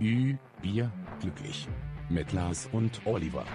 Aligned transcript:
Ü, 0.00 0.36
Bier, 0.60 0.90
glücklich. 1.20 1.68
Mit 2.08 2.32
Lars 2.32 2.68
und 2.72 3.00
Oliver. 3.06 3.46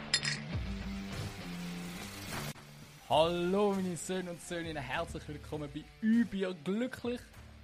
Hallo 3.10 3.74
meine 3.74 3.98
Söhne 3.98 4.32
und 4.32 4.42
Söhninnen, 4.42 4.82
herzlich 4.82 5.28
willkommen 5.28 5.70
bei 5.74 5.84
Übier 6.00 6.56
glücklich. 6.64 7.20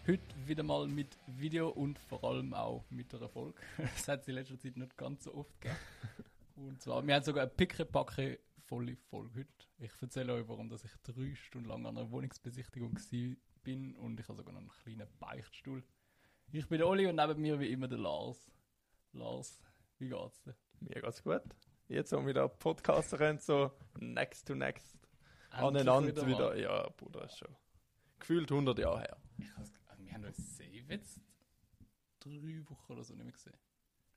Heute 0.06 0.22
wieder 0.46 0.64
mal 0.64 0.90
mit 0.90 1.18
Video 1.26 1.70
und 1.70 1.98
vor 1.98 2.22
allem 2.26 2.54
auch 2.54 2.84
mit 2.90 3.14
der 3.14 3.22
Erfolg. 3.22 3.56
Das 3.78 4.10
hat 4.10 4.24
es 4.24 4.28
in 4.28 4.36
letzter 4.36 4.60
Zeit 4.60 4.76
nicht 4.76 4.98
ganz 4.98 5.24
so 5.24 5.34
oft 5.36 5.62
gegeben. 5.62 5.80
Und 6.58 6.82
zwar, 6.82 7.08
wir 7.08 7.16
haben 7.16 7.24
sogar 7.24 7.44
eine 7.44 7.52
pickepacke 7.52 8.40
volle 8.66 8.98
Folge 9.10 9.40
heute. 9.40 9.68
Ich 9.78 9.92
erzähle 10.02 10.34
euch, 10.34 10.48
warum 10.50 10.68
dass 10.68 10.84
ich 10.84 10.92
drei 11.02 11.34
Stunden 11.36 11.70
lang 11.70 11.86
an 11.86 11.98
einer 11.98 12.12
Wohnungsbesichtigung 12.12 13.00
bin 13.64 13.96
und 13.96 14.20
ich 14.20 14.28
habe 14.28 14.38
sogar 14.40 14.54
noch 14.54 14.60
einen 14.60 14.70
kleinen 14.70 15.08
Beichtstuhl. 15.18 15.82
Ich 16.52 16.68
bin 16.68 16.84
Oli 16.84 17.08
und 17.08 17.16
neben 17.16 17.42
mir 17.42 17.58
wie 17.60 17.72
immer 17.72 17.88
der 17.88 18.00
Lars. 18.00 18.52
Lars, 19.16 19.60
wie 19.98 20.10
geht's 20.10 20.42
dir? 20.44 20.56
Mir 20.82 21.02
geht's 21.02 21.24
gut. 21.24 21.42
Jetzt, 21.88 22.12
wo 22.12 22.26
wir 22.26 22.34
da 22.34 22.48
podcasten 22.48 23.18
können, 23.18 23.40
so 23.40 23.72
next 24.00 24.48
to 24.48 24.56
next. 24.56 24.98
Endlich 25.52 25.82
Aneinander 25.82 26.28
wieder 26.28 26.28
wieder. 26.28 26.56
Ja, 26.58 26.90
Bruder, 26.90 27.26
ist 27.26 27.38
schon. 27.38 27.56
Gefühlt 28.20 28.52
100 28.52 28.78
Jahre 28.80 29.00
her. 29.00 29.18
Wir 29.38 30.14
haben 30.14 30.26
uns 30.26 30.58
safe 30.58 30.86
jetzt 30.90 31.22
drei 32.20 32.64
Wochen 32.70 32.92
oder 32.92 33.04
so 33.04 33.14
nicht 33.14 33.24
mehr 33.24 33.34
gesehen. 33.34 33.58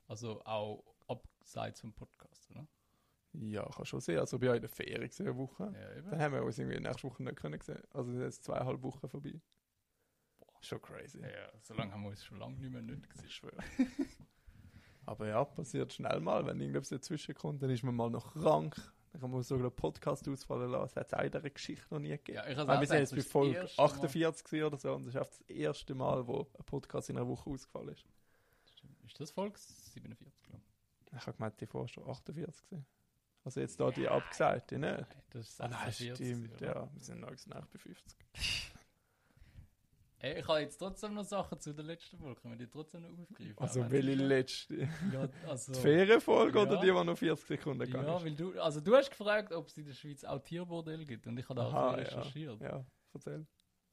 Also 0.06 0.42
auch 0.45 0.84
abseits 1.06 1.80
vom 1.80 1.92
Podcast, 1.92 2.51
oder? 2.51 2.67
Ja, 3.34 3.69
kann 3.69 3.84
schon 3.84 4.01
sehen. 4.01 4.19
Also, 4.19 4.39
ich 4.39 4.42
war 4.42 4.55
in 4.55 4.62
der 4.62 4.70
Ferien 4.70 5.11
eine 5.19 5.37
Woche. 5.37 5.73
Ja, 5.75 5.97
eben. 5.97 6.11
Dann 6.11 6.20
haben 6.20 6.34
wir 6.34 6.42
uns 6.42 6.59
irgendwie 6.59 6.80
nächste 6.80 7.05
Woche 7.05 7.23
nicht 7.23 7.37
können 7.37 7.61
sehen. 7.61 7.83
Also, 7.91 8.12
jetzt 8.12 8.45
zweieinhalb 8.45 8.83
Wochen 8.83 9.09
vorbei. 9.09 9.41
Schon 10.61 10.80
crazy. 10.80 11.20
Ja, 11.20 11.53
so 11.61 11.75
lange 11.75 11.92
haben 11.92 12.03
wir 12.03 12.09
uns 12.09 12.25
schon 12.25 12.39
lange 12.39 12.56
nicht 12.56 12.73
mehr 12.73 12.83
nicht 12.83 13.09
gesehen. 13.09 13.27
Ich 13.27 13.34
schwöre. 13.34 13.59
Aber 15.09 15.27
ja, 15.27 15.43
passiert 15.45 15.92
schnell 15.92 16.20
mal. 16.20 16.45
Wenn 16.45 16.61
irgendetwas 16.61 16.91
dazwischen 16.91 17.34
kommt, 17.34 17.62
dann 17.62 17.70
ist 17.70 17.83
man 17.83 17.95
mal 17.95 18.11
noch 18.11 18.34
krank. 18.34 18.77
Dann 19.12 19.23
kann 19.23 19.31
man 19.31 19.42
sogar 19.42 19.64
einen 19.69 19.75
Podcast 19.75 20.28
ausfallen 20.28 20.70
lassen. 20.70 20.92
Das 20.95 20.97
hat 20.97 21.06
es 21.06 21.14
auch 21.14 21.23
in 21.25 21.31
dieser 21.33 21.48
Geschichte 21.51 21.87
noch 21.91 21.98
nie 21.98 22.11
gegeben. 22.11 22.37
Ja, 22.37 22.47
ich 22.47 22.56
Weil 22.59 22.81
wir 22.81 22.87
sind 22.87 22.98
jetzt 22.98 23.14
bei 23.17 23.23
Folge 23.23 23.56
erste 23.56 23.81
Mal- 23.81 23.86
48 23.86 24.45
gewesen 24.45 24.64
oder 24.64 24.77
so 24.77 24.95
und 24.95 25.06
das 25.06 25.14
ist 25.14 25.20
das 25.20 25.41
erste 25.48 25.95
Mal, 25.95 26.27
wo 26.27 26.41
ein 26.59 26.64
Podcast 26.67 27.09
in 27.09 27.17
einer 27.17 27.27
Woche 27.27 27.48
ausgefallen 27.48 27.89
ist. 27.89 28.05
Ist 29.06 29.19
das 29.19 29.31
Folge 29.31 29.59
47, 29.59 30.42
glaube 30.42 30.62
Ich 31.17 31.27
habe 31.27 31.33
gemeint, 31.33 31.59
die 31.59 31.67
vorher 31.67 31.89
schon 31.89 32.06
48 32.06 32.64
gewesen. 32.69 32.86
Also 33.45 33.61
jetzt 33.61 33.81
da 33.81 33.91
die 33.91 34.06
abgesagt, 34.06 34.73
die 34.73 34.79
nicht? 34.79 35.01
ich. 35.01 35.06
Das 35.31 35.48
ist 35.48 35.61
Ah, 35.62 35.69
nein, 35.69 35.91
46, 35.91 36.27
stimmt, 36.27 36.61
ja. 36.61 36.89
Wir 36.92 37.03
sind 37.03 37.20
noch 37.20 37.31
nach 37.47 37.67
bei 37.67 37.79
50. 37.79 38.19
Ey, 40.20 40.41
ich 40.41 40.48
habe 40.48 40.61
jetzt 40.61 40.78
trotzdem 40.78 41.14
noch 41.14 41.24
Sachen 41.24 41.61
zu 41.61 41.72
der 41.72 41.84
letzten 41.84 42.19
Folge. 42.19 42.41
Können 42.41 42.58
wir 42.58 42.66
die 42.66 42.70
trotzdem 42.70 43.02
noch 43.02 43.19
aufgreifen? 43.22 43.55
Also 43.58 43.83
Auch 43.83 43.91
welche 43.91 44.14
letzte? 44.14 44.88
Ja, 45.12 45.28
also, 45.47 45.72
Die 45.74 45.78
Ferienfolge 45.80 46.58
oder 46.58 46.74
Ja. 46.74 46.80
die, 46.80 46.86
die 46.86 47.05
noch 47.05 47.16
40 47.19 47.47
Sekunden 47.47 47.84
gegangen 47.86 48.06
ja, 48.08 48.22
weil 48.24 48.34
du, 48.34 48.61
also 48.61 48.80
du 48.80 48.96
hast 48.96 49.11
gefragt, 49.11 49.52
ob 49.52 49.69
es 49.69 49.78
in 49.78 49.84
der 49.86 49.92
Schweiz 49.94 50.24
auch 50.24 50.41
Tierbordell 50.41 51.05
gibt 51.05 51.27
und 51.28 51.39
ich 51.39 51.48
habe 51.48 51.61
da 51.61 51.69
Aha, 51.69 51.91
also 51.91 51.96
ja. 52.02 52.02
recherchiert. 52.19 52.61
Ja, 52.61 52.84
erzähl. 53.14 53.46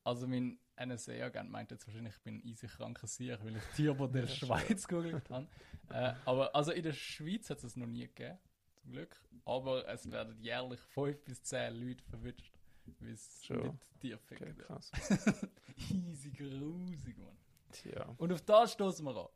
Also 0.04 0.28
mein 0.28 0.60
NSA-Agent 0.84 1.50
meint 1.52 1.72
jetzt 1.72 1.86
wahrscheinlich, 1.88 2.16
ich 2.16 2.22
bin 2.24 2.36
ein 2.38 2.42
easy 2.44 2.68
kranker 2.68 3.08
Sieg, 3.08 3.38
weil 3.44 3.56
ich 3.58 3.64
Tierbordell 3.76 4.28
Schweiz 4.28 4.88
gegoogelt 4.88 5.30
habe. 5.30 5.48
Äh, 5.90 6.14
aber 6.26 6.56
also 6.56 6.72
in 6.72 6.84
der 6.84 6.94
Schweiz 6.94 7.50
hat 7.52 7.64
es 7.64 7.76
noch 7.76 7.88
nie 7.88 8.08
gegeben, 8.08 8.38
zum 8.82 8.92
Glück. 8.92 9.16
Aber 9.46 9.88
es 9.88 10.10
werden 10.12 10.36
jährlich 10.40 10.80
5 10.80 11.24
bis 11.24 11.44
10 11.44 11.76
Leute 11.76 12.04
verwünscht, 12.04 12.55
weil 13.00 13.12
es 13.14 13.44
Schon. 13.46 13.62
mit 13.64 13.74
Tier 14.00 14.16
Okay, 14.16 14.36
ficken. 14.38 14.58
krass. 14.58 14.92
Easy 15.92 16.32
grusig, 16.32 17.18
Mann. 17.18 17.38
Tja, 17.72 18.14
Und 18.18 18.32
auf 18.32 18.42
das 18.42 18.74
stoßen 18.74 19.06
wir 19.06 19.16
an. 19.16 19.28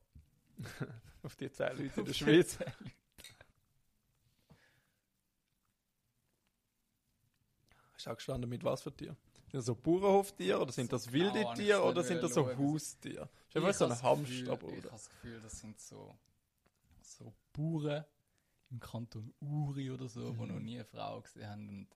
auf 1.23 1.35
die 1.35 1.51
10 1.51 1.77
Leute 1.77 1.99
in 1.99 2.05
der 2.05 2.13
Schweiz. 2.13 2.57
10 2.57 2.67
Leute. 2.67 2.73
Hast 7.93 8.05
du 8.05 8.11
auch 8.11 8.15
gestanden, 8.15 8.49
mit 8.49 8.63
was 8.63 8.81
für 8.81 8.95
Tier? 8.95 9.15
Sind 9.51 9.55
das 9.55 9.65
so 9.65 9.75
Bauernhoftiere 9.75 10.59
oder 10.61 10.71
sind 10.71 10.93
das 10.93 11.11
wilde 11.11 11.43
Tiere 11.55 11.83
oder 11.83 12.03
sind 12.03 12.21
das 12.23 12.33
so 12.33 12.45
schauen. 12.45 12.57
Haustiere? 12.57 13.29
Ich 13.49 13.53
so 13.53 13.59
ein 13.59 13.65
has 13.65 13.77
das 13.79 14.03
Hamster, 14.03 14.23
Gefühl- 14.23 14.53
Ich 14.53 14.59
Bruder. 14.59 14.75
habe 14.83 14.89
das 14.91 15.09
Gefühl, 15.09 15.41
das 15.41 15.59
sind 15.59 15.79
so, 15.79 16.17
so 17.01 17.33
Bauern 17.51 18.05
im 18.69 18.79
Kanton 18.79 19.33
Uri 19.41 19.89
oder 19.91 20.07
so, 20.07 20.31
Mhm. 20.33 20.47
noch 20.47 20.59
nie 20.59 20.75
eine 20.75 20.85
Frau 20.85 21.19
gesehen 21.21 21.49
haben. 21.49 21.67
Und 21.69 21.87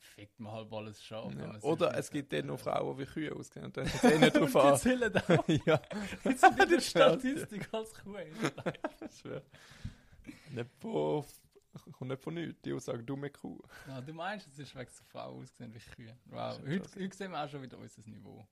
fickt 0.00 0.40
man 0.40 0.52
halb 0.52 0.72
alles 0.72 1.02
schon. 1.04 1.38
Ja. 1.38 1.60
Oder 1.62 1.94
es 1.96 2.10
gibt 2.10 2.32
dann 2.32 2.46
noch 2.46 2.58
Frauen, 2.58 2.96
die 2.98 3.06
Kühe 3.06 3.34
aussehen. 3.34 3.66
Und 3.66 3.76
dann 3.76 3.86
eh 4.02 4.18
nicht 4.18 4.34
drauf 4.36 4.54
Und 4.54 4.62
die 4.62 4.68
an. 4.68 4.78
zählen 4.78 5.16
auch. 5.16 5.48
ja, 5.66 5.80
Jetzt 6.24 6.40
sind 6.40 6.50
in 6.52 6.56
der 6.56 6.66
Das 6.66 6.86
Statistik 6.86 7.68
als 7.74 7.94
Kuh. 7.94 8.16
ich 9.10 9.20
schwöre. 9.20 9.42
Nicht 10.50 10.70
von, 10.78 11.24
kommt 11.92 12.10
nicht 12.10 12.22
von 12.22 12.34
nichts. 12.34 12.60
Die 12.62 12.72
Aussage, 12.72 13.02
dumme 13.02 13.30
Kuh. 13.30 13.60
Ja, 13.86 14.00
du 14.00 14.12
meinst, 14.12 14.46
es 14.48 14.58
ist 14.58 14.74
wegen 14.74 14.90
so 14.90 15.04
Frauen 15.04 15.42
ausgesehen 15.42 15.74
wie 15.74 15.78
Kühe. 15.78 16.16
Wow, 16.26 16.58
heute, 16.66 17.00
heute 17.00 17.16
sehen 17.16 17.30
wir 17.32 17.44
auch 17.44 17.48
schon 17.48 17.62
wieder 17.62 17.78
unser 17.78 18.02
Niveau. 18.02 18.46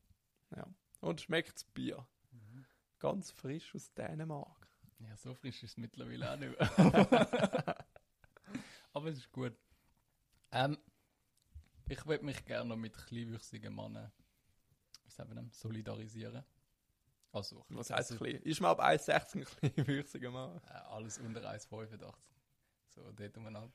Und 1.01 1.21
schmeckt 1.21 1.55
das 1.55 1.65
Bier. 1.65 2.07
Mhm. 2.33 2.65
Ganz 2.99 3.31
frisch 3.31 3.75
aus 3.75 3.93
Dänemark. 3.95 4.69
Ja, 4.99 5.17
so 5.17 5.33
frisch 5.35 5.63
ist 5.63 5.71
es 5.73 5.77
mittlerweile 5.77 6.33
auch 6.33 6.37
nicht 6.37 6.59
mehr. 6.59 7.77
Aber 8.93 9.09
es 9.09 9.19
ist 9.19 9.31
gut. 9.31 9.53
Ähm, 10.51 10.77
ich 11.88 12.06
würde 12.06 12.25
mich 12.25 12.44
gerne 12.44 12.69
noch 12.69 12.76
mit 12.76 12.97
kleinwüchsigen 12.97 13.75
Männern 13.75 14.12
wie 15.09 15.12
sagen 15.12 15.31
wir 15.31 15.37
dem, 15.37 15.50
solidarisieren. 15.50 16.44
Also, 17.32 17.65
Was 17.69 17.91
also, 17.91 18.16
klein? 18.16 18.41
Ist 18.43 18.60
man 18.60 18.71
ab 18.71 18.81
1,60 18.81 19.34
ein 19.34 19.44
klein 19.44 19.87
würziger 19.87 20.31
Mann? 20.31 20.60
äh, 20.69 20.72
alles 20.91 21.19
unter 21.19 21.41
1,85. 21.41 22.12
So, 22.88 23.12
dort 23.12 23.37
umeinander. 23.37 23.72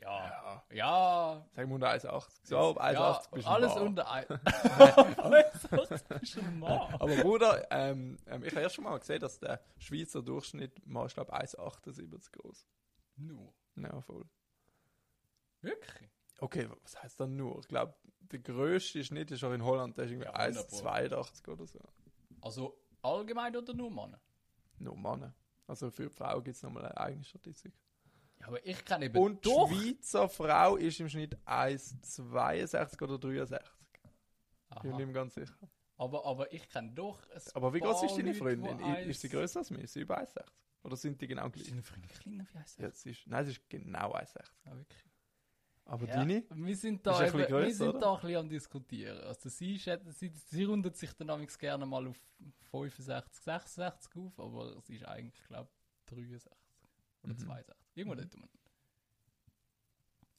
Ja. 0.00 0.62
Ja. 0.70 1.46
Sagen 1.54 1.68
wir 1.70 1.74
unter 1.74 1.90
1,80. 1.90 2.28
So, 2.42 2.58
ab 2.58 2.80
1,80 2.80 2.92
ja, 2.92 3.22
bist 3.32 3.46
du 3.46 3.50
alles 3.50 3.74
Mann. 3.74 3.86
unter 3.86 4.12
1,80 4.12 6.08
bist 6.20 6.36
du 6.36 6.40
ein 6.40 6.58
Mann. 6.58 6.94
Aber 6.94 7.16
Bruder, 7.16 7.66
ähm, 7.70 8.18
ähm, 8.26 8.44
ich 8.44 8.52
habe 8.52 8.60
erst 8.60 8.74
schon 8.74 8.84
mal 8.84 8.98
gesehen, 8.98 9.20
dass 9.20 9.38
der 9.38 9.62
Schweizer 9.78 10.22
Durchschnitt 10.22 10.86
mal, 10.86 11.06
ich 11.06 11.14
glaube, 11.14 11.34
1,78 11.34 12.32
groß. 12.32 12.66
Nur. 13.16 13.54
Ja, 13.76 14.00
voll. 14.02 14.26
Wirklich? 15.64 16.10
Okay, 16.38 16.68
was 16.82 17.02
heißt 17.02 17.20
dann 17.20 17.36
nur? 17.36 17.58
Ich 17.60 17.68
glaube, 17.68 17.94
der 18.20 18.38
grösste 18.40 18.98
ist 18.98 19.12
nicht, 19.12 19.30
ist 19.30 19.44
auch 19.44 19.52
in 19.52 19.62
Holland, 19.64 19.96
der 19.96 20.04
ist 20.06 20.10
irgendwie 20.12 20.26
Ja, 20.26 20.34
100 20.34 20.68
Pro. 20.68 20.76
1,82 20.78 21.48
oder 21.48 21.66
so. 21.66 21.78
Also 22.40 22.78
allgemein 23.02 23.56
oder 23.56 23.72
nur 23.74 23.90
Männer? 23.90 24.20
Nur 24.78 24.96
Männer. 24.96 25.34
Also 25.66 25.90
für 25.90 26.04
die 26.08 26.14
Frau 26.14 26.42
gibt 26.42 26.56
es 26.56 26.62
nochmal 26.62 26.84
eine 26.86 26.96
eigene 26.98 27.24
Statistik. 27.24 27.72
Ja, 28.40 28.48
aber 28.48 28.66
ich 28.66 28.84
kann 28.84 29.00
eben 29.02 29.16
Und 29.16 29.44
die 29.44 29.48
doch. 29.48 29.70
Schweizer 29.70 30.28
Frau 30.28 30.76
ist 30.76 31.00
im 31.00 31.08
Schnitt 31.08 31.36
1,62 31.46 33.02
oder 33.02 33.18
63. 33.18 33.58
Ich 34.74 34.80
bin 34.82 34.92
Aha. 34.92 34.98
nicht 35.00 35.14
ganz 35.14 35.34
sicher. 35.34 35.54
Aber, 35.96 36.26
aber 36.26 36.52
ich 36.52 36.68
kann 36.68 36.94
doch. 36.94 37.20
Aber 37.54 37.72
wie 37.72 37.78
groß 37.80 38.02
ist 38.02 38.16
deine 38.16 38.32
Leute, 38.32 38.38
Freundin? 38.38 38.78
die 38.78 38.84
I- 38.84 39.10
Ist 39.10 39.20
sie 39.20 39.28
größer 39.28 39.60
als 39.60 39.70
mir? 39.70 39.78
Ist 39.78 39.92
sie 39.92 40.00
über 40.00 40.18
1,60? 40.18 40.44
Oder 40.82 40.96
sind 40.96 41.20
die 41.20 41.28
genau 41.28 41.46
Ist 41.46 41.52
gleich? 41.54 41.68
deine 41.68 41.82
Freundin 41.82 42.10
kleiner 42.10 42.46
wie 42.52 42.58
heißt 42.58 42.78
Ja, 42.80 42.90
sie 42.90 43.10
ist, 43.12 43.26
nein, 43.26 43.44
sie 43.46 43.52
ist 43.52 43.68
genau 43.70 44.12
1,60. 44.14 44.42
Ah, 44.64 44.76
wirklich? 44.76 45.04
Aber 45.86 46.06
Ja, 46.08 46.16
deine? 46.16 46.44
Wir 46.54 46.76
sind 46.76 47.06
da, 47.06 47.18
ein 47.18 47.28
eben, 47.28 47.36
bisschen 47.36 47.38
wir 47.38 47.46
grösser, 47.60 47.74
sind 47.76 47.88
oder? 47.90 47.98
da 48.00 48.14
ein 48.14 48.20
bisschen 48.22 48.36
am 48.36 48.48
diskutieren. 48.48 49.18
Also 49.20 49.48
sie, 49.50 49.76
sie, 49.78 50.28
sie 50.28 50.64
rundet 50.64 50.96
sich 50.96 51.12
dann 51.12 51.28
amigs 51.30 51.58
gerne 51.58 51.84
mal 51.84 52.06
auf 52.06 52.16
65, 52.70 53.42
66 53.44 54.16
auf, 54.16 54.38
aber 54.40 54.80
sie 54.80 54.96
ist 54.96 55.04
eigentlich, 55.06 55.44
glaube 55.46 55.68
ich, 56.08 56.14
63 56.14 56.52
oder 57.22 57.34
Mhm. 57.34 57.38
62. 57.38 57.74
Irgendwo 57.96 58.14
Mhm. 58.16 58.20
dort 58.22 58.34
rum. 58.34 58.48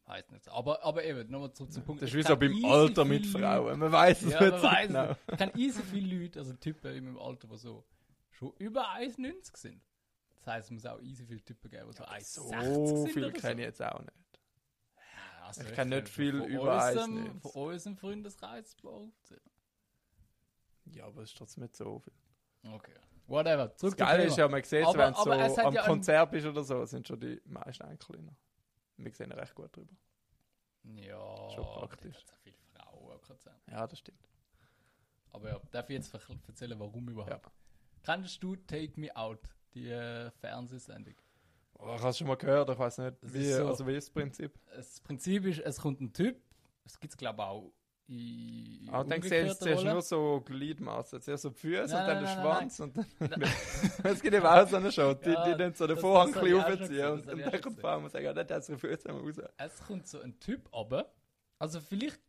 Heißt 0.07 0.31
nicht 0.31 0.43
so. 0.45 0.51
Aber, 0.51 0.83
aber 0.83 1.03
eben, 1.03 1.29
nochmal 1.31 1.51
zurück 1.53 1.71
zum 1.73 1.83
Punkt. 1.83 2.01
Das 2.03 2.09
ist 2.09 2.15
wie 2.15 2.21
so 2.21 2.37
beim 2.37 2.63
Alter 2.65 3.05
mit 3.05 3.25
Frauen. 3.25 3.79
Man 3.79 3.91
weiß 3.91 4.21
es 4.23 4.33
Ja, 4.33 4.41
nicht 4.41 4.51
man 4.51 4.59
so 4.61 4.67
weiß 4.67 4.87
genau. 4.87 5.11
es. 5.11 5.17
Ich 5.31 5.37
kenne 5.37 5.51
easy 5.55 5.81
viele 5.83 6.19
Leute, 6.21 6.39
also 6.39 6.53
Typen 6.53 6.95
in 6.95 7.05
meinem 7.05 7.17
Alter, 7.17 7.47
die 7.47 7.57
so 7.57 7.83
schon 8.29 8.53
über 8.59 8.89
1,90 8.91 9.57
sind. 9.57 9.81
Das 10.35 10.45
heisst, 10.47 10.65
es 10.67 10.71
muss 10.71 10.85
auch 10.85 11.01
easy 11.01 11.25
viele 11.25 11.41
Typen 11.43 11.71
geben, 11.71 11.89
die 11.89 11.97
so 11.97 12.03
1,60 12.03 12.23
So 12.87 12.95
sind. 13.05 13.13
viel 13.13 13.23
oder 13.25 13.33
kenne 13.33 13.65
ich 13.67 13.77
so. 13.77 13.83
jetzt 13.83 13.93
auch 13.95 13.99
nicht. 13.99 14.11
Also 15.47 15.61
Ich 15.61 15.67
nicht 15.67 15.75
kann 15.75 16.05
viel 16.07 16.39
von 16.39 16.49
über 16.49 16.85
unserem, 16.87 17.17
1,90. 17.39 17.41
Von 17.51 17.51
unserem 17.73 17.97
Freundeskreis 17.97 18.75
aufzählen. 18.83 19.41
Ja, 20.85 21.05
aber 21.05 21.21
es 21.23 21.29
ist 21.31 21.37
trotzdem 21.37 21.63
nicht 21.63 21.75
so 21.75 21.99
viel. 21.99 22.13
Okay. 22.71 22.93
Whatever. 23.27 23.67
Das 23.67 23.77
Zurück 23.77 23.97
zum 23.97 24.05
Geile 24.07 24.23
ist 24.25 24.37
ja, 24.37 24.47
man 24.47 24.63
sieht 24.63 24.81
es, 24.81 24.87
Aber- 24.87 24.97
wenn 24.99 25.13
du 25.13 25.19
es 25.45 25.55
so 25.55 25.61
am 25.61 25.73
ja 25.73 25.81
ein- 25.81 25.87
Konzert 25.87 26.31
bist 26.31 26.45
oder 26.47 26.63
so, 26.63 26.85
sind 26.85 27.07
schon 27.07 27.19
die 27.19 27.41
meisten 27.45 27.99
kleiner. 27.99 28.35
Wir 28.97 29.11
sehen 29.11 29.31
recht 29.31 29.55
gut 29.55 29.75
drüber. 29.75 29.93
Ja, 30.83 31.49
Schon 31.49 31.65
praktisch. 31.65 32.15
auch 32.17 32.37
viele 32.43 32.57
Frauen 32.73 33.11
am 33.13 33.21
Konzert. 33.21 33.59
Ja, 33.69 33.87
das 33.87 33.99
stimmt. 33.99 34.29
Aber 35.31 35.49
ja, 35.49 35.59
darf 35.71 35.89
ich 35.89 35.95
jetzt 35.95 36.13
erzählen, 36.47 36.79
warum 36.79 37.09
überhaupt? 37.09 37.31
Ja. 37.45 37.51
Kannst 38.03 38.41
du 38.43 38.55
Take 38.55 38.99
Me 38.99 39.13
Out, 39.15 39.49
die 39.73 39.89
äh, 39.89 40.29
Fernsehsendung? 40.31 41.15
Oh, 41.85 41.93
ich 41.95 41.99
habe 42.01 42.09
es 42.09 42.17
schon 42.17 42.27
mal 42.27 42.35
gehört, 42.35 42.69
ich 42.69 42.79
weiß 42.79 42.97
nicht, 42.99 43.15
Das 43.21 43.33
wie, 43.33 43.39
ist 43.39 43.57
so- 43.57 43.67
also 43.67 43.87
wie 43.87 43.95
ist 43.95 44.07
das 44.07 44.13
Prinzip? 44.13 44.59
Das 44.75 44.99
Prinzip 45.01 45.45
ist, 45.45 45.59
es 45.59 45.79
kommt 45.79 46.01
ein 46.01 46.11
Typ, 46.13 46.41
es 46.83 46.99
gibt 46.99 47.13
es 47.13 47.17
glaube 47.17 47.37
ich 47.41 47.45
auch 47.47 47.71
in 48.07 48.87
Ah, 48.91 49.03
dann 49.03 49.19
siehst 49.21 49.65
du 49.65 49.83
nur 49.83 50.01
so 50.01 50.41
Gliedmaßen. 50.45 51.21
Zuerst 51.21 51.41
so 51.43 51.49
die 51.49 51.55
Füße 51.55 51.91
Nein, 51.91 52.01
und 52.01 52.07
dann 52.07 52.07
nein, 52.07 52.17
den 52.17 52.23
nein, 52.23 52.69
Schwanz. 52.69 52.79
Und 52.79 52.97
dann 52.97 53.41
es 54.13 54.21
gibt 54.21 54.35
eben 54.35 54.45
auch 54.45 54.67
so 54.67 54.75
eine 54.77 54.91
Show, 54.91 55.13
die, 55.15 55.29
Ja, 55.31 55.43
die 55.53 55.57
dann 55.57 55.73
so 55.73 55.87
den 55.87 55.95
das- 55.95 56.01
Vorhang 56.01 56.31
das 56.31 56.43
ein 56.43 56.43
bisschen 56.43 56.59
ich 56.59 56.63
aufziehen 56.81 57.07
und, 57.11 57.25
das 57.25 57.33
und 57.33 57.39
ich 57.39 57.45
dann 57.45 57.61
kommt 57.61 57.77
die 57.77 57.81
Frau 57.81 57.97
und 57.97 58.09
sagt, 58.11 58.23
ja, 58.23 58.33
dann 58.33 58.47
hat 58.47 58.63
sie 58.63 58.77
Füße 58.77 59.09
raus. 59.09 59.35
Es 59.57 59.79
kommt 59.83 60.07
so 60.07 60.19
ein 60.21 60.39
Typ 60.39 60.69
aber 60.71 61.11
Also 61.57 61.79
vielleicht 61.79 62.21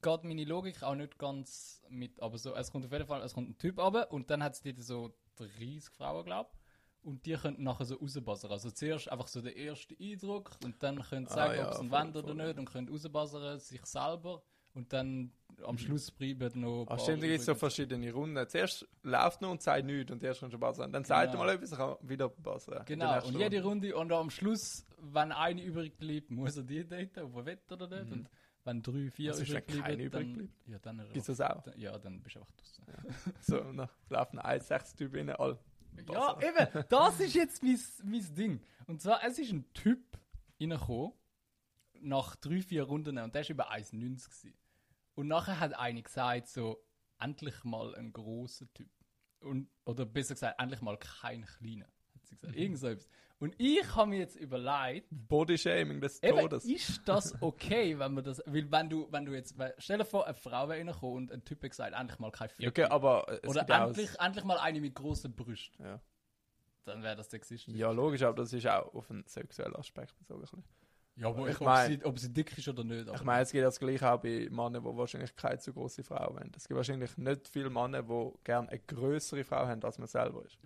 geht 0.00 0.24
meine 0.24 0.44
Logik 0.44 0.82
auch 0.82 0.94
nicht 0.96 1.18
ganz 1.18 1.82
mit, 1.88 2.20
aber 2.20 2.38
so, 2.38 2.54
es 2.56 2.70
kommt 2.72 2.84
auf 2.86 2.92
jeden 2.92 3.06
Fall, 3.06 3.22
es 3.22 3.32
kommt 3.34 3.48
ein 3.50 3.58
Typ 3.58 3.78
aber 3.78 4.10
und 4.10 4.28
dann 4.30 4.42
hat 4.42 4.54
es 4.54 4.62
dort 4.62 4.78
so 4.80 5.14
30 5.36 5.84
Frauen, 5.90 6.24
glaube 6.24 6.50
und 7.02 7.24
die 7.26 7.34
können 7.34 7.62
nachher 7.62 7.84
so 7.84 7.96
rausbassern. 7.96 8.50
Also 8.50 8.70
zuerst 8.70 9.10
einfach 9.10 9.26
so 9.28 9.40
der 9.42 9.56
erste 9.56 9.96
Eindruck 10.00 10.52
und 10.64 10.82
dann 10.82 11.02
können 11.02 11.26
sie 11.26 11.32
Ah, 11.32 11.36
sagen, 11.36 11.56
ja, 11.58 11.68
ob 11.68 11.74
sie 11.74 11.84
ihn 11.84 11.90
wollen 11.90 12.16
oder 12.16 12.34
nicht 12.34 12.58
und 12.58 12.70
können 12.70 12.88
rausbassern, 12.88 13.58
sich 13.60 13.84
selber 13.86 14.42
und 14.74 14.92
dann 14.92 15.32
am 15.66 15.76
Schluss 15.78 16.10
bleiben 16.10 16.60
noch 16.60 16.84
Ah, 16.84 16.86
paar 16.86 16.98
stimmt, 16.98 17.22
da 17.22 17.26
gibt 17.26 17.40
es 17.40 17.44
so 17.46 17.54
verschiedene 17.54 18.12
Runden. 18.12 18.48
Zuerst 18.48 18.88
läuft 19.02 19.42
nur 19.42 19.50
und 19.50 19.62
sagt 19.62 19.84
nichts 19.84 20.10
und 20.10 20.22
erst 20.22 20.40
kannst 20.40 20.54
du 20.54 20.58
buzzern. 20.58 20.90
Dann 20.92 21.04
sagt 21.04 21.26
er 21.28 21.32
Genau. 21.32 21.44
mal 21.44 21.54
etwas, 21.54 21.70
kann 21.72 21.96
wieder 22.00 22.28
buzzern. 22.28 22.84
Genau, 22.86 23.26
und 23.26 23.38
jede 23.38 23.62
Runde 23.62 23.94
und 23.96 24.10
am 24.12 24.30
Schluss, 24.30 24.86
wenn 24.98 25.30
eine 25.32 25.62
übrig 25.62 25.98
bleibt, 25.98 26.30
muss 26.30 26.56
er 26.56 26.62
die 26.62 26.86
daten, 26.86 27.20
ob 27.20 27.36
er 27.36 27.46
will 27.46 27.58
oder 27.70 27.86
nicht. 27.88 28.12
Und 28.12 28.30
wenn 28.64 28.82
drei, 28.82 29.10
vier 29.10 29.32
ist, 29.32 29.48
übrig 29.48 29.66
bleiben, 29.66 30.00
übrig 30.00 30.10
dann, 30.10 30.32
bleibt? 30.32 30.68
ja, 30.68 30.78
dann, 30.78 30.98
Gibt 30.98 31.16
es 31.16 31.26
das 31.26 31.40
auch? 31.40 31.62
dann, 31.64 31.78
ja, 31.78 31.98
dann 31.98 32.22
bist 32.22 32.36
du 32.36 32.40
einfach 32.40 32.54
draußen. 32.56 32.84
So, 33.40 33.60
und 33.60 33.76
dann 33.76 33.88
laufen 34.08 34.38
ein 34.38 34.60
sechs 34.60 34.94
Typen 34.94 35.28
rein, 35.28 35.36
all. 35.36 35.58
Ja, 36.10 36.38
eben, 36.40 36.84
das 36.88 37.20
ist 37.20 37.34
jetzt 37.34 37.62
mein, 37.62 37.78
mein 38.04 38.34
Ding. 38.34 38.60
Und 38.86 39.00
zwar, 39.00 39.22
es 39.24 39.38
ist 39.38 39.52
ein 39.52 39.72
Typ 39.72 40.18
reingekommen, 40.60 41.12
nach 42.00 42.36
drei, 42.36 42.60
vier 42.60 42.84
Runden, 42.84 43.18
und 43.18 43.34
der 43.34 43.42
war 43.42 43.50
über 43.50 43.70
1,90 43.72 43.92
gewesen. 44.24 44.54
Und 45.14 45.28
nachher 45.28 45.60
hat 45.60 45.74
eine 45.74 46.02
gesagt, 46.02 46.48
so, 46.48 46.84
endlich 47.18 47.64
mal 47.64 47.94
ein 47.94 48.12
großer 48.12 48.72
Typ. 48.72 48.90
Und, 49.40 49.68
oder 49.84 50.06
besser 50.06 50.34
gesagt, 50.34 50.60
endlich 50.60 50.80
mal 50.80 50.98
kein 50.98 51.44
kleiner. 51.44 51.88
Sie 52.40 52.46
gesagt. 52.46 52.56
Irgend 52.58 52.78
so 52.78 52.86
etwas. 52.88 53.08
Und 53.38 53.54
ich 53.58 53.96
habe 53.96 54.10
mir 54.10 54.18
jetzt 54.20 54.36
überlegt, 54.36 55.08
Bodyshaming 55.10 56.00
des 56.00 56.22
Eben, 56.22 56.38
Todes. 56.38 56.64
ist 56.64 57.00
das 57.06 57.34
okay, 57.42 57.98
wenn 57.98 58.14
man 58.14 58.22
das, 58.22 58.40
weil 58.46 58.70
wenn 58.70 58.88
du, 58.88 59.08
wenn 59.10 59.24
du 59.24 59.32
jetzt, 59.34 59.58
weil, 59.58 59.74
stell 59.78 59.98
dir 59.98 60.04
vor, 60.04 60.26
eine 60.26 60.34
Frau 60.34 60.68
wäre 60.68 60.78
reingekommen 60.78 61.16
und 61.24 61.32
ein 61.32 61.44
Typ 61.44 61.60
hat 61.64 61.70
gesagt, 61.70 61.92
endlich 61.98 62.18
mal 62.20 62.30
kein 62.30 62.48
Fick. 62.48 62.68
okay, 62.68 62.84
aber 62.84 63.26
äh, 63.42 63.46
Oder 63.48 63.66
ja 63.68 63.82
auch- 63.84 63.88
endlich, 63.88 64.10
endlich 64.20 64.44
mal 64.44 64.58
eine 64.58 64.80
mit 64.80 64.94
großen 64.94 65.34
Brüsten. 65.34 65.84
Ja. 65.84 66.00
Dann 66.84 67.02
wäre 67.02 67.16
das 67.16 67.30
sexistisch. 67.30 67.74
ja, 67.74 67.90
logisch, 67.90 68.22
aber 68.22 68.34
das 68.36 68.52
ist 68.52 68.66
auch 68.66 68.94
auf 68.94 69.10
einen 69.10 69.24
sexuellen 69.26 69.74
Aspekt 69.76 70.16
bezogen. 70.18 70.64
Ja, 71.16 71.26
aber 71.28 71.46
Ich 71.48 71.54
ich 71.54 71.60
mein- 71.60 71.92
ob, 71.92 71.98
sie, 72.00 72.04
ob 72.06 72.18
sie 72.20 72.32
dick 72.32 72.56
ist 72.56 72.68
oder 72.68 72.84
nicht. 72.84 73.08
Ich 73.12 73.22
meine, 73.24 73.42
es 73.42 73.50
gibt 73.52 73.64
das 73.64 73.78
gleiche 73.78 74.10
auch 74.10 74.20
bei 74.20 74.48
Männern, 74.50 74.82
die 74.84 74.96
wahrscheinlich 74.96 75.34
keine 75.36 75.58
zu 75.58 75.72
große 75.72 76.02
Frau 76.04 76.16
haben. 76.16 76.50
Es 76.56 76.66
gibt 76.68 76.76
wahrscheinlich 76.76 77.16
nicht 77.18 77.48
viele 77.48 77.70
Männer, 77.70 78.02
die 78.02 78.30
gerne 78.44 78.68
eine 78.68 78.78
größere 78.80 79.42
Frau 79.44 79.66
haben, 79.66 79.82
als 79.84 79.98
man 79.98 80.06
selber 80.08 80.44
ist. 80.44 80.58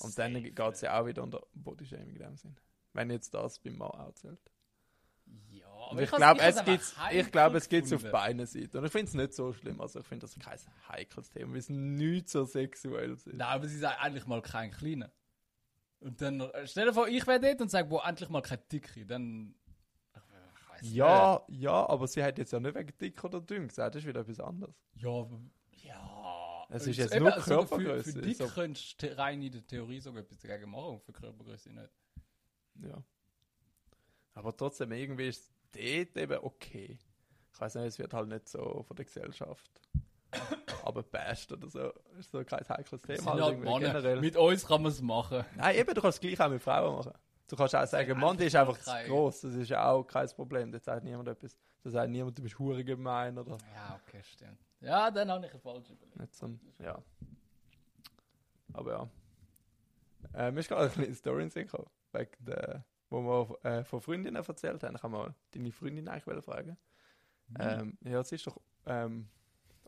Und 0.00 0.18
dann 0.18 0.34
geht 0.42 0.58
es 0.58 0.80
ja 0.80 1.00
auch 1.00 1.06
wieder 1.06 1.22
unter 1.22 1.42
Bodyshaming 1.54 2.10
in 2.14 2.18
dem 2.22 2.36
Sinn. 2.36 2.56
Wenn 2.92 3.10
jetzt 3.10 3.34
das 3.34 3.58
beim 3.58 3.76
Mann 3.76 3.90
auch 3.90 4.12
zählt. 4.14 4.40
Ja, 5.50 5.66
Und 5.68 5.90
aber 5.92 6.02
ich 6.02 6.10
has- 6.12 6.16
glaube, 6.18 6.40
es 6.40 6.64
gibt's, 6.64 6.96
ich 7.12 7.30
glaube, 7.32 7.58
es 7.58 7.68
gibt 7.68 7.86
es 7.86 7.92
auf 7.92 8.10
beiden 8.10 8.46
Seiten. 8.46 8.78
Und 8.78 8.84
ich 8.86 8.92
finde 8.92 9.08
es 9.08 9.14
nicht 9.14 9.34
so 9.34 9.52
schlimm. 9.52 9.80
Also 9.80 10.00
ich 10.00 10.06
finde 10.06 10.26
das 10.26 10.38
kein 10.38 10.58
heikles 10.88 11.30
Thema, 11.30 11.52
weil 11.52 11.58
es 11.58 11.68
nicht 11.68 12.28
so 12.30 12.44
sexuell 12.44 13.12
ist. 13.12 13.26
Nein, 13.26 13.40
aber 13.42 13.66
sie 13.68 13.78
sagt 13.78 14.02
endlich 14.04 14.26
mal 14.26 14.40
kein 14.40 14.70
kleiner. 14.70 15.10
Und 16.00 16.20
dann, 16.22 16.48
stell 16.64 16.86
dir 16.86 16.94
vor, 16.94 17.08
ich 17.08 17.26
wäre 17.26 17.40
dort 17.40 17.60
und 17.60 17.70
sage, 17.70 17.90
wo 17.90 17.98
endlich 17.98 18.28
mal 18.30 18.40
kein 18.40 18.60
dicke. 18.72 19.04
Dann. 19.04 19.54
Ich 20.80 20.92
Ja, 20.92 21.42
ja, 21.48 21.88
aber 21.88 22.06
sie 22.06 22.22
hat 22.22 22.38
jetzt 22.38 22.52
ja 22.52 22.60
nicht 22.60 22.74
wegen 22.76 22.96
dick 22.98 23.22
oder 23.24 23.40
dünn 23.40 23.66
gesagt, 23.66 23.96
das 23.96 24.02
ist 24.02 24.08
wieder 24.08 24.20
etwas 24.20 24.38
anderes. 24.38 24.76
nicht. 24.94 25.02
Ja, 25.02 25.26
ja. 25.82 26.17
Es 26.68 26.86
ist 26.86 26.96
jetzt 26.98 27.18
nur 27.18 27.30
sogar 27.30 27.66
Körpergröße, 27.66 28.12
Für, 28.12 28.18
für 28.18 28.22
dick 28.22 28.36
so- 28.36 28.48
könntest 28.48 29.02
du 29.02 29.16
rein 29.16 29.42
in 29.42 29.52
der 29.52 29.66
Theorie 29.66 30.00
sogar 30.00 30.22
etwas 30.22 30.38
dagegen 30.38 30.70
machen, 30.70 31.00
für 31.00 31.12
Körpergröße 31.12 31.70
nicht. 31.72 31.88
Ja. 32.82 33.02
Aber 34.34 34.56
trotzdem, 34.56 34.92
irgendwie 34.92 35.28
ist 35.28 35.42
es 35.42 35.52
dort 35.72 36.16
eben 36.16 36.38
okay. 36.44 36.98
Ich 37.52 37.60
weiß 37.60 37.74
nicht, 37.76 37.86
es 37.86 37.98
wird 37.98 38.12
halt 38.12 38.28
nicht 38.28 38.48
so 38.48 38.84
von 38.86 38.96
der 38.96 39.04
Gesellschaft. 39.04 39.80
aber 40.84 41.02
best 41.02 41.50
oder 41.52 41.68
so. 41.68 41.92
Ist 42.18 42.30
so 42.30 42.44
kein 42.44 42.66
heikles 42.68 43.00
Das 43.02 43.18
Thema. 43.18 43.32
Halt 43.32 43.64
halt 43.64 43.80
generell. 43.80 44.20
Mit 44.20 44.36
uns 44.36 44.66
kann 44.66 44.82
man 44.82 44.92
es 44.92 45.00
machen. 45.00 45.44
Nein, 45.56 45.76
eben, 45.76 45.94
du 45.94 46.00
kannst 46.00 46.16
es 46.16 46.20
gleich 46.20 46.40
auch 46.40 46.50
mit 46.50 46.62
Frauen 46.62 46.96
machen. 46.96 47.12
Du 47.48 47.56
kannst 47.56 47.74
auch 47.74 47.86
sagen, 47.86 48.18
Mann, 48.20 48.36
die 48.36 48.44
ist 48.44 48.54
einfach 48.54 48.78
zu 48.78 48.90
groß. 49.06 49.40
Das 49.40 49.54
ist 49.54 49.70
ja 49.70 49.90
auch 49.90 50.04
kein 50.04 50.28
Problem. 50.28 50.70
Da 50.70 50.78
sagt 50.78 51.02
niemand 51.02 51.28
etwas. 51.28 51.56
Da 51.82 51.90
sagt 51.90 52.10
niemand, 52.10 52.36
du 52.38 52.42
bist 52.42 52.58
hure 52.58 52.84
gemein 52.84 53.38
oder 53.38 53.56
Ja, 53.74 53.98
okay, 54.06 54.22
stimmt. 54.22 54.58
Ja, 54.80 55.10
dann 55.10 55.30
habe 55.30 55.46
ich 55.46 55.54
ein 55.54 55.60
falsch 55.60 55.90
überlegt. 55.90 56.18
nicht 56.18 56.34
so. 56.34 56.50
Ja. 56.78 57.02
Aber 58.74 58.92
ja. 58.92 59.08
Äh, 60.34 60.50
mir 60.50 60.60
ist 60.60 60.68
gerade 60.68 60.82
eine 60.84 60.92
kleine 60.92 61.14
Story 61.14 61.42
in 61.42 61.50
Sinn 61.50 61.66
gekommen. 61.66 61.88
Wegen 62.12 62.44
der, 62.44 62.84
wo 63.08 63.22
wir 63.22 63.64
äh, 63.64 63.84
von 63.84 64.00
Freundinnen 64.00 64.44
erzählt 64.44 64.82
haben. 64.82 64.94
Ich 64.96 65.00
kann 65.00 65.10
mal 65.10 65.34
deine 65.52 65.72
Freundin 65.72 66.06
eigentlich 66.08 66.44
fragen. 66.44 66.76
Mhm. 67.48 67.56
Ähm, 67.58 67.98
ja, 68.04 68.22
sie 68.22 68.34
ist 68.34 68.46
doch 68.46 68.60
ähm, 68.84 69.28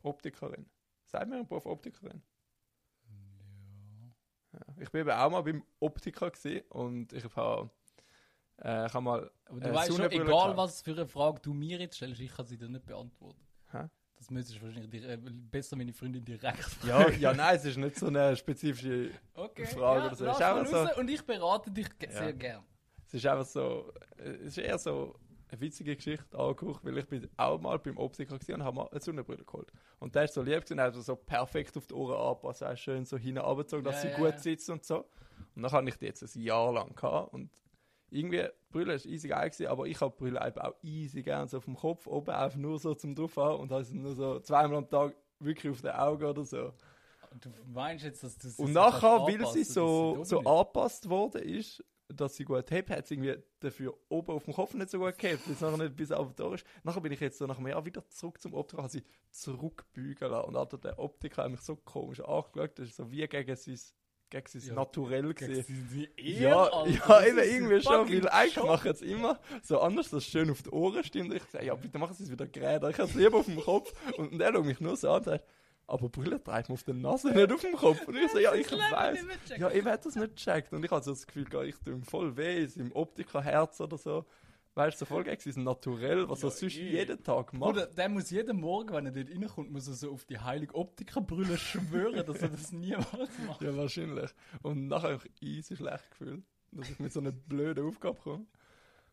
Optikerin. 0.03 0.67
Sag 1.05 1.29
mir 1.29 1.37
einen 1.37 1.47
Beruf 1.47 1.67
Optikerin. 1.67 2.23
Ja. 4.53 4.61
Ich 4.81 4.91
bin 4.91 5.03
eben 5.03 5.11
auch 5.11 5.31
mal 5.31 5.43
beim 5.43 5.63
Optiker 5.79 6.33
und 6.71 7.13
ich 7.13 7.25
habe 7.37 7.71
äh, 8.63 8.87
ich 8.87 8.95
mal 8.95 9.31
Aber 9.47 9.61
du 9.61 9.69
äh, 9.69 9.75
weißt 9.75 9.89
schon, 9.97 10.11
egal 10.11 10.25
gekauft. 10.25 10.57
was 10.57 10.83
für 10.83 10.91
eine 10.93 11.07
Frage 11.07 11.41
du 11.41 11.55
mir 11.55 11.79
jetzt 11.79 11.97
stellst, 11.97 12.21
ich 12.21 12.35
kann 12.35 12.47
sie 12.47 12.57
dir 12.59 12.69
nicht 12.69 12.85
beantworten. 12.85 13.41
Hä? 13.73 13.89
Das 14.17 14.29
müsstest 14.31 14.61
du 14.61 14.67
wahrscheinlich 14.67 14.91
dir, 14.91 15.09
äh, 15.09 15.17
besser 15.17 15.77
meine 15.77 15.93
Freundin 15.93 16.25
direkt 16.25 16.85
ja, 16.85 17.09
ja, 17.11 17.33
nein, 17.33 17.57
es 17.57 17.65
ist 17.65 17.79
nicht 17.79 17.97
so 17.97 18.09
eine 18.09 18.37
spezifische. 18.37 19.13
Okay, 19.35 19.65
Frage 19.67 20.01
ja, 20.01 20.07
oder 20.07 20.15
so. 20.15 20.27
Ist 20.27 20.43
einfach 20.43 20.67
so- 20.95 21.01
und 21.01 21.09
ich 21.09 21.25
berate 21.25 21.71
dich 21.71 21.89
Ja. 22.03 22.11
sehr 22.11 22.33
gern. 22.35 22.65
Es 23.07 23.15
ist 23.15 23.27
einfach 23.27 23.47
so, 23.47 23.93
äh, 24.19 24.31
es 24.31 24.57
ist 24.57 24.59
eher 24.59 24.79
so 24.79 25.15
eine 25.51 25.61
witzige 25.61 25.97
Geschichte 25.97 26.39
angehaucht, 26.39 26.85
weil 26.85 26.99
ich 26.99 27.07
bin 27.07 27.29
auch 27.37 27.61
mal 27.61 27.79
beim 27.79 27.97
Optiker 27.97 28.35
und 28.35 28.65
habe 28.65 28.77
mal 28.77 28.89
eine 28.91 29.01
Sonnenbrille 29.01 29.45
geholt. 29.45 29.73
Und 29.99 30.15
der 30.15 30.25
ist 30.25 30.35
so 30.35 30.43
lieb 30.43 30.65
gewesen, 30.65 30.81
hat 30.81 30.95
so 30.95 31.17
perfekt 31.17 31.77
auf 31.77 31.87
die 31.87 31.95
Ohren 31.95 32.17
angepasst, 32.17 32.63
auch 32.65 32.77
schön 32.77 33.05
so 33.05 33.17
hinten 33.17 33.41
runtergezogen, 33.41 33.85
dass 33.85 34.03
Ja, 34.05 34.11
sie 34.11 34.23
ja, 34.23 34.31
gut 34.31 34.39
sitzt 34.41 34.71
und 34.71 34.85
so. 34.85 35.07
Und 35.55 35.63
dann 35.63 35.73
habe 35.73 35.89
ich 35.89 35.97
die 35.97 36.07
jetzt 36.07 36.23
ein 36.23 36.43
Jahr 36.43 36.73
lang 36.73 36.95
gehabt 36.95 37.33
und 37.33 37.51
irgendwie, 38.11 38.43
die 38.43 38.73
Brille 38.73 38.95
ist 38.95 39.07
easy 39.07 39.29
geil 39.29 39.51
gewesen, 39.51 39.69
aber 39.69 39.87
ich 39.87 40.01
habe 40.01 40.13
die 40.17 40.25
Brille 40.25 40.47
eben 40.47 40.59
auch 40.61 40.75
easy 40.83 41.23
gern 41.23 41.49
so 41.49 41.59
auf 41.59 41.65
dem 41.65 41.77
Kopf 41.77 42.07
oben, 42.07 42.31
einfach 42.31 42.59
nur 42.59 42.79
so 42.79 42.95
zum 42.95 43.15
drauf 43.15 43.37
haben 43.37 43.61
und 43.61 43.71
habe 43.71 43.85
sie 43.85 43.97
nur 43.97 44.15
so 44.15 44.41
zweimal 44.41 44.79
am 44.79 44.89
Tag 44.89 45.15
wirklich 45.39 45.73
auf 45.73 45.81
den 45.81 45.93
Augen 45.93 46.25
oder 46.25 46.45
so. 46.45 46.73
Und 47.31 47.45
Du 47.45 47.51
meinst 47.73 48.05
jetzt, 48.05 48.25
dass 48.25 48.37
du 48.37 48.49
sie 48.49 48.61
Und 48.63 48.73
so 48.73 48.81
nachher, 48.81 49.21
weil 49.21 49.47
sie 49.53 49.65
so, 49.65 50.25
so 50.25 50.41
angepasst 50.41 51.09
worden 51.09 51.43
ist, 51.43 51.85
dass 52.15 52.37
sie 52.37 52.45
gut 52.45 52.71
hebt, 52.71 52.91
hat 52.91 53.07
sie 53.07 53.15
irgendwie 53.15 53.37
dafür 53.61 53.97
oben 54.09 54.33
auf 54.33 54.45
dem 54.45 54.55
Kopf 54.55 54.75
nicht 54.75 54.91
so 54.91 54.99
gut 54.99 55.19
gehabt, 55.19 55.47
es 55.47 55.61
nachher 55.61 55.77
nicht 55.79 55.97
bis 55.97 56.11
auf 56.13 56.35
da 56.35 56.53
ist. 56.55 56.65
Nachher 56.83 57.01
bin 57.01 57.13
ich 57.13 57.21
jetzt 57.21 57.39
so 57.39 57.47
nach 57.47 57.59
einem 57.59 57.69
Jahr 57.69 57.85
wieder 57.85 58.07
zurück 58.09 58.41
zum 58.41 58.55
Optiker, 58.55 58.83
habe 58.83 58.91
sie 58.93 59.03
zurückbügeln 59.31 60.31
lassen. 60.31 60.49
Und 60.49 60.57
Alter, 60.57 60.79
der 60.79 60.99
Optiker 60.99 61.45
hat 61.45 61.51
mich 61.51 61.61
so 61.61 61.77
komisch 61.77 62.21
angeschaut, 62.21 62.79
das 62.79 62.89
ist 62.89 62.97
so 62.97 63.11
wie 63.11 63.27
gegen 63.27 63.57
sein, 63.57 63.79
gegen 64.31 64.47
sein 64.47 64.63
Ja, 64.63 64.75
Naturell 64.75 65.35
sie- 65.39 65.63
sie 65.63 66.09
Ja, 66.17 66.65
Alter, 66.65 66.91
ja, 66.91 67.27
eben 67.27 67.39
irgendwie 67.39 67.83
schon, 67.83 68.09
weil 68.09 68.29
eigentlich 68.29 68.65
machen 68.65 68.91
es 68.91 69.03
immer 69.03 69.41
so 69.63 69.81
anders, 69.81 70.11
dass 70.11 70.25
es 70.25 70.31
schön 70.31 70.51
auf 70.51 70.63
die 70.63 70.71
Ohren 70.71 71.03
stimmt. 71.05 71.35
Ich 71.35 71.43
sage, 71.45 71.67
ja, 71.67 71.75
bitte 71.75 71.99
machen 71.99 72.15
Sie 72.15 72.25
es 72.25 72.31
wieder 72.31 72.47
gerade. 72.47 72.91
Ich 72.91 72.99
habe 72.99 73.09
es 73.09 73.15
lieber 73.15 73.39
auf 73.39 73.47
dem 73.47 73.61
Kopf. 73.61 73.93
Und 74.19 74.39
der 74.39 74.53
schaut 74.53 74.65
mich 74.65 74.81
nur 74.81 74.97
so 74.97 75.11
an 75.11 75.19
und 75.19 75.25
sagt, 75.25 75.45
aber 75.91 76.09
Brille 76.09 76.43
trägt 76.43 76.69
man 76.69 76.75
auf 76.75 76.83
der 76.85 76.95
Nase, 76.95 77.31
nicht 77.33 77.53
auf 77.53 77.61
dem 77.61 77.75
Kopf. 77.75 78.07
Und 78.07 78.17
ich 78.17 78.31
so, 78.31 78.39
ja, 78.39 78.55
ich 78.55 78.71
weiß. 78.71 79.19
Ja, 79.59 79.71
ich 79.71 79.85
hätte 79.85 80.05
das 80.05 80.15
nicht 80.17 80.37
gecheckt. 80.37 80.73
Und 80.73 80.85
ich 80.85 80.91
hatte 80.91 81.05
so 81.07 81.11
das 81.13 81.27
Gefühl, 81.27 81.47
ich 81.67 81.77
tue 81.77 81.95
ihm 81.95 82.03
voll 82.03 82.37
weh, 82.37 82.67
im 82.77 82.93
Optikerherz 82.93 83.81
oder 83.81 83.99
so. 83.99 84.25
Weißt 84.75 85.01
du, 85.01 85.05
so 85.05 85.07
voll 85.07 85.25
gegen 85.25 85.41
sein 85.53 85.65
Naturell, 85.65 86.29
was 86.29 86.43
Ja, 86.43 86.49
er 86.49 86.53
sonst 86.53 86.77
eh. 86.77 86.91
jeden 86.91 87.23
Tag 87.25 87.53
macht. 87.53 87.73
Bruder, 87.73 87.87
der 87.87 88.09
muss 88.09 88.31
jeden 88.31 88.61
Morgen, 88.61 88.95
wenn 88.95 89.07
er 89.07 89.13
dort 89.13 89.29
reinkommt, 89.29 89.73
muss 89.73 89.89
er 89.89 89.95
so 89.95 90.13
auf 90.13 90.25
die 90.25 90.39
heilige 90.39 90.75
Optikerbrille 90.77 91.59
schwören, 91.59 92.25
dass 92.25 92.41
er 92.41 92.51
das 92.51 92.71
niemals 92.73 93.31
macht. 93.47 93.63
Ja, 93.63 93.77
wahrscheinlich. 93.77 94.31
Und 94.63 94.87
nachher 94.87 95.15
habe 95.15 95.23
ich 95.41 95.43
easy 95.43 95.77
schlecht 95.77 96.09
gefühlt, 96.11 96.45
dass 96.71 96.89
ich 96.89 97.01
mit 97.01 97.13
so 97.13 97.19
einer 97.19 97.33
blöden 97.33 97.85
Aufgabe 97.89 98.19
komme. 98.21 98.47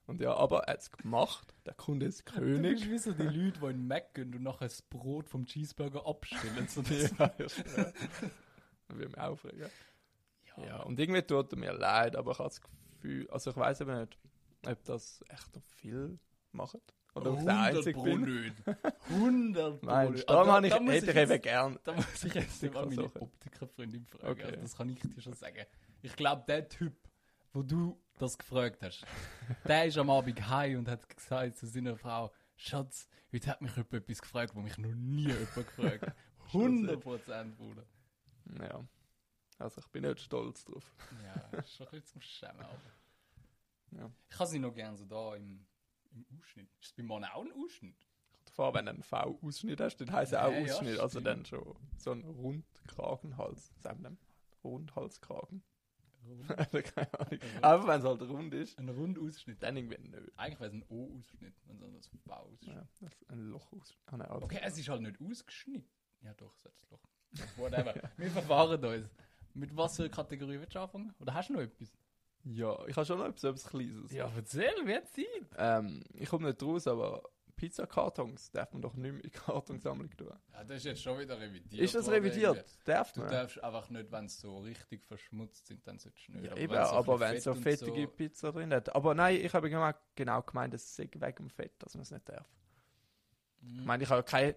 Und 0.08 0.22
ja, 0.22 0.34
aber 0.36 0.64
er 0.64 0.74
hat 0.74 0.80
es 0.82 0.92
gemacht. 0.92 1.54
Der 1.66 1.74
Kunde 1.74 2.06
ist 2.08 2.24
Du 2.28 2.40
König. 2.40 2.80
bist 2.80 2.90
wie 2.90 2.98
so 2.98 3.12
die 3.14 3.24
Leute, 3.24 3.60
die 3.60 3.66
in 3.68 3.88
Mac 3.88 4.14
gehen 4.14 4.34
und 4.34 4.42
nachher 4.44 4.66
das 4.68 4.82
Brot 4.82 5.30
vom 5.30 5.46
Cheeseburger 5.46 6.06
abstellen. 6.08 6.68
So 6.68 6.82
das. 6.82 7.12
ja, 7.20 7.32
ja, 7.38 7.46
ja. 7.78 7.92
Ich 8.90 8.98
will 8.98 9.08
mich 9.08 9.18
aufregen. 9.18 9.70
Ja, 10.66 10.82
und 10.84 11.00
irgendwie 11.00 11.22
tut 11.22 11.52
er 11.52 11.58
mir 11.60 11.74
leid, 11.74 12.16
aber 12.16 12.32
ich 12.32 12.40
habe 12.40 12.50
das 12.50 12.62
Gefühl, 12.62 13.30
also 13.30 13.52
ich 13.52 13.58
weiß 13.58 13.82
eben 13.82 14.00
nicht, 14.00 14.18
ob 14.66 14.84
das 14.86 15.24
echt 15.30 15.56
noch 15.56 15.62
viel 15.64 16.18
machen. 16.52 16.82
Oder 17.14 17.32
ob 17.34 17.40
ich 17.40 17.46
der 17.46 17.54
100 17.56 17.76
Einzige 17.78 18.00
Pro 18.00 18.18
nicht. 18.18 18.56
100 19.10 19.80
Pro 19.82 19.86
Nein, 19.86 20.24
darum 20.26 20.50
Ah, 20.50 20.54
habe 20.54 20.68
ich, 20.68 20.74
da 20.74 20.80
muss 20.80 20.94
hätte 20.94 21.10
ich 21.12 21.16
jetzt- 21.16 21.32
eben 21.32 21.42
gern. 21.44 21.80
Da 21.84 21.94
muss 21.94 22.24
ich 22.24 22.34
jetzt 22.34 22.64
mal 22.74 22.86
meine. 22.88 23.04
Optikerfreundin 23.16 24.06
fragen. 24.06 24.28
Okay. 24.32 24.44
Also 24.46 24.56
das 24.62 24.78
kann 24.78 24.90
ich 24.90 25.00
dir 25.00 25.22
schon 25.22 25.34
sagen. 25.34 25.66
Ich 26.02 26.16
glaube, 26.16 26.44
der 26.48 26.68
Typ, 26.70 26.94
wo 27.54 27.64
du 27.64 28.00
das 28.18 28.38
gefragt 28.38 28.82
hast, 28.82 29.06
der 29.66 29.86
ist 29.86 29.98
am 29.98 30.10
Abend 30.10 30.48
heim 30.50 30.80
und 30.80 30.88
hat 30.88 31.08
gesagt 31.16 31.58
zu 31.58 31.68
seiner 31.68 31.96
Frau, 31.98 32.32
Schatz, 32.56 33.08
heute 33.32 33.48
hat 33.52 33.62
mich 33.62 33.76
jemand 33.76 33.94
etwas 33.94 34.22
gefragt, 34.22 34.56
wo 34.56 34.62
mich 34.62 34.78
noch 34.78 34.94
nie 34.96 35.28
jemand 35.28 35.54
gefragt 35.56 36.02
hat. 36.02 36.16
100% 36.52 37.56
Bruder. 37.56 37.86
Ja. 38.62 38.88
Also 39.60 39.82
ich 39.82 39.88
bin 39.88 40.04
nicht 40.04 40.22
stolz 40.22 40.64
drauf. 40.66 40.96
Ja, 41.24 41.60
ist 41.60 41.76
schon 41.76 41.88
ein 41.88 41.92
bisschen 41.92 42.08
zum 42.08 42.22
Schämen. 42.22 42.62
Aber. 42.62 42.82
Ja. 43.92 44.12
Ich 44.30 44.40
habe 44.40 44.50
sie 44.50 44.60
noch 44.60 44.74
gerne 44.74 44.98
so 44.98 45.06
da 45.06 45.36
im, 45.36 45.66
im 46.12 46.26
Ausschnitt. 46.38 46.70
Ist 46.80 46.88
es 46.88 46.94
bei 46.94 47.04
Mann 47.04 47.24
auch 47.26 47.44
ein 47.44 47.52
Ausschnitt? 47.52 48.08
Vor 48.54 48.74
wenn 48.74 48.86
du 48.86 48.92
einen 48.92 49.04
V-Ausschnitt 49.04 49.82
hast, 49.82 49.98
dann 49.98 50.12
heisst 50.12 50.34
er 50.34 50.48
auch 50.48 50.52
Ja, 50.52 50.60
ja, 50.60 50.74
Ausschnitt. 50.74 51.00
also 51.00 51.20
dann 51.20 51.46
schon 51.46 51.76
so 51.98 52.12
ein 52.12 52.24
Rundkragenhals. 52.24 53.74
Sagen 53.80 54.04
wir 54.04 54.18
Rundhalskragen. 54.64 55.64
Keine 56.96 57.20
Ahnung. 57.20 57.40
Aber 57.62 57.88
wenn 57.88 58.00
es 58.00 58.06
halt 58.06 58.22
rund 58.24 58.54
ist, 58.54 58.78
Ein 58.80 58.90
Rundausschnitt. 58.90 59.62
dann 59.64 59.78
irgendwie 59.78 59.98
nicht. 59.98 60.32
Eigentlich 60.38 60.60
wäre 60.60 60.68
es 60.70 60.74
ein 60.74 60.86
O-Ausschnitt, 60.90 61.56
wenn 61.66 61.96
es 61.96 62.10
das 62.10 62.22
V-Ausschnitt. 62.26 62.76
Ja, 62.76 62.88
das 63.00 63.14
ist 63.14 63.30
ein 63.30 63.50
Loch 63.50 63.72
aus. 63.74 63.96
Ah, 64.08 64.18
nein, 64.18 64.28
alles 64.28 64.44
Okay, 64.44 64.60
es 64.64 64.78
ist 64.78 64.90
halt 64.90 65.02
nicht 65.02 65.20
ausgeschnitten. 65.22 65.90
Ja 66.22 66.34
doch, 66.34 66.54
es 66.56 66.66
hat 66.66 66.74
das 66.76 66.90
Loch. 66.90 67.04
Whatever. 67.58 67.94
Wir 68.18 68.32
verfahren 68.32 68.84
uns. 68.84 69.10
Mit 69.54 69.76
was 69.76 69.96
für 69.98 70.10
Kategorie 70.10 70.60
willst 70.60 70.76
du 70.76 70.80
anfangen? 70.80 71.14
Oder 71.20 71.34
hast 71.34 71.50
du 71.50 71.54
noch 71.54 71.62
etwas? 71.62 71.92
Ja, 72.44 72.86
ich 72.88 72.96
habe 72.96 73.06
schon 73.06 73.18
noch 73.18 73.26
etwas, 73.26 73.44
etwas 73.44 73.66
Kleines. 73.68 74.12
erzähl, 74.36 74.72
wie 74.86 75.04
Zeit. 75.04 75.28
Ähm, 75.58 76.04
ich 76.14 76.30
komme 76.30 76.48
nicht 76.48 76.62
raus, 76.64 76.88
aber 76.88 77.24
Pizzakartons 77.58 78.52
darf 78.52 78.72
man 78.72 78.82
doch 78.82 78.94
nicht 78.94 79.12
mehr 79.14 79.24
in 79.24 79.32
Kartonsammlung 79.32 80.10
tun. 80.16 80.30
Ja, 80.54 80.64
das 80.64 80.78
ist 80.78 80.86
jetzt 80.86 81.02
schon 81.02 81.20
wieder 81.20 81.38
revidiert. 81.40 81.84
Ist 81.84 81.96
das 81.96 82.10
revidiert? 82.10 82.66
Darf 82.86 83.12
Du 83.12 83.20
man? 83.22 83.30
darfst 83.30 83.62
einfach 83.62 83.90
nicht, 83.90 84.10
wenn 84.12 84.26
es 84.26 84.40
so 84.40 84.60
richtig 84.60 85.04
verschmutzt 85.04 85.68
sind, 85.68 85.86
dann 85.86 86.00
solltest 86.00 86.28
du 86.30 86.32
nicht. 86.34 86.46
Ja, 86.46 86.52
Aber 86.54 86.62
eben, 86.62 86.74
wenn's 86.74 86.90
so 86.90 86.96
aber 86.96 87.20
wenn 87.20 87.42
so 87.42 87.54
Fett 87.54 87.58
und 87.58 87.64
fettige 87.64 88.02
so- 88.04 88.08
Pizza 88.16 88.52
drin 88.54 88.74
hat. 88.74 88.96
Aber 88.96 89.14
nein, 89.14 89.36
ich 89.44 89.54
habe 89.54 89.70
genau, 89.70 89.92
genau 90.16 90.42
gemeint, 90.44 90.74
es 90.74 90.96
sei 90.96 91.10
wegen 91.14 91.36
dem 91.36 91.50
Fett, 91.50 91.74
dass 91.80 91.96
man 91.96 92.04
es 92.04 92.12
nicht 92.12 92.30
darf. 92.30 92.48
Ich 93.62 93.86
meine, 93.86 94.04
ich 94.04 94.10
habe 94.10 94.24
keine 94.24 94.56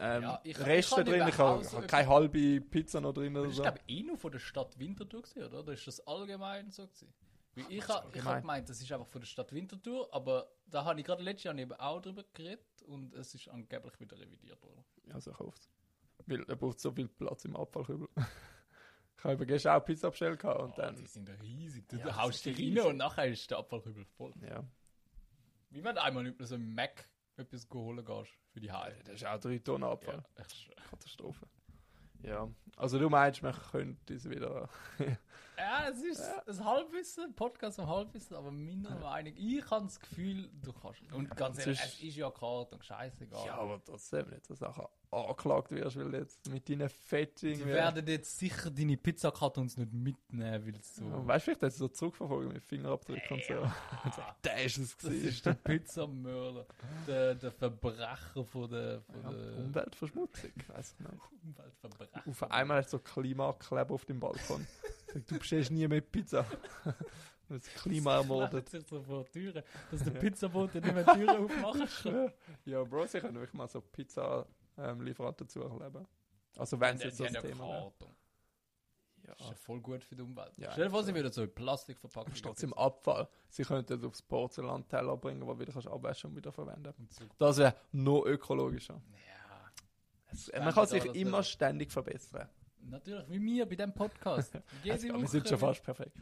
ähm, 0.00 0.22
Ja, 0.22 0.40
ich- 0.44 0.58
Reste 0.58 1.00
ich 1.02 1.06
drin, 1.08 1.28
ich 1.28 1.38
habe, 1.38 1.62
so 1.64 1.76
habe 1.78 1.86
keine 1.86 2.08
halbe 2.08 2.60
Pizza 2.62 3.00
noch 3.00 3.12
drin 3.12 3.34
Das 3.34 3.40
oder 3.42 3.50
ist, 3.50 3.56
so. 3.56 3.62
glaube 3.62 3.78
ich, 3.86 3.98
eh 3.98 4.02
nur 4.04 4.16
von 4.16 4.32
der 4.32 4.38
Stadt 4.38 4.78
Winterthur 4.78 5.22
gewesen, 5.22 5.42
oder? 5.44 5.58
Oder 5.60 5.72
ist 5.74 5.86
das 5.86 6.06
allgemein 6.06 6.70
so 6.70 6.86
gewesen? 6.86 7.12
Weil 7.58 7.72
ich 7.72 7.88
habe 7.88 8.16
ich 8.16 8.24
hab 8.24 8.40
gemeint, 8.40 8.68
das 8.68 8.80
ist 8.80 8.90
einfach 8.92 9.06
von 9.06 9.20
der 9.20 9.26
Stadt 9.26 9.52
Winterthur, 9.52 10.12
aber 10.14 10.50
da 10.66 10.84
habe 10.84 11.00
ich 11.00 11.06
gerade 11.06 11.22
letztes 11.22 11.44
Jahr 11.44 11.56
eben 11.56 11.72
auch 11.72 12.00
drüber 12.00 12.24
geredet 12.32 12.82
und 12.86 13.14
es 13.14 13.34
ist 13.34 13.48
angeblich 13.48 13.98
wieder 14.00 14.18
revidiert 14.18 14.62
worden. 14.62 14.84
Also 15.12 15.30
ich 15.32 15.38
hoffe 15.38 15.58
es. 15.58 15.70
Weil 16.26 16.44
er 16.44 16.56
braucht 16.56 16.80
so 16.80 16.92
viel 16.92 17.08
Platz 17.08 17.44
im 17.44 17.56
Abfallkübel. 17.56 18.08
ich 19.18 19.24
habe 19.24 19.46
gestern 19.46 19.80
auch 19.80 19.84
Pizza 19.84 20.10
bestellt 20.10 20.42
und 20.44 20.50
Oh, 20.50 20.72
dann... 20.76 20.94
die 20.96 21.06
sind 21.06 21.28
riesig. 21.42 21.88
Du, 21.88 21.96
Ja, 21.96 22.16
haust 22.16 22.44
die 22.44 22.76
rein 22.76 22.86
und 22.86 22.96
nachher 22.98 23.26
ist 23.26 23.50
der 23.50 23.58
Abfallkübel 23.58 24.04
voll. 24.04 24.34
Ja, 24.48 24.62
Wie 25.70 25.82
wenn 25.82 25.94
du 25.94 26.02
einmal 26.02 26.26
über 26.26 26.44
so 26.44 26.54
einen 26.54 26.74
Mac 26.74 27.08
etwas 27.36 27.68
holen 27.72 28.04
gehst 28.04 28.32
für 28.50 28.60
die 28.60 28.70
Heim. 28.70 28.94
das 29.04 29.14
ist 29.16 29.26
auch 29.26 29.38
drei 29.38 29.58
Tonnen 29.58 29.84
Abfall. 29.84 30.24
Ja, 30.36 30.42
echt. 30.42 30.70
Katastrophe. 30.90 31.46
Ja, 32.22 32.48
also 32.76 32.98
du 32.98 33.08
meinst, 33.08 33.42
man 33.42 33.54
könnte 33.54 34.14
es 34.14 34.28
wieder... 34.28 34.68
ja, 35.58 35.88
es 35.90 36.02
ist 36.02 36.20
Ja. 36.20 36.42
ein 36.46 36.64
Halbwissen, 36.64 37.34
Podcast 37.34 37.78
am 37.80 37.88
Halbwissen, 37.88 38.36
aber 38.36 38.50
meiner 38.50 38.96
Meinung 38.98 39.34
ich 39.36 39.68
habe 39.70 39.84
das 39.84 39.98
Gefühl, 40.00 40.48
du 40.62 40.72
kannst. 40.72 41.00
Und 41.12 41.36
ganz 41.36 41.58
ehrlich, 41.58 41.80
es 41.80 42.00
ist 42.00 42.16
ja 42.16 42.30
Karton, 42.30 42.80
scheißegal. 42.82 43.46
Ja, 43.46 43.54
aber 43.56 43.82
trotzdem 43.84 44.28
nicht, 44.30 44.48
dass 44.48 44.58
du 44.58 44.64
nachher 44.64 44.88
angeklagt 45.10 45.70
wirst, 45.70 45.96
weil 45.96 46.10
du 46.10 46.18
jetzt 46.18 46.48
mit 46.50 46.68
deinen 46.68 46.88
Fetting... 46.88 47.54
Die 47.58 47.64
werden 47.64 48.06
jetzt 48.06 48.38
sicher 48.38 48.70
deine 48.70 48.96
Pizzakartons 48.98 49.78
nicht 49.78 49.92
mitnehmen, 49.92 50.66
weil 50.66 50.82
so. 50.82 51.04
Ja, 51.04 51.26
weißt 51.26 51.46
du, 51.46 51.50
vielleicht 51.50 51.62
hat 51.62 51.72
sie 51.72 51.78
so 51.78 51.88
zurückverfolgen 51.88 52.52
mit 52.52 52.62
Fingerabdrücken 52.62 53.36
und 53.38 53.42
so. 53.44 53.54
Und 53.54 54.14
der 54.44 54.64
ist 54.64 54.76
es 54.78 54.96
das 54.96 55.04
gewesen. 55.10 55.28
ist 55.28 55.46
der 55.46 55.54
Pizzamörder, 55.54 56.66
der, 57.06 57.34
der 57.36 57.50
Verbrecher 57.52 58.44
von 58.44 58.70
der, 58.70 59.00
von 59.00 59.22
Ja, 59.22 59.30
der 59.32 59.56
Umweltverschmutzung, 59.58 60.50
weiß 60.68 60.94
ich 60.98 61.06
nicht. 61.06 61.22
Umweltverbrecher. 61.42 62.22
Auf 62.28 62.50
einmal 62.50 62.76
hast 62.82 62.92
du 62.92 62.98
so 62.98 63.02
Klimakleber 63.02 63.94
auf 63.94 64.04
dem 64.04 64.20
Balkon. 64.20 64.66
Du 65.14 65.38
bestellst 65.38 65.70
nie 65.70 65.86
mehr 65.88 66.00
Pizza. 66.00 66.44
Das 67.50 67.64
Klima 67.64 68.16
ermordet. 68.18 68.68
sich 68.68 68.86
so 68.86 69.00
vor 69.00 69.24
Türen, 69.30 69.62
dass 69.90 70.04
der 70.04 70.10
Pizzabote 70.10 70.82
nicht 70.82 70.94
mehr 70.94 71.06
Türen 71.06 71.30
aufmachen 71.46 71.88
kann. 72.02 72.32
Ja, 72.66 72.84
Bro, 72.84 73.06
sie 73.06 73.20
können 73.20 73.36
wirklich 73.36 73.54
mal 73.54 73.66
so 73.66 73.80
Pizza-Lieferanten 73.80 75.48
zuerleben. 75.48 76.06
Also 76.58 76.78
wenn 76.78 76.96
es 76.96 77.00
Die, 77.00 77.06
jetzt 77.08 77.16
so 77.16 77.24
das 77.24 77.32
ja 77.32 77.40
Thema 77.40 77.64
wäre. 77.66 77.80
Karton. 77.84 78.14
Das 79.22 79.32
ist 79.38 79.40
Ja, 79.44 79.48
ja 79.48 79.54
voll 79.54 79.80
gut 79.80 80.04
für 80.04 80.14
die 80.14 80.20
Umwelt. 80.20 80.52
Ja, 80.58 80.72
Stell 80.72 80.84
dir 80.84 80.90
vor, 80.90 81.02
sie 81.02 81.14
würden 81.14 81.32
so 81.32 81.42
in 81.42 81.54
Plastik 81.54 81.98
verpacken. 81.98 82.36
steht 82.36 82.62
im 82.62 82.74
Abfall. 82.74 83.26
Sie 83.48 83.62
könnten 83.62 83.94
es 83.98 84.04
aufs 84.04 84.20
Porzellanteller 84.20 85.16
bringen, 85.16 85.46
wo 85.46 85.54
du 85.54 85.60
wieder 85.60 85.72
kannst 85.72 85.88
abwaschen 85.88 86.28
und 86.28 86.36
wieder 86.36 86.52
verwenden. 86.52 86.92
Das 87.38 87.56
wäre 87.56 87.74
noch 87.92 88.26
ökologischer. 88.26 89.00
Ja, 90.52 90.60
man 90.60 90.74
kann 90.74 90.86
sich 90.86 91.02
immer 91.14 91.42
ständig 91.42 91.90
verbessern. 91.92 92.46
Natürlich, 92.82 93.28
wie 93.30 93.40
wir 93.44 93.66
bei 93.66 93.76
diesem 93.76 93.94
Podcast. 93.94 94.54
Jede 94.82 94.92
Also, 94.94 95.06
wir 95.08 95.14
Woche 95.14 95.26
sind 95.28 95.48
schon 95.48 95.58
fast 95.58 95.82
perfekt. 95.82 96.16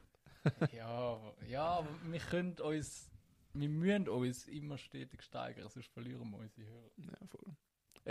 Ja, 0.73 1.19
ja, 1.49 1.65
aber 1.65 1.89
wir 2.05 2.21
können 2.21 2.57
uns, 2.61 3.11
wir 3.53 3.69
müssen 3.69 4.09
uns 4.09 4.47
immer 4.47 4.79
stetig 4.79 5.21
steigern, 5.23 5.69
sonst 5.69 5.89
verlieren 5.91 6.31
wir 6.31 6.39
unsere 6.39 6.69
Hörer. 6.69 6.91
Ja, 6.99 7.27
voll. 7.27 7.57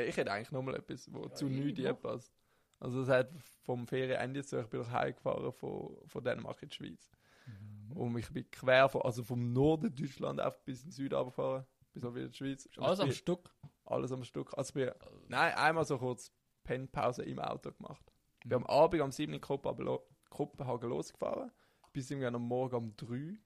Ich 0.06 0.18
hätte 0.18 0.32
eigentlich 0.34 0.52
nochmal 0.52 0.76
etwas, 0.76 1.12
wo 1.14 1.30
zu 1.30 1.48
ich 1.48 1.64
nichts 1.64 1.80
noch. 1.80 2.02
passt. 2.02 2.36
Also 2.78 3.02
es 3.04 3.08
hat 3.08 3.32
vom 3.64 3.88
Ferienende 3.88 4.44
zu, 4.44 4.60
ich 4.60 4.68
bin 4.68 4.82
ich 4.82 4.90
heimgefahren 4.90 5.54
von, 5.54 5.96
von 6.08 6.24
Dänemark 6.26 6.62
in 6.62 6.68
die 6.68 6.76
Schweiz. 6.76 7.10
Mhm. 7.46 7.92
Und 7.96 8.18
ich 8.18 8.30
bin 8.30 8.52
quer 8.52 8.90
von, 8.90 9.04
also 9.04 9.24
vom 9.24 9.54
Norden 9.54 9.96
Deutschland 9.96 10.42
auf 10.42 10.62
bis 10.66 10.82
in 10.82 10.90
den 10.90 10.92
Süden 10.92 11.16
runtergefahren, 11.16 11.66
bis 11.94 12.04
auch 12.04 12.14
wieder 12.14 12.26
in 12.26 12.32
die 12.32 12.38
Schweiz. 12.38 12.66
Und 12.76 12.84
Alles 12.84 13.00
am 13.00 13.14
Stück. 13.14 13.50
alles 13.86 14.12
am 14.12 14.26
Stück. 14.26 14.54
Also 14.58 14.78
ich 14.78 14.86
bin, 14.88 14.92
nein, 15.30 15.54
einmal 15.54 15.86
so 15.86 15.98
kurz 15.98 16.34
Pennpause 16.66 17.24
im 17.24 17.40
Auto 17.40 17.72
gemacht. 17.72 18.12
Mhm. 18.46 18.50
bin 18.50 18.58
am 18.60 18.68
Abend 18.68 19.02
um 19.02 19.12
7 19.12 19.34
in 19.34 19.42
Kopenhagen 19.42 19.86
lo- 19.86 20.08
Kopenhagen 20.30 20.90
losgefahren, 20.90 21.52
bis 21.94 22.10
irgendwie 22.10 22.28
am 22.28 22.42
Morgen 22.42 22.76
um 22.76 22.96
3 22.96 23.38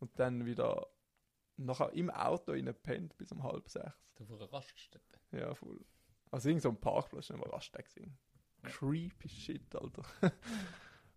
und 0.00 0.18
dann 0.18 0.44
wieder 0.46 0.86
nachher 1.56 1.92
im 1.92 2.10
Auto 2.10 2.52
in 2.52 2.72
pennt 2.82 3.16
bis 3.16 3.32
um 3.32 3.42
halb 3.42 3.68
sechs. 3.68 3.92
Du 4.16 4.24
vor 4.24 4.36
einer 4.40 4.52
Raststätte. 4.52 5.18
Ja, 5.32 5.54
voll. 5.54 5.84
Also 6.30 6.48
irgend 6.48 6.62
so 6.62 6.68
ein 6.70 6.80
Parkplatz, 6.80 7.28
dann 7.28 7.40
war 7.40 7.52
Raststätte 7.52 7.88
gewesen. 7.88 8.18
Creepy 8.62 9.28
shit, 9.28 9.74
Alter. 9.76 10.02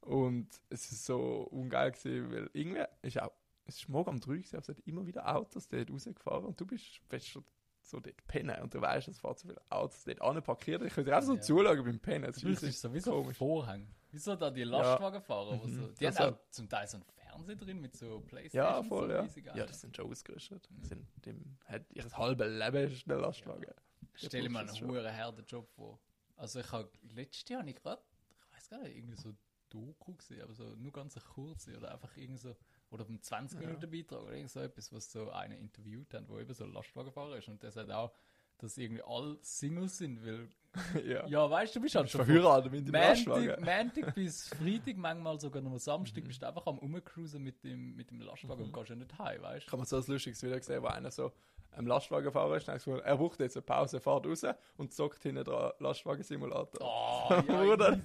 und 0.01 0.47
es 0.69 0.91
ist 0.91 1.05
so 1.05 1.43
ungeil 1.51 1.91
gewesen, 1.91 2.31
weil 2.31 2.49
irgendwie 2.53 2.83
ist 3.01 3.19
auch, 3.21 3.31
es 3.65 3.77
ist 3.77 3.89
morgen 3.89 4.11
um 4.11 4.19
3 4.19 4.33
gewesen, 4.37 4.55
aber 4.55 4.61
es 4.61 4.69
hat 4.69 4.79
immer 4.81 5.05
wieder 5.05 5.35
Autos 5.35 5.67
dort 5.67 5.89
rausgefahren 5.91 6.45
und 6.45 6.59
du 6.59 6.65
bist, 6.65 7.01
bist 7.09 7.27
schon 7.27 7.43
so 7.89 7.99
dort 7.99 8.25
pennen 8.27 8.61
und 8.61 8.73
du 8.73 8.81
weißt, 8.81 9.07
es 9.07 9.19
fahren 9.19 9.35
so 9.37 9.47
viele 9.47 9.61
Autos 9.69 10.03
dort 10.03 10.21
anparkiert. 10.21 10.81
Ich 10.83 10.93
könnte 10.93 11.13
einfach 11.15 11.27
so 11.27 11.35
Ja. 11.35 11.41
zuschauen 11.41 11.83
beim 11.83 11.99
Pennen. 11.99 12.25
Das 12.25 12.43
ist 12.43 12.63
ist 12.63 12.81
sowieso 12.81 13.11
komisch. 13.21 13.37
Vorhang. 13.37 13.87
Wieso 14.11 14.35
da 14.35 14.49
die 14.49 14.63
Lastwagenfahrer? 14.63 15.57
Mhm. 15.65 15.75
So, 15.75 15.87
die 15.89 16.05
Das 16.05 16.19
haben 16.19 16.33
auch 16.35 16.39
zum 16.49 16.67
Teil 16.69 16.87
so 16.87 16.97
einen 16.97 17.03
Fernseher 17.05 17.55
drin 17.55 17.79
mit 17.81 17.95
so 17.95 18.21
Playstation. 18.21 18.63
Ja, 18.63 18.83
voll, 18.83 19.07
so 19.07 19.13
ja. 19.13 19.21
riesig 19.21 19.45
Ja, 19.53 19.65
das 19.65 19.81
sind 19.81 19.95
schon 19.95 20.09
ausgerüstet. 20.09 20.67
Die 20.71 20.85
Sind, 20.87 21.05
dem 21.25 21.57
hat 21.65 21.83
ihr 21.93 22.03
halbes 22.17 22.47
Leben 22.47 22.91
ist 22.91 23.07
der 23.07 23.17
Lastwagen. 23.17 23.73
Stell 24.15 24.49
mir 24.49 24.59
einen 24.59 24.67
das 24.67 24.77
schon. 24.77 24.89
hohen 24.89 25.15
harten 25.15 25.45
Job 25.45 25.67
vor. 25.75 25.99
Also 26.35 26.59
ich 26.59 26.71
habe 26.71 26.89
letztes 27.13 27.47
Jahr 27.49 27.63
nicht 27.63 27.81
gerade, 27.81 28.01
ich 28.49 28.55
weiß 28.57 28.69
gar 28.69 28.79
nicht, 28.83 28.95
irgendwie 28.97 29.15
so 29.15 29.33
Doku 29.69 30.15
gesehen, 30.15 30.41
aber 30.41 30.53
so 30.53 30.63
nur 30.75 30.91
ganz 30.91 31.15
kurze 31.33 31.77
oder 31.77 31.91
einfach 31.93 32.15
irgendwie 32.17 32.39
so, 32.39 32.55
oder 32.91 33.07
um 33.07 33.21
20 33.21 33.59
Ja. 33.59 33.67
Minuten 33.67 33.89
Beitrag 33.89 34.23
oder 34.23 34.33
irgend 34.33 34.49
so 34.49 34.59
etwas, 34.59 34.91
was 34.91 35.11
so 35.11 35.29
einer 35.31 35.57
interviewt 35.57 36.13
hat, 36.13 36.27
wo 36.27 36.39
eben 36.39 36.53
so 36.53 36.63
ein 36.63 36.73
Lastwagenfahrer 36.73 37.37
ist 37.37 37.47
und 37.47 37.61
der 37.61 37.71
sagt 37.71 37.91
auch, 37.91 38.11
dass 38.57 38.77
irgendwie 38.77 39.03
alle 39.03 39.37
Singles 39.41 39.97
sind, 39.97 40.23
weil, 40.25 40.49
ja. 41.05 41.25
ja 41.27 41.49
weißt 41.49 41.75
du, 41.75 41.81
bist 41.81 41.95
halt 41.95 42.09
schon 42.09 42.25
Verheiratet 42.25 42.71
mit 42.71 42.87
dem 42.87 42.93
Lastwagen. 42.93 43.55
Montag 43.63 44.15
bis 44.15 44.49
Freitag, 44.49 44.97
manchmal 44.97 45.39
sogar 45.39 45.61
noch 45.61 45.71
am 45.71 45.77
Samstag, 45.77 46.25
bist 46.25 46.41
du 46.41 46.47
einfach 46.47 46.65
am 46.67 46.77
Umcruisen 46.79 47.41
mit 47.41 47.63
dem, 47.63 47.95
mit 47.95 48.11
dem 48.11 48.21
Lastwagen 48.21 48.65
und 48.65 48.73
gehst 48.73 48.89
ja 48.89 48.95
nicht 48.95 49.17
heim, 49.17 49.41
weißt 49.41 49.67
Ich 49.67 49.71
habe 49.71 49.85
so 49.85 49.97
ein 49.97 50.03
lustiges 50.07 50.43
Video 50.43 50.57
gesehen, 50.57 50.83
wo 50.83 50.87
einer 50.87 51.11
so 51.11 51.31
am 51.75 51.87
Lastwagenfahrer 51.87 52.57
ist. 52.57 52.67
und 52.67 52.73
hat 52.75 52.83
gesagt, 52.83 53.05
Er 53.05 53.17
braucht 53.17 53.39
jetzt 53.39 53.55
eine 53.57 53.61
Pause, 53.63 53.99
fährt 53.99 54.25
raus 54.25 54.43
und 54.77 54.93
zockt 54.93 55.23
hinten 55.23 55.43
dran 55.43 55.71
Lastwagen-Simulator. 55.79 56.81
Oh, 56.81 57.29
ja, 57.33 57.41
Bruder. 57.41 57.97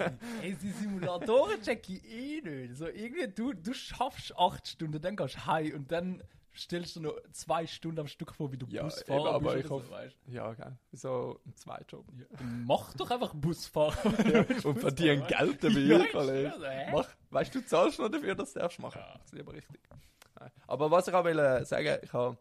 Ey, 0.42 0.54
die 0.54 0.70
Simulatoren 0.70 1.60
check 1.62 1.88
ich 1.88 2.04
eh 2.10 2.40
nicht. 2.40 2.76
So, 2.76 2.86
irgendwie, 2.86 3.28
du, 3.28 3.52
du 3.52 3.72
schaffst 3.74 4.36
acht 4.38 4.68
Stunden, 4.68 5.00
dann 5.00 5.16
gehst 5.16 5.36
du 5.36 5.46
heim 5.46 5.74
und 5.74 5.90
dann 5.90 6.22
stellst 6.56 6.94
du 6.94 7.00
noch 7.00 7.14
zwei 7.32 7.66
Stunden 7.66 7.98
am 7.98 8.06
Stück 8.06 8.32
vor, 8.32 8.52
wie 8.52 8.56
du 8.56 8.66
Ja, 8.68 8.84
Busfahrer 8.84 9.18
eben, 9.18 9.26
aber 9.34 9.52
bist. 9.54 9.64
ich 9.64 9.70
hoffe- 9.72 9.86
so, 9.86 9.90
weißt. 9.92 10.16
Ja, 10.28 10.52
geil. 10.54 10.78
So 10.92 11.40
ein 11.44 11.54
Zweitjob. 11.56 12.04
Ja, 12.16 12.26
mach 12.64 12.94
doch 12.94 13.10
einfach 13.10 13.34
Busfahrer. 13.34 13.96
Und 14.64 14.78
verdien 14.78 15.26
Geld 15.26 15.64
dabei, 15.64 15.78
Ja, 15.80 16.06
Kollege. 16.12 16.52
hä? 16.62 16.92
Mach, 16.92 17.08
weißt 17.30 17.52
du, 17.56 17.60
du 17.60 17.66
zahlst 17.66 17.98
noch 17.98 18.08
dafür, 18.08 18.36
dass 18.36 18.52
du 18.52 18.60
das 18.60 18.62
darfst 18.62 18.78
machen. 18.78 19.00
Ja. 19.04 19.18
Das 19.20 19.32
ist 19.32 19.40
aber 19.40 19.52
richtig. 19.52 19.80
Aber 20.68 20.90
was 20.92 21.08
ich 21.08 21.14
auch 21.14 21.24
will 21.24 21.64
sagen, 21.64 21.98
ich 22.02 22.12
habe 22.12 22.36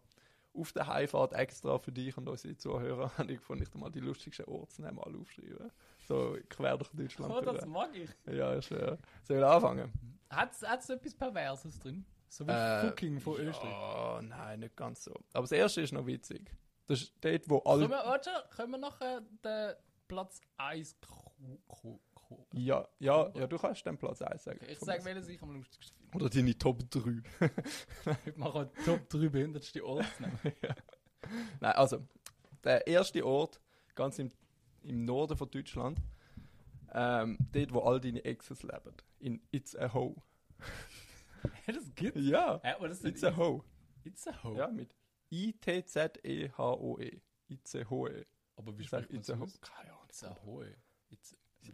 auf 0.56 0.72
der 0.72 0.88
Heimfahrt 0.88 1.34
extra 1.34 1.78
für 1.80 1.92
dich 1.92 2.16
und 2.18 2.28
unsere 2.30 2.56
Zuhörer 2.56 3.12
habe 3.18 3.32
ich 3.32 3.40
gefunden, 3.40 3.64
ich 3.64 3.74
mal 3.74 3.90
die 3.90 4.00
lustigsten 4.00 4.46
Ortsnamen 4.46 4.96
mal 4.96 5.16
aufschreiben. 5.20 5.72
So 6.08 6.38
quer 6.50 6.78
durch 6.78 6.90
Deutschland. 6.92 7.34
Oh, 7.34 7.42
das 7.42 7.58
durch. 7.60 7.66
mag 7.66 7.90
ich. 7.96 8.10
ja, 8.34 8.54
ist 8.54 8.72
äh, 8.72 8.98
Soll 9.24 9.38
ich 9.38 9.44
anfangen? 9.44 9.92
Hat's, 10.30 10.62
hat's 10.62 10.90
etwas 10.90 11.16
Perverses 11.16 11.80
drin? 11.80 12.06
So 12.28 12.46
wie 12.48 12.52
Äh, 12.52 12.82
Fucking 12.88 13.20
von 13.20 13.38
Österreich. 13.40 13.72
Ja, 13.72 14.22
nein, 14.22 14.60
nicht 14.62 14.76
ganz 14.76 15.04
so. 15.04 15.14
Aber 15.34 15.44
das 15.44 15.52
erste 15.52 15.82
ist 15.82 15.94
noch 15.94 16.06
witzig. 16.06 16.52
Das 16.88 17.02
ist 17.02 17.14
dort, 17.22 17.50
wo 17.50 17.60
Können 17.62 17.82
alle... 17.84 17.90
wir, 17.90 17.98
warte, 18.06 18.30
können 18.56 18.72
wir 18.72 18.78
nachher 18.80 19.22
den 19.44 19.74
Platz 20.08 20.42
1 20.58 20.98
Ku- 21.08 21.60
Ku- 21.68 22.00
Ku- 22.36 22.46
Ja, 22.54 22.88
ja, 23.00 23.32
ja, 23.36 23.48
du 23.48 23.58
kannst 23.58 23.86
den 23.86 23.98
Platz 23.98 24.22
1 24.22 24.44
sagen. 24.44 24.60
Ich 24.68 24.80
sage, 24.80 25.04
welches 25.06 25.28
ich 25.28 25.42
am 25.42 25.52
lustigsten 25.52 25.98
finde. 26.10 26.26
Oder 26.26 26.30
deine 26.34 26.58
Top 26.58 26.80
3. 26.90 27.22
Ich 28.26 28.36
mache 28.38 28.70
Top 28.86 29.10
3 29.10 29.30
behindertste 29.30 29.84
Ortsnamen. 29.86 30.38
Nein, 31.62 31.72
also, 31.74 32.06
der 32.64 32.86
erste 32.88 33.26
Ort, 33.26 33.60
ganz 33.96 34.20
im, 34.20 34.30
im 34.84 35.06
Norden 35.06 35.38
von 35.38 35.50
Deutschland, 35.50 36.00
ähm, 36.94 37.38
dort, 37.52 37.74
wo 37.74 37.80
all 37.82 38.00
deine 38.00 38.24
Exes 38.26 38.62
leben, 38.64 38.94
in 39.20 39.42
It's 39.52 39.76
a 39.76 39.92
Ho. 39.94 40.22
Ja, 41.66 41.74
das 41.74 41.94
gibt's. 41.96 42.22
Ja, 42.22 42.62
Ja, 42.64 42.78
das 42.80 43.00
ist 43.00 43.06
It's 43.06 43.24
a 43.24 43.36
Ho. 43.36 43.64
It's 44.04 44.28
a 44.28 44.44
Ho. 44.44 44.56
Ja, 44.56 44.68
mit 44.68 44.96
I-T-Z-E-H-O-E. 45.32 47.22
It's 47.50 47.76
a 47.76 47.90
Ho-E. 47.90 48.26
Aber 48.56 48.78
wie 48.78 48.84
spricht 48.84 49.12
man 49.30 49.42
aus? 49.42 49.60
Keine 49.62 49.92
Ahnung. 49.92 50.04
It's 50.08 50.24
a 50.24 50.36
Hoe. 50.46 50.66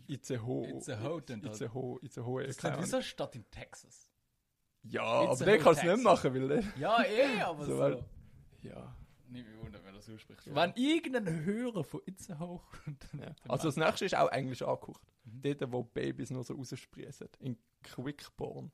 It's, 0.07 0.31
a 0.31 0.37
Ho. 0.45 0.63
It's 0.65 0.89
a 0.89 1.01
Ho, 1.03 1.19
denn 1.19 1.39
It's 1.43 1.59
das- 1.59 1.69
a 1.69 1.73
Ho. 1.73 1.99
It's 2.01 2.17
a 2.17 2.25
Ho. 2.25 2.39
das 2.39 2.49
ist 2.57 2.63
wie 2.63 2.85
so 2.85 2.95
eine 2.97 3.03
Stadt 3.03 3.35
in 3.35 3.49
Texas. 3.51 4.09
Ja, 4.83 5.23
It's 5.31 5.41
aber 5.41 5.51
den 5.51 5.59
Ho 5.59 5.63
kannst 5.63 5.83
du 5.83 5.91
nicht 5.95 6.03
machen, 6.03 6.33
weil 6.33 6.47
der... 6.47 6.63
Ja, 6.77 7.03
eh, 7.03 7.41
aber 7.41 7.65
So, 7.65 7.71
so. 7.73 7.79
weil- 7.79 8.05
Ja. 8.61 8.95
Nicht 9.27 9.47
mehr 9.47 9.59
wundern, 9.61 9.83
wenn 9.85 9.93
er 9.93 10.01
so 10.01 10.17
spricht. 10.17 10.45
Ja. 10.47 10.55
Wenn 10.55 10.73
irgendein 10.75 11.45
Hörer 11.45 11.83
von 11.83 12.01
It's 12.07 12.29
a 12.31 12.39
Ho 12.39 12.61
ja. 13.19 13.35
Also 13.47 13.67
das 13.67 13.75
nächste 13.77 14.05
ist 14.05 14.15
auch 14.15 14.31
Englisch 14.31 14.61
angekocht. 14.63 15.03
Mhm. 15.25 15.41
Dort, 15.43 15.71
wo 15.71 15.83
Babys 15.83 16.31
nur 16.31 16.43
so 16.43 16.55
raussprießen. 16.55 17.27
In 17.39 17.57
Quickborn. 17.83 18.71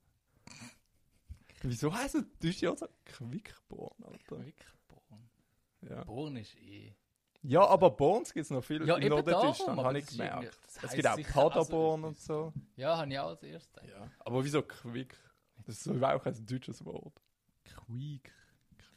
Wieso 1.61 1.93
heisst 1.93 2.15
das 2.15 2.23
Deutsch 2.41 2.61
ja 2.61 2.75
so 2.75 2.87
Quickborn, 3.05 4.03
Alter? 4.03 4.37
Quickborn. 4.37 5.29
Ja. 5.81 6.03
Born 6.03 6.37
ist 6.37 6.55
eh. 6.55 6.95
Ja, 7.47 7.65
aber 7.67 7.89
Borns 7.91 8.33
gibt 8.33 8.45
es 8.45 8.49
noch 8.51 8.63
viel 8.63 8.85
Ja, 8.87 8.95
in 8.95 9.03
eben 9.03 9.09
Norddeutschland, 9.15 9.79
habe 9.81 9.97
ich 9.99 10.05
das 10.05 10.13
ist 10.13 10.19
irgendwie- 10.19 10.35
gemerkt. 10.35 10.59
das 10.65 10.83
Es 10.83 10.91
gibt 10.93 11.07
auch 11.07 11.17
so 11.17 11.23
Paderborn 11.49 12.03
und 12.05 12.11
etwas. 12.13 12.25
so. 12.25 12.53
Ja, 12.75 12.97
habe 12.97 13.11
ich 13.11 13.19
auch 13.19 13.27
als 13.29 13.43
erstes. 13.43 13.83
Ja. 13.87 14.09
Aber 14.19 14.43
wieso 14.43 14.61
Quick? 14.61 15.15
Das 15.65 15.75
ist 15.75 15.83
so 15.85 15.93
auch 16.05 16.25
ein 16.25 16.45
deutsches 16.45 16.83
Wort. 16.85 17.21
Quick. 17.63 18.31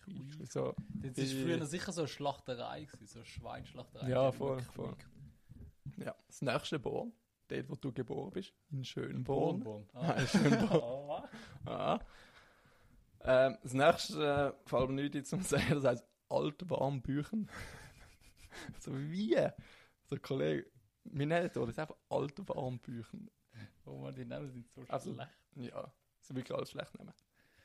Quick. 0.04 0.38
Wieso? 0.38 0.74
Das 1.02 1.16
war 1.16 1.24
früher 1.42 1.66
sicher 1.66 1.92
so 1.92 2.00
eine 2.02 2.08
Schlachterei, 2.08 2.84
gewesen, 2.84 3.06
so 3.06 3.18
eine 3.20 3.26
Schweinschlachterei. 3.26 4.08
Ja, 4.08 4.32
voll, 4.32 4.60
voll. 4.74 4.94
Quick. 4.96 6.06
Ja. 6.06 6.14
Das 6.26 6.42
nächste 6.42 6.78
Born, 6.78 7.12
dort 7.48 7.68
wo 7.70 7.74
du 7.76 7.92
geboren 7.92 8.30
bist, 8.30 8.52
in 8.70 8.84
Schönborn. 8.84 9.60
Born. 9.60 9.88
Ah, 9.94 10.14
Ah. 10.16 10.26
Schönborn. 10.26 11.28
Ah. 11.66 11.98
Ähm, 13.24 13.58
das 13.62 13.72
nächste 13.74 14.54
äh, 14.64 14.68
fällt 14.68 14.90
mir 14.90 15.08
nicht 15.10 15.26
zum 15.26 15.42
sagen, 15.42 15.74
das 15.74 15.84
heißt 15.84 16.04
Altwarmbüchen. 16.28 17.48
so 18.80 18.92
wie? 18.98 19.36
So 20.04 20.16
Kollege, 20.18 20.70
wir 21.04 21.26
nennen 21.26 21.50
das 21.52 21.78
einfach 21.78 21.96
Altwarmbüchen. 22.08 23.30
Oh 23.84 23.98
man, 23.98 24.14
die 24.14 24.24
Namen 24.24 24.50
sind 24.50 24.68
so 24.68 24.82
Also- 24.88 25.14
schlecht. 25.14 25.30
Ja, 25.56 25.92
so 26.20 26.34
wirklich 26.34 26.56
alles 26.56 26.70
schlecht 26.70 26.96
nehmen. 26.98 27.12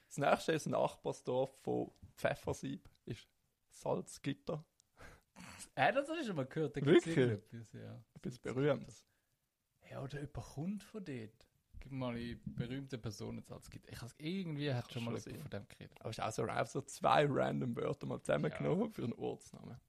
Das 0.07 0.17
nächste 0.17 0.51
ist 0.53 0.65
ein 0.67 0.71
Nachbarsdorf 0.71 1.51
von 1.61 1.91
Pfeffersieb, 2.15 2.89
ist 3.05 3.27
Salzgitter. 3.69 4.63
Äh, 5.75 5.91
das 5.91 6.07
habe 6.07 6.19
ich 6.19 6.27
schon 6.27 6.35
mal 6.35 6.45
gehört. 6.45 6.77
Da 6.77 6.85
Wirklich? 6.85 7.17
irgendetwas, 7.17 7.73
ja. 7.73 7.93
Ein 7.95 8.21
bisschen 8.21 8.41
berühmt. 8.43 9.05
Ja, 9.89 10.03
oder 10.03 10.17
jemand 10.19 10.33
kommt 10.33 10.83
von 10.83 11.03
dort. 11.03 11.47
Gib 11.79 11.91
mal 11.91 12.15
die 12.15 12.35
berühmte 12.45 12.99
Person 12.99 13.37
jetzt 13.37 13.51
als 13.51 13.69
gibt. 13.71 13.89
Ich 13.89 13.99
has, 13.99 14.13
irgendwie 14.19 14.71
hat 14.71 14.91
schon 14.93 15.03
mal 15.03 15.19
schon 15.19 15.31
jemand 15.33 15.49
von 15.49 15.59
dem 15.61 15.67
geredet. 15.67 15.99
Aber 15.99 16.11
es 16.11 16.19
ist 16.19 16.23
auch 16.23 16.31
so, 16.31 16.79
so 16.79 16.81
zwei 16.85 17.25
random 17.27 17.75
Wörter 17.75 18.05
mal 18.05 18.21
zusammengenommen 18.21 18.91
für 18.91 19.03
einen 19.03 19.13
Ortsnamen. 19.13 19.79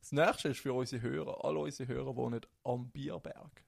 Das 0.00 0.12
nächste 0.12 0.48
ist 0.48 0.60
für 0.60 0.72
unsere 0.72 1.02
Hörer. 1.02 1.44
Alle 1.44 1.58
unsere 1.60 1.92
Hörer 1.92 2.16
wohnen 2.16 2.40
am 2.64 2.90
Bierberg. 2.90 3.64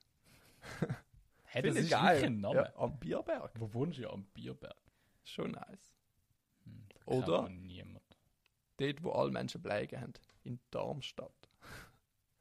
Hey, 1.45 1.61
das 1.61 1.75
ist 1.75 1.91
wirklich 1.91 2.23
ein 2.25 2.39
Name. 2.41 2.55
Ja, 2.55 2.73
am 2.77 2.97
Bierberg. 2.97 3.51
Wo 3.59 3.71
wohnst 3.75 3.99
du 3.99 4.01
ja 4.01 4.09
am 4.09 4.25
Bierberg? 4.33 4.75
Schon 5.23 5.51
nice. 5.51 5.93
Hm, 6.63 6.83
Oder? 7.05 7.47
Niemand. 7.47 8.01
Dort, 8.77 9.03
wo 9.03 9.11
alle 9.11 9.29
Menschen 9.29 9.61
bleiben 9.61 10.01
haben. 10.01 10.13
In 10.41 10.59
Darmstadt. 10.71 11.31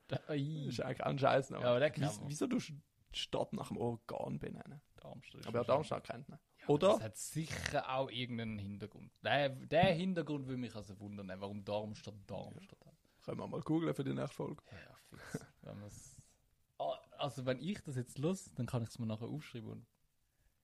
Da, 0.08 0.16
Das 0.16 0.34
ist 0.38 0.80
eigentlich 0.80 1.02
auch 1.02 1.06
ein 1.10 1.18
Scheißname. 1.18 1.62
Ja, 1.62 1.70
aber 1.72 1.80
den 1.80 1.92
kennt 1.92 2.06
Wies- 2.06 2.20
man. 2.20 2.30
Wieso 2.30 2.46
du 2.46 2.56
die 2.56 2.74
Stadt 3.12 3.52
nach 3.52 3.68
dem 3.68 3.76
Organ 3.76 4.38
benennen? 4.38 4.80
Darmstadt 4.96 5.46
Aber 5.46 5.58
ja, 5.58 5.64
Darmstadt 5.64 6.04
kennt 6.04 6.30
man. 6.30 6.38
Ja, 6.62 6.68
Oder? 6.68 6.88
Das 6.94 7.02
hat 7.02 7.16
sicher 7.18 7.90
auch 7.94 8.10
irgendeinen 8.10 8.58
Hintergrund. 8.58 9.12
Der, 9.22 9.50
der 9.50 9.92
Hintergrund 9.92 10.46
würde 10.46 10.58
mich 10.60 10.74
also 10.74 10.98
wundern, 11.00 11.30
warum 11.38 11.62
Darmstadt 11.66 12.14
Darmstadt 12.26 12.86
hat. 12.86 12.91
Können 13.22 13.38
wir 13.38 13.46
mal 13.46 13.60
googeln 13.60 13.94
für 13.94 14.04
die 14.04 14.12
nächste 14.14 14.34
Folge. 14.34 14.62
Ja, 14.70 14.94
fix. 15.08 15.46
wenn 15.62 15.82
Ah, 16.78 16.98
also 17.18 17.46
wenn 17.46 17.60
ich 17.60 17.80
das 17.82 17.96
jetzt 17.96 18.18
los, 18.18 18.50
dann 18.54 18.66
kann 18.66 18.82
ich 18.82 18.88
es 18.88 18.98
mir 18.98 19.06
nachher 19.06 19.28
aufschreiben. 19.28 19.70
Und 19.70 19.86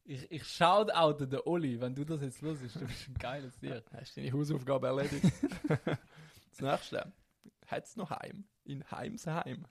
ich, 0.04 0.30
ich 0.32 0.44
schaue 0.44 0.96
auch 0.96 1.12
den 1.12 1.38
Oli, 1.44 1.80
wenn 1.80 1.94
du 1.94 2.04
das 2.04 2.22
jetzt 2.22 2.40
los 2.40 2.60
ist, 2.62 2.76
du 2.76 2.86
bist 2.86 3.08
ein 3.08 3.14
geiles 3.14 3.56
Tier. 3.58 3.84
Hast 3.92 4.16
du 4.16 4.20
deine 4.20 4.32
Hausaufgabe 4.32 4.86
erledigt? 4.88 5.24
das 5.68 6.60
nächste. 6.60 7.12
Hat 7.66 7.84
es 7.84 7.96
noch 7.96 8.10
Heim? 8.10 8.48
In 8.64 8.90
Heimsheim. 8.90 9.66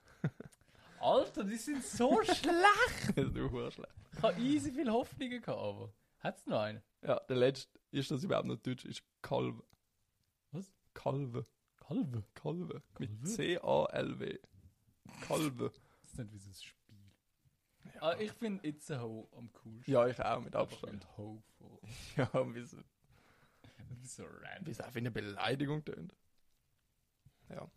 Alter, 1.00 1.44
die 1.44 1.56
sind 1.56 1.84
so 1.84 2.22
schlecht. 2.22 3.16
du 3.16 3.50
Hurschle. 3.50 3.88
Ich 4.12 4.22
habe 4.22 4.40
easy 4.40 4.72
viel 4.72 4.90
Hoffnungen 4.90 5.42
gehabt, 5.42 5.58
aber 5.58 5.92
hat's 6.20 6.46
noch 6.46 6.60
einen? 6.60 6.82
Ja, 7.02 7.20
der 7.28 7.36
letzte, 7.36 7.78
ist 7.90 8.10
das 8.10 8.24
überhaupt 8.24 8.46
noch 8.46 8.56
Deutsch, 8.56 8.84
ist 8.84 9.02
Kalve. 9.22 9.62
Was? 10.52 10.72
Kalve. 10.94 11.46
Kalve? 11.88 12.22
Kalve. 12.34 12.82
Mit? 12.98 13.26
C-A-L-W. 13.26 14.38
Kalve. 15.26 15.72
Das 16.02 16.10
ist 16.12 16.18
nicht 16.18 16.32
wie 16.32 16.38
so 16.38 16.50
ein 16.50 16.54
Spiel. 16.54 17.12
Ah, 18.00 18.14
ich 18.18 18.32
finde 18.32 18.66
It's 18.68 18.90
a 18.90 19.00
Ho 19.00 19.28
am 19.34 19.50
coolsten. 19.52 19.90
Ja, 19.90 20.06
ich 20.06 20.20
auch, 20.22 20.40
mit 20.40 20.54
Abstand. 20.54 20.92
mit 20.92 21.16
Ho 21.16 21.42
vor. 21.58 21.80
Ja, 22.16 22.30
wie 22.54 22.58
es 22.60 22.72
Das 22.72 23.98
ist 24.04 24.16
so 24.16 24.24
random. 24.24 24.66
wie 24.66 24.70
es 24.70 24.80
auch 24.80 24.94
wie 24.94 24.98
eine 24.98 25.10
Beleidigung 25.10 25.84
tönt. 25.84 26.14
Ja, 27.48 27.70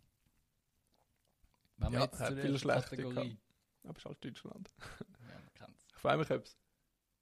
Wenn 1.78 1.92
wir 1.92 1.98
Ja, 2.00 2.04
jetzt 2.04 2.20
hat 2.20 2.28
zu 2.28 2.34
der 2.34 2.44
viel 2.44 2.58
schlechter 2.58 2.90
Kategorie. 2.96 3.38
aber 3.84 3.92
es 3.92 3.98
ist 3.98 4.04
halt 4.04 4.24
Deutschland. 4.24 4.70
Ja, 4.80 5.38
man 5.40 5.54
kennt's. 5.54 5.86
Ich 5.88 5.96
frage 5.96 6.18
mich, 6.18 6.30
ob 6.30 6.44
es 6.44 6.58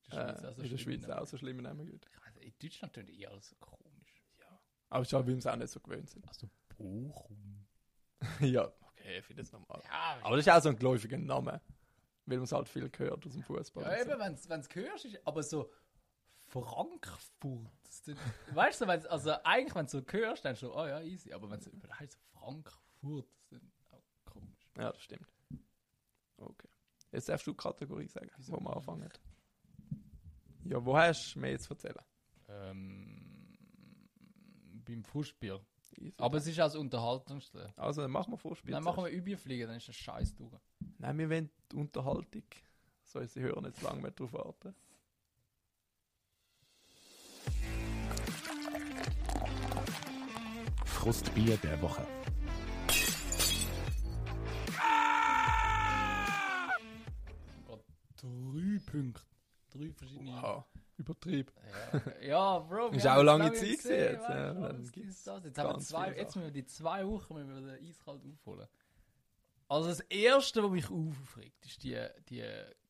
Die 0.07 0.11
Schweiz 0.11 0.43
äh, 0.43 0.47
auch 0.49 0.55
so 0.57 0.63
in 0.63 0.71
der 0.71 0.79
schlimm 0.79 1.01
Schweiz 1.01 1.11
auch 1.11 1.27
so 1.27 1.37
schlimme 1.39 1.63
Namen 1.63 1.87
gibt. 1.87 2.07
Ich 2.13 2.21
weiß, 2.27 2.37
in 2.39 2.53
Deutschland 2.61 2.93
tönt 2.95 3.11
eh 3.11 3.27
alles 3.27 3.49
so 3.51 3.57
komisch. 3.61 4.23
Aber 4.89 5.03
es 5.03 5.09
ist 5.09 5.13
halt, 5.13 5.27
weil 5.27 5.35
wir 5.35 5.39
es 5.39 5.47
auch 5.47 5.55
nicht 5.57 5.71
so 5.71 5.79
gewöhnt 5.81 6.11
sind. 6.11 6.27
Also 6.27 6.51
Bochum. 6.81 7.67
ja, 8.41 8.65
okay, 8.65 9.19
ich 9.19 9.25
finde 9.25 9.43
es 9.43 9.53
normal. 9.53 9.83
Ja, 9.85 10.19
Aber 10.23 10.37
das 10.37 10.47
ist 10.47 10.53
auch 10.53 10.63
so 10.63 10.69
ein 10.71 10.77
gläufiger 10.77 11.19
Name. 11.19 11.61
Weil 12.27 12.37
man 12.37 12.45
es 12.45 12.53
halt 12.53 12.69
viel 12.69 12.89
gehört 12.89 13.27
aus 13.27 13.33
dem 13.33 13.43
Fußball. 13.43 13.85
ja 13.85 14.05
so. 14.05 14.11
eben, 14.11 14.21
wenn's, 14.21 14.49
wenn's 14.49 14.69
hörst, 14.75 15.05
ist 15.05 15.27
aber 15.27 15.43
so 15.43 15.71
Frankfurt. 16.47 17.71
das 17.85 18.03
weißt 18.55 18.81
du, 18.81 18.87
wenn's, 18.87 19.07
also 19.07 19.33
eigentlich, 19.45 19.75
wenn 19.75 19.87
du 19.87 19.91
so 19.91 20.03
hörst, 20.11 20.45
dann 20.45 20.55
so, 20.55 20.75
oh 20.75 20.87
ja, 20.87 21.01
easy. 21.01 21.33
Aber 21.33 21.51
wenn 21.51 21.59
es 21.59 21.71
heißt 21.99 22.19
Frankfurt, 22.33 23.27
das 23.51 23.63
ist 23.63 23.93
auch 23.93 24.03
komisch. 24.25 24.71
Ja, 24.77 24.93
das 24.93 25.03
stimmt. 25.03 25.27
Okay. 26.37 26.69
Jetzt 27.13 27.29
darfst 27.29 27.47
du 27.47 27.55
Kategorie 27.55 28.07
sagen, 28.07 28.31
Wieso 28.37 28.53
wo 28.53 28.61
wir 28.61 28.77
anfangen. 28.77 29.11
Ja, 30.65 30.85
wo 30.85 30.97
hast 30.97 31.35
du 31.35 31.41
mir 31.41 31.51
jetzt 31.51 31.69
erzählen? 31.71 31.97
Ähm, 32.49 33.57
beim 34.85 35.05
Fußbier. 35.05 35.61
Easy. 35.97 36.15
Aber 36.19 36.39
es 36.39 36.47
ist 36.47 36.59
auch 36.61 36.65
das 36.65 36.77
Unterhaltendste. 36.77 37.73
also, 37.77 38.03
dann 38.03 38.11
machen 38.11 38.33
wir 38.33 38.39
Vorspiel. 38.39 38.73
Dann 38.73 38.85
machen 38.85 39.05
wir 39.05 39.11
Überfliegen, 39.11 39.69
dann 39.69 39.77
ist 39.77 39.89
das 39.89 39.97
scheiß 39.97 40.35
durch. 40.35 40.53
Nein, 40.99 41.19
wir 41.19 41.31
wollen 41.31 41.51
die 41.71 41.77
Unterhaltung. 41.77 42.45
Soll 43.05 43.27
sie 43.27 43.41
hören 43.41 43.65
jetzt 43.65 43.83
lange 43.83 44.03
mehr 44.03 44.13
drauf 44.13 44.33
warten. 44.33 44.75
Frustbier 50.85 51.57
der 51.57 51.81
Woche. 51.81 52.07
Gerade 57.67 57.85
drei 58.17 58.79
Punkte. 58.91 59.40
Drei 59.71 59.93
verschiedene. 59.93 60.33
Wow. 60.43 60.65
Übertrieb. 60.97 61.53
Ja, 61.93 62.21
ja 62.21 62.59
Bro. 62.59 62.89
Ist 62.89 63.07
auch 63.07 63.23
lange 63.23 63.53
Zeit 63.53 63.79
gesehen, 63.79 64.19
gewesen 64.19 64.23
jetzt, 64.23 64.29
ja, 64.29 64.73
gibt's 64.93 65.25
das. 65.25 65.45
Jetzt, 65.45 65.59
haben 65.59 65.71
wir 65.71 65.79
zwei, 65.79 66.15
jetzt 66.15 66.37
müssen 66.37 66.47
wir 66.47 66.53
die 66.53 66.67
zwei 66.67 67.07
Wochen 67.07 67.35
müssen 67.35 67.67
wir 67.67 67.77
den 67.77 67.89
eiskalt 67.89 68.23
aufholen. 68.25 68.69
Also 69.69 69.89
das 69.89 70.01
Erste, 70.01 70.63
was 70.65 70.71
mich 70.71 70.91
aufregt, 70.91 71.65
ist 71.65 71.83
die, 71.85 71.99
die 72.29 72.45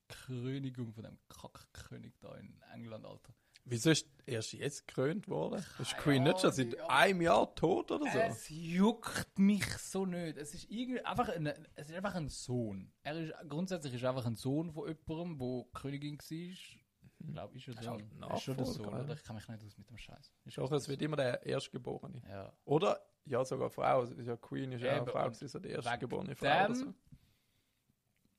Krönigung 0.09 0.93
von 0.93 1.05
dem 1.05 1.19
Kackkönig 1.29 2.15
da 2.21 2.35
in 2.37 2.61
England, 2.73 3.05
Alter. 3.05 3.33
Wieso 3.65 3.91
ist 3.91 4.09
erst 4.27 4.53
jetzt 4.53 4.87
gekrönt 4.87 5.29
worden? 5.29 5.65
Ist 5.79 5.93
Keine 5.93 6.03
Queen 6.03 6.23
nicht 6.25 6.41
schon 6.41 6.53
seit 6.53 6.75
ja. 6.75 6.87
einem 6.89 7.23
Jahr 7.23 7.55
tot 7.55 7.91
oder 7.91 8.11
so? 8.11 8.19
Es 8.19 8.49
juckt 8.49 9.39
mich 9.39 9.67
so 9.79 10.07
nicht. 10.07 10.37
Es 10.39 10.55
ist 10.55 10.71
irgendwie 10.71 11.05
einfach 11.05 11.29
ein, 11.29 11.47
es 11.75 11.89
ist 11.89 11.95
einfach 11.95 12.15
ein 12.15 12.29
Sohn. 12.29 12.93
Er 13.03 13.21
ist 13.21 13.35
grundsätzlich 13.49 13.95
ist 13.95 14.03
er 14.03 14.11
einfach 14.11 14.27
ein 14.27 14.37
Sohn 14.37 14.73
von 14.73 14.89
jemandem, 14.89 15.41
wo 15.41 15.65
Königin 15.67 16.19
war. 16.19 16.29
Ich 16.29 17.35
glaube, 17.35 17.57
ist 17.57 17.69
er 17.69 17.75
ist 17.75 17.83
so. 17.83 17.91
halt 17.91 18.05
Ist 18.35 18.43
schon 18.43 18.57
der 18.57 18.67
Sohn, 18.67 18.93
ja. 18.93 19.05
oder? 19.05 19.15
Ich 19.15 19.23
kann 19.23 19.37
mich 19.37 19.49
nicht 19.49 19.65
aus 19.65 19.77
mit 19.79 19.89
dem 19.91 19.99
Scheiß. 19.99 20.33
Ist 20.45 20.59
Doch, 20.59 20.69
schon 20.69 20.77
es 20.77 20.89
wird 20.89 21.03
immer 21.03 21.17
der 21.17 21.45
Erstgeborene. 21.45 22.23
Ja. 22.29 22.53
Oder 22.65 23.01
ja, 23.27 23.45
sogar 23.45 23.71
Frau. 23.71 24.05
Ja, 24.05 24.37
Queen 24.37 24.73
ist 24.73 24.83
ja 24.83 24.97
eine 24.97 25.07
Frau, 25.07 25.27
und 25.27 25.35
gewesen, 25.35 25.49
so 25.49 25.59
die 25.59 25.69
erstgeborene 25.69 26.35
Frau 26.35 26.65
oder 26.65 26.75
so. 26.75 26.95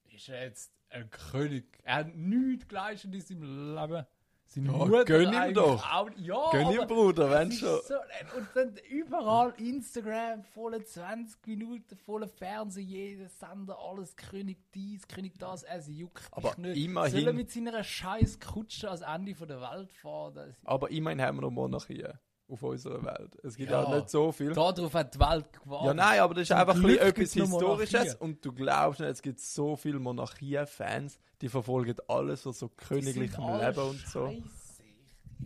ist 0.05 0.29
er 0.29 0.43
jetzt 0.45 0.73
ein 0.89 1.09
König. 1.09 1.79
Er 1.83 1.95
hat 1.95 2.15
nichts 2.15 2.67
geleistet 2.67 3.13
in 3.13 3.21
seinem 3.21 3.75
Leben. 3.75 4.05
Seine 4.53 4.67
Ja, 4.67 4.73
Mutter 4.73 5.05
gönn 5.05 5.31
ihm 5.33 5.53
doch. 5.53 5.89
Auch, 5.93 6.09
ja, 6.17 6.49
Gönn 6.51 6.71
ihm, 6.71 6.85
Bruder, 6.85 7.31
wenn 7.31 7.53
schon. 7.53 7.79
So, 7.87 7.95
und 8.37 8.47
dann 8.53 8.75
überall 8.89 9.53
Instagram, 9.57 10.43
volle 10.43 10.83
20 10.83 11.47
Minuten, 11.47 11.95
volle 11.95 12.27
Fernsehen, 12.27 12.85
jeder 12.85 13.29
Sender, 13.29 13.77
alles 13.79 14.13
König 14.17 14.57
dies, 14.73 15.07
König 15.07 15.39
das, 15.39 15.63
es 15.63 15.87
juckt 15.87 16.27
Aber 16.31 16.49
mich 16.49 16.57
nicht. 16.57 16.83
immerhin- 16.85 17.11
Soll 17.11 17.27
er 17.27 17.33
mit 17.33 17.49
seiner 17.49 17.81
scheiß 17.81 18.41
Kutsche 18.41 18.89
ans 18.89 19.01
Ende 19.03 19.35
von 19.35 19.47
der 19.47 19.61
Welt 19.61 19.93
fahren? 19.93 20.53
Aber 20.65 20.91
immerhin 20.91 21.21
haben 21.21 21.37
wir 21.37 21.43
noch 21.43 21.51
Monarchie 21.51 22.03
auf 22.51 22.63
unserer 22.63 23.03
Welt. 23.03 23.37
Es 23.43 23.55
gibt 23.55 23.71
Ja. 23.71 23.83
ja, 23.83 23.95
nicht 23.95 24.09
so 24.09 24.31
viel. 24.31 24.53
darauf 24.53 24.93
hat 24.93 25.15
die 25.15 25.19
Welt 25.19 25.53
gewartet. 25.53 25.87
Ja, 25.87 25.93
nein, 25.93 26.19
aber 26.19 26.33
das 26.33 26.43
ist 26.43 26.47
Zum 26.49 26.57
einfach 26.57 26.75
ein 26.75 26.81
Glück 26.81 27.01
etwas 27.01 27.33
Historisches 27.33 28.15
und 28.15 28.45
du 28.45 28.51
glaubst 28.51 28.99
nicht, 28.99 29.09
es 29.09 29.21
gibt 29.21 29.39
so 29.39 29.75
viele 29.75 29.99
Monarchie-Fans, 29.99 31.19
die 31.39 31.49
verfolgen 31.49 31.95
alles 32.07 32.41
von 32.41 32.53
so 32.53 32.69
sind 32.77 33.39
alle 33.39 33.67
Leben 33.67 33.89
und 33.89 34.07
so. 34.07 34.33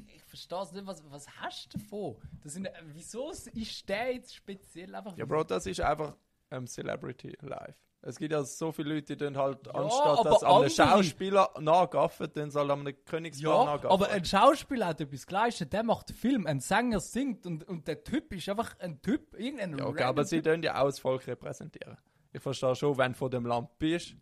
Ich 0.08 0.24
verstehe 0.24 0.62
es 0.62 0.72
nicht, 0.72 0.86
was, 0.86 1.04
was 1.10 1.28
hast 1.39 1.74
du 1.74 1.78
davon? 1.78 2.15
Das 2.44 2.54
sind, 2.54 2.68
wieso 2.94 3.32
ist 3.32 3.88
der 3.88 4.13
jetzt 4.13 4.36
speziell 4.36 4.94
einfach... 4.94 5.15
Ja, 5.18 5.26
Bro, 5.26 5.46
das 5.46 5.65
ist 5.65 5.80
einfach 5.80 6.15
ähm, 6.52 6.68
Celebrity 6.68 7.38
Life. 7.41 7.76
Es 8.08 8.20
gibt 8.20 8.32
ja 8.32 8.44
so 8.44 8.72
viele 8.72 8.94
Leute, 8.94 9.15
die 9.15 9.18
dann 9.18 9.36
halt, 9.36 9.65
Ja, 9.65 9.74
anstatt 9.74 10.26
dass 10.26 10.44
einem 10.44 10.70
Schauspieler 10.70 11.50
nachgaffen, 11.60 12.30
dann 12.34 12.52
soll 12.52 12.70
an 12.70 12.82
einem 12.82 12.96
Königspaar 13.04 13.65
Ja, 13.65 13.65
nachgaffen. 13.65 13.89
aber 13.89 14.10
ein 14.12 14.24
Schauspieler 14.24 14.86
hat 14.88 15.02
etwas 15.02 15.26
geleistet, 15.26 15.74
der 15.74 15.82
macht 15.84 16.10
einen 16.10 16.18
Film, 16.18 16.46
ein 16.46 16.60
Sänger 16.60 17.00
singt 17.00 17.48
und, 17.48 17.63
und 17.68 17.88
der 17.88 18.04
Typ 18.04 18.32
ist 18.32 18.48
einfach 18.48 18.78
ein 18.80 19.02
Typ, 19.02 19.34
irgendein 19.39 19.76
ja, 19.80 19.86
okay, 19.88 20.04
aber 20.04 20.24
sie 20.24 20.39
tun 20.41 20.62
ja 20.62 20.80
auch 20.80 20.86
das 20.86 21.00
Volk 21.00 21.26
repräsentieren. 21.26 21.98
Ich 22.32 22.41
verstehe 22.44 22.76
schon, 22.76 22.96
wenn 22.96 23.13
du 23.13 23.18
von 23.18 23.32
dem 23.32 23.46
Land 23.48 23.76
bist. 23.80 24.15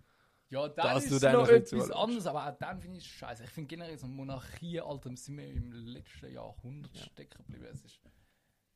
Ja, 0.50 0.69
dann 0.69 0.93
dass 0.93 1.04
ist 1.06 1.12
du 1.12 1.19
dann 1.19 1.34
noch 1.34 1.48
etwas 1.50 1.72
bisschen 1.72 1.91
anderes, 1.93 2.26
aber 2.28 2.48
auch 2.48 2.58
dann 2.58 2.80
finde 2.80 3.00
ich 3.00 3.06
es 3.06 3.12
scheiße. 3.12 3.43
Ich 3.43 3.50
finde 3.50 3.67
generell 3.67 3.98
so 3.98 4.08
Monarchie, 4.08 4.80
Alter, 4.80 5.10
sind 5.17 5.38
wir 5.38 5.48
im 5.52 5.72
letzten 5.74 6.32
Jahrhundert 6.32 6.96
stecken 6.96 7.43
geblieben. 7.43 7.67
Es 7.74 7.84
ist, 7.84 8.00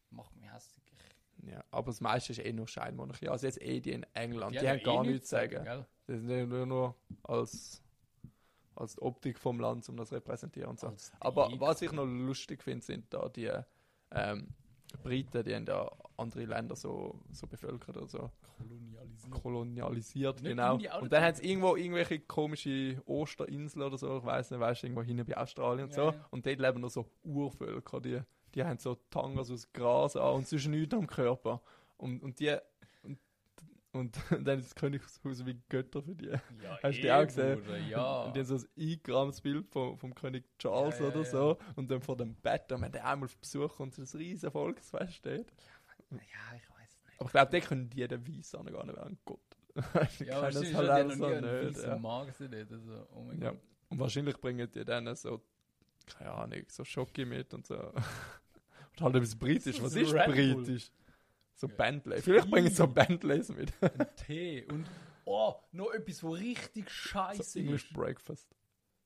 macht 0.09 0.35
mich 0.35 0.51
hässlich. 0.51 0.83
Ja, 1.45 1.63
aber 1.71 1.87
das 1.87 2.01
meiste 2.01 2.31
ist 2.33 2.39
eh 2.39 2.51
nur 2.51 2.67
Scheinmonarchie. 2.67 3.29
Also 3.29 3.45
jetzt 3.45 3.61
eh 3.61 3.79
die 3.79 3.91
in 3.91 4.05
England, 4.13 4.55
die, 4.55 4.59
haben 4.59 4.65
ja 4.65 4.77
gar 4.77 5.03
eh 5.03 5.07
nichts 5.07 5.29
zu 5.29 5.35
sagen. 5.35 5.63
gell? 5.63 5.85
Das 6.07 6.17
ist 6.17 6.25
nur, 6.25 6.65
nur 6.65 6.95
als, 7.23 7.83
als 8.75 9.01
Optik 9.01 9.37
vom 9.39 9.59
Land, 9.59 9.87
um 9.89 9.97
das 9.97 10.09
zu 10.09 10.15
repräsentieren 10.15 10.77
so. 10.77 10.93
Aber 11.19 11.49
was 11.59 11.81
ich 11.81 11.91
noch 11.91 12.05
lustig 12.05 12.63
finde, 12.63 12.83
sind 12.83 13.13
da 13.13 13.29
die 13.29 13.51
ähm, 14.11 14.47
Briten, 15.03 15.43
die 15.43 15.53
haben 15.55 15.65
ja 15.65 15.91
andere 16.17 16.45
Länder 16.45 16.75
so, 16.75 17.19
so 17.31 17.45
bevölkert 17.47 17.97
oder 17.97 18.07
so 18.07 18.31
Kolonialisiert. 18.57 19.31
kolonialisiert, 19.43 20.35
Nicht 20.41 20.49
genau. 20.49 20.75
Und 20.99 21.11
dann 21.11 21.23
haben 21.23 21.35
sie 21.35 21.47
irgendwo 21.47 21.75
irgendwelche 21.75 22.19
komische 22.19 23.01
Osterinseln 23.05 23.83
oder 23.85 23.97
so, 23.97 24.17
ich 24.17 24.23
weiß 24.25 24.51
nicht, 24.51 24.59
weißt 24.59 24.81
du, 24.81 24.87
irgendwo 24.87 25.03
hinten 25.03 25.25
bei 25.25 25.37
Australien 25.37 25.85
und 25.85 25.95
Ja, 25.95 26.11
so. 26.11 26.17
ja. 26.17 26.25
Und 26.31 26.45
dort 26.45 26.59
leben 26.59 26.81
noch 26.81 26.89
so 26.89 27.05
Urvölker, 27.23 28.01
die, 28.01 28.21
die 28.57 28.63
haben 28.63 28.79
so 28.79 28.95
Tangas 29.11 29.51
aus 29.51 29.71
Gras 29.71 30.15
an 30.15 30.35
und 30.35 30.47
sonst 30.47 30.65
nichts 30.67 30.93
am 30.95 31.05
Körper. 31.05 31.61
Und, 31.97 32.23
und 32.23 32.39
die 32.39 32.57
und, 33.03 33.19
und 33.91 34.17
dann 34.47 34.59
ist 34.59 34.69
das 34.69 34.75
Königshaus 34.75 35.45
wie 35.45 35.61
Götter 35.69 36.01
für 36.01 36.15
die. 36.15 36.25
Ja, 36.29 36.41
Hast 36.81 36.97
du 36.97 37.01
die 37.03 37.11
auch 37.11 37.23
gesehen? 37.23 37.61
Ja. 37.87 38.23
Und 38.23 38.35
die 38.35 38.39
haben 38.39 38.45
so 38.47 38.55
ein 38.55 38.65
eingerahmtes 38.91 39.41
Bild 39.41 39.69
vom, 39.69 39.95
vom 39.97 40.15
König 40.15 40.43
Charles 40.57 40.97
Ja, 40.99 41.05
oder 41.07 41.23
so. 41.23 41.57
Und 41.75 41.91
dann 41.91 42.01
vor 42.01 42.17
dem 42.17 42.33
Bett, 42.35 42.63
da 42.67 42.81
haben 42.81 42.91
die 42.91 42.99
einmal 42.99 43.27
auf 43.27 43.37
Besuch 43.37 43.79
und 43.79 43.93
so 43.93 44.01
ein 44.01 44.19
riesen 44.19 44.49
Volksfest 44.49 45.13
steht. 45.13 45.53
ja, 46.09 46.17
ich 46.55 46.69
weiß 46.69 46.99
nicht. 47.05 47.19
Aber 47.19 47.25
ich 47.27 47.31
glaube, 47.31 47.51
die 47.51 47.61
können 47.61 47.89
jeden 47.93 48.27
Weiss 48.27 48.55
an, 48.55 48.65
gar 48.65 48.85
nicht 48.85 48.97
an 48.97 49.17
Gott. 49.23 49.39
die 50.19 50.25
Ja, 50.25 50.47
es 50.47 50.55
hat 50.55 50.73
halt 50.73 50.87
der 50.87 51.05
auch 51.05 51.11
so 51.11 51.29
nicht. 51.67 51.83
Ja. 51.83 51.97
Magen 51.99 52.27
gesehen. 52.31 52.67
Also, 52.71 53.07
oh 53.13 53.21
mein 53.21 53.39
Ja. 53.39 53.51
Gott. 53.51 53.59
Und 53.89 53.99
wahrscheinlich 53.99 54.37
bringen 54.41 54.67
die 54.71 54.83
dann 54.83 55.15
so, 55.15 55.41
keine 56.07 56.31
Ahnung, 56.31 56.63
so 56.69 56.83
Schoki 56.83 57.23
mit 57.23 57.53
und 57.53 57.67
so. 57.67 57.93
und 58.99 59.05
halt 59.05 59.15
etwas 59.15 59.35
britisch. 59.35 59.81
Was 59.81 59.95
ist 59.95 60.13
Red 60.13 60.25
Bull. 60.25 60.55
britisch? 60.63 60.91
So 61.55 61.67
Ja. 61.67 61.75
Bentley. 61.75 62.21
Vielleicht 62.21 62.49
bringen 62.51 62.69
sie 62.69 62.75
so. 62.75 62.87
Bentleys 62.87 63.49
mit. 63.49 63.73
Ein 63.81 64.07
Tee. 64.15 64.63
Und, 64.65 64.87
oh, 65.25 65.55
noch 65.71 65.91
etwas, 65.91 66.21
wo 66.23 66.31
richtig 66.31 66.89
scheiße 66.89 67.43
so 67.43 67.59
English 67.59 67.85
ist. 67.85 67.93
Breakfast. 67.93 68.47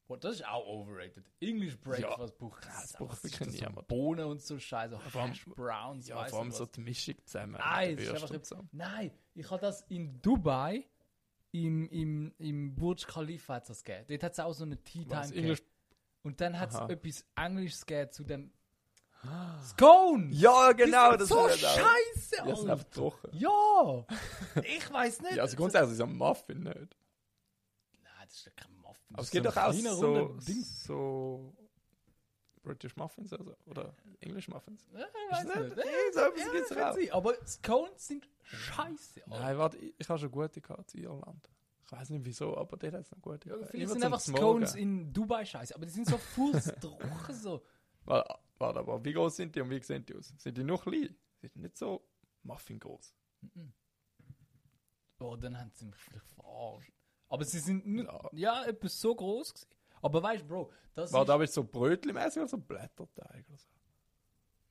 Boah, 0.07 0.17
das 0.17 0.35
ist 0.35 0.45
auch 0.47 0.65
overrated. 0.67 1.23
English 1.39 1.79
Breakfast 1.79 2.37
braucht 2.37 2.65
das 2.65 2.81
das 2.81 2.93
braucht 2.93 3.23
wirklich 3.23 3.57
so 3.57 3.65
niemand. 3.65 3.87
Bohnen 3.87 4.25
und 4.25 4.41
so 4.41 4.59
Scheiße, 4.59 4.99
vor 4.99 5.21
allem- 5.21 5.33
Browns, 5.55 6.07
Ja, 6.09 6.25
vor 6.25 6.39
allem 6.39 6.49
ich 6.49 6.55
so 6.55 6.65
die 6.65 6.81
Mischung 6.81 7.15
zusammen. 7.23 7.53
Nein, 7.53 7.95
das 7.95 8.05
ist 8.23 8.31
einfach. 8.51 8.63
Nein, 8.73 9.11
ich 9.35 9.49
habe 9.49 9.61
das 9.61 9.83
in 9.83 10.21
Dubai 10.21 10.85
im, 11.53 11.87
im, 11.89 12.33
im 12.39 12.75
Burj 12.75 13.05
Khalifa 13.07 13.55
hat's 13.55 13.69
das 13.69 13.83
gegeben. 13.83 14.05
Dort 14.09 14.23
hat 14.23 14.31
es 14.33 14.39
auch 14.39 14.53
so 14.53 14.65
eine 14.65 14.81
Tea 14.83 15.03
Time 15.05 15.15
Was. 15.21 15.31
English 15.31 15.61
Und 16.23 16.41
dann 16.41 16.59
hat 16.59 16.71
es 16.71 16.79
etwas 16.89 17.25
Englisches 17.35 17.85
gegeben 17.85 18.11
zu 18.11 18.23
dem 18.25 18.51
Scone! 19.63 20.29
Ja, 20.31 20.71
genau. 20.71 21.11
Das 21.15 21.27
sind 21.27 21.37
so 21.37 21.49
scheiße, 21.49 22.35
Ja, 22.37 22.43
Alter. 22.43 22.71
einfach 22.71 22.83
trocken. 22.89 23.29
Ja! 23.33 24.05
Ich 24.63 24.91
weiß 24.91 25.21
nicht. 25.21 25.35
Ja, 25.35 25.43
also 25.43 25.55
grundsätzlich 25.57 25.93
ist 25.93 26.01
ein 26.01 26.15
Muffin 26.17 26.63
nicht. 26.63 26.75
Nein, 26.75 28.13
das 28.25 28.35
ist 28.35 28.45
ja 28.45 28.51
kein 28.55 28.73
Muffin. 28.77 29.05
Aber 29.13 29.17
das 29.17 29.21
es 29.21 29.27
ist 29.27 29.31
gibt 29.31 29.45
doch 29.45 29.57
auch 29.57 29.73
so, 29.73 30.39
so 30.87 31.53
British 32.63 32.95
Muffins 32.95 33.31
also, 33.33 33.55
oder 33.65 33.93
English 34.19 34.47
Muffins. 34.47 34.85
Ja, 34.93 34.99
ich 34.99 35.31
weiß 35.31 35.45
Ist 35.45 35.55
nicht. 35.55 35.75
nicht- 35.77 35.85
eh, 35.85 36.11
so 36.13 36.19
etwas 36.21 36.39
ja, 36.45 36.51
gibt's 36.51 36.71
auch. 36.71 36.93
sein. 36.93 37.11
Aber 37.11 37.33
Scones 37.47 38.07
sind 38.07 38.29
scheiße. 38.43 39.21
Alter. 39.25 39.39
Nein, 39.43 39.57
warte, 39.57 39.77
ich, 39.77 39.93
ich 39.97 40.09
habe 40.09 40.19
schon 40.19 40.31
gute 40.31 40.61
gehabt 40.61 40.93
in 40.95 41.03
Irland. 41.03 41.49
Ich 41.85 41.91
weiß 41.91 42.09
nicht 42.11 42.23
wieso, 42.25 42.55
aber 42.57 42.77
der 42.77 42.91
hat 42.93 43.01
es 43.01 43.11
noch 43.11 43.21
gute. 43.21 43.49
Ja. 43.49 43.55
Vielleicht 43.65 43.89
sind 43.91 44.03
einfach. 44.03 44.19
Scones 44.19 44.75
in 44.75 45.11
Dubai 45.11 45.43
scheiße, 45.45 45.75
aber 45.75 45.85
die 45.85 45.91
sind 45.91 46.07
so 46.07 46.17
fußtrocken 46.17 47.35
so. 47.41 47.61
Warte, 48.05 48.35
warte, 48.57 48.79
aber 48.79 49.03
wie 49.05 49.13
groß 49.13 49.35
sind 49.35 49.55
die 49.55 49.61
und 49.61 49.69
wie 49.69 49.81
sehen 49.81 50.05
die 50.05 50.15
aus? 50.15 50.33
Sind 50.37 50.57
die 50.57 50.63
noch 50.63 50.83
klein? 50.83 51.15
Sind 51.39 51.55
die 51.55 51.59
nicht 51.59 51.77
so 51.77 52.07
Muffin 52.43 52.79
groß? 52.79 53.13
Oh, 55.19 55.35
dann 55.35 55.57
haben 55.59 55.71
sie 55.73 55.85
mich 55.85 55.95
vielleicht 55.99 56.27
verarscht. 56.27 56.91
Aber 57.29 57.45
sie 57.45 57.59
sind 57.59 57.85
nicht, 57.85 58.05
Ja. 58.07 58.29
ja, 58.33 58.65
etwas 58.65 58.99
so 58.99 59.15
groß 59.15 59.53
gewesen. 59.53 59.69
Aber 60.01 60.21
weißt 60.23 60.41
du, 60.43 60.47
Bro, 60.47 60.71
das 60.95 61.13
Warte, 61.13 61.31
ist 61.31 61.33
aber 61.33 61.43
ist 61.43 61.53
so 61.53 61.61
Brötli-mäßig 61.63 62.37
oder 62.39 62.47
so 62.47 62.57
Blätterteig 62.57 63.45
oder 63.47 63.57
so? 63.57 63.69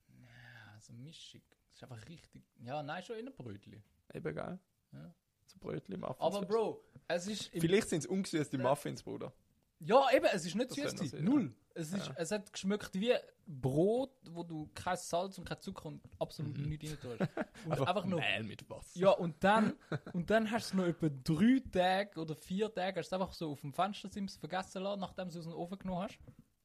ja, 0.09 0.79
so 0.81 0.93
Mischung. 0.93 1.41
Das 1.67 1.75
ist 1.77 1.83
einfach 1.83 2.09
richtig. 2.09 2.43
Ja, 2.59 2.83
nein, 2.83 3.01
schon 3.03 3.15
in 3.17 3.27
einem 3.27 3.35
Brötchen. 3.35 3.81
Eben 4.13 4.35
geil. 4.35 4.59
Ja. 4.91 5.15
So 5.45 5.57
Brötli-Muffins. 5.59 6.19
Aber 6.19 6.45
Bro, 6.45 6.83
es 7.07 7.27
ist. 7.27 7.45
Vielleicht 7.49 7.89
sind 7.89 7.99
es 7.99 8.05
ungesüßte 8.07 8.57
Muffins, 8.57 9.01
Bruder. 9.01 9.33
Ja, 9.79 10.11
eben, 10.13 10.25
es 10.31 10.45
ist 10.45 10.53
nicht 10.55 10.71
süß. 10.71 11.13
Null. 11.13 11.55
Es, 11.75 11.93
ist, 11.93 12.07
Ja. 12.07 12.13
es 12.17 12.31
hat 12.31 12.51
geschmeckt 12.51 12.93
wie 12.93 13.13
Brot, 13.47 14.11
wo 14.29 14.43
du 14.43 14.69
kein 14.73 14.97
Salz 14.97 15.37
und 15.37 15.45
kein 15.45 15.59
Zucker 15.59 15.85
und 15.87 16.01
absolut 16.19 16.57
nichts 16.57 16.91
rein 16.91 16.99
tust. 16.99 17.19
Und 17.65 17.87
einfach, 17.87 18.05
nur. 18.05 18.19
Mehl 18.19 18.43
mit 18.43 18.67
Wasser. 18.69 18.99
Ja, 18.99 19.11
und 19.11 19.43
dann, 19.43 19.73
und 20.13 20.29
dann 20.29 20.49
hast 20.49 20.73
du 20.73 20.77
noch 20.77 20.85
etwa 20.85 21.09
drei 21.23 21.61
Tage 21.71 22.19
oder 22.19 22.35
vier 22.35 22.73
Tage, 22.73 22.99
hast 22.99 23.11
du 23.11 23.15
einfach 23.17 23.33
so 23.33 23.51
auf 23.51 23.61
dem 23.61 23.73
Fenstersims 23.73 24.37
vergessen 24.37 24.81
lassen, 24.83 24.99
nachdem 24.99 25.25
du 25.29 25.31
es 25.31 25.37
aus 25.37 25.45
dem 25.53 25.53
Ofen 25.53 25.77
genommen 25.77 26.03
hast, 26.03 26.17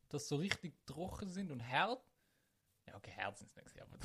dass 0.09 0.23
sie 0.23 0.29
so 0.29 0.37
richtig 0.37 0.75
trocken 0.87 1.29
sind 1.29 1.51
und 1.51 1.61
hart. 1.67 2.03
Ja, 2.87 2.95
okay, 2.97 3.13
hart 3.17 3.37
sind 3.39 3.51
es 3.55 3.75
nicht, 3.75 3.83
aber, 3.83 3.99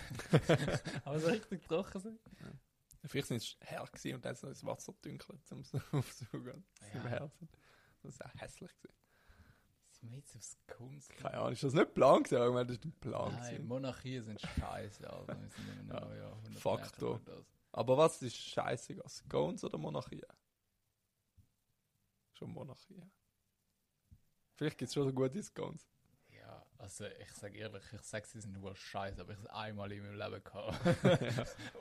aber 1.05 1.19
so 1.19 1.27
richtig 1.29 1.67
trocken 1.67 1.99
sind. 2.01 2.19
Vielleicht 3.05 3.27
sind 3.27 3.37
es 3.37 3.57
gewesen 3.59 4.15
und 4.15 4.25
dann 4.25 4.33
ist 4.33 4.43
noch 4.43 4.49
das 4.49 4.65
Wasser 4.65 4.93
dünkelt, 5.03 5.39
um 5.51 5.59
es 5.59 5.71
sie 6.17 6.27
Ja. 6.93 7.31
Das 8.01 8.13
ist 8.13 8.25
auch 8.25 8.33
hässlich 8.41 8.71
gewesen. 8.81 8.95
Jetzt 10.01 10.35
aufs 10.35 10.57
Kunst? 10.67 11.09
Keine 11.15 11.37
Ahnung, 11.37 11.53
ist 11.53 11.63
das 11.63 11.73
nicht 11.73 11.93
Plan 11.93 12.23
gewesen? 12.23 12.55
Das 12.55 12.69
ist 12.77 12.85
ein 12.85 12.91
Plan 12.93 13.33
Nein, 13.33 13.43
gewesen. 13.43 13.67
Monarchien 13.67 14.23
sind 14.23 14.41
scheiße, 14.41 15.09
Alter. 15.09 15.39
Wir 15.39 15.49
sind 15.49 15.79
immer 15.79 15.99
noch, 16.01 16.13
ja, 16.15 16.33
100 16.33 16.61
Faktor. 16.61 17.21
Das. 17.25 17.45
Aber 17.71 17.97
was 17.97 18.21
ist 18.21 18.35
scheißiger? 18.35 19.07
Scones 19.07 19.63
oder 19.63 19.77
Monarchie? 19.77 20.23
Schon 22.33 22.51
Monarchie. 22.51 23.03
Vielleicht 24.55 24.77
gibt 24.77 24.89
es 24.89 24.93
schon 24.93 25.05
so 25.05 25.13
gute 25.13 25.41
Scones. 25.43 25.87
Also 26.81 27.05
ich 27.05 27.31
sag 27.33 27.53
ehrlich, 27.55 27.83
ich 27.93 28.01
sag, 28.01 28.25
sie 28.25 28.39
sind 28.41 28.53
nur 28.53 28.75
scheiße, 28.75 29.21
aber 29.21 29.33
ich 29.33 29.37
habe 29.37 29.53
einmal 29.53 29.91
in 29.91 30.01
meinem 30.01 30.17
Leben 30.17 30.43
gehabt. 30.43 30.79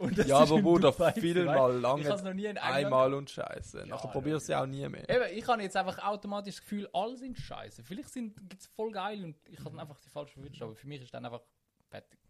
Das 0.15 0.27
ja, 0.27 0.37
aber 0.37 0.61
Bruder, 0.61 0.93
Dubai, 0.93 1.13
viel 1.13 1.47
weißt? 1.47 1.59
mal 1.59 1.75
Ich 1.75 1.81
lange 1.83 2.05
habe 2.05 2.15
es 2.17 2.23
noch 2.23 2.35
nie 2.35 2.45
in 2.45 2.57
England 2.57 2.75
einmal 2.75 3.15
und 3.15 3.31
scheiße. 3.31 3.87
Nachher 3.87 4.07
Ja, 4.09 4.13
probierst 4.13 4.43
du 4.49 4.53
es 4.53 4.59
ja 4.59 4.63
auch 4.63 4.67
nie 4.67 4.87
mehr. 4.91 5.09
Eben, 5.09 5.39
ich 5.39 5.47
habe 5.49 5.63
jetzt 5.63 5.75
einfach 5.75 5.99
automatisch 6.05 6.57
das 6.57 6.61
Gefühl, 6.63 6.87
alle 6.93 7.17
sind 7.17 7.39
scheiße. 7.39 7.83
Vielleicht 7.83 8.13
gibt 8.13 8.61
es 8.61 8.67
voll 8.67 8.93
geil 8.93 9.25
und 9.25 9.37
ich 9.49 9.65
habe 9.65 9.81
einfach 9.81 9.99
die 10.01 10.11
falsche 10.11 10.35
verwünscht, 10.35 10.61
aber 10.61 10.75
für 10.75 10.87
mich 10.87 11.01
ist 11.01 11.15
dann 11.15 11.25
einfach 11.25 11.41
fertig. 11.89 12.21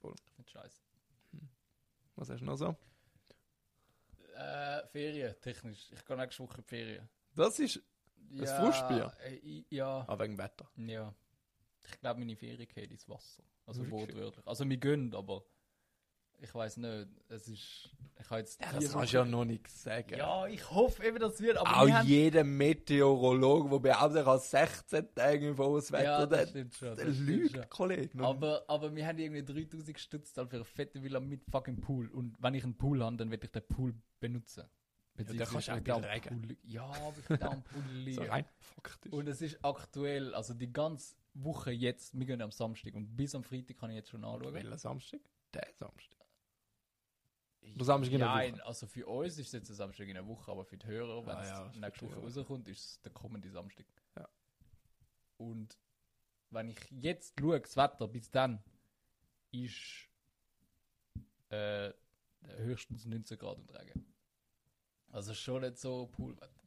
Voll. 0.00 0.14
Nicht 0.38 0.50
scheiße. 0.50 0.80
Was 2.16 2.30
hast 2.30 2.40
du 2.40 2.44
noch 2.46 2.56
so? 2.56 2.74
Äh, 4.34 4.86
Ferien, 4.88 5.34
technisch. 5.42 5.92
Ich 5.92 6.02
gehe 6.06 6.16
nächste 6.16 6.42
Woche 6.42 6.56
in 6.56 6.62
die 6.62 6.68
Ferien. 6.68 7.08
Das 7.34 7.58
ist 7.58 7.82
Ja, 8.30 8.46
Frustbier? 8.60 9.12
Äh, 9.20 9.64
ja, 9.68 10.04
ah, 10.08 10.18
wegen 10.18 10.38
Wetter. 10.38 10.66
ja. 10.76 11.14
Ich 11.86 12.00
glaube, 12.00 12.20
meine 12.20 12.36
Ferien 12.36 12.68
gehen 12.68 12.90
ins 12.90 13.08
Wasser. 13.08 13.42
Also 13.66 13.88
wortwörtlich. 13.90 14.46
Also 14.46 14.68
wir 14.68 14.76
gönnen, 14.76 15.14
aber 15.14 15.44
Ich 16.40 16.54
weiß 16.54 16.78
nicht, 16.78 17.08
es 17.28 17.48
ist. 17.48 17.90
Ich 18.20 18.28
habe 18.30 18.40
jetzt. 18.40 18.60
Ja, 18.60 18.72
das 18.72 18.92
kannst 18.92 19.12
du 19.12 19.16
ja 19.18 19.24
noch 19.24 19.44
nicht 19.44 19.68
sagen. 19.70 20.16
Ja, 20.16 20.46
ich 20.46 20.68
hoffe 20.70 21.04
eben, 21.04 21.18
dass 21.18 21.34
es 21.34 21.40
wird. 21.40 21.56
Aber 21.58 21.76
Auch 21.80 21.86
wir 21.86 22.02
jeder 22.02 22.44
Meteorologe, 22.44 23.70
der 23.70 23.78
behauptet, 23.78 24.18
er 24.18 24.24
kann 24.24 24.38
16 24.40 25.14
Tage 25.14 25.48
im 25.48 25.56
Vorauswetter, 25.56 26.04
ja, 26.04 26.26
das 26.26 26.52
der, 26.52 26.66
schon. 26.70 26.96
der 26.96 27.06
Das 27.06 27.18
lügt. 27.18 27.70
Kollege. 27.70 28.18
Aber, 28.24 28.64
aber 28.68 28.94
wir 28.94 29.06
haben 29.06 29.18
irgendwie 29.18 29.44
3000 29.44 29.98
Stutz 29.98 30.32
für 30.32 30.48
eine 30.50 30.64
fette 30.64 31.02
Villa 31.02 31.20
mit 31.20 31.44
fucking 31.44 31.80
Pool. 31.80 32.08
Und 32.10 32.36
wenn 32.42 32.54
ich 32.54 32.64
einen 32.64 32.76
Pool 32.76 33.02
habe, 33.02 33.16
dann 33.16 33.30
werde 33.30 33.46
ich 33.46 33.52
den 33.52 33.66
Pool 33.66 33.94
benutzen. 34.20 34.64
dann 35.16 35.26
kannst 35.38 35.68
du 35.68 35.72
auch. 35.72 35.82
Pool 35.84 36.56
Ja, 36.64 36.84
aber 36.84 37.14
ich 37.18 37.30
will 37.30 37.42
auch 37.42 37.52
am 37.52 37.62
Pool 37.64 37.82
so 37.88 37.94
liegen. 37.94 38.28
rein 38.28 38.44
faktisch. 38.58 39.12
Und 39.12 39.28
es 39.28 39.40
ist 39.40 39.58
aktuell, 39.64 40.34
also 40.34 40.52
die 40.54 40.72
ganze 40.72 41.14
Woche 41.34 41.72
jetzt, 41.72 42.18
wir 42.18 42.26
gehen 42.26 42.40
am 42.40 42.50
Samstag 42.50 42.94
und 42.94 43.16
bis 43.16 43.34
am 43.34 43.42
Freitag 43.42 43.76
kann 43.78 43.90
ich 43.90 43.96
jetzt 43.96 44.10
schon 44.10 44.24
anschauen. 44.24 44.54
Welcher 44.54 44.78
Samstag? 44.78 45.20
Der 45.52 45.68
Samstag. 45.74 46.18
Der 47.62 47.84
Samstag 47.84 48.12
in 48.12 48.18
der 48.18 48.28
Nein, 48.28 48.54
Woche. 48.54 48.66
also 48.66 48.86
für 48.86 49.06
uns 49.06 49.38
ist 49.38 49.46
es 49.46 49.52
jetzt 49.52 49.70
ein 49.70 49.74
Samstag 49.74 50.06
in 50.06 50.14
der 50.14 50.26
Woche, 50.26 50.50
aber 50.50 50.64
für 50.64 50.76
die 50.76 50.86
Hörer, 50.86 51.26
wenn 51.26 51.36
Ah 51.36 51.42
es 51.42 51.48
ja, 51.48 51.72
nächste 51.80 52.06
Woche 52.06 52.20
rauskommt, 52.20 52.68
ist 52.68 52.84
es 52.84 53.00
der 53.00 53.12
kommende 53.12 53.50
Samstag. 53.50 53.86
Ja. 54.16 54.28
Und 55.38 55.78
wenn 56.50 56.68
ich 56.68 56.90
jetzt 56.90 57.34
schaue, 57.38 57.60
das 57.60 57.76
Wetter 57.76 58.06
bis 58.06 58.30
dann 58.30 58.62
ist 59.50 60.08
äh, 61.48 61.92
höchstens 62.58 63.06
19 63.06 63.38
Grad 63.38 63.58
und 63.58 63.70
Regen. 63.74 64.14
Also 65.10 65.32
schon 65.34 65.62
nicht 65.62 65.78
so 65.78 66.06
Poolwetter. 66.06 66.63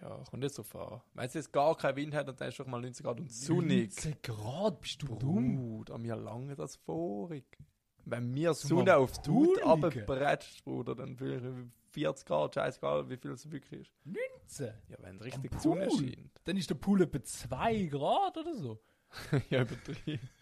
Ja, 0.00 0.22
kommt 0.30 0.42
jetzt 0.44 0.54
so 0.56 0.62
fahren. 0.62 1.00
Wenn 1.14 1.26
es 1.26 1.34
jetzt 1.34 1.52
gar 1.52 1.76
keinen 1.76 1.96
Wind 1.96 2.14
hat, 2.14 2.28
dann 2.40 2.48
ist 2.48 2.58
doch 2.60 2.66
mal 2.66 2.80
90 2.80 3.04
Grad 3.04 3.18
und 3.20 3.32
sonnig. 3.32 3.90
19 3.96 4.16
Grad, 4.22 4.80
bist 4.80 5.02
du 5.02 5.06
dumm? 5.16 5.56
Bruder, 5.56 6.02
wir 6.02 6.14
lange 6.16 6.54
das 6.54 6.76
vorig. 6.76 7.44
Wenn 8.04 8.30
mir 8.30 8.54
Sonne 8.54 8.96
auf 8.96 9.20
die 9.20 9.30
Haut 9.30 9.64
runterbretscht, 9.64 10.64
Bruder, 10.64 10.94
dann 10.94 11.16
fühle 11.16 11.36
ich 11.36 11.42
mich 11.42 11.66
40 11.90 12.26
Grad, 12.26 12.54
scheißegal, 12.54 13.08
wie 13.10 13.16
viel 13.16 13.32
es 13.32 13.50
wirklich 13.50 13.80
ist. 13.82 13.92
19? 14.04 14.72
Ja, 14.88 14.96
wenn 15.00 15.18
richtig 15.18 15.52
Am 15.52 15.58
Sonne 15.58 15.86
Pool? 15.88 15.98
scheint. 15.98 16.40
Dann 16.44 16.56
ist 16.56 16.70
der 16.70 16.76
Pool 16.76 17.02
etwa 17.02 17.22
2 17.22 17.82
Grad 17.86 18.36
oder 18.38 18.54
so. 18.54 18.78
ja, 19.50 19.62
übertrieben. 19.62 20.28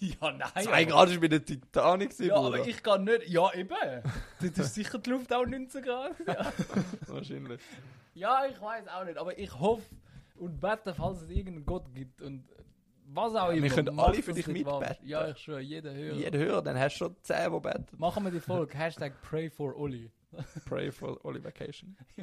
Ja, 0.00 0.30
nein. 0.32 0.50
2 0.64 0.70
aber- 0.72 0.84
Grad 0.86 1.10
ist 1.10 1.20
bei 1.20 1.28
der 1.28 1.44
Titanic, 1.44 2.18
Ja, 2.20 2.36
Bruder. 2.40 2.58
aber 2.58 2.68
ich 2.68 2.82
kann 2.82 3.04
nicht. 3.04 3.28
Ja, 3.28 3.52
eben. 3.54 3.74
Dort 4.40 4.58
ist 4.58 4.74
sicher 4.74 4.98
die 4.98 5.10
Luft 5.10 5.32
auch 5.32 5.44
19 5.46 5.82
Grad. 5.82 6.14
Ja, 6.26 6.52
Wahrscheinlich. 7.08 7.60
Ja 8.18 8.46
ich 8.46 8.60
weiß 8.60 8.88
auch 8.88 9.04
nicht. 9.04 9.18
Aber 9.18 9.38
ich 9.38 9.58
hoffe 9.58 9.84
und 10.36 10.60
bete, 10.60 10.94
falls 10.94 11.22
es 11.22 11.30
irgendeinen 11.30 11.66
Gott 11.66 11.92
gibt 11.94 12.22
und 12.22 12.48
was 13.10 13.34
auch 13.34 13.48
Ja, 13.48 13.54
wir 13.54 13.64
immer. 13.64 13.74
können 13.74 13.98
alle 13.98 14.22
für 14.22 14.32
dich 14.34 14.46
mitbeten. 14.46 14.96
Ja, 15.06 15.28
ich 15.28 15.38
schwöre, 15.38 15.60
jeder 15.60 15.94
Hörer. 15.94 16.14
Jeder 16.16 16.38
Hörer, 16.38 16.62
dann 16.62 16.78
hast 16.78 16.94
du 16.96 16.98
schon 17.06 17.16
10, 17.22 17.52
die 17.52 17.60
beten. 17.60 17.86
Machen 17.98 18.24
wir 18.24 18.30
die 18.30 18.40
Folge. 18.52 18.76
Hashtag 18.76 19.20
Pray 19.22 19.48
for 19.48 19.74
Oli. 19.76 20.10
Pray 20.66 20.92
for 20.92 21.24
Oli 21.24 21.42
Vacation. 21.42 21.96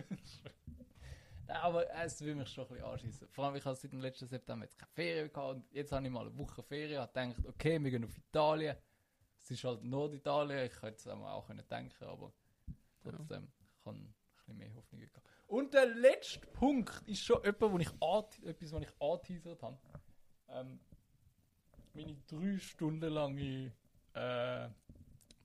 Nein, 1.48 1.58
aber 1.58 1.90
es 2.04 2.22
will 2.22 2.36
mich 2.36 2.50
schon 2.50 2.66
ein 2.66 2.70
bisschen 2.70 2.86
anschießen. 2.86 3.28
Vor 3.30 3.46
allem, 3.46 3.56
ich 3.56 3.66
habe 3.66 3.76
seit 3.76 3.92
dem 3.92 4.02
letzten 4.02 4.28
September 4.28 4.66
jetzt 4.66 4.78
keine 4.78 4.92
Ferien 4.94 5.32
gehabt 5.32 5.56
und 5.56 5.72
jetzt 5.74 5.92
habe 5.92 6.06
ich 6.06 6.12
mal 6.12 6.22
eine 6.28 6.38
Woche 6.38 6.64
Ferien 6.64 7.02
und 7.02 7.14
gedacht, 7.14 7.36
okay, 7.48 7.84
wir 7.84 7.92
gehen 7.92 8.04
auf 8.04 8.18
Italien. 8.18 8.76
Es 9.38 9.52
ist 9.52 9.64
halt 9.64 9.84
Norditalien, 9.84 10.66
ich 10.66 10.82
hätte 10.82 10.98
es 10.98 11.08
auch, 11.08 11.20
auch 11.24 11.46
können 11.48 11.64
denken, 11.70 12.04
aber 12.06 12.32
trotzdem, 13.04 13.48
ich 13.80 13.86
habe 13.86 13.98
ein 13.98 14.16
bisschen 14.36 14.58
mehr 14.58 14.74
Hoffnung 14.74 15.02
gehabt. 15.02 15.28
Und 15.48 15.74
der 15.74 15.86
letzte 15.86 16.40
Punkt 16.48 17.04
ist 17.06 17.22
schon 17.24 17.44
etwas, 17.44 17.72
wo 17.72 17.78
ich 17.78 17.90
etwas, 18.44 18.72
was 18.72 18.82
ich 18.82 19.02
angeteasert 19.02 19.62
habe. 19.62 19.78
Ähm, 20.50 20.80
meine 21.94 22.16
drei 22.28 22.58
Stunden 22.58 23.10
lange 23.10 23.72
äh, 24.14 24.70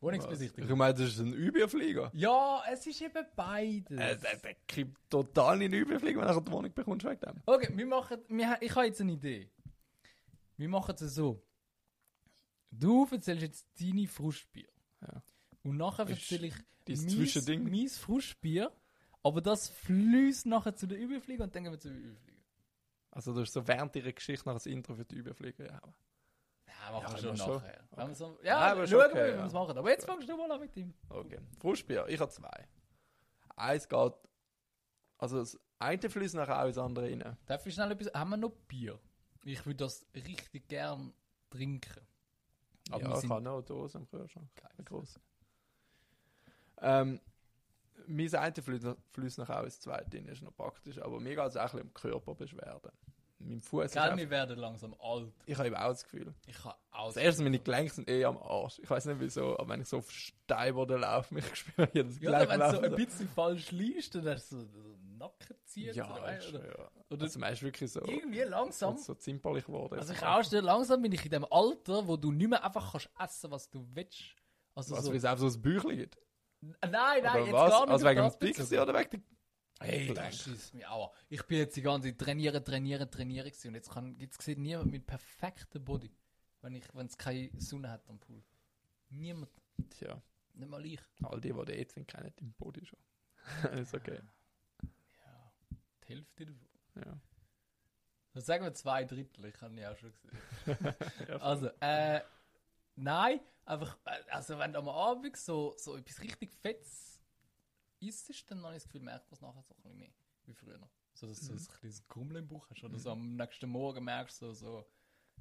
Wohnungsbesichtigung. 0.00 0.70
Ich 0.70 0.76
meine, 0.76 0.94
das 0.94 1.08
ist 1.08 1.18
ein 1.18 1.32
Überflieger. 1.34 2.10
Ja, 2.14 2.62
es 2.70 2.86
ist 2.86 3.02
eben 3.02 3.26
beides. 3.36 3.98
Äh, 3.98 4.16
der, 4.16 4.36
der 4.36 4.56
kriegt 4.66 4.96
total 5.10 5.62
in 5.62 5.72
den 5.72 5.82
Überflieger, 5.82 6.20
wenn 6.20 6.28
er 6.28 6.40
die 6.40 6.50
Wohnung 6.50 6.72
bekommt 6.72 7.04
wegen 7.04 7.20
dem. 7.20 7.42
Okay, 7.44 7.70
wir 7.74 7.86
machen, 7.86 8.18
wir, 8.28 8.56
ich 8.60 8.74
habe 8.74 8.86
jetzt 8.86 9.00
eine 9.00 9.12
Idee. 9.12 9.50
Wir 10.56 10.68
machen 10.68 10.94
es 10.98 11.14
so. 11.14 11.42
Du 12.70 13.06
erzählst 13.10 13.42
jetzt 13.42 13.66
deine 13.80 14.06
Frustbier. 14.06 14.68
Ja. 15.02 15.22
Und 15.62 15.76
nachher 15.76 16.08
erzähle 16.08 16.46
ich 16.46 16.54
Zwischending? 16.84 17.70
meins 17.70 17.98
Frustbier, 17.98 18.72
aber 19.22 19.40
das 19.40 19.68
fließt 19.68 20.46
nachher 20.46 20.74
zu 20.74 20.87
den 20.87 20.98
Überflieger 21.00 21.44
und 21.44 21.54
dann 21.54 21.64
gehen 21.64 21.72
wir 21.72 21.78
zu 21.78 21.88
den 21.88 21.98
Überflieger. 21.98 22.40
Also 23.11 23.35
du 23.35 23.40
hast 23.40 23.52
so 23.52 23.66
während 23.66 23.94
ihrer 23.96 24.12
Geschichte 24.12 24.48
noch 24.48 24.64
ein 24.64 24.72
Intro 24.72 24.94
für 24.94 25.04
die 25.04 25.16
Überflieger. 25.16 25.66
Ja. 25.66 25.80
Ja, 26.66 26.92
machen 26.92 27.16
Ja, 27.16 27.22
wir 27.22 27.37
schon 27.37 27.52
nachher. 27.54 27.85
Wenn 27.90 28.09
wir 28.09 28.14
so, 28.14 28.38
ja, 28.42 28.59
aber 28.59 28.87
schauen 28.87 29.00
schon 29.02 29.14
wir, 29.14 29.22
okay, 29.22 29.33
wie 29.35 29.38
wir 29.38 29.44
es 29.44 29.52
machen. 29.52 29.78
Aber 29.78 29.90
jetzt 29.90 30.06
fangst 30.06 30.28
du 30.28 30.37
mal 30.37 30.50
an 30.50 30.61
mit 30.61 30.76
ihm. 30.76 30.94
Okay. 31.09 31.40
Frustbier, 31.59 32.06
ich 32.09 32.20
habe 32.20 32.30
zwei. 32.30 32.68
Eins 33.56 33.88
geht. 33.88 34.12
Also 35.18 35.38
das 35.38 35.59
eine 35.78 36.09
fließt 36.09 36.35
nachher 36.35 36.62
auch 36.62 36.66
ins 36.66 36.78
andere 36.78 37.06
rein. 37.06 37.37
Darf 37.46 37.66
ich 37.66 37.74
schnell 37.74 37.90
etwas? 37.90 38.12
Haben 38.14 38.30
wir 38.30 38.37
noch 38.37 38.52
Bier? 38.68 38.98
Ich 39.44 39.64
würde 39.66 39.76
das 39.76 40.06
richtig 40.14 40.68
gern 40.68 41.12
trinken. 41.50 42.06
Aber 42.90 43.02
ja, 43.02 43.18
ich 43.18 43.28
habe 43.28 43.42
noch 43.42 43.54
eine 43.54 43.62
Dose 43.62 43.98
im 43.98 44.09
Kühlschrank. 44.09 44.48
geil. 44.54 44.70
Eine 44.76 44.85
grosse. 44.85 45.20
Ähm, 46.78 47.20
mein 48.06 48.34
eine 48.34 48.54
fließt, 48.62 49.40
auch 49.50 49.62
ins 49.64 49.80
zweite 49.80 50.18
ist 50.18 50.42
noch 50.42 50.54
praktisch. 50.54 51.00
Aber 51.00 51.20
mir 51.20 51.34
geht 51.36 51.46
es 51.46 51.56
auch 51.56 51.60
ein 51.62 51.66
bisschen 51.70 51.82
um 51.82 51.94
Körperbeschwerden. 51.94 52.92
Mein 53.42 53.60
Fuß 53.60 53.92
Gell, 53.92 54.16
wir 54.18 54.28
werden 54.28 54.58
langsam 54.58 54.94
alt. 55.00 55.32
Ich 55.46 55.56
habe 55.56 55.68
eben 55.68 55.76
auch 55.76 55.88
das 55.88 56.04
Gefühl. 56.04 56.34
Ich 56.46 56.62
habe 56.62 56.76
auch 56.90 57.06
Das 57.06 57.16
erste, 57.16 57.42
meine 57.42 57.58
Gelenke 57.58 57.90
sind 57.94 58.08
eh 58.10 58.22
am 58.26 58.36
Arsch. 58.36 58.78
Ich 58.80 58.90
weiß 58.90 59.06
nicht 59.06 59.18
wieso, 59.18 59.58
aber 59.58 59.70
wenn 59.70 59.80
ich 59.80 59.88
so 59.88 59.96
auf 59.98 60.10
Steinboden 60.10 61.00
laufe, 61.00 61.32
mich 61.32 61.44
spüre 61.56 61.88
ich 61.94 62.04
das 62.04 62.20
Ja, 62.20 62.44
Gelenk 62.44 62.50
wenn 62.50 62.60
du 62.60 62.70
so 62.70 62.80
ein 62.82 62.94
bisschen 62.94 63.28
falsch 63.30 63.70
liest, 63.70 64.14
dann 64.14 64.28
hast 64.28 64.52
du 64.52 64.58
so 64.66 64.98
Nacken 65.18 65.56
zieht. 65.64 65.94
ja, 65.94 66.14
oder, 66.14 66.36
ist, 66.38 66.48
oder, 66.50 66.66
ja. 66.66 66.90
oder 67.08 67.22
Also, 67.22 67.38
man 67.38 67.52
ist 67.54 67.62
wirklich 67.62 67.90
so, 67.90 68.02
irgendwie 68.02 68.40
langsam. 68.40 68.98
so 68.98 69.14
zimperlich 69.14 69.64
geworden. 69.64 69.98
Also 69.98 70.12
ich 70.12 70.22
auch 70.22 70.44
stelle, 70.44 70.62
langsam 70.62 71.00
bin 71.00 71.12
ich 71.12 71.24
in 71.24 71.30
dem 71.30 71.46
Alter, 71.50 72.06
wo 72.06 72.18
du 72.18 72.32
nicht 72.32 72.48
mehr 72.50 72.62
einfach 72.62 72.92
kannst 72.92 73.08
essen, 73.18 73.50
was 73.50 73.70
du 73.70 73.86
willst. 73.94 74.34
Also 74.74 74.94
Also, 74.94 75.06
so, 75.08 75.12
wie 75.14 75.16
es 75.16 75.24
einfach 75.24 75.48
so 75.48 75.56
ein 75.58 75.62
Büchlein 75.62 75.96
gibt. 75.96 76.18
Nein, 76.61 77.23
nein, 77.23 77.44
jetzt 77.44 77.53
was? 77.53 77.70
gar 77.70 77.81
nicht 77.87 77.92
Also 77.92 78.07
wegen 78.07 78.23
dem. 78.23 78.38
Pixie 78.38 78.79
oder 78.79 78.94
wegen 78.99 79.11
der 79.11 79.20
Hey, 79.83 80.12
das 80.12 80.42
schießt 80.42 80.75
mich 80.75 80.87
auch. 80.87 81.14
Ich 81.31 81.42
bin 81.44 81.57
jetzt 81.59 81.75
die 81.75 81.81
ganze 81.83 82.09
Zeit 82.09 82.18
trainieren, 82.18 82.62
trainieren, 82.62 83.11
trainieren 83.11 83.46
gewesen 83.49 83.68
und 83.68 83.75
jetzt, 83.77 83.90
kann, 83.90 84.14
jetzt 84.18 84.42
sieht 84.42 84.59
niemand 84.59 84.90
mit 84.90 85.07
perfektem 85.07 85.83
Body, 85.85 86.12
wenn 86.61 86.75
es 87.07 87.16
keine 87.16 87.51
Sonne 87.59 87.90
hat 87.90 88.07
am 88.09 88.18
Pool. 88.18 88.42
Niemand, 89.09 89.49
Tja, 89.88 90.20
nicht 90.53 90.68
mal 90.68 90.85
ich. 90.85 91.01
all 91.23 91.40
die, 91.40 91.53
die 91.53 91.64
da 91.64 91.73
jetzt 91.73 91.94
sind, 91.94 92.07
kennen 92.09 92.31
den 92.38 92.53
Body 92.53 92.85
schon. 92.85 92.99
ist 93.81 93.94
okay. 93.94 94.20
Ja, 94.83 95.53
die 96.05 96.09
Hälfte 96.09 96.44
davon. 96.46 96.68
Ja. 96.96 97.18
Das 98.33 98.44
sagen 98.46 98.64
wir 98.64 98.75
zwei 98.75 99.05
Drittel, 99.05 99.46
ich 99.46 99.61
habe 99.62 99.75
ja 99.81 99.92
auch 99.92 99.96
schon 99.96 100.12
gesehen. 100.12 100.94
Ja, 101.29 101.37
Also, 101.38 101.70
äh, 101.81 102.20
nein, 102.96 103.40
einfach, 103.64 103.96
äh, 104.05 104.18
also 104.31 104.59
wenn 104.59 104.72
du 104.72 104.79
am 104.79 104.88
Abend 104.88 105.37
so, 105.37 105.74
so 105.76 105.96
etwas 105.96 106.20
richtig 106.20 106.53
Fettes 106.61 107.20
isst, 108.00 108.50
dann 108.50 108.62
habe 108.64 108.74
ich 108.76 108.83
das 108.83 108.88
Gefühl, 108.88 109.03
merkt 109.03 109.31
man 109.31 109.35
es 109.35 109.40
nachher 109.40 109.62
so 109.62 109.74
ein 109.74 109.83
bisschen 109.83 109.98
mehr, 109.98 110.12
wie 110.44 110.55
früher. 110.55 110.90
So, 111.14 111.26
dass 111.26 111.40
du 111.40 111.46
so 111.46 111.53
ein 111.72 111.79
kleines 111.79 112.07
Grummel 112.09 112.37
im 112.38 112.48
Bauch 112.48 112.68
hast 112.70 112.83
oder 112.85 112.98
so 112.98 113.11
am 113.11 113.37
nächsten 113.37 113.68
Morgen 113.68 114.05
merkst 114.05 114.40
du 114.42 114.53
so, 114.55 114.87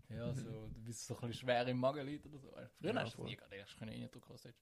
ja, 0.09 0.33
so, 0.33 0.67
du 0.69 0.81
bist 0.81 1.05
so 1.05 1.13
ein 1.15 1.27
bisschen 1.27 1.45
schwer 1.45 1.67
im 1.67 1.77
Magen 1.79 2.05
liegt 2.05 2.25
oder 2.25 2.39
so. 2.39 2.49
Früher 2.79 2.93
Ja, 2.93 3.01
hast 3.01 3.13
du 3.13 3.17
voll. 3.17 3.25
nie 3.27 3.35
du 3.35 3.43
hast 3.62 3.77
können 3.77 3.91
reindrücken, 3.91 4.21
du 4.21 4.29
willst. 4.29 4.53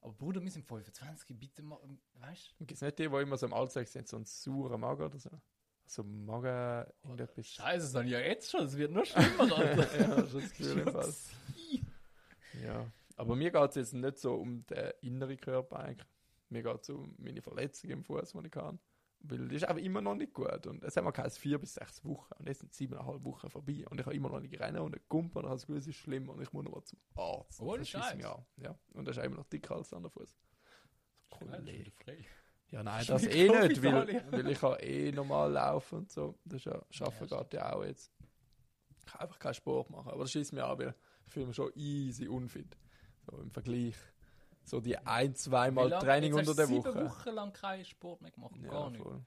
Aber 0.00 0.12
Bruder, 0.12 0.42
wir 0.42 0.50
sind 0.50 0.64
25, 0.64 1.38
bitte 1.38 1.62
mal, 1.62 1.78
weißt 2.14 2.54
Gibt 2.58 2.72
es 2.72 2.80
nicht 2.80 2.98
die, 2.98 3.08
die 3.08 3.16
immer 3.16 3.36
so 3.36 3.46
im 3.46 3.52
Alltag 3.52 3.86
sind, 3.88 4.06
so 4.08 4.16
einen 4.16 4.24
sauren 4.24 4.80
Magen 4.80 5.02
oder 5.02 5.18
so? 5.18 5.30
So 5.86 6.04
Magen, 6.04 6.90
irgendetwas. 7.02 7.46
Scheiße, 7.46 7.86
das 7.86 7.94
habe 7.94 8.04
ich 8.06 8.12
ja 8.12 8.20
jetzt 8.20 8.50
schon, 8.50 8.64
es 8.64 8.76
wird 8.76 8.92
noch 8.92 9.04
schlimmer, 9.04 9.52
Alter. 9.56 10.00
ja, 10.00 10.26
schon 10.28 10.40
das 10.40 10.50
Gefühl 10.50 10.78
im 10.78 10.92
Fall. 10.92 11.14
Ja. 12.62 12.90
Aber 13.16 13.34
mir 13.34 13.50
geht 13.50 13.70
es 13.70 13.74
jetzt 13.76 13.94
nicht 13.94 14.18
so 14.18 14.34
um 14.34 14.64
den 14.66 14.92
inneren 15.00 15.36
Körper 15.36 15.80
eigentlich. 15.80 16.06
Mir 16.50 16.62
geht 16.62 16.82
es 16.82 16.90
um 16.90 17.14
meine 17.18 17.42
Verletzung 17.42 17.90
im 17.90 18.04
Fuß, 18.04 18.32
die 18.32 18.46
ich 18.46 18.56
habe. 18.56 18.78
Weil 19.20 19.48
das 19.48 19.56
ist 19.56 19.64
einfach 19.64 19.82
immer 19.82 20.00
noch 20.00 20.14
nicht 20.14 20.32
gut. 20.32 20.66
Und 20.66 20.84
es 20.84 20.96
haben 20.96 21.04
wir 21.04 21.12
geheißen, 21.12 21.40
vier 21.40 21.58
bis 21.58 21.74
sechs 21.74 22.04
Wochen. 22.04 22.32
Und 22.38 22.46
jetzt 22.46 22.60
sind 22.60 22.72
siebeneinhalb 22.72 23.24
Wochen 23.24 23.50
vorbei. 23.50 23.84
Und 23.90 23.98
ich 23.98 24.06
habe 24.06 24.14
immer 24.14 24.30
noch 24.30 24.40
nicht 24.40 24.58
rennen 24.60 24.78
und 24.78 24.92
nicht 24.92 25.08
kumpen. 25.08 25.42
Und 25.44 25.50
das 25.50 25.62
Gefühl, 25.62 25.78
es 25.78 25.88
ist 25.88 25.96
schlimm. 25.96 26.28
Und 26.28 26.40
ich 26.40 26.52
muss 26.52 26.64
noch 26.64 26.72
mal 26.72 26.84
zum 26.84 26.98
Arzt. 27.16 27.60
Ohne 27.60 27.82
Das 27.84 27.94
an. 27.94 28.20
Ja. 28.56 28.78
Und 28.94 29.08
das 29.08 29.16
ist 29.16 29.24
immer 29.24 29.36
noch 29.36 29.46
dicker 29.46 29.74
als 29.74 29.88
der 29.88 29.96
andere 29.96 30.12
Fuß. 30.12 30.36
Frei. 31.90 32.24
Ja, 32.70 32.82
nein, 32.82 33.04
das 33.08 33.22
wie 33.22 33.28
eh 33.28 33.48
nicht, 33.48 33.82
weil, 33.82 34.24
weil 34.30 34.50
ich 34.50 34.60
kann 34.60 34.76
eh 34.80 35.10
normal 35.10 35.52
laufen 35.52 35.98
und 36.00 36.12
so. 36.12 36.38
Das 36.44 36.60
ist 36.60 36.66
ja, 36.66 36.80
Schaffen 36.90 37.26
Ja, 37.28 37.42
geht 37.42 37.54
ja 37.54 37.72
auch 37.74 37.84
jetzt. 37.84 38.12
Ich 39.00 39.06
kann 39.06 39.22
einfach 39.22 39.38
keinen 39.38 39.54
Sport 39.54 39.90
machen. 39.90 40.10
Aber 40.10 40.22
das 40.22 40.32
schießt 40.32 40.52
mir 40.52 40.64
an, 40.64 40.78
weil 40.78 40.94
fühle 41.30 41.46
mich 41.46 41.56
schon 41.56 41.72
easy 41.74 42.28
unfit. 42.28 42.76
So 43.26 43.38
im 43.38 43.50
Vergleich. 43.50 43.96
So 44.64 44.80
die 44.80 44.98
ein, 44.98 45.34
zweimal 45.34 45.88
lang- 45.88 46.00
Training 46.00 46.34
unter 46.34 46.54
der 46.54 46.66
du 46.66 46.72
sieben 46.74 46.84
Woche. 46.84 47.04
Wochen 47.06 47.30
lang 47.30 47.52
keinen 47.52 47.84
Sport 47.84 48.20
mehr 48.20 48.30
gemacht, 48.30 48.54
Ja, 48.62 48.68
gar 48.68 48.90
nicht. 48.90 49.02
voll. 49.02 49.24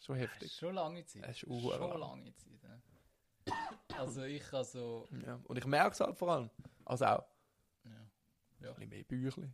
Schon 0.00 0.16
Das 0.18 0.24
heftig. 0.28 0.42
ist 0.50 0.58
schon 0.58 0.74
lange 0.74 1.04
Zeit. 1.06 1.22
Das 1.24 1.30
ist 1.30 1.38
schon 1.40 1.98
lange 2.00 2.34
Zeit. 2.34 2.52
Ja. 2.62 3.98
Also 3.98 4.22
ich 4.24 4.52
also 4.52 5.08
Ja. 5.26 5.40
Und 5.44 5.56
ich 5.56 5.64
merke 5.66 5.92
es 5.92 6.00
halt 6.00 6.16
vor 6.18 6.30
allem. 6.32 6.50
Also 6.84 7.04
auch, 7.06 7.24
ja. 7.84 7.90
Ja. 8.60 8.68
Ein 8.70 8.74
bisschen 8.74 8.88
mehr 8.90 9.02
Büchli. 9.04 9.50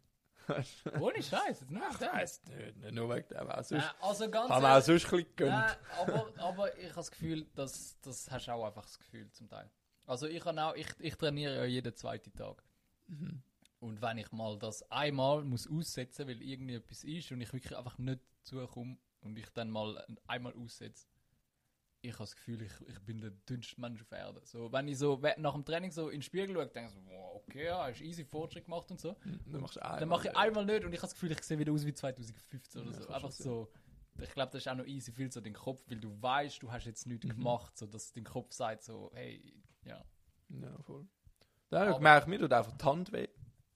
Ohne 1.00 1.22
Scheiß, 1.22 1.60
jetzt 1.60 1.70
nicht 1.70 2.00
weiss 2.02 2.42
nicht, 2.44 2.92
nur 2.92 3.08
wegen 3.14 3.28
dem. 3.28 3.48
Auch 3.48 3.62
sonst, 3.64 3.70
Nein, 3.82 3.94
also 4.02 4.30
ganz 4.30 4.50
haben 4.50 4.62
wir 4.62 4.76
auch 4.76 4.82
sonst 4.82 5.04
ein 5.06 5.10
bisschen 5.10 5.26
gegönnt. 5.36 5.52
Nein, 5.52 5.76
aber, 6.00 6.32
aber 6.36 6.78
ich 6.78 6.84
habe 6.86 6.94
das 6.96 7.10
Gefühl, 7.10 7.46
dass 7.54 7.98
das 8.02 8.30
hast 8.30 8.46
du 8.48 8.52
auch 8.52 8.66
einfach 8.66 8.84
das 8.84 8.98
Gefühl 8.98 9.30
zum 9.30 9.48
Teil. 9.48 9.70
Also 10.06 10.26
ich 10.26 10.44
habe 10.44 10.62
auch, 10.62 10.74
ich, 10.74 10.88
ich 10.98 11.14
trainiere 11.16 11.56
ja 11.56 11.64
jeden 11.64 11.94
zweiten 11.96 12.32
Tag. 12.34 12.62
Mhm. 13.06 13.42
Und 13.80 14.00
wenn 14.00 14.18
ich 14.18 14.32
mal 14.32 14.58
das 14.58 14.90
einmal 14.90 15.44
muss 15.44 15.68
aussetzen, 15.68 16.26
weil 16.26 16.40
irgendwie 16.42 16.74
etwas 16.74 17.04
ist 17.04 17.30
und 17.32 17.40
ich 17.40 17.52
wirklich 17.52 17.76
einfach 17.76 17.98
nicht 17.98 18.20
zukomme 18.42 18.96
und 19.20 19.38
ich 19.38 19.48
dann 19.50 19.70
mal 19.70 20.04
einmal 20.26 20.54
aussetze, 20.54 21.06
ich 22.00 22.12
habe 22.12 22.24
das 22.24 22.36
Gefühl, 22.36 22.60
ich, 22.62 22.72
ich 22.86 23.00
bin 23.00 23.20
der 23.20 23.30
dünnste 23.30 23.80
Mensch 23.80 24.02
auf 24.02 24.12
Erden. 24.12 24.44
So, 24.44 24.70
wenn 24.70 24.88
ich 24.88 24.98
so 24.98 25.20
nach 25.38 25.54
dem 25.54 25.64
Training 25.64 25.90
so 25.90 26.08
in 26.08 26.16
den 26.16 26.22
Spiegel 26.22 26.54
schaue, 26.54 26.66
denke 26.66 26.88
ich 26.90 26.94
so, 26.94 27.00
wow, 27.06 27.42
okay, 27.46 27.64
ja, 27.64 27.84
hast 27.84 28.02
easy 28.02 28.24
Fortschritt 28.26 28.66
gemacht 28.66 28.90
und 28.90 29.00
so. 29.00 29.16
Dann 29.46 29.60
machst 29.62 29.76
du 29.76 29.82
einmal. 29.82 30.00
Dann 30.00 30.08
mache 30.10 30.28
ich 30.28 30.36
einmal 30.36 30.66
nicht 30.66 30.84
und 30.84 30.92
ich 30.92 30.98
habe 30.98 31.06
das 31.06 31.14
Gefühl, 31.14 31.32
ich 31.32 31.42
sehe 31.42 31.58
wieder 31.58 31.72
aus 31.72 31.84
wie 31.86 31.94
2015 31.94 32.82
oder 32.82 32.90
Ja, 32.90 32.96
so. 33.00 33.06
kann 33.06 33.14
Einfach 33.14 33.30
so. 33.30 33.72
Ich 34.20 34.30
glaube, 34.32 34.52
das 34.52 34.62
ist 34.62 34.68
auch 34.68 34.76
noch 34.76 34.86
easy 34.86 35.12
viel 35.12 35.32
so 35.32 35.40
den 35.40 35.54
Kopf, 35.54 35.82
weil 35.88 35.98
du 35.98 36.20
weißt, 36.22 36.62
du 36.62 36.70
hast 36.70 36.84
jetzt 36.84 37.06
Mhm. 37.06 37.12
nichts 37.14 37.28
gemacht, 37.34 37.76
so 37.76 37.86
dass 37.86 38.12
dein 38.12 38.24
Kopf 38.24 38.52
sagt 38.52 38.82
so, 38.82 39.10
hey, 39.14 39.63
ja. 39.84 40.04
Ja, 40.48 40.82
voll. 40.82 41.06
Da 41.70 41.88
Aber- 41.90 42.00
merke 42.00 42.24
ich 42.24 42.28
mir, 42.28 42.38
tut 42.38 42.52
einfach 42.52 42.72
die 42.72 42.84
Hand 42.84 43.12
weh. 43.12 43.28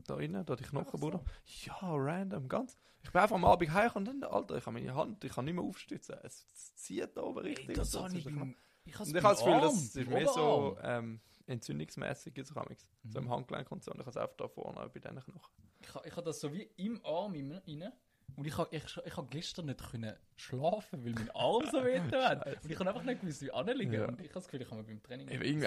Da 0.07 0.19
innen, 0.19 0.45
da 0.47 0.57
die 0.57 0.65
Knochenbude. 0.65 1.21
Ja, 1.65 1.77
random, 1.81 2.49
ganz. 2.49 2.79
Ich 3.03 3.13
bin 3.13 3.21
einfach 3.21 3.37
am 3.37 3.45
Abend 3.45 3.73
heim 3.73 3.91
und 3.95 4.05
dann, 4.07 4.25
Alter, 4.25 4.57
ich 4.57 4.67
habe 4.67 4.73
meine 4.81 4.95
Hand, 4.95 5.23
ich 5.23 5.33
kann 5.33 5.45
nicht 5.45 5.55
mehr 5.55 5.65
aufstützen. 5.65 6.17
Es, 6.23 6.47
es 6.53 6.75
zieht 6.77 7.17
da 7.17 7.23
oben 7.23 7.41
richtig. 7.41 7.69
Ey, 7.71 7.75
das 7.75 7.91
so. 7.91 8.05
habe 8.05 8.17
ich 8.17 8.25
beim, 8.25 8.57
ich 8.85 8.93
ich 8.93 8.99
habe 8.99 9.13
das 9.13 9.39
Gefühl, 9.39 9.61
das 9.61 9.95
ist 9.97 10.09
mehr 10.09 10.29
so 10.29 10.79
ähm, 10.83 11.21
entzündungsmäßig, 11.47 12.37
jetzt 12.37 12.57
auch 12.57 12.67
so 13.05 13.19
im 13.19 13.31
Handgelenk 13.31 13.71
und 13.71 13.85
so. 13.85 13.91
Und 13.93 14.01
ich 14.01 14.07
habe 14.07 14.11
es 14.11 14.17
einfach 14.17 14.37
da 14.37 14.49
vorne 14.49 14.89
bei 14.89 14.99
diesen 14.99 15.21
Knochen. 15.21 15.53
Ich, 15.81 15.89
ich 16.05 16.13
habe 16.13 16.23
das 16.23 16.41
so 16.41 16.53
wie 16.53 16.63
im 16.77 17.05
Arm 17.05 17.33
rein. 17.35 17.93
Und 18.37 18.47
ich 18.47 18.57
habe 18.57 18.69
ich, 18.75 18.85
ich 19.05 19.17
hab 19.17 19.31
gestern 19.31 19.67
nicht 19.67 19.91
können 19.91 20.15
schlafen, 20.37 21.05
weil 21.05 21.13
mein 21.13 21.31
Arm 21.31 21.67
so 21.73 21.85
weh 21.85 21.99
hat. 22.01 22.47
Und 22.63 22.71
ich 22.71 22.79
habe 22.79 22.89
einfach 22.89 23.03
nicht 23.03 23.21
gewusst, 23.21 23.43
wie 23.43 23.51
anliegen. 23.51 23.93
Ja. 23.93 24.07
Und 24.07 24.21
ich 24.21 24.27
habe 24.29 24.35
das 24.35 24.45
Gefühl, 24.45 24.63
ich 24.63 24.71
habe 24.71 24.81
mir 24.83 24.87
beim 24.87 25.03
Training 25.03 25.29
irgendwie 25.29 25.53
die 25.55 25.59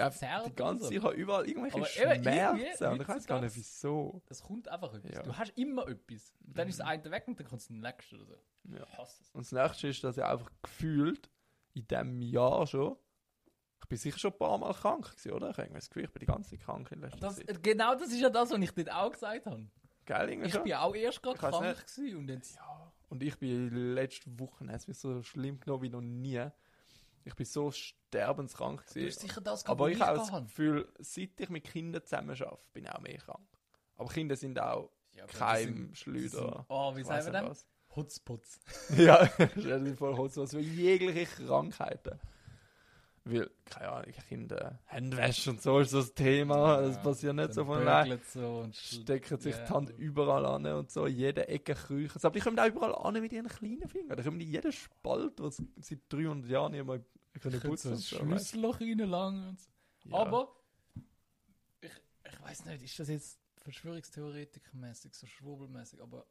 ganze 0.54 0.84
Zeit, 0.84 0.92
ich 0.92 1.02
habe 1.02 1.14
überall 1.14 1.46
irgendwelche 1.46 1.76
Aber 1.76 1.86
Schmerzen. 1.86 2.86
Und 2.86 3.02
ich 3.02 3.08
weiß 3.08 3.26
gar 3.26 3.40
nicht, 3.40 3.56
wieso. 3.56 4.22
Das 4.26 4.42
kommt 4.42 4.68
einfach 4.68 4.94
etwas. 4.94 5.10
Ja. 5.12 5.20
Mhm. 5.20 5.24
Du 5.24 5.36
hast 5.36 5.58
immer 5.58 5.88
etwas. 5.88 6.34
Und 6.46 6.58
dann 6.58 6.68
ist 6.68 6.80
das 6.80 6.86
eine 6.86 7.10
weg 7.10 7.24
und 7.26 7.38
dann 7.38 7.46
kommt 7.46 7.60
das 7.60 7.70
nächste 7.70 8.16
oder 8.16 8.24
so. 8.26 8.36
Ja. 8.64 8.82
Ich 8.84 8.98
hasse 8.98 9.22
es. 9.22 9.30
Und 9.32 9.40
das 9.44 9.52
nächste 9.52 9.88
ist, 9.88 10.04
dass 10.04 10.16
ich 10.16 10.24
einfach 10.24 10.50
gefühlt 10.62 11.30
in 11.74 11.86
diesem 11.86 12.22
Jahr 12.22 12.66
schon, 12.66 12.96
ich 13.82 13.88
bin 13.88 13.98
sicher 13.98 14.18
schon 14.18 14.32
ein 14.32 14.38
paar 14.38 14.56
Mal 14.56 14.72
krank 14.72 15.10
gewesen, 15.10 15.32
oder? 15.32 15.50
Ich 15.50 15.58
habe 15.58 15.68
das 15.74 15.90
Gefühl, 15.90 16.04
ich 16.04 16.12
bin 16.12 16.20
die 16.20 16.26
ganze 16.26 16.50
Zeit 16.50 16.60
krank 16.60 16.90
in 16.92 17.00
letzter 17.00 17.18
Das, 17.18 17.36
Zeit. 17.36 17.62
genau 17.62 17.94
das 17.94 18.08
ist 18.12 18.20
ja 18.20 18.30
das, 18.30 18.50
was 18.50 18.58
ich 18.60 18.70
dort 18.72 18.90
auch 18.92 19.10
gesagt 19.10 19.44
habe. 19.46 19.66
Geil, 20.04 20.42
Ich 20.44 20.52
schon. 20.52 20.64
bin 20.64 20.74
auch 20.74 20.94
erst 20.94 21.22
gerade 21.22 21.38
krank 21.38 21.60
nicht. 21.62 21.86
gewesen 21.96 22.18
und 22.18 22.28
jetzt... 22.28 22.56
Ja, 22.56 22.92
und 23.08 23.22
ich 23.22 23.38
bin 23.38 23.94
letzte 23.94 24.38
Woche, 24.38 24.64
es 24.70 24.88
mich 24.88 24.98
so 24.98 25.22
schlimm 25.22 25.60
genommen 25.60 25.82
wie 25.82 25.88
noch 25.90 26.00
nie. 26.00 26.44
Ich 27.24 27.34
bin 27.36 27.46
so 27.46 27.70
sterbenskrank 27.70 28.80
Du 28.80 28.84
hast 28.86 28.94
gewesen. 28.94 29.20
sicher 29.20 29.40
das 29.40 29.64
Aber 29.66 29.90
ich 29.90 30.00
habe 30.00 30.18
das. 30.18 30.30
Gefühl, 30.32 30.88
seit 30.98 31.38
ich 31.38 31.48
mit 31.50 31.64
Kindern 31.64 32.02
zusammen 32.04 32.30
arbeite, 32.30 32.64
bin 32.72 32.84
ich 32.84 32.90
auch 32.90 33.00
mehr 33.00 33.18
krank. 33.18 33.46
Aber 33.96 34.08
Kinder 34.08 34.34
sind 34.34 34.58
auch 34.58 34.90
Ja, 35.12 35.22
aber 35.24 35.32
das 35.32 35.38
kein 35.38 35.66
sind- 35.74 35.98
Schleuder. 35.98 36.66
Oh, 36.68 36.96
wie 36.96 37.02
Ich 37.02 37.06
sagen 37.06 37.26
wir 37.26 37.40
denn? 37.42 37.56
Hotspots. 37.94 38.58
ja, 38.96 39.30
stell 39.58 39.84
dir 39.84 39.94
vor, 39.96 40.16
Holz, 40.16 40.36
was 40.38 40.50
für 40.52 40.60
jegliche 40.60 41.26
Krankheiten. 41.44 42.18
Weil, 43.24 43.48
keine 43.64 43.88
Ahnung, 43.92 44.12
Kinder, 44.28 44.80
Handwäsche 44.86 45.50
und 45.50 45.62
so 45.62 45.78
ist 45.78 45.92
das 45.94 46.12
Thema. 46.12 46.80
Das 46.80 46.96
Ja, 46.96 47.02
passiert 47.02 47.34
nicht 47.36 47.54
so 47.54 47.64
von 47.64 47.78
allein. 47.86 48.20
so 48.26 48.68
Stecken 48.72 49.38
sich 49.38 49.54
Ja. 49.54 49.64
die 49.64 49.72
Hand 49.72 49.90
überall 49.90 50.44
an 50.44 50.66
und 50.66 50.90
so, 50.90 51.06
in 51.06 51.14
jede 51.16 51.46
Ecke 51.46 51.74
kriechen. 51.74 52.18
Aber 52.20 52.30
die 52.32 52.40
kommen 52.40 52.58
auch 52.58 52.66
überall 52.66 52.94
an 52.96 53.20
mit 53.20 53.32
ihren 53.32 53.46
kleinen 53.46 53.88
Fingern. 53.88 54.16
Die 54.16 54.22
kommen 54.24 54.40
in 54.40 54.48
jeden 54.50 54.72
Spalt, 54.72 55.34
was 55.38 55.62
seit 55.80 56.00
300 56.08 56.50
Jahren 56.50 56.72
nicht 56.72 56.84
mehr 56.84 57.00
können 57.40 57.60
putzen 57.60 57.96
so 57.96 58.16
ein 58.16 58.22
und 58.22 58.28
so, 58.28 58.34
weißt 58.34 58.48
Schlüsselloch 58.50 58.80
reinlangen 58.80 59.48
und 59.50 59.60
so. 59.60 59.70
Ja. 60.04 60.16
Aber 60.16 60.56
ich, 61.80 61.90
ich 62.28 62.42
weiß 62.42 62.64
nicht, 62.64 62.82
ist 62.82 62.98
das 62.98 63.08
jetzt 63.08 63.38
Verschwörungstheoretikermäßig, 63.58 65.14
so 65.14 65.26
schwurbelmäßig, 65.26 66.02
aber 66.02 66.26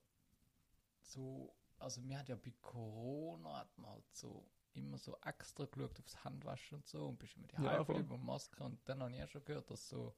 so, 1.01 1.55
also 1.79 2.03
wir 2.03 2.19
hat 2.19 2.27
ja 2.27 2.35
bei 2.35 2.51
Corona 2.61 3.59
hat 3.59 3.77
man 3.77 3.91
halt 3.91 4.03
so 4.11 4.45
immer 4.73 4.97
so 4.97 5.17
extra 5.25 5.65
geschaut 5.65 5.99
aufs 5.99 6.23
Handwaschen 6.23 6.77
und 6.77 6.87
so 6.87 7.07
und 7.07 7.19
bist 7.19 7.35
immer 7.37 7.47
die 7.47 7.57
Ja, 7.57 7.73
ja, 7.73 7.81
und 7.81 8.25
Maske 8.25 8.63
und 8.63 8.79
dann 8.85 9.01
habe 9.01 9.11
ich 9.11 9.17
ja 9.19 9.27
schon 9.27 9.43
gehört, 9.45 9.69
dass 9.69 9.89
so 9.89 10.13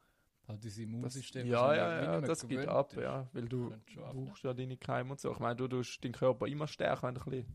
halt 0.47 0.63
dieses 0.63 0.79
Immunsystem 0.79 1.47
ja, 1.47 1.51
wahrscheinlich 1.51 1.77
ja, 1.77 2.01
ja, 2.03 2.19
mehr 2.19 2.21
das 2.21 2.47
geht 2.47 2.67
ab, 2.67 2.93
ist. 2.93 3.01
ja, 3.01 3.27
weil 3.33 3.47
du 3.47 3.71
ab, 3.71 4.15
ne? 4.15 4.25
brauchst 4.25 4.43
ja 4.43 4.53
deine 4.53 4.77
Keime 4.77 5.11
und 5.11 5.19
so. 5.19 5.31
Ich 5.31 5.39
meine, 5.39 5.55
du 5.55 5.67
tust 5.67 6.03
deinen 6.03 6.13
Körper 6.13 6.47
immer 6.47 6.67
stärker, 6.67 7.07
wenn 7.07 7.15
du 7.15 7.21
ein 7.21 7.25
bisschen, 7.25 7.47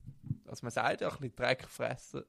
also 0.46 0.64
man 0.64 0.70
sagt 0.70 1.00
ja, 1.00 1.08
ein 1.08 1.16
bisschen 1.16 1.36
Dreck 1.36 1.64
fressen 1.68 2.24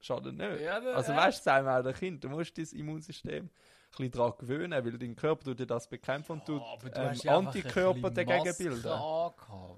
schadet 0.00 0.36
nicht. 0.36 0.60
Ja, 0.62 0.80
da- 0.80 0.96
Also 0.96 1.12
ja. 1.12 1.16
weißt 1.16 1.40
du, 1.40 1.42
sagen 1.44 1.66
wir 1.66 1.78
auch 1.78 1.82
den 1.82 1.94
Kind, 1.94 2.24
du 2.24 2.28
musst 2.28 2.56
dein 2.56 2.66
Immunsystem 2.66 3.46
ein 3.46 3.50
bisschen 3.90 4.10
daran 4.12 4.34
gewöhnen, 4.38 4.84
weil 4.84 4.98
dein 4.98 5.16
Körper 5.16 5.44
tut 5.44 5.60
dir 5.60 5.66
das 5.66 5.88
bekämpfen 5.88 6.32
und 6.32 6.44
tut 6.46 6.60
Ja, 6.60 6.66
aber 6.72 6.90
du 6.90 7.00
ähm, 7.00 7.08
hast 7.10 7.24
ja 7.24 7.32
ein 7.38 7.46
Antikörper 7.46 8.10
dagegen 8.10 8.54
bilden. 8.56 8.82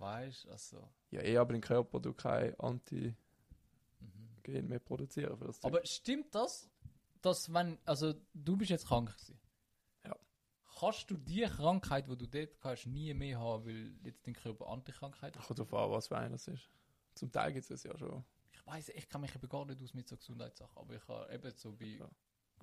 weißt 0.01 0.45
du, 0.45 0.51
also. 0.51 0.89
Ja, 1.11 1.21
eh, 1.23 1.37
aber 1.39 1.53
dein 1.53 1.61
Körper 1.63 2.01
tut 2.03 2.19
kein 2.19 2.59
Antigen 2.61 3.17
Mhm. 4.47 4.69
mehr 4.69 4.79
produzieren 4.79 5.37
für 5.37 5.47
das 5.47 5.61
Zeug. 5.61 5.73
Aber 5.73 5.85
stimmt 5.87 6.35
das, 6.35 6.71
dass 7.23 7.53
wenn, 7.53 7.79
also 7.85 8.15
du 8.35 8.57
bist 8.57 8.71
jetzt 8.71 8.87
krank 8.87 9.13
gewesen? 9.17 9.39
Ja. 10.05 10.17
Kannst 10.79 11.11
du 11.11 11.17
die 11.17 11.43
Krankheit, 11.43 12.09
die 12.09 12.17
du 12.17 12.27
dort 12.27 12.57
hast, 12.65 12.87
nie 12.87 13.13
mehr 13.15 13.39
haben, 13.39 13.67
weil 13.67 13.93
jetzt 14.03 14.27
dein 14.27 14.35
Körper 14.35 14.69
Antikrankheit 14.69 15.37
hat? 15.37 15.47
Kommt 15.47 15.59
darauf 15.59 15.75
an, 15.75 15.91
was 15.91 16.09
für 16.09 16.17
eines 16.17 16.49
ist. 16.49 16.69
Zum 17.15 17.31
Teil 17.31 17.53
gibt 17.53 17.71
es 17.71 17.83
ja 17.83 17.97
schon. 17.99 18.25
Ich 18.53 18.67
weiß, 18.67 18.91
ich 18.91 19.09
kann 19.09 19.21
mich 19.21 19.35
eben 19.35 19.49
gar 19.49 19.65
nicht 19.67 19.83
aus 19.83 19.95
mit 19.95 20.09
so 20.09 20.17
Gesundheitssachen, 20.17 20.77
aber 20.77 20.95
ich 20.95 21.09
habe 21.09 21.33
eben 21.35 21.51
so 21.57 21.73
bei, 21.73 21.87
Ja. 21.87 22.09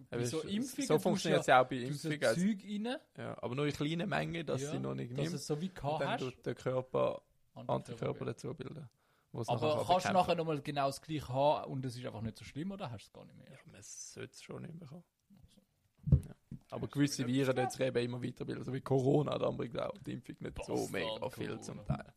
bei 0.10 0.26
so 0.26 0.42
Impfungen, 0.42 0.88
so 0.88 1.00
funktioniert 1.00 1.42
es 1.42 1.48
ja 1.48 1.62
auch 1.62 1.68
bei 1.68 1.78
Impfungen. 1.78 2.24
Also, 2.24 2.42
Zeug 2.42 2.64
rein, 2.64 2.98
ja, 3.18 3.44
aber 3.44 3.56
nur 3.56 3.66
in 3.68 3.74
kleinen 3.74 4.10
Mengen, 4.10 4.46
dass 4.46 4.62
ja, 4.62 4.72
sie 4.72 4.80
noch 4.80 4.94
nicht 4.96 5.12
dass 5.12 5.18
nimmt. 5.18 5.34
es 5.36 5.48
so 5.48 5.60
wie 5.60 5.68
Und 5.70 5.76
gehabt 5.76 6.02
dann 6.02 6.18
tut 6.20 6.46
der 6.46 6.56
Körper 6.56 7.22
Antikörper 7.54 7.74
Antikörper 7.74 8.26
dazu 8.26 8.54
bilden. 8.54 8.90
Aber 9.46 9.86
kannst 9.86 10.08
du 10.10 10.14
nachher 10.14 10.36
nochmal 10.36 10.62
genau 10.62 10.88
das 10.88 11.02
gleiche 11.02 11.28
haben 11.30 11.72
und 11.72 11.86
es 11.86 11.96
ist 11.98 12.06
einfach 12.06 12.22
nicht 12.22 12.38
so 12.38 12.46
schlimm 12.46 12.72
oder 12.72 12.90
hast 12.90 13.06
du 13.06 13.08
es 13.08 13.14
gar 13.14 13.26
nicht 13.26 13.38
mehr? 13.38 13.48
Ja, 13.52 13.58
man 13.72 13.82
sollte 13.82 14.32
es 14.34 14.44
schon 14.44 14.62
nicht 14.64 14.80
bekommen. 14.80 15.04
Also. 16.12 16.30
Ja. 16.30 16.36
Aber 16.70 16.88
gewisse 16.88 17.26
Viren 17.26 17.56
dort 17.56 17.72
sich 17.72 17.82
eben 17.82 17.98
immer 17.98 18.24
weiterbilden, 18.24 18.64
so 18.64 18.74
wie 18.74 18.82
Corona, 18.82 19.38
dann 19.38 19.56
bringt 19.56 19.80
auch 19.80 19.98
die 20.00 20.14
Impfung 20.14 20.36
nicht 20.40 20.66
so 20.66 20.74
Bastard 20.74 20.92
mega 20.92 21.30
viel 21.30 21.48
Corona. 21.48 21.62
zum 21.62 21.86
Teil. 21.86 22.14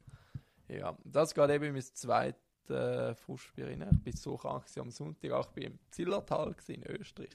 Ja, 0.69 0.97
das 1.05 1.35
geht 1.35 1.51
eben 1.51 1.65
in 1.65 1.73
mein 1.73 1.83
zweites 1.83 2.41
äh, 2.69 3.15
rein. 3.63 3.89
Ich 3.93 4.03
bin 4.03 4.13
so 4.17 4.37
krank 4.37 4.65
am 4.79 4.91
Sonntag, 4.91 5.31
auch 5.33 5.47
ich 5.49 5.53
bin 5.53 5.65
im 5.65 5.79
Zillertal 5.91 6.55
in 6.69 6.85
Österreich. 6.85 7.29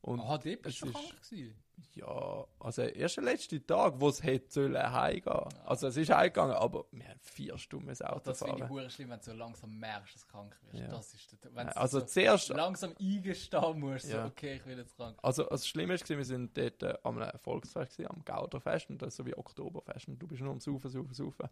Und 0.00 0.20
Ah, 0.20 0.38
dort 0.38 0.62
bist 0.62 0.82
du 0.82 0.90
krank 0.90 1.22
gewesen? 1.22 1.54
Ja, 1.94 2.46
also 2.60 2.82
erst 2.82 3.16
der 3.16 3.24
letzte 3.24 3.64
Tag, 3.66 3.94
wo 3.98 4.08
es 4.08 4.22
hätte 4.22 4.50
sollen 4.52 4.92
heimgehen. 4.92 5.48
Also 5.64 5.88
es 5.88 5.96
ist 5.96 6.10
heimgegangen, 6.10 6.54
aber 6.56 6.84
wir 6.90 7.08
haben 7.08 7.20
vier 7.20 7.58
Stunden 7.58 7.88
das 7.88 8.02
Auto 8.02 8.20
Das 8.24 8.38
finde 8.42 8.64
ich 8.64 8.70
hure 8.70 8.88
schlimm, 8.90 9.10
wenn 9.10 9.18
du 9.18 9.24
so 9.24 9.32
langsam 9.32 9.78
merkst, 9.78 10.14
dass 10.14 10.26
du 10.26 10.32
krank 10.32 10.56
wirst. 10.62 10.78
Ja. 10.82 10.88
Das 10.88 11.14
ist 11.14 11.36
wenn 11.52 11.66
du 11.66 11.76
Also 11.76 12.00
so 12.00 12.06
zuerst 12.06 12.48
langsam 12.50 12.94
eingestehen 13.00 13.80
musst, 13.80 14.08
Ja. 14.08 14.22
so, 14.22 14.28
okay, 14.28 14.56
ich 14.56 14.66
will 14.66 14.78
jetzt 14.78 14.96
krank. 14.96 15.18
Also, 15.22 15.44
das 15.44 15.66
Schlimme 15.66 15.98
war, 16.00 16.16
wir 16.16 16.24
sind 16.24 16.56
dort 16.56 16.82
äh, 16.82 16.94
am 17.02 17.22
Volksfest, 17.40 17.96
gewesen, 17.96 18.10
am 18.10 18.24
Gauderfest, 18.24 18.90
und 18.90 19.00
das 19.02 19.08
ist 19.08 19.16
so 19.16 19.26
wie 19.26 19.36
Oktoberfest, 19.36 20.08
und 20.08 20.18
du 20.18 20.26
bist 20.26 20.40
nur 20.42 20.52
am 20.52 20.60
Saufen, 20.60 20.90
Saufen, 20.90 21.14
Saufen. 21.14 21.48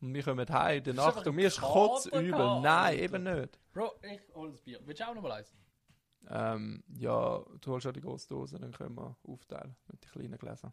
Und 0.00 0.14
wir 0.14 0.22
kommen 0.24 0.48
heim 0.48 0.78
in 0.78 0.84
der 0.84 0.94
Nacht 0.94 1.24
und 1.26 1.36
mir 1.36 1.46
ist 1.46 1.60
kotzübel. 1.60 2.60
Nein, 2.60 2.98
eben 2.98 3.22
nicht. 3.22 3.60
Bro, 3.72 3.92
ich 4.02 4.20
hol 4.34 4.50
das 4.50 4.60
Bier. 4.60 4.80
Willst 4.84 5.00
du 5.00 5.06
auch 5.08 5.14
noch 5.14 5.22
mal 5.22 5.32
eins? 5.32 5.54
Ähm, 6.28 6.82
ja, 6.94 7.44
du 7.60 7.72
holst 7.72 7.84
ja 7.84 7.92
die 7.92 8.00
große 8.00 8.28
Dose, 8.28 8.58
dann 8.58 8.72
können 8.72 8.96
wir 8.96 9.16
aufteilen 9.24 9.76
mit 9.88 10.02
den 10.04 10.10
kleinen 10.10 10.38
Gläsern. 10.38 10.72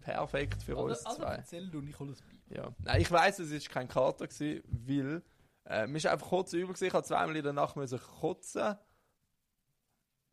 Perfekt 0.00 0.62
für 0.62 0.76
uns 0.76 1.04
Also, 1.04 1.08
also 1.08 1.22
zwei. 1.22 1.34
erzähl 1.36 1.68
du 1.68 1.82
ich 1.82 1.98
hol 1.98 2.08
das 2.08 2.22
Bier. 2.22 2.38
Ja. 2.48 2.74
Nein, 2.78 3.00
ich 3.02 3.10
weiss, 3.10 3.38
es 3.38 3.52
war 3.52 3.72
kein 3.72 3.86
Kater, 3.88 4.26
gewesen, 4.26 4.62
weil 4.66 5.22
äh, 5.66 5.86
mir 5.86 5.98
ist 5.98 6.06
einfach 6.06 6.28
kotzübel 6.28 6.68
gewesen. 6.68 6.86
Ich 6.86 6.94
habe 6.94 7.04
zweimal 7.06 7.36
in 7.36 7.44
der 7.44 7.52
Nacht 7.52 7.76
müssen 7.76 8.00
kotzen. 8.00 8.76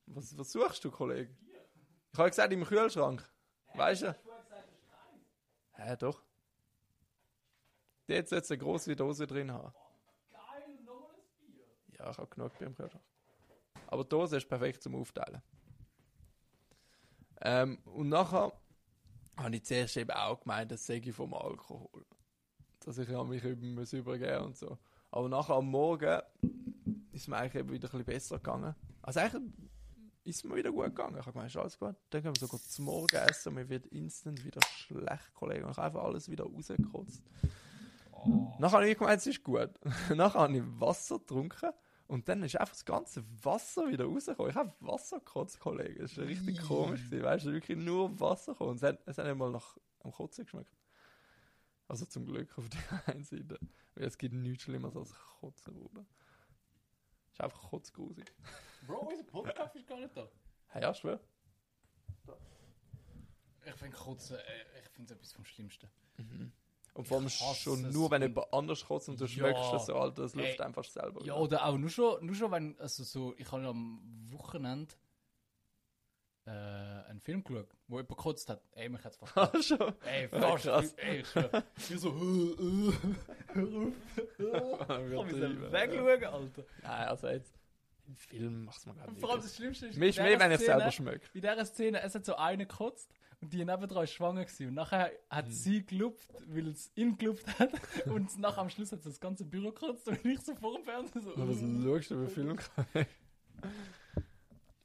Was, 0.05 0.37
was 0.37 0.51
suchst 0.51 0.83
du, 0.85 0.89
Kollege? 0.91 1.35
Ich 2.13 2.17
habe 2.17 2.29
gesagt, 2.29 2.53
im 2.53 2.63
Kühlschrank. 2.63 3.29
Weißt 3.75 4.03
du? 4.03 4.15
Hä, 5.73 5.95
doch. 5.97 6.23
Jetzt 8.07 8.31
jetzt 8.31 8.49
eine 8.51 8.57
große 8.57 8.95
Dose 8.95 9.27
drin 9.27 9.51
haben. 9.51 9.73
Ja, 11.99 12.09
ich 12.09 12.17
habe 12.17 12.27
genug 12.27 12.57
beim 12.57 12.73
Kühlschrank. 12.73 13.03
Aber 13.87 14.03
die 14.03 14.09
Dose 14.09 14.37
ist 14.37 14.47
perfekt 14.47 14.83
zum 14.83 14.95
Aufteilen. 14.95 15.41
Ähm, 17.41 17.79
und 17.85 18.09
nachher 18.09 18.51
habe 19.37 19.55
ich 19.55 19.63
zuerst 19.63 19.97
eben 19.97 20.11
auch 20.11 20.41
gemeint, 20.41 20.71
das 20.71 20.85
sei 20.85 21.01
ich 21.03 21.13
vom 21.13 21.33
Alkohol. 21.33 22.05
Dass 22.79 22.97
ich 22.97 23.07
mich 23.07 23.43
muss 23.75 23.93
übergeben 23.93 24.45
und 24.45 24.57
so. 24.57 24.77
Aber 25.11 25.29
nachher 25.29 25.55
am 25.55 25.69
Morgen 25.69 26.21
ist 27.11 27.27
mir 27.27 27.37
eigentlich 27.37 27.55
eben 27.55 27.71
wieder 27.71 27.87
ein 27.87 27.91
bisschen 27.91 28.05
besser 28.05 28.37
gegangen. 28.37 28.75
Also 29.01 29.19
eigentlich 29.19 29.43
ist 30.23 30.43
mir 30.43 30.55
wieder 30.55 30.71
gut 30.71 30.85
gegangen. 30.85 31.15
Ich 31.17 31.25
habe 31.25 31.31
gemeint, 31.31 31.49
ist 31.49 31.57
alles 31.57 31.79
gut. 31.79 31.95
Dann 32.09 32.21
gehen 32.21 32.35
wir 32.35 32.39
sogar 32.39 32.59
zum 32.59 32.85
Morgen 32.85 33.15
essen 33.15 33.49
und 33.49 33.55
mir 33.55 33.69
wird 33.69 33.85
instant 33.87 34.43
wieder 34.43 34.61
schlecht, 34.75 35.33
Kollege. 35.33 35.65
Und 35.65 35.71
ich 35.71 35.77
habe 35.77 35.87
einfach 35.87 36.03
alles 36.03 36.29
wieder 36.29 36.43
rausgekotzt. 36.43 37.23
Oh. 38.11 38.53
Nachher 38.59 38.77
habe 38.77 38.89
ich 38.89 38.97
gemeint, 38.97 39.19
es 39.19 39.27
ist 39.27 39.43
gut. 39.43 39.69
Nachher 40.15 40.41
habe 40.41 40.57
ich 40.57 40.63
Wasser 40.79 41.19
getrunken 41.19 41.71
und 42.07 42.29
dann 42.29 42.43
ist 42.43 42.55
einfach 42.57 42.73
das 42.73 42.85
ganze 42.85 43.23
Wasser 43.43 43.89
wieder 43.89 44.05
rausgekommen. 44.05 44.51
Ich 44.51 44.55
habe 44.55 44.73
Wasser 44.79 45.19
gekotzt, 45.19 45.59
Kollege. 45.59 45.99
Das 46.01 46.17
war 46.17 46.25
richtig 46.25 46.61
komisch. 46.61 47.03
Gewesen. 47.05 47.23
Weißt 47.23 47.45
du, 47.45 47.51
wirklich 47.51 47.77
nur 47.77 48.19
Wasser 48.19 48.53
gekommen. 48.53 48.75
Es 48.75 48.83
hat, 48.83 48.99
es 49.05 49.17
hat 49.17 49.25
nicht 49.25 49.37
mal 49.37 49.51
nach 49.51 49.77
am 50.03 50.11
Kotzen 50.11 50.45
geschmeckt. 50.45 50.71
Also 51.87 52.05
zum 52.05 52.25
Glück 52.25 52.57
auf 52.57 52.69
der 52.69 53.07
einen 53.13 53.23
Seite. 53.23 53.59
Weil 53.95 54.05
es 54.05 54.17
gibt 54.17 54.33
nichts 54.33 54.63
Schlimmeres 54.63 54.95
als 54.95 55.13
Kotzen, 55.39 55.73
Bruder. 55.73 56.05
Ist 57.31 57.41
einfach 57.41 57.69
kotzgrusig. 57.69 58.25
Bro, 58.85 59.09
unser 59.09 59.23
Podcast 59.23 59.75
ist 59.75 59.87
gar 59.87 59.99
nicht 59.99 60.15
da. 60.15 60.29
Hey, 60.67 60.81
ja, 60.81 60.93
schwör. 60.93 61.19
Ich 63.65 63.75
finde 63.75 63.97
Kotzen, 63.97 64.37
äh, 64.37 64.79
ich 64.81 64.89
finde 64.89 65.13
es 65.13 65.17
etwas 65.17 65.33
vom 65.33 65.45
Schlimmsten. 65.45 65.89
Und 66.97 67.07
vor 67.07 67.17
allem 67.17 67.29
schon 67.29 67.91
nur, 67.91 68.09
wenn 68.09 68.23
jemand 68.23 68.51
anders 68.51 68.83
kotzt 68.85 69.07
und 69.09 69.19
du 69.19 69.25
Ja. 69.25 69.29
schmeckst 69.29 69.71
das 69.71 69.85
so, 69.85 69.95
Alter, 69.95 70.23
das 70.23 70.33
läuft 70.33 70.59
einfach 70.61 70.83
selber. 70.83 71.19
Ja, 71.21 71.25
wieder. 71.35 71.37
oder 71.39 71.65
auch 71.65 71.77
nur 71.77 71.89
schon, 71.91 72.25
nur 72.25 72.33
schon 72.35 72.51
wenn, 72.51 72.75
also 72.79 73.03
so, 73.03 73.35
ich 73.37 73.51
habe 73.51 73.67
am 73.67 73.99
Wochenende 74.31 74.95
äh, 76.45 76.49
einen 76.49 77.19
Film 77.19 77.43
geschaut, 77.43 77.67
wo 77.87 77.97
jemand 77.97 78.09
gekotzt 78.09 78.49
hat. 78.49 78.61
Ey, 78.71 78.89
mich 78.89 79.03
hat's 79.03 79.17
fast. 79.17 79.35
Ah, 79.37 79.61
schon. 79.61 79.93
Ey, 80.05 80.29
Ja, 80.31 80.39
fast. 80.39 80.63
krass. 80.63 80.93
Ey, 80.97 81.19
ich 81.19 81.27
schwör. 81.27 81.63
Ich 81.77 81.99
so, 81.99 82.09
äh, 82.09 82.89
äh, 82.89 82.93
hör 84.37 85.19
auf. 85.19 85.27
Ich 85.29 85.35
Wir 85.35 85.49
kann 85.49 85.59
mich 85.59 85.71
wegschauen, 86.05 86.23
Alter. 86.33 86.63
Nein, 86.83 87.07
also 87.07 87.27
jetzt. 87.27 87.53
Im 88.07 88.15
Film 88.15 88.63
macht 88.65 88.77
es 88.79 88.85
mir 88.85 88.93
gar 88.95 89.05
Und 89.07 89.13
nicht. 89.15 89.21
vor 89.21 89.31
allem 89.31 89.41
das 89.41 89.55
Schlimmste 89.55 89.87
ist, 89.87 89.95
in 89.95 89.99
mehr, 89.99 90.39
wenn 90.39 90.51
ich 90.51 90.55
es 90.59 90.61
Szene- 90.63 90.77
selber 90.77 90.91
schmecke. 90.91 91.25
In 91.33 91.41
dieser 91.41 91.65
Szene, 91.65 92.01
es 92.01 92.15
hat 92.15 92.23
so 92.25 92.35
eine 92.37 92.65
gekotzt 92.65 93.11
und 93.41 93.53
die 93.53 93.63
nebendran 93.63 94.03
ist 94.03 94.13
schwanger 94.13 94.45
gewesen. 94.45 94.67
Und 94.69 94.73
nachher 94.75 95.11
hat 95.29 95.45
Hm. 95.45 95.51
sie 95.51 95.85
gelupft, 95.85 96.29
weil 96.47 96.67
es 96.69 96.91
ihn 96.95 97.17
gelupft 97.17 97.47
hat. 97.59 97.71
Und 98.07 98.37
nachher 98.39 98.61
am 98.61 98.69
Schluss 98.69 98.91
hat 98.91 99.03
sie 99.03 99.09
das 99.09 99.19
ganze 99.19 99.45
Büro 99.45 99.71
gekotzt 99.71 100.07
und 100.07 100.25
ich 100.25 100.39
so 100.41 100.55
vor 100.55 100.73
dem 100.75 100.83
Fernseher 100.83 101.21
so. 101.21 101.33
Was 101.35 101.61
äh. 101.61 101.83
schaust 101.83 102.11
du 102.11 102.15
für 102.25 102.29
Film? 102.29 102.57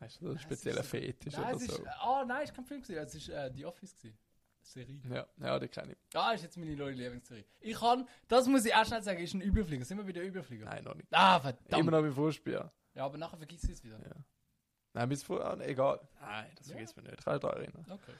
Hast 0.01 0.21
du 0.21 0.25
so 0.25 0.31
einen 0.31 0.39
speziellen 0.41 0.83
so- 0.83 0.89
Fetisch 0.89 1.35
Nein, 1.35 1.55
oder 1.55 1.65
ist, 1.65 1.71
so? 1.77 1.85
ah, 1.87 2.25
nein, 2.27 2.43
es 2.43 2.51
ist 2.51 2.57
kein 2.57 2.65
Film 2.65 2.83
gewesen, 2.83 2.99
es 3.03 3.15
ist 3.15 3.29
äh, 3.29 3.51
The 3.55 3.65
Office 3.67 3.97
gewesen. 3.97 4.19
Serie. 4.65 5.01
Ja, 5.11 5.27
ja, 5.41 5.59
den 5.59 5.71
kenne 5.71 5.93
ich. 5.93 5.99
Ah, 6.17 6.33
ist 6.33 6.43
jetzt 6.43 6.57
meine 6.57 6.77
neue 6.77 6.93
Lieblingsserie. 6.93 7.45
Ich 7.61 7.77
kann, 7.79 8.07
das 8.29 8.47
muss 8.47 8.65
ich 8.65 8.73
auch 8.75 8.85
schnell 8.87 9.03
sagen, 9.03 9.19
ist 9.21 9.35
ein 9.35 9.41
Überflieger. 9.41 9.85
Sind 9.85 9.99
wir 9.99 10.07
wieder 10.07 10.23
Überflieger? 10.23 10.67
Nein, 10.67 10.85
noch 10.85 10.95
nicht. 10.95 11.09
Ah, 11.13 11.41
verdammt. 11.41 11.73
Immer 11.73 11.91
noch 11.91 12.05
wie 12.09 12.13
Vorspiel. 12.13 12.71
Ja, 12.95 13.05
aber 13.05 13.19
nachher 13.19 13.37
vergisst 13.39 13.65
ich 13.65 13.71
es 13.73 13.85
wieder. 13.85 13.99
Ja. 13.99 14.15
Nein, 14.95 15.09
bis 15.09 15.23
vor, 15.25 15.45
ah, 15.45 15.59
egal. 15.63 16.01
Nein, 16.21 16.47
das 16.57 16.69
Ja. 16.69 16.73
vergisst 16.75 16.97
man 16.97 17.07
nicht. 17.07 17.19
Ich 17.19 17.25
kann 17.25 17.33
mich 17.35 17.43
daran 17.43 17.59
erinnern. 17.61 17.85
Okay. 17.91 18.13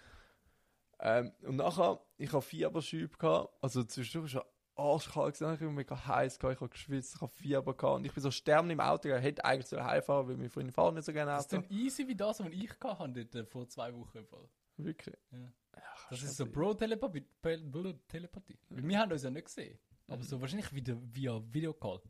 Ähm, 1.05 1.33
und 1.43 1.57
nachher, 1.57 2.01
ich 2.17 2.33
habe 2.33 2.43
Fieberschübe 2.43 3.17
gehabt. 3.19 3.53
Also 3.61 3.83
zwischendurch 3.83 4.35
war 4.37 4.47
arschkalt, 4.77 5.35
gewesen, 5.35 5.55
ich 5.55 5.61
war 5.61 5.71
mega 5.71 6.07
heiß, 6.07 6.39
gehabt, 6.39 6.55
ich 6.57 6.61
habe 6.61 6.71
geschwitzt, 6.71 7.17
ich 7.17 7.21
habe 7.21 7.33
Fieber 7.33 7.75
gehabt. 7.77 7.97
Und 7.97 8.05
ich 8.07 8.13
bin 8.15 8.23
so 8.23 8.31
sterben 8.31 8.71
im 8.71 8.81
Auto, 8.81 9.09
ich 9.09 9.15
hätte 9.23 9.45
eigentlich 9.45 9.67
so 9.67 9.83
heimfahren, 9.83 10.29
weil 10.29 10.37
meine 10.37 10.49
Freunde 10.49 10.73
fahren 10.73 10.95
nicht 10.95 11.05
so 11.05 11.13
gerne 11.13 11.33
Das 11.33 11.47
ist 11.47 11.53
Auto. 11.55 11.63
dann 11.69 11.71
easy 11.77 12.07
wie 12.07 12.15
das, 12.15 12.39
was 12.41 12.49
ich 12.53 12.71
hatte 12.81 13.13
dort, 13.25 13.35
äh, 13.35 13.45
vor 13.45 13.69
zwei 13.69 13.93
Wochen. 13.95 14.25
Wirklich. 14.77 15.17
Ja. 15.33 15.39
Ja, 15.75 15.83
Das 16.11 16.23
ist 16.23 16.37
so. 16.37 16.47
Bro-Telepathie. 16.47 17.25
Weil 17.43 17.61
Wir 18.89 18.99
haben 18.99 19.13
uns 19.13 19.23
ja 19.23 19.31
nicht 19.31 19.45
gesehen. 19.47 19.79
Aber 20.09 20.19
Mhm. 20.19 20.23
so 20.23 20.41
wahrscheinlich 20.41 20.73
wieder 20.73 20.97
via 21.01 21.41
Videocall. 21.53 22.01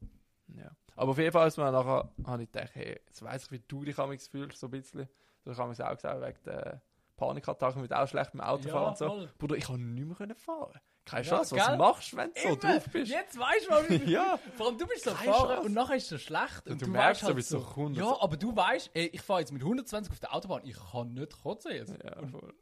Ja. 0.48 0.70
Aber 0.96 1.10
auf 1.12 1.18
jeden 1.18 1.32
Fall 1.32 1.48
ist 1.48 1.56
mir 1.56 1.70
nachher, 1.70 2.12
habe 2.26 2.42
ich 2.42 2.50
gedacht, 2.52 2.74
hey, 2.74 3.00
jetzt 3.06 3.22
weiss 3.22 3.44
ich, 3.46 3.52
wie 3.52 3.60
du 3.66 3.84
dich 3.84 3.98
amigs 3.98 4.28
fühlst, 4.28 4.58
so 4.58 4.66
ein 4.66 4.70
bisschen. 4.70 5.08
Das 5.44 5.58
habe 5.58 5.72
ich 5.72 5.82
auch 5.82 5.94
gesagt, 5.94 6.20
wegen 6.20 6.38
der 6.44 6.82
Panikattacken, 7.16 7.82
mit 7.82 7.92
auch 7.92 8.06
schlecht 8.08 8.34
mit 8.34 8.42
dem 8.42 8.46
Auto 8.48 8.66
Ja, 8.68 8.72
fahren 8.74 8.88
und 8.88 8.98
so. 8.98 9.06
voll. 9.08 9.30
Bruder, 9.38 9.56
ich 9.56 9.64
konnte 9.64 9.82
nicht 9.84 10.18
mehr 10.18 10.36
fahren. 10.36 10.78
Keine 11.04 11.24
Ja, 11.26 11.30
Chance, 11.36 11.56
was 11.56 11.66
gell? 11.66 11.76
machst 11.78 12.12
du, 12.12 12.16
wenn 12.16 12.32
du 12.32 12.40
so 12.40 12.54
drauf 12.56 12.84
bist? 12.92 13.10
Jetzt 13.12 13.36
weißt 13.38 13.68
du 13.68 13.90
wie 14.06 14.10
Ja. 14.12 14.38
Vor 14.56 14.66
allem 14.68 14.78
du 14.78 14.86
bist 14.86 15.02
so 15.04 15.10
Keine 15.12 15.32
fahren 15.32 15.48
Chance. 15.48 15.62
und 15.62 15.72
nachher 15.74 15.96
ist 15.96 16.04
es 16.04 16.08
so 16.10 16.18
schlecht. 16.18 16.66
Und 16.68 16.80
du 16.80 16.84
du, 16.86 16.90
merkst 16.92 17.22
halt 17.24 17.32
sowieso, 17.32 17.58
so, 17.58 17.64
kommt 17.66 17.96
Ja, 17.96 18.08
das- 18.10 18.20
aber 18.20 18.36
du 18.36 18.54
weißt, 18.54 18.90
ey, 18.94 19.06
ich 19.06 19.20
fahre 19.20 19.40
jetzt 19.40 19.52
mit 19.52 19.62
120 19.62 20.12
auf 20.12 20.20
der 20.20 20.32
Autobahn, 20.34 20.62
ich 20.64 20.76
kann 20.92 21.12
nicht 21.14 21.42
kotzen 21.42 21.72
jetzt. 21.72 21.92
Ja, 22.04 22.26
voll. 22.28 22.54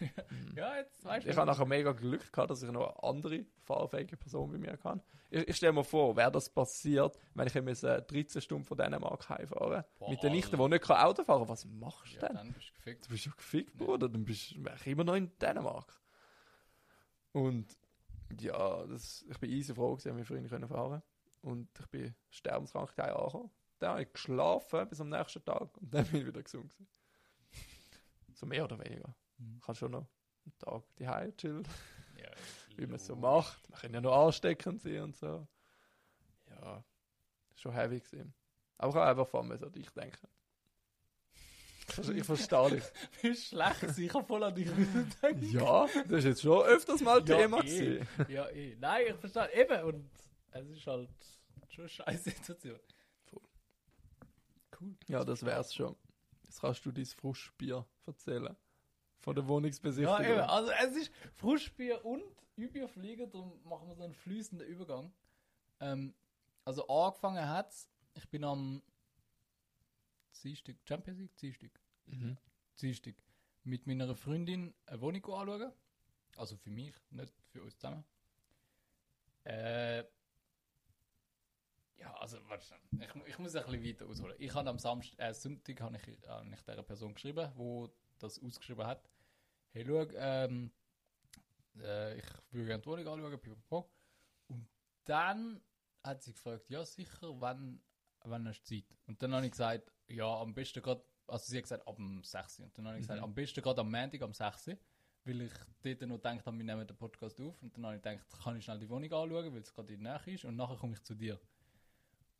Ja, 0.56 0.76
jetzt 0.78 1.04
weißt 1.04 1.26
du. 1.26 1.30
Ich 1.30 1.36
habe 1.36 1.46
nachher 1.46 1.66
mega 1.66 1.92
Glück 1.92 2.32
gehabt, 2.32 2.50
dass 2.50 2.62
ich 2.62 2.70
noch 2.70 2.94
eine 2.96 3.02
andere 3.02 3.44
fahrfähige 3.64 4.16
Person 4.16 4.50
bei 4.50 4.58
mir 4.58 4.76
kann. 4.78 5.02
Ich, 5.30 5.46
ich 5.48 5.56
stelle 5.56 5.72
mir 5.72 5.84
vor, 5.84 6.16
wäre 6.16 6.30
das 6.32 6.48
passiert, 6.48 7.18
wenn 7.34 7.46
ich 7.46 7.54
muss, 7.62 7.82
äh, 7.82 8.00
13 8.00 8.40
Stunden 8.40 8.64
von 8.64 8.76
Dänemark 8.78 9.28
heimfahren 9.28 9.84
Boah, 9.98 10.10
Mit 10.10 10.22
der 10.22 10.30
Nichte, 10.30 10.52
Alter. 10.52 10.64
die 10.64 10.70
nicht 10.74 10.84
kann 10.84 10.96
Auto 11.04 11.24
fahren 11.24 11.40
kann. 11.40 11.48
Was 11.48 11.64
machst 11.66 12.12
du 12.14 12.20
Ja, 12.20 12.28
denn? 12.28 12.36
dann 12.36 12.52
bist 12.52 12.68
du 12.68 12.74
gefickt. 12.74 13.04
Du 13.06 13.10
bist 13.10 13.26
ja 13.26 13.32
gefickt, 13.36 13.76
Bruder. 13.76 14.08
Dann 14.08 14.24
bist 14.24 14.52
du 14.52 14.90
immer 14.90 15.04
noch 15.04 15.14
in 15.14 15.30
Dänemark. 15.38 16.00
Und 17.32 17.66
ja, 18.40 18.86
das, 18.86 19.24
ich 19.28 19.38
bin 19.38 19.50
easy 19.50 19.74
froh, 19.74 19.92
gewesen, 19.96 20.12
meine 20.14 20.24
Freunde 20.24 20.48
können 20.48 20.68
fahren. 20.68 21.02
Und 21.42 21.68
ich 21.78 21.86
bin 21.88 22.14
sterbenskrank 22.30 22.94
daheim 22.96 23.16
angekommen. 23.16 23.50
Dann 23.78 23.90
habe 23.90 24.02
ich 24.02 24.12
geschlafen 24.12 24.88
bis 24.88 25.00
am 25.00 25.10
nächsten 25.10 25.44
Tag 25.44 25.76
und 25.76 25.92
dann 25.92 26.06
bin 26.06 26.20
ich 26.22 26.26
wieder 26.26 26.42
gesund. 26.42 26.72
Gewesen. 26.72 26.88
So 28.32 28.46
mehr 28.46 28.64
oder 28.64 28.78
weniger. 28.78 29.14
Mhm. 29.38 29.56
Ich 29.58 29.64
kann 29.64 29.74
schon 29.74 29.92
noch 29.92 30.06
einen 30.44 30.58
Tag 30.58 30.82
die 30.98 31.32
chillen, 31.36 31.66
Ja, 32.16 32.30
wie 32.76 32.86
man 32.86 32.96
es 32.96 33.06
so 33.06 33.16
macht. 33.16 33.68
Man 33.70 33.80
kann 33.80 33.94
ja 33.94 34.00
noch 34.00 34.26
ansteckend 34.26 34.80
sein 34.80 35.02
und 35.02 35.16
so. 35.16 35.46
Ja, 36.50 36.84
schon 37.54 37.72
heavy 37.72 38.00
gewesen. 38.00 38.34
Aber 38.78 38.90
ich 38.90 38.94
habe 38.96 39.06
einfach 39.10 39.28
vor 39.28 39.42
mir 39.42 39.58
so 39.58 39.68
dich 39.68 39.90
denken. 39.90 40.28
Also, 41.96 42.12
Ich 42.12 42.24
verstehe 42.24 42.70
dich. 42.70 42.84
Wie 43.22 43.34
schlecht, 43.34 43.94
sicher 43.94 44.22
voll 44.24 44.42
an 44.42 44.54
dich 44.54 44.68
denken. 45.22 45.50
Ja, 45.50 45.86
das 46.08 46.18
ist 46.18 46.24
jetzt 46.24 46.42
schon 46.42 46.64
öfters 46.66 47.00
mal 47.00 47.18
Ja, 47.26 47.36
Thema 47.38 47.58
eh. 47.60 47.62
gewesen. 47.62 48.08
Ja, 48.28 48.48
eh. 48.48 48.76
Nein, 48.78 49.04
ich 49.08 49.14
verstehe. 49.16 49.52
Eben, 49.54 49.84
und 49.84 50.10
es 50.50 50.68
ist 50.68 50.86
halt 50.86 51.10
schon 51.68 51.82
eine 51.84 51.88
scheiß 51.88 52.24
Situation. 52.24 52.80
Voll. 53.26 53.42
Cool. 54.80 54.96
Ja, 55.08 55.24
das 55.24 55.44
wär's 55.44 55.74
schon. 55.74 55.96
Jetzt 56.44 56.60
kannst 56.60 56.84
du 56.84 56.92
dein 56.92 57.06
Frischbier 57.06 57.86
erzählen. 58.06 58.56
Von 59.20 59.34
der 59.34 59.44
Ja, 59.44 59.48
Wohnungsbesichtigung. 59.48 60.24
eben. 60.24 60.40
Also, 60.40 60.70
es 60.72 60.96
ist 60.96 61.12
Frischbier 61.34 62.04
und 62.04 62.22
Überfliegen, 62.56 63.30
darum 63.30 63.60
machen 63.64 63.88
wir 63.88 63.94
so 63.94 64.04
einen 64.04 64.14
fließenden 64.14 64.66
Übergang. 64.66 65.12
Ähm, 65.80 66.14
also, 66.64 66.86
angefangen 66.88 67.46
hat's, 67.48 67.90
ich 68.14 68.28
bin 68.28 68.44
am 68.44 68.82
Dienstag, 70.42 70.76
Champions 70.84 71.18
League, 71.18 71.36
Dienstag, 71.36 71.70
Mhm. 72.06 72.36
Dienstag, 72.80 73.14
mit 73.64 73.86
meiner 73.86 74.14
Freundin 74.14 74.72
eine 74.86 75.00
Wohnung 75.00 75.24
anschauen. 75.24 75.72
Also 76.36 76.56
für 76.56 76.70
mich, 76.70 76.94
nicht 77.10 77.32
für 77.50 77.62
uns 77.62 77.74
zusammen. 77.76 78.04
Äh, 79.44 80.04
ja, 81.98 82.14
also, 82.18 82.38
warte 82.48 82.64
ich, 83.00 83.26
ich 83.26 83.38
muss 83.38 83.56
ein 83.56 83.64
bisschen 83.64 83.84
weiter 83.84 84.06
ausholen. 84.06 84.36
Ich 84.38 84.54
habe 84.54 84.68
am 84.70 84.78
Samstag, 84.78 85.18
äh, 85.18 85.32
Sonntag 85.34 85.80
habe 85.80 85.96
ich, 85.96 86.28
habe 86.28 86.48
ich 86.54 86.60
dieser 86.62 86.82
Person 86.82 87.14
geschrieben, 87.14 87.50
wo 87.56 87.88
das 88.18 88.42
ausgeschrieben 88.42 88.86
hat. 88.86 89.08
Hey, 89.72 89.84
schau, 89.86 90.06
ähm, 90.16 90.72
äh, 91.78 92.18
ich 92.18 92.24
würde 92.50 92.66
gerne 92.68 92.82
die 92.82 92.86
Wohnung 92.88 93.08
anschauen, 93.08 93.40
pipapo. 93.40 93.90
Und 94.48 94.68
dann 95.04 95.60
hat 96.02 96.22
sie 96.22 96.32
gefragt, 96.32 96.68
ja 96.70 96.84
sicher, 96.84 97.40
wann, 97.40 97.82
wann 98.20 98.46
hast 98.48 98.62
du 98.62 98.76
Zeit? 98.76 98.96
Und 99.06 99.22
dann 99.22 99.34
habe 99.34 99.44
ich 99.46 99.52
gesagt, 99.52 99.92
ja, 100.08 100.26
am 100.40 100.54
besten 100.54 100.82
gerade, 100.82 101.04
also 101.26 101.44
sie 101.46 101.56
hat 101.58 101.64
gesagt, 101.64 101.86
ab 101.86 101.96
dem 101.96 102.22
6. 102.22 102.60
Und 102.60 102.78
dann 102.78 102.86
habe 102.86 102.96
ich 102.96 103.02
gesagt, 103.02 103.18
Mhm. 103.20 103.24
am 103.24 103.34
besten 103.34 103.60
gerade 103.62 103.80
am 103.80 103.90
Montag, 103.90 104.22
am 104.22 104.32
6. 104.32 104.70
Weil 105.24 105.40
ich 105.42 105.52
dort 105.82 106.02
noch 106.02 106.16
gedacht 106.18 106.46
habe, 106.46 106.56
wir 106.56 106.64
nehmen 106.64 106.86
den 106.86 106.96
Podcast 106.96 107.40
auf. 107.40 107.60
Und 107.60 107.76
dann 107.76 107.86
habe 107.86 107.96
ich 107.96 108.02
gedacht, 108.02 108.24
kann 108.44 108.56
ich 108.56 108.64
schnell 108.64 108.78
die 108.78 108.88
Wohnung 108.88 109.12
anschauen, 109.12 109.52
weil 109.52 109.60
es 109.60 109.74
gerade 109.74 109.92
in 109.92 110.04
der 110.04 110.20
Nähe 110.24 110.34
ist. 110.34 110.44
Und 110.44 110.54
nachher 110.54 110.76
komme 110.76 110.94
ich 110.94 111.02
zu 111.02 111.14
dir. 111.16 111.40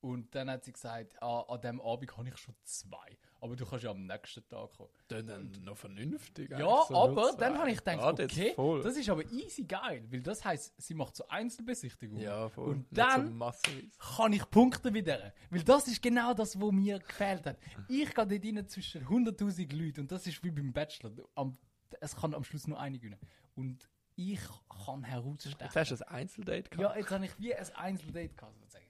Und 0.07 0.33
dann 0.37 0.49
hat 0.51 0.65
sie 0.65 0.73
gesagt, 0.73 1.21
ah, 1.21 1.41
an 1.49 1.61
diesem 1.61 1.81
Abend 1.81 2.17
habe 2.17 2.29
ich 2.29 2.37
schon 2.37 2.55
zwei. 2.63 3.19
Aber 3.41 3.57
du 3.57 3.67
kannst 3.67 3.85
ja 3.85 3.91
am 3.91 4.07
nächsten 4.07 4.47
Tag 4.49 4.71
kommen. 4.77 4.89
Dann, 5.09 5.27
dann 5.27 5.51
noch 5.65 5.77
vernünftig. 5.77 6.49
Ja, 6.51 6.59
so 6.89 6.95
aber 6.97 7.33
dann 7.37 7.59
habe 7.59 7.71
ich 7.71 7.79
gedacht, 7.79 8.19
ist 8.21 8.33
okay, 8.33 8.53
voll. 8.55 8.83
das 8.83 8.97
ist 8.97 9.09
aber 9.09 9.25
easy 9.33 9.65
geil, 9.65 10.07
weil 10.11 10.23
das 10.23 10.45
heisst, 10.45 10.75
sie 10.81 10.95
macht 10.95 11.17
so 11.17 11.27
Einzelbesichtigungen. 11.29 12.23
Ja, 12.23 12.49
voll. 12.49 12.69
Und 12.71 12.87
dann- 12.91 13.37
So. 13.39 14.17
Kann 14.17 14.33
ich 14.33 14.49
punkten 14.51 14.93
mit 14.93 15.07
der? 15.09 15.35
Weil 15.51 15.63
das 15.65 15.89
ist 15.89 16.01
genau 16.01 16.33
das, 16.35 16.61
was 16.61 16.73
mir 16.73 16.99
gefehlt 17.01 17.45
hat. 17.47 17.59
Ich 17.89 18.15
gehe 18.15 18.27
dort 18.27 18.45
rein 18.45 18.69
zwischen 18.69 19.05
100'000 19.09 19.73
Leuten 19.75 20.01
und 20.03 20.13
das 20.13 20.27
ist 20.27 20.43
wie 20.45 20.51
beim 20.53 20.73
Bachelor. 20.73 21.11
Am, 21.35 21.57
es 22.01 22.15
kann 22.15 22.33
am 22.35 22.45
Schluss 22.45 22.67
nur 22.69 22.79
eine 22.81 22.99
gewinnen. 22.99 23.19
Und 23.57 23.89
ich 24.15 24.41
kann 24.87 25.03
herausstechen. 25.03 25.59
Jetzt 25.61 25.77
hast 25.77 25.91
du 25.91 26.09
ein 26.09 26.15
Einzeldate 26.15 26.63
gehabt. 26.71 26.81
Ja, 26.81 26.97
jetzt 26.97 27.11
habe 27.11 27.25
ich 27.27 27.39
wie 27.39 27.55
ein 27.55 27.67
Einzeldate 27.75 28.29
gehabt, 28.35 28.57
sozusagen. 28.61 28.85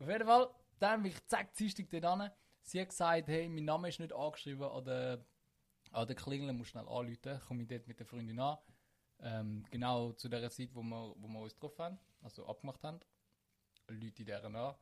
Auf 0.00 0.08
jeden 0.08 0.26
Fall, 0.26 0.48
dann 0.82 1.02
bin 1.02 1.12
ich 1.12 1.26
zack, 1.26 1.54
Dienstag 1.54 1.90
dort 1.90 2.04
an. 2.04 2.30
Sie 2.62 2.80
hat 2.80 2.88
gesagt, 2.88 3.28
hey, 3.28 3.48
mein 3.48 3.64
Name 3.64 3.88
ist 3.88 4.00
nicht 4.00 4.12
angeschrieben 4.12 4.64
an 4.64 4.84
der, 4.84 5.24
an 5.92 6.06
der 6.06 6.16
Klingel, 6.16 6.52
muss 6.52 6.68
schnell 6.68 6.88
anrufen. 6.88 7.40
Komme 7.46 7.62
ich 7.62 7.68
dort 7.68 7.86
mit 7.86 7.98
der 7.98 8.06
Freundin 8.06 8.38
an. 8.40 8.58
Ähm, 9.20 9.64
genau 9.70 10.12
zu 10.12 10.28
der 10.28 10.48
Zeit, 10.50 10.74
wo 10.74 10.82
wir, 10.82 11.14
wo 11.16 11.28
wir 11.28 11.40
uns 11.40 11.54
getroffen 11.54 11.84
haben, 11.84 11.98
also 12.22 12.46
abgemacht 12.46 12.82
haben. 12.84 13.00
Leute 13.88 14.24
deren 14.24 14.54
an. 14.54 14.74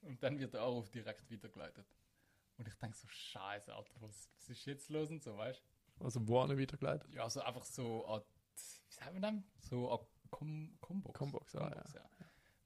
Und 0.00 0.22
dann 0.22 0.38
wird 0.38 0.54
der 0.54 0.62
Anruf 0.62 0.90
direkt 0.90 1.30
weitergeleitet. 1.30 1.86
Und 2.58 2.66
ich 2.66 2.74
denke 2.74 2.96
so, 2.96 3.06
scheiße, 3.06 3.74
Alter, 3.74 3.92
was, 4.00 4.28
was 4.34 4.48
ist 4.48 4.64
jetzt 4.64 4.90
los 4.90 5.10
und 5.10 5.22
so, 5.22 5.36
weißt 5.36 5.62
Also 6.00 6.26
wo 6.26 6.44
nicht 6.46 6.58
weitergeleitet? 6.58 7.12
Ja, 7.12 7.28
so 7.30 7.40
einfach 7.40 7.64
so 7.64 8.04
an, 8.06 8.22
wie 8.88 8.94
sagen 8.94 9.14
wir 9.14 9.20
denn? 9.20 9.44
So 9.60 9.90
an 9.90 10.00
Com 10.32 10.78
Combox. 10.80 11.18
Combox, 11.18 11.54
ah, 11.56 11.68
Combox, 11.68 11.92
ja. 11.92 12.00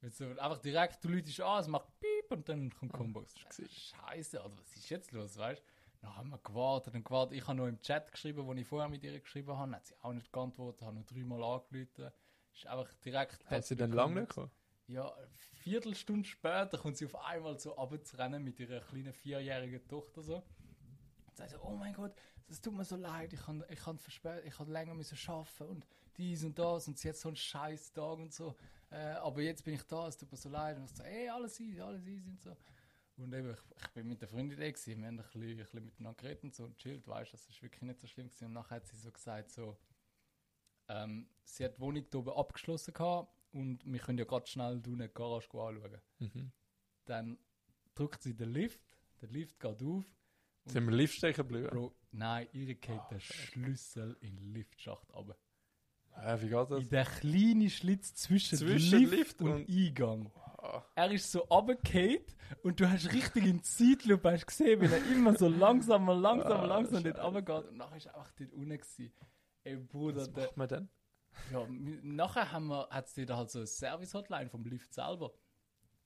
Wenn 0.07 0.13
so 0.13 0.41
einfach 0.41 0.59
direkt, 0.59 1.03
du 1.03 1.09
läutest 1.09 1.41
an, 1.41 1.59
es 1.59 1.67
macht 1.67 1.87
Piep 1.99 2.31
und 2.31 2.47
dann 2.47 2.73
kommt 2.73 2.93
Combox. 2.93 3.35
gewesen. 3.35 3.67
Scheiße, 3.69 4.41
Alter, 4.41 4.57
was 4.57 4.77
ist 4.77 4.89
jetzt 4.89 5.11
los, 5.11 5.37
weißt 5.37 5.61
Dann 6.01 6.15
haben 6.15 6.29
wir 6.29 6.37
gewartet 6.37 6.93
und 6.93 7.03
gewartet. 7.03 7.37
Ich 7.37 7.45
habe 7.45 7.57
noch 7.57 7.67
im 7.67 7.81
Chat 7.81 8.09
geschrieben, 8.09 8.45
wo 8.45 8.53
ich 8.53 8.65
vorher 8.65 8.87
mit 8.87 9.03
ihr 9.03 9.19
geschrieben 9.19 9.57
habe, 9.57 9.75
hat 9.75 9.85
sie 9.85 9.95
auch 10.01 10.13
nicht 10.13 10.31
geantwortet, 10.31 10.81
habe 10.83 10.95
noch 10.95 11.05
dreimal 11.05 11.43
angerufen. 11.43 12.09
Ist 12.53 12.67
einfach 12.67 12.93
direkt. 13.03 13.45
Hat 13.49 13.65
sie 13.65 13.75
dann 13.75 13.91
lange 13.91 14.21
nicht 14.21 14.29
gekommen? 14.29 14.51
Ja, 14.87 15.13
eine 15.13 15.27
Viertelstunde 15.55 16.25
später 16.25 16.77
kommt 16.77 16.95
sie 16.95 17.05
auf 17.05 17.15
einmal 17.15 17.59
so 17.59 17.71
runterzurennen 17.71 18.41
mit 18.41 18.61
ihrer 18.61 18.79
kleinen 18.79 19.11
vierjährigen 19.11 19.85
Tochter 19.89 20.21
so. 20.21 20.35
Und 20.37 21.35
sagt 21.35 21.51
so, 21.51 21.59
oh 21.63 21.75
mein 21.75 21.93
Gott, 21.93 22.13
es 22.47 22.61
tut 22.61 22.73
mir 22.73 22.85
so 22.85 22.95
leid, 22.95 23.33
ich 23.33 23.41
kann, 23.41 23.61
ich 23.67 23.79
kann 23.79 23.97
verspätet, 23.97 24.45
ich 24.45 24.55
kann 24.55 24.69
länger 24.69 24.93
müssen 24.93 25.17
arbeiten 25.29 25.63
und 25.63 25.85
dies 26.15 26.45
und 26.45 26.57
das 26.57 26.87
und 26.87 26.97
sie 26.97 27.09
hat 27.09 27.17
so 27.17 27.27
einen 27.27 27.35
scheiß 27.35 27.91
Tag 27.91 28.17
und 28.17 28.33
so. 28.33 28.55
Äh, 28.89 29.13
aber 29.15 29.41
jetzt 29.41 29.63
bin 29.63 29.73
ich 29.73 29.83
da, 29.83 30.07
es 30.07 30.17
tut 30.17 30.31
mir 30.31 30.37
so 30.37 30.49
leid. 30.49 30.77
Und 30.77 30.85
ich 30.85 30.91
so, 30.91 31.03
ey, 31.03 31.29
alles 31.29 31.59
easy, 31.59 31.81
alles 31.81 32.05
easy 32.05 32.29
und 32.29 32.41
so. 32.41 32.55
Und 33.17 33.33
eben, 33.33 33.51
ich, 33.51 33.59
ich 33.81 33.89
bin 33.89 34.07
mit 34.07 34.21
der 34.21 34.27
Freundin 34.27 34.59
da 34.59 34.69
gewesen, 34.69 34.99
wir 34.99 35.07
haben 35.07 35.19
ein 35.19 35.23
bisschen, 35.23 35.41
ein 35.41 35.57
bisschen 35.57 35.85
miteinander 35.85 36.21
geredet 36.21 36.43
und 36.43 36.55
so 36.55 36.65
und 36.65 36.77
chillt, 36.77 37.07
weißt 37.07 37.33
du, 37.33 37.37
das 37.37 37.49
ist 37.49 37.61
wirklich 37.63 37.81
nicht 37.81 37.99
so 37.99 38.07
schlimm 38.07 38.27
gewesen. 38.27 38.45
Und 38.45 38.53
nachher 38.53 38.75
hat 38.75 38.87
sie 38.87 38.97
so 38.97 39.11
gesagt, 39.11 39.51
so, 39.51 39.77
ähm, 40.87 41.27
sie 41.43 41.65
hat 41.65 41.77
die 41.77 41.81
Wohnung 41.81 42.05
hier 42.09 42.19
oben 42.19 42.31
abgeschlossen 42.31 42.93
gehabt 42.93 43.33
und 43.51 43.83
wir 43.85 43.99
können 43.99 44.19
ja 44.19 44.25
gerade 44.25 44.47
schnell 44.47 44.79
du 44.79 44.93
eine 44.93 45.09
Garage 45.09 45.47
anschauen. 45.49 46.01
Mhm. 46.19 46.51
Dann 47.05 47.39
drückt 47.95 48.21
sie 48.21 48.35
den 48.35 48.51
Lift, 48.51 48.81
der 49.21 49.29
Lift 49.29 49.59
geht 49.59 49.81
auf. 49.81 50.05
Sind 50.65 50.85
wir 50.85 50.95
Lift 50.95 51.15
stecken 51.15 51.37
geblieben? 51.37 51.69
Bro, 51.69 51.95
nein, 52.11 52.47
ihre 52.51 52.75
geht 52.75 53.01
der 53.09 53.19
Schlüssel 53.19 54.17
in 54.19 54.35
den 54.35 54.53
Liftschacht 54.53 55.11
runter. 55.13 55.37
Äh, 56.23 56.41
wie 56.41 56.49
geht 56.49 56.71
das? 56.71 56.83
In 56.83 56.89
den 56.89 57.05
kleinen 57.05 57.69
Schlitz 57.69 58.15
zwischen, 58.15 58.57
Zwischen 58.57 58.99
Lift, 58.99 59.11
Lift 59.13 59.41
und, 59.41 59.51
und- 59.51 59.69
Eingang. 59.69 60.31
Ah. 60.59 60.83
Er 60.95 61.11
ist 61.11 61.31
so 61.31 61.39
runtergefallen 61.41 62.19
und 62.63 62.79
du 62.79 62.89
hast 62.89 63.13
richtig 63.13 63.45
in 63.45 63.57
die 63.57 63.61
Zeitlupe 63.61 64.31
hast 64.31 64.47
gesehen, 64.47 64.81
wie 64.81 64.85
er 64.85 65.05
immer 65.11 65.37
so 65.37 65.47
langsamer, 65.47 66.15
langsamer, 66.15 66.63
Ah, 66.63 66.65
langsam 66.65 67.03
dort 67.03 67.15
Scheiße. 67.17 67.25
runtergeht. 67.27 67.69
Und 67.69 67.77
nachher 67.77 67.97
ist 67.97 68.05
er 68.07 68.15
einfach 68.17 68.31
dort 68.31 68.53
unten 68.53 68.69
gewesen. 68.77 69.11
Ey, 69.63 69.75
Bruder, 69.77 70.21
Was 70.21 70.33
der, 70.33 70.43
macht 70.45 70.57
man 70.57 70.67
denn? 70.67 70.89
ja, 71.51 71.67
nachher 72.01 72.51
haben 72.51 72.67
wir, 72.67 72.87
hat 72.89 73.05
es 73.05 73.25
da 73.27 73.37
halt 73.37 73.51
so 73.51 73.59
eine 73.59 73.67
Service-Hotline 73.67 74.49
vom 74.49 74.65
Lift 74.65 74.93
selber. 74.93 75.31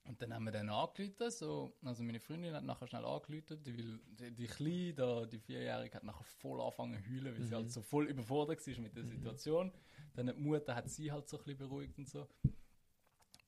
Und 0.04 0.20
dann 0.20 0.34
haben 0.34 0.44
wir 0.44 0.50
dann 0.52 0.68
angerufen, 0.68 1.30
so, 1.30 1.74
also 1.84 2.02
meine 2.02 2.18
Freundin 2.20 2.54
hat 2.54 2.64
nachher 2.64 2.88
schnell 2.88 3.04
angerufen, 3.04 3.62
die, 3.62 3.76
will, 3.78 4.00
die, 4.18 4.32
die 4.32 4.46
Kleine, 4.46 4.94
da, 4.94 5.26
die 5.26 5.38
Vierjährige, 5.38 5.94
hat 5.96 6.04
nachher 6.04 6.24
voll 6.24 6.60
angefangen 6.60 7.00
zu 7.02 7.08
heulen, 7.10 7.36
weil 7.38 7.42
sie 7.46 7.54
halt 7.54 7.70
so 7.70 7.80
voll 7.82 8.06
überfordert 8.08 8.66
war 8.66 8.80
mit 8.80 8.96
der 8.96 9.04
Situation. 9.04 9.72
Dann 10.14 10.26
die 10.26 10.32
Mutter 10.34 10.74
hat 10.74 10.88
sie 10.90 11.10
halt 11.10 11.28
so 11.28 11.38
ein 11.38 11.44
bisschen 11.44 11.58
beruhigt 11.58 11.98
und 11.98 12.08
so. 12.08 12.28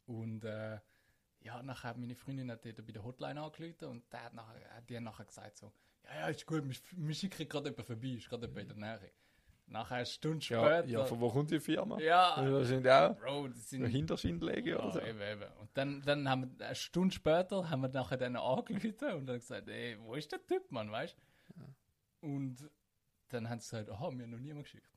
Und 0.06 0.44
äh, 0.44 0.78
ja, 1.40 1.62
nachher 1.62 1.90
hat 1.90 1.98
meine 1.98 2.14
Freundin 2.14 2.50
hat 2.50 2.64
dort 2.64 2.84
bei 2.86 2.92
der 2.92 3.04
Hotline 3.04 3.40
angerufen 3.40 3.84
und 3.86 4.12
der 4.12 4.24
hat 4.24 4.34
nachher, 4.34 4.68
hat 4.74 4.88
die 4.88 4.96
haben 4.96 5.04
nachher 5.04 5.24
gesagt 5.26 5.56
so, 5.56 5.72
ja, 6.04 6.20
ja, 6.20 6.28
ist 6.28 6.46
gut, 6.46 6.64
wir, 6.68 6.76
wir 6.92 7.14
schicken 7.14 7.48
gerade 7.48 7.70
jemanden 7.70 7.84
vorbei, 7.86 8.08
ist 8.08 8.28
gerade 8.28 8.46
jemand 8.46 8.72
in 8.72 8.80
der 8.80 8.98
Nähe. 9.00 9.10
Nachher 9.66 9.96
eine 9.96 10.06
Stunde 10.06 10.44
Ja, 10.46 10.60
später. 10.66 10.88
ja, 10.88 11.04
von 11.06 11.20
wo 11.20 11.30
kommt 11.30 11.50
die 11.50 11.58
Firma? 11.58 11.98
Ja, 11.98 12.34
Wahrscheinlich 12.36 12.92
auch. 12.92 13.16
Bro, 13.16 13.48
das 13.48 13.70
sind 13.70 13.82
ja, 14.66 14.78
oder 14.78 14.92
so. 14.92 15.00
eben, 15.00 15.20
eben. 15.22 15.52
Und 15.58 15.70
dann, 15.72 16.02
dann 16.02 16.28
haben 16.28 16.58
wir, 16.58 16.66
eine 16.66 16.74
Stunde 16.74 17.14
später, 17.14 17.70
haben 17.70 17.80
wir 17.80 17.88
nachher 17.88 18.18
dann 18.18 18.36
angerufen 18.36 19.12
und 19.14 19.26
dann 19.26 19.38
gesagt, 19.38 19.66
ey, 19.68 19.98
wo 20.00 20.14
ist 20.14 20.30
der 20.32 20.46
Typ, 20.46 20.70
Mann, 20.70 20.90
weißt 20.90 21.16
du? 21.56 21.64
Und 22.26 22.70
dann 23.30 23.48
haben 23.48 23.58
sie 23.60 23.70
gesagt, 23.70 23.90
aha, 23.90 24.10
mir 24.10 24.26
noch 24.26 24.38
niemand 24.38 24.64
geschickt. 24.66 24.88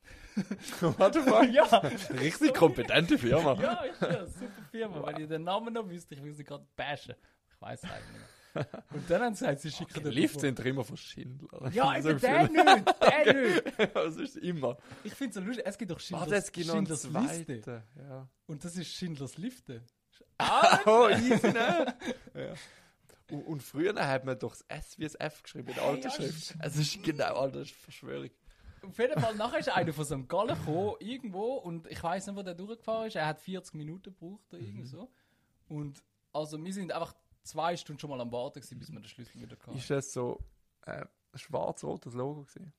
Warte 0.98 1.22
mal. 1.22 1.48
ja, 1.52 1.64
Richtig 1.64 2.54
kompetente 2.54 3.18
Firma. 3.18 3.54
ja, 3.60 3.82
ist 3.82 4.00
ja, 4.00 4.26
super 4.26 4.62
Firma. 4.70 5.06
Wenn 5.06 5.22
ich 5.22 5.28
den 5.28 5.44
Namen 5.44 5.74
noch 5.74 5.88
wüsste, 5.88 6.14
ich 6.14 6.22
will 6.22 6.32
sie 6.34 6.44
gerade 6.44 6.66
bashen. 6.76 7.14
Ich 7.50 7.60
weiß 7.60 7.82
es 7.82 7.90
eigentlich 7.90 8.12
nicht. 8.12 8.24
Und 8.92 9.10
dann 9.10 9.22
haben 9.22 9.34
sie 9.34 9.44
gesagt, 9.44 9.60
sie 9.60 9.70
schicken 9.70 10.02
den 10.02 10.12
Lift 10.12 10.40
sind 10.40 10.58
immer 10.60 10.84
von 10.84 10.96
Schindler. 10.96 11.70
Ja, 11.70 11.94
So 12.02 12.10
eben 12.10 12.20
der 12.20 12.42
nicht, 12.48 12.86
der 13.00 13.34
nicht. 13.34 13.94
das 13.94 14.16
ist 14.16 14.36
immer. 14.36 14.76
Ich 15.04 15.14
finde 15.14 15.30
es 15.30 15.34
so 15.36 15.40
lustig, 15.42 15.64
es 15.66 15.78
gibt 15.78 15.90
doch 15.90 15.96
Ah, 15.96 16.00
Schindlers, 16.00 16.28
das 16.30 16.52
gibt 16.52 16.66
noch 16.66 16.74
einen 16.76 16.86
Schindlers 16.86 17.38
Liste. 17.38 17.82
Ja. 17.96 18.28
Und 18.46 18.64
das 18.64 18.76
ist 18.76 18.88
Schindlers 18.88 19.36
Lifte. 19.38 19.82
Oh, 20.86 21.08
easy, 21.10 21.48
ne? 21.48 21.94
ja. 22.34 22.54
Und, 23.30 23.42
und 23.42 23.62
früher 23.62 23.94
hat 23.94 24.24
man 24.24 24.38
doch 24.38 24.50
das 24.52 24.62
S 24.68 24.98
wie 24.98 25.04
das 25.04 25.14
F 25.16 25.42
geschrieben 25.42 25.68
in 25.68 25.74
der 25.74 25.84
alten 25.84 26.10
Schrift. 26.10 26.54
Es 26.60 26.76
ist 26.76 27.02
genau, 27.02 27.34
Alter, 27.36 27.58
das 27.60 27.68
ist 27.68 27.76
Verschwörung. 27.76 28.30
Auf 28.82 28.98
jeden 28.98 29.20
Fall, 29.20 29.34
nachher 29.34 29.58
ist 29.58 29.68
einer 29.68 29.92
von 29.92 30.04
St. 30.04 30.28
Gallen 30.28 30.56
gekommen, 30.56 30.94
irgendwo, 31.00 31.56
und 31.56 31.86
ich 31.88 32.02
weiß 32.02 32.26
nicht, 32.28 32.36
wo 32.36 32.42
der 32.42 32.54
durchgefahren 32.54 33.08
ist. 33.08 33.16
Er 33.16 33.26
hat 33.26 33.40
40 33.40 33.74
Minuten 33.74 34.14
gebraucht 34.14 34.44
oder 34.52 34.62
irgendwie 34.62 34.86
so. 34.86 35.10
Und 35.68 36.02
also, 36.32 36.62
wir 36.64 36.72
sind 36.72 36.92
einfach 36.92 37.14
zwei 37.42 37.76
Stunden 37.76 37.98
schon 38.00 38.10
mal 38.10 38.20
am 38.20 38.30
Warten, 38.32 38.60
gewesen, 38.60 38.78
bis 38.78 38.90
wir 38.92 39.00
den 39.00 39.08
Schlüssel 39.08 39.40
wieder 39.40 39.56
hatten. 39.56 39.76
Ist 39.76 39.90
das 39.90 40.12
so 40.12 40.38
äh, 40.86 41.04
ein 41.32 41.38
schwarz-rotes 41.38 42.14
Logo 42.14 42.42
gewesen? 42.44 42.72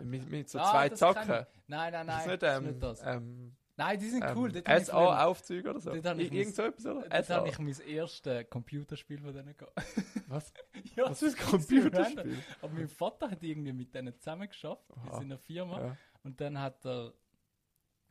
mit, 0.00 0.28
mit 0.30 0.50
so 0.50 0.58
Ah, 0.58 0.70
zwei 0.72 0.88
das 0.90 0.98
Zacken? 0.98 1.46
Nein, 1.66 1.92
nein, 1.92 2.06
nein. 2.06 2.20
ist 2.20 2.26
nicht, 2.26 2.42
das 2.42 2.56
ähm, 2.58 2.64
ist 2.66 2.70
nicht 2.72 2.82
das. 2.82 3.02
ähm, 3.02 3.56
nein, 3.76 3.98
die 3.98 4.08
sind 4.08 4.24
cool. 4.34 4.54
ähm, 4.56 4.62
früher- 4.64 4.80
SA-Aufzüge 4.84 5.70
oder 5.70 5.80
so? 5.80 5.92
Irgend 5.92 6.54
so 6.54 6.62
etwas, 6.62 6.86
oder? 6.86 7.08
Dort 7.08 7.30
habe 7.30 7.48
ich 7.48 7.58
mein 7.58 7.74
erstes 7.88 8.48
Computerspiel 8.50 9.20
von 9.20 9.32
denen 9.34 9.56
gehabt. 9.56 9.74
Was? 10.28 10.52
ja, 10.96 11.10
Was 11.10 11.22
ist 11.22 11.38
ein. 11.38 11.46
Computerspiel? 11.46 12.38
Aber 12.62 12.72
mein 12.72 12.88
Vater 12.88 13.30
hat 13.30 13.42
irgendwie 13.42 13.72
mit 13.72 13.94
denen 13.94 14.18
zusammen 14.18 14.48
geschafft, 14.48 14.84
in 15.04 15.10
seiner 15.12 15.38
Firma. 15.38 15.80
Ja. 15.80 15.96
Und 16.24 16.40
dann 16.40 16.60
hat 16.60 16.84
er, 16.84 17.12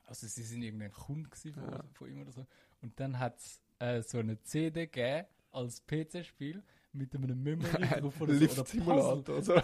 also 0.05 0.27
sie 0.27 0.43
sind 0.43 0.61
irgendein 0.61 0.91
Kunde 0.91 1.29
gewesen 1.29 1.53
von, 1.53 1.71
Ja. 1.71 1.83
von 1.93 2.09
ihm 2.09 2.21
oder 2.21 2.31
so. 2.31 2.45
Und 2.81 2.99
dann 2.99 3.19
hat 3.19 3.37
es 3.39 3.61
äh, 3.79 4.01
so 4.01 4.19
eine 4.19 4.41
CD 4.43 4.87
gegeben 4.87 5.25
als 5.51 5.81
PC-Spiel 5.85 6.63
mit 6.93 7.13
einem 7.15 7.41
Memory 7.41 7.69
drauf 8.01 8.21
oder 8.21 8.33
so. 8.33 8.37
Oder. 8.37 8.39
Lift-Simulator. 8.39 9.41
So. 9.41 9.55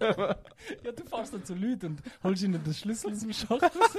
Ja, 0.00 0.92
du 0.92 1.04
fährst 1.04 1.34
dann 1.34 1.44
zu 1.44 1.54
Leuten 1.54 1.86
und 1.86 2.02
holst 2.22 2.42
ihnen 2.42 2.62
den 2.62 2.74
Schlüssel 2.74 3.12
aus 3.12 3.20
dem 3.20 3.32
Schacht 3.32 3.62
raus. 3.62 3.98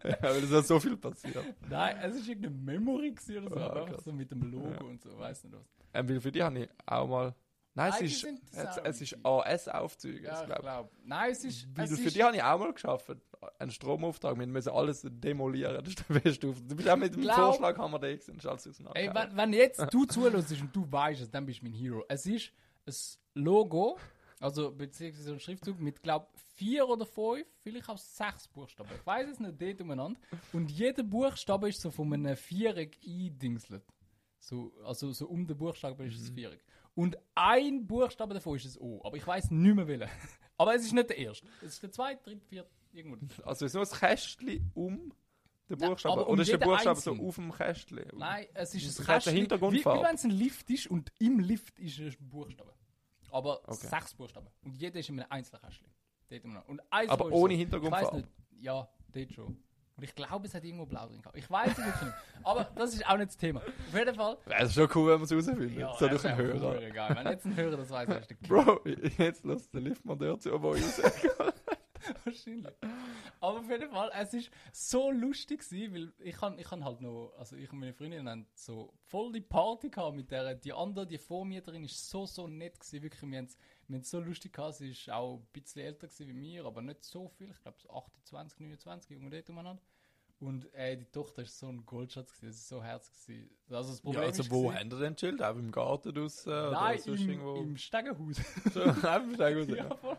ja, 0.04 0.16
weil 0.22 0.44
es 0.44 0.50
ist 0.50 0.68
so 0.68 0.80
viel 0.80 0.96
passiert. 0.96 1.36
Nein, 1.68 1.96
es 2.02 2.16
ist 2.16 2.28
irgendeine 2.28 2.56
Memory 2.56 3.14
oder 3.38 3.48
so, 3.50 3.56
Ah, 3.56 3.66
aber 3.66 3.86
einfach 3.86 4.00
so 4.00 4.12
mit 4.12 4.30
dem 4.30 4.42
Logo 4.50 4.86
und 4.86 5.02
so, 5.02 5.18
weiß 5.18 5.44
nicht 5.44 5.54
was. 5.54 5.66
Ähm, 5.92 6.20
für 6.20 6.32
die 6.32 6.42
habe 6.42 6.58
ich 6.60 6.68
auch 6.86 7.06
mal. 7.08 7.34
Nein, 7.74 7.92
es 7.94 8.24
ist, 8.24 8.26
es, 8.84 9.00
ist. 9.00 9.24
AS-Aufzüge. 9.24 10.26
Ja, 10.26 10.40
ich 10.40 10.46
glaube. 10.46 10.62
glaube. 10.62 10.90
Nein, 11.04 11.30
es 11.30 11.44
ist. 11.44 11.68
Es 11.76 11.90
für 11.94 12.06
ist 12.06 12.16
die 12.16 12.22
habe 12.24 12.36
ich 12.36 12.42
auch 12.42 12.58
mal 12.58 12.72
geschafft. 12.72 13.14
Einen 13.58 13.70
Stromauftrag. 13.70 14.38
Wir 14.38 14.46
müssen 14.46 14.70
alles 14.70 15.06
demolieren. 15.08 15.76
Das 15.84 15.88
ist 15.88 16.04
der 16.08 16.20
beste 16.20 16.48
Auftrag. 16.48 16.68
Du 16.68 16.76
bist 16.76 16.88
auch 16.88 16.96
mit 16.96 17.14
dem 17.14 17.22
Glaub- 17.22 17.36
Vorschlag 17.36 17.78
haben 17.78 17.92
wir 17.92 17.98
da. 18.00 18.08
Das 18.12 18.28
ist 18.28 18.46
alles 18.46 18.80
Ey, 18.94 19.10
wenn, 19.14 19.36
wenn 19.36 19.52
jetzt 19.52 19.86
du 19.92 20.04
zuhörst 20.04 20.52
und 20.60 20.74
du 20.74 20.90
weißt 20.90 21.22
es, 21.22 21.30
dann 21.30 21.46
bist 21.46 21.60
du 21.60 21.64
mein 21.66 21.72
Hero. 21.72 22.04
Es 22.08 22.26
ist 22.26 22.52
ein 22.86 22.94
Logo, 23.42 23.98
also 24.40 24.72
beziehungsweise 24.72 25.34
ein 25.34 25.38
Schriftzug 25.38 25.78
mit, 25.78 26.02
glaube 26.02 26.26
vier 26.54 26.88
oder 26.88 27.04
fünf, 27.04 27.46
vielleicht 27.62 27.88
auch 27.90 27.98
sechs 27.98 28.48
Buchstaben. 28.48 28.88
Ich 28.98 29.06
weiß 29.06 29.28
es 29.28 29.38
nicht, 29.38 29.60
dort 29.60 29.80
umeinander. 29.82 30.18
Und 30.54 30.70
jeder 30.70 31.02
Buchstabe 31.02 31.68
ist 31.68 31.82
so 31.82 31.90
von 31.90 32.12
einem 32.12 32.36
Viereck 32.36 32.98
eindingselt. 33.06 33.84
So, 34.38 34.72
also 34.82 35.12
so 35.12 35.28
um 35.28 35.46
den 35.46 35.58
Buchstaben 35.58 36.06
ist 36.06 36.18
es 36.18 36.30
Viereck. 36.30 36.64
Und 36.94 37.18
ein 37.34 37.86
Buchstabe 37.86 38.32
davon 38.32 38.56
ist 38.56 38.76
ein 38.76 38.80
O. 38.80 39.02
Aber 39.04 39.16
ich 39.18 39.26
weiß 39.26 39.50
nicht 39.50 39.76
mehr 39.76 39.86
welcher. 39.86 40.08
Aber 40.56 40.74
es 40.74 40.86
ist 40.86 40.94
nicht 40.94 41.10
der 41.10 41.18
erste. 41.18 41.46
Es 41.60 41.74
ist 41.74 41.82
der 41.82 41.92
zweite, 41.92 42.22
dritte, 42.22 42.46
vierte, 42.46 42.70
irgendwo. 42.92 43.18
Also 43.44 43.66
ist 43.66 43.74
nur 43.74 43.82
das 43.82 43.98
Kästchen 43.98 44.70
um 44.74 45.12
den 45.68 45.78
Buchstaben? 45.78 46.12
aber 46.14 46.26
um 46.26 46.32
Oder 46.32 46.42
ist 46.42 46.52
der 46.52 46.58
Buchstabe 46.58 46.98
so 47.00 47.10
einzelnen. 47.10 47.28
auf 47.28 47.34
dem 47.34 47.52
Kästchen? 47.52 48.04
Nein, 48.14 48.46
es 48.54 48.74
ist 48.74 49.00
ein 49.00 49.06
Kästchen, 49.06 49.34
wie, 49.34 49.38
Hintergrundfarbe. 49.38 50.00
wie 50.00 50.04
wenn 50.04 50.14
es 50.14 50.24
ein 50.24 50.30
Lift 50.30 50.70
ist 50.70 50.86
und 50.86 51.12
im 51.18 51.38
Lift 51.40 51.78
ist 51.78 51.98
ein 52.00 52.16
Buchstabe. 52.20 52.72
Aber 53.32 53.60
Okay. 53.68 53.86
sechs 53.86 54.14
Buchstaben. 54.14 54.48
Und 54.62 54.74
jeder 54.76 54.98
ist 55.00 55.08
in 55.08 55.20
einem 55.20 55.30
einzelnen 55.30 55.62
Kästchen. 55.62 55.88
Dort 56.28 56.44
immer 56.44 56.54
noch. 56.54 56.68
Und 56.68 56.80
eins 56.90 57.10
Aber 57.10 57.26
ohne 57.26 57.54
so, 57.54 57.58
Hintergrundfarbe? 57.58 58.06
Ich 58.06 58.12
weiß 58.12 58.16
nicht. 58.22 58.28
Ja, 58.62 58.88
dort 59.12 59.32
schon. 59.32 59.46
Und 59.96 60.04
ich 60.04 60.14
glaube, 60.14 60.46
es 60.46 60.54
hat 60.54 60.64
irgendwo 60.64 60.86
blau 60.86 61.06
drin 61.06 61.20
gehabt. 61.20 61.36
Ich 61.36 61.50
weiß 61.50 61.72
es 61.72 61.76
wirklich 61.78 62.02
nicht. 62.02 62.14
Aber 62.42 62.64
das 62.74 62.94
ist 62.94 63.06
auch 63.06 63.16
nicht 63.18 63.28
das 63.28 63.36
Thema. 63.36 63.60
Auf 63.60 63.94
jeden 63.98 64.14
Fall. 64.14 64.38
Es 64.46 64.68
ist 64.70 64.74
schon 64.74 64.88
cool, 64.94 65.08
wenn 65.10 65.14
man 65.16 65.24
es 65.24 65.30
herausfindet. 65.30 65.72
Ja, 65.76 65.92
so 65.98 66.08
das 66.08 66.22
durch 66.22 66.32
einen 66.32 66.36
Hörer. 66.46 66.58
verdammt 66.58 66.82
Egal. 66.82 67.16
Wenn 67.16 67.26
jetzt 67.32 67.44
ein 67.46 67.56
Hörer 67.56 67.76
das 67.76 67.90
weiß, 67.90 68.06
der 68.08 68.20
King. 68.22 68.48
Bro, 68.48 68.80
jetzt 69.18 69.44
lass 69.44 69.68
den 69.70 69.82
Liftmonteur 69.84 70.38
zu, 70.38 70.62
wo 70.62 70.74
ich 70.74 70.82
raus. 70.82 71.02
Wahrscheinlich. 72.24 72.74
Aber 73.40 73.60
auf 73.60 73.70
jeden 73.70 73.90
Fall, 73.90 74.10
es 74.14 74.34
ist 74.34 74.50
so 74.72 75.10
lustig 75.10 75.60
gewesen, 75.60 75.94
weil 75.94 76.12
ich 76.26 76.36
kann, 76.36 76.58
ich 76.58 76.66
kann 76.68 76.84
halt 76.84 77.00
noch, 77.00 77.32
also 77.38 77.56
ich 77.56 77.72
und 77.72 77.78
meine 77.80 77.94
Freundin 77.94 78.28
haben 78.28 78.46
so 78.54 78.92
voll 79.06 79.32
die 79.32 79.40
Party 79.40 79.88
gehabt 79.88 80.14
mit 80.14 80.30
der, 80.30 80.54
die 80.54 80.72
andere, 80.72 81.06
die 81.06 81.16
Vormieterin 81.18 81.82
ist 81.84 82.10
so, 82.10 82.26
so 82.26 82.46
nett 82.46 82.78
gewesen, 82.78 83.02
wirklich, 83.02 83.22
wir 83.30 83.38
haben 83.38 83.46
es 83.46 83.56
wir 83.88 83.96
haben's 83.96 84.10
so 84.10 84.20
lustig 84.20 84.52
gehabt, 84.52 84.74
sie 84.76 84.90
ist 84.90 85.10
auch 85.10 85.36
ein 85.38 85.46
bisschen 85.52 85.82
älter 85.82 86.06
gewesen 86.06 86.28
wie 86.28 86.32
mir, 86.34 86.64
aber 86.66 86.82
nicht 86.82 87.02
so 87.02 87.28
viel, 87.28 87.50
ich 87.50 87.60
glaube 87.62 87.78
so 87.80 87.88
28, 87.90 88.60
29, 88.60 89.10
irgendwo 89.10 89.30
dort 89.30 89.48
umeinander. 89.50 89.82
Und 90.38 90.72
ey, 90.72 90.96
die 90.96 91.04
Tochter 91.04 91.42
ist 91.42 91.58
so 91.58 91.68
ein 91.68 91.84
Goldschatz 91.84 92.32
gewesen, 92.32 92.46
das 92.48 92.56
ist 92.56 92.68
so 92.68 92.82
herzig 92.82 93.12
gewesen. 93.26 93.50
Also 93.70 93.90
das 93.90 94.00
Problem 94.00 94.22
Ja, 94.22 94.28
also 94.28 94.42
ist 94.42 94.50
wo 94.50 94.62
gewesen- 94.68 94.78
haben 94.78 94.90
ihr 94.92 94.98
denn 94.98 95.16
chillt? 95.16 95.42
Auch 95.42 95.56
im 95.56 95.70
Garten 95.70 96.14
draussen? 96.14 96.48
oder 96.50 96.70
Nein, 96.72 96.98
sonst 96.98 97.20
im, 97.20 97.28
irgendwo? 97.30 97.54
im 97.56 97.76
Stegenhaus. 97.76 98.36
So, 98.72 98.82
im 98.82 98.94
Steg 99.34 99.56
raus, 99.56 99.66
ja, 99.68 99.74
ja. 99.76 99.96
voll. 99.96 100.16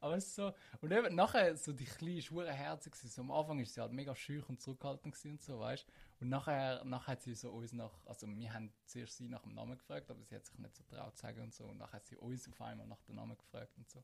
Aber 0.00 0.16
es 0.16 0.26
ist 0.26 0.34
so, 0.34 0.52
und 0.80 0.92
eben 0.92 1.14
nachher, 1.14 1.56
so 1.56 1.72
die 1.72 1.84
kleine 1.84 2.22
Schwere 2.22 2.52
herzig. 2.52 2.94
So 2.94 3.22
am 3.22 3.30
Anfang 3.30 3.58
ist 3.60 3.74
sie 3.74 3.80
halt 3.80 3.92
mega 3.92 4.14
schüch 4.14 4.48
und 4.48 4.60
zurückhaltend 4.60 5.16
und 5.24 5.42
so, 5.42 5.60
weißt 5.60 5.86
Und 6.20 6.28
nachher, 6.28 6.84
nachher 6.84 7.12
hat 7.12 7.22
sie 7.22 7.34
so 7.34 7.50
uns 7.50 7.72
nach, 7.72 7.92
also 8.06 8.26
wir 8.26 8.52
haben 8.52 8.72
zuerst 8.84 9.16
sie 9.16 9.28
nach 9.28 9.42
dem 9.42 9.54
Namen 9.54 9.78
gefragt, 9.78 10.10
aber 10.10 10.22
sie 10.24 10.34
hat 10.34 10.46
sich 10.46 10.58
nicht 10.58 10.74
so 10.74 10.84
traut 10.84 11.16
zu 11.16 11.22
sagen 11.22 11.42
und 11.42 11.54
so. 11.54 11.64
Und 11.64 11.78
nachher 11.78 11.94
hat 11.94 12.06
sie 12.06 12.16
uns 12.16 12.48
auf 12.48 12.60
einmal 12.60 12.86
nach 12.86 13.02
dem 13.02 13.16
Namen 13.16 13.36
gefragt 13.36 13.76
und 13.76 13.88
so. 13.88 14.02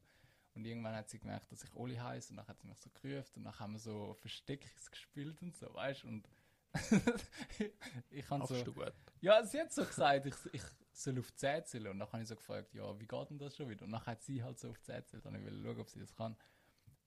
Und 0.55 0.65
irgendwann 0.65 0.95
hat 0.95 1.09
sie 1.09 1.19
gemerkt, 1.19 1.53
dass 1.53 1.63
ich 1.63 1.75
Oli 1.75 1.97
heiße 1.97 2.31
und 2.31 2.37
dann 2.39 2.49
hat 2.49 2.61
sie 2.61 2.67
mich 2.67 2.79
so 2.79 2.91
gerufen 2.91 3.31
und 3.37 3.45
dann 3.45 3.59
haben 3.59 3.73
wir 3.73 3.79
so 3.79 4.15
Versteckis 4.15 4.91
gespielt 4.91 5.41
und 5.43 5.57
so, 5.57 5.73
weißt 5.73 6.05
Und 6.05 6.29
ich 8.11 8.27
kann 8.27 8.47
so. 8.47 8.63
Gut. 8.65 8.93
Ja, 9.21 9.45
sie 9.45 9.61
hat 9.61 9.73
so 9.73 9.85
gesagt, 9.85 10.27
ich, 10.27 10.35
ich 10.53 10.63
soll 10.93 11.19
auf 11.19 11.31
die 11.31 11.37
10 11.37 11.65
zählen. 11.67 11.87
Und 11.89 11.99
dann 11.99 12.13
habe 12.13 12.23
ich 12.23 12.29
so 12.29 12.37
gefragt, 12.37 12.75
ja, 12.75 12.99
wie 12.99 13.07
geht 13.07 13.31
denn 13.31 13.39
das 13.39 13.57
schon 13.57 13.69
wieder? 13.69 13.85
Und 13.85 13.93
dann 13.93 14.05
hat 14.07 14.23
sie 14.23 14.43
halt 14.43 14.59
so 14.59 14.71
auf 14.71 14.79
die 14.79 14.85
10 14.85 14.97
gezählt. 14.97 15.27
Und 15.27 15.35
ich 15.37 15.45
will 15.45 15.63
schauen, 15.63 15.81
ob 15.81 15.89
sie 15.89 16.01
das 16.01 16.15
kann. 16.15 16.37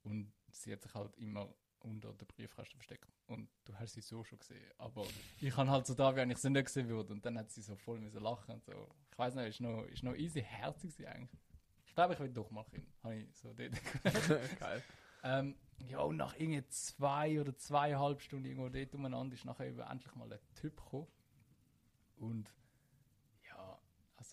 Und 0.03 0.33
sie 0.51 0.73
hat 0.73 0.81
sich 0.81 0.93
halt 0.93 1.15
immer 1.17 1.53
unter 1.79 2.13
der 2.13 2.25
Briefkasten 2.25 2.77
versteckt. 2.77 3.11
Und 3.27 3.49
du 3.65 3.73
hast 3.77 3.93
sie 3.93 4.01
so 4.01 4.23
schon 4.23 4.39
gesehen. 4.39 4.71
Aber 4.77 5.05
ich 5.39 5.53
kann 5.53 5.69
halt 5.69 5.85
so 5.85 5.93
da, 5.93 6.15
wie 6.15 6.31
ich 6.31 6.37
sie 6.37 6.49
nicht 6.49 6.65
gesehen 6.65 6.87
würde. 6.87 7.13
Und 7.13 7.25
dann 7.25 7.37
hat 7.37 7.51
sie 7.51 7.61
so 7.61 7.75
voll 7.75 7.99
müssen 7.99 8.21
lachen 8.21 8.55
und 8.55 8.63
so. 8.63 8.89
Ich 9.11 9.17
weiß 9.17 9.35
nicht, 9.35 9.47
ist 9.47 9.61
noch, 9.61 9.83
ist 9.83 10.03
noch 10.03 10.15
easy 10.15 10.41
herzig 10.41 10.93
sie 10.93 11.07
eigentlich. 11.07 11.41
Ich 11.85 11.93
glaube, 11.95 12.13
ich 12.13 12.19
will 12.19 12.29
doch 12.29 12.49
mal 12.49 12.63
Kind. 12.65 12.87
Habe 13.03 13.15
ich 13.15 13.35
so 13.35 13.53
dort 13.53 13.73
Geil. 14.59 14.83
ähm, 15.23 15.55
ja, 15.79 15.99
und 15.99 16.17
nach 16.17 16.35
irgendwie 16.35 16.65
zwei 16.69 17.39
oder 17.39 17.55
zweieinhalb 17.57 18.21
Stunden 18.21 18.45
irgendwo 18.45 18.69
dort 18.69 18.95
umeinander 18.95 19.35
ist 19.35 19.45
nachher 19.45 19.67
eben 19.67 19.79
endlich 19.79 20.15
mal 20.15 20.31
ein 20.31 20.39
Typ 20.55 20.75
gekommen. 20.77 21.07
Und 22.17 22.53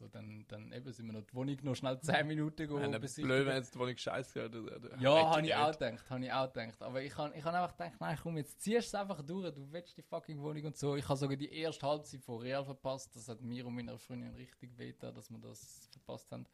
also 0.00 0.08
dann, 0.12 0.46
dann 0.48 0.72
eben 0.72 0.92
sind 0.92 1.06
wir 1.06 1.12
noch 1.12 1.26
die 1.26 1.34
Wohnung 1.34 1.56
noch 1.62 1.74
schnell 1.74 2.00
10 2.00 2.26
Minuten 2.26 2.56
besichtigen. 3.00 3.28
blöd, 3.28 3.46
wenn 3.46 3.56
jetzt 3.56 3.74
die 3.74 3.78
Wohnung 3.78 3.96
scheiße 3.96 4.32
gehört. 4.48 5.00
Ja, 5.00 5.30
habe 5.30 5.46
ich 5.46 5.54
auch 5.54 5.72
gedacht, 5.72 6.10
habe 6.10 6.24
ich 6.24 6.32
auch 6.32 6.52
gedacht. 6.52 6.82
Aber 6.82 7.02
ich 7.02 7.16
habe 7.18 7.36
ich 7.36 7.44
hab 7.44 7.54
einfach 7.54 7.76
gedacht, 7.76 8.00
nein, 8.00 8.18
komm, 8.22 8.36
jetzt 8.38 8.60
ziehst 8.62 8.76
du 8.76 8.78
es 8.78 8.94
einfach 8.94 9.22
durch, 9.22 9.52
du 9.54 9.70
willst 9.70 9.96
die 9.96 10.02
fucking 10.02 10.40
Wohnung 10.40 10.64
und 10.64 10.76
so. 10.76 10.96
Ich 10.96 11.06
habe 11.08 11.18
sogar 11.18 11.36
die 11.36 11.52
erste 11.52 11.86
Halbzeit 11.86 12.22
von 12.22 12.40
Real 12.40 12.64
verpasst, 12.64 13.14
das 13.14 13.28
hat 13.28 13.42
mir 13.42 13.66
und 13.66 13.74
meiner 13.74 13.98
Freundin 13.98 14.34
richtig 14.34 14.76
wehgetan, 14.78 15.14
dass 15.14 15.30
wir 15.30 15.38
das 15.38 15.88
verpasst 15.92 16.32
haben. 16.32 16.46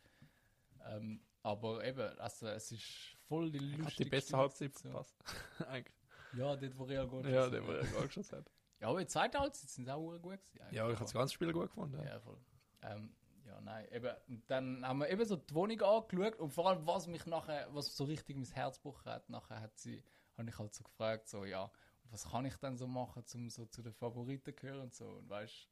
Ähm, 0.89 1.21
aber 1.43 1.85
eben, 1.85 2.19
also 2.19 2.49
es 2.49 2.73
ist 2.73 2.85
voll 3.29 3.51
die 3.53 3.59
Hat 3.73 3.79
lustige 3.79 4.05
die 4.05 4.11
beste 4.11 4.37
Halbzeit 4.37 4.75
so. 4.75 4.89
verpasst. 4.89 5.17
Eigentlich. 5.69 5.95
Ja, 6.37 6.57
dort 6.57 6.77
wo 6.79 6.85
Real 6.85 7.07
Gold 7.07 7.27
Ja, 7.27 7.45
hat. 7.47 7.53
wo 7.67 7.71
er 7.73 7.85
gar 7.87 8.07
geschossen 8.07 8.39
hat. 8.39 8.51
Ja, 8.81 8.89
aber 8.89 8.99
in 8.99 9.05
der 9.05 9.09
zweiten 9.09 9.39
Halbzeit 9.39 9.71
sind 9.71 9.85
sie 9.87 9.91
auch 9.93 10.11
gut 10.19 10.23
gewesen. 10.23 10.59
Ja, 10.71 10.87
ich 10.89 10.95
habe 10.95 11.05
das 11.05 11.13
ganze 11.15 11.33
Spiel 11.33 11.53
gut 11.53 11.69
gefunden. 11.69 12.03
Ja, 12.05 12.21
voll. 12.21 12.37
Ähm, 12.83 13.15
ja, 13.47 13.61
nein, 13.61 13.87
eben, 13.93 14.15
und 14.29 14.51
dann 14.51 14.87
haben 14.87 14.99
wir 14.99 15.09
eben 15.09 15.25
so 15.25 15.37
die 15.37 15.55
Wohnung 15.55 15.81
angeschaut 15.81 16.37
und 16.37 16.51
vor 16.51 16.69
allem, 16.69 16.87
was 16.87 17.07
mich 17.07 17.27
nachher, 17.27 17.69
was 17.73 17.97
so 17.97 18.05
richtig 18.05 18.37
mein 18.37 18.47
Herz 18.47 18.77
gebrochen 18.77 19.13
hat, 19.13 19.29
nachher 19.31 19.61
hat 19.61 19.79
sie, 19.79 20.03
habe 20.37 20.49
ich 20.49 20.59
halt 20.59 20.75
so 20.75 20.83
gefragt, 20.83 21.29
so, 21.29 21.45
ja, 21.45 21.71
was 22.11 22.31
kann 22.31 22.45
ich 22.45 22.57
denn 22.57 22.77
so 22.77 22.87
machen, 22.87 23.25
um 23.35 23.51
so 23.51 23.67
zu 23.67 23.83
den 23.83 23.93
Favoriten 23.93 24.45
zu 24.45 24.53
gehören 24.53 24.83
und 24.83 24.95
so, 24.95 25.07
und 25.09 25.29
weißt, 25.29 25.69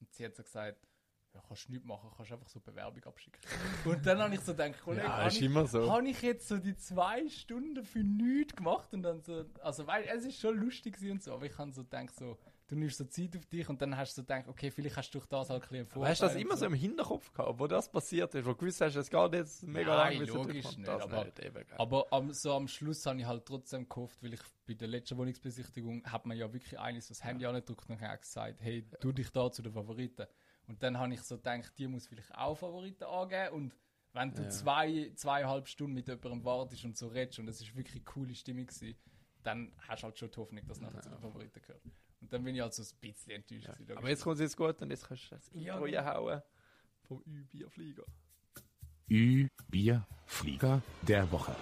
und 0.00 0.12
sie 0.12 0.24
hat 0.24 0.34
so 0.34 0.42
gesagt, 0.42 0.86
ja, 1.32 1.40
kannst 1.46 1.68
du 1.68 1.72
nichts 1.72 1.86
machen, 1.86 2.10
kannst 2.16 2.32
einfach 2.32 2.48
so 2.48 2.60
Bewerbung 2.60 3.04
abschicken. 3.04 3.40
und 3.84 4.04
dann 4.04 4.18
habe 4.18 4.34
ich 4.34 4.40
so 4.40 4.52
gedacht, 4.52 4.82
Kollege, 4.82 5.06
Ja, 5.06 5.18
habe 5.18 5.28
ich, 5.30 5.70
so. 5.70 5.90
habe 5.90 6.08
ich 6.08 6.20
jetzt 6.22 6.48
so 6.48 6.58
die 6.58 6.76
zwei 6.76 7.28
Stunden 7.28 7.84
für 7.84 8.00
nichts 8.02 8.54
gemacht 8.54 8.92
und 8.92 9.02
dann 9.02 9.22
so, 9.22 9.44
also 9.62 9.86
weil 9.86 10.04
es 10.04 10.24
ist 10.24 10.40
schon 10.40 10.58
lustig 10.58 10.98
und 11.02 11.22
so, 11.22 11.34
aber 11.34 11.46
ich 11.46 11.56
habe 11.56 11.72
so 11.72 11.84
gedacht, 11.84 12.14
so, 12.16 12.36
du 12.72 12.78
nimmst 12.78 12.96
so 12.96 13.04
Zeit 13.04 13.36
auf 13.36 13.44
dich 13.46 13.68
und 13.68 13.82
dann 13.82 13.94
hast 13.96 14.12
du 14.16 14.22
so 14.22 14.22
gedacht, 14.22 14.48
okay, 14.48 14.70
vielleicht 14.70 14.96
hast 14.96 15.10
du 15.14 15.18
durch 15.18 15.26
das 15.26 15.50
halt 15.50 15.62
ein 15.64 15.68
bisschen 15.68 15.92
Aber 15.94 16.08
hast 16.08 16.20
du 16.20 16.24
das 16.24 16.32
Vorteil 16.32 16.40
immer 16.46 16.56
so 16.56 16.64
im 16.66 16.72
Hinterkopf 16.74 17.30
gehabt, 17.32 17.58
wo 17.60 17.66
das 17.66 17.90
passiert 17.92 18.34
ist, 18.34 18.46
wo 18.46 18.52
du 18.52 18.56
gewusst 18.56 18.80
hast, 18.80 18.96
es 18.96 19.10
geht 19.10 19.32
jetzt 19.34 19.62
mega 19.64 19.94
Nein, 19.94 20.12
lang, 20.14 20.20
bis 20.20 20.34
logisch 20.34 20.76
nicht, 20.78 20.88
das 20.88 21.02
aber- 21.02 21.24
nicht, 21.26 21.38
eben. 21.40 21.64
Aber 21.76 22.06
am, 22.10 22.32
so 22.32 22.54
am 22.54 22.66
Schluss 22.68 23.04
habe 23.04 23.20
ich 23.20 23.26
halt 23.26 23.44
trotzdem 23.44 23.86
gehofft, 23.88 24.22
weil 24.22 24.32
ich 24.32 24.40
bei 24.66 24.72
der 24.74 24.88
letzten 24.88 25.18
Wohnungsbesichtigung 25.18 26.02
hat 26.10 26.24
man 26.24 26.36
ja 26.36 26.50
wirklich 26.50 26.78
eines 26.80 27.08
das 27.08 27.22
Handy 27.22 27.44
angedrückt 27.44 27.90
und 27.90 28.00
hat 28.00 28.22
gesagt, 28.22 28.60
hey, 28.62 28.86
tu 29.00 29.12
dich 29.12 29.28
da 29.30 29.50
zu 29.52 29.60
den 29.60 29.72
Favoriten. 29.72 30.26
Und 30.66 30.82
dann 30.82 30.98
habe 30.98 31.12
ich 31.12 31.20
so 31.22 31.36
gedacht, 31.36 31.72
die 31.76 31.86
muss 31.88 32.06
vielleicht 32.06 32.34
auch 32.34 32.54
Favoriten 32.56 33.04
angeben 33.04 33.54
und 33.54 33.74
wenn 34.14 34.32
du 34.34 34.42
Ja. 34.42 34.48
zwei, 34.48 35.12
zweieinhalb 35.14 35.68
Stunden 35.68 35.94
mit 35.94 36.08
jemandem 36.08 36.42
wartest 36.44 36.84
und 36.84 36.96
so 36.96 37.08
redest 37.08 37.38
und 37.38 37.48
es 37.48 37.60
ist 37.60 37.74
wirklich 37.76 37.96
eine 37.96 38.04
coole 38.04 38.34
Stimmung 38.34 38.66
gewesen, 38.66 38.94
dann 39.42 39.72
hast 39.88 40.02
du 40.02 40.04
halt 40.06 40.18
schon 40.18 40.30
die 40.30 40.36
Hoffnung, 40.38 40.66
dass 40.66 40.80
nachher 40.80 41.00
zu 41.02 41.08
den 41.10 41.18
Favoriten 41.18 41.60
gehört. 41.60 41.82
Und 42.22 42.32
dann 42.32 42.44
bin 42.44 42.54
ich 42.54 42.60
halt 42.62 42.72
so 42.72 42.82
ein 42.82 42.88
bisschen 43.00 43.32
enttäuscht. 43.32 43.66
Ja. 43.66 43.72
gewesen, 43.74 43.98
Aber 43.98 44.08
jetzt 44.08 44.22
kommt 44.22 44.34
es 44.36 44.40
jetzt 44.40 44.56
gut 44.56 44.80
und 44.80 44.90
jetzt 44.90 45.06
kannst 45.06 45.24
du 45.30 45.34
das 45.34 45.50
Ja, 45.52 45.74
Intro 45.74 45.86
genau. 45.86 46.04
hauen 46.04 46.42
vom 47.02 47.22
Ü-Bierflieger. 47.26 48.04
Ü, 49.10 49.48
Bier, 49.68 50.06
Flieger 50.24 50.80
der 51.02 51.30
Woche. 51.30 51.54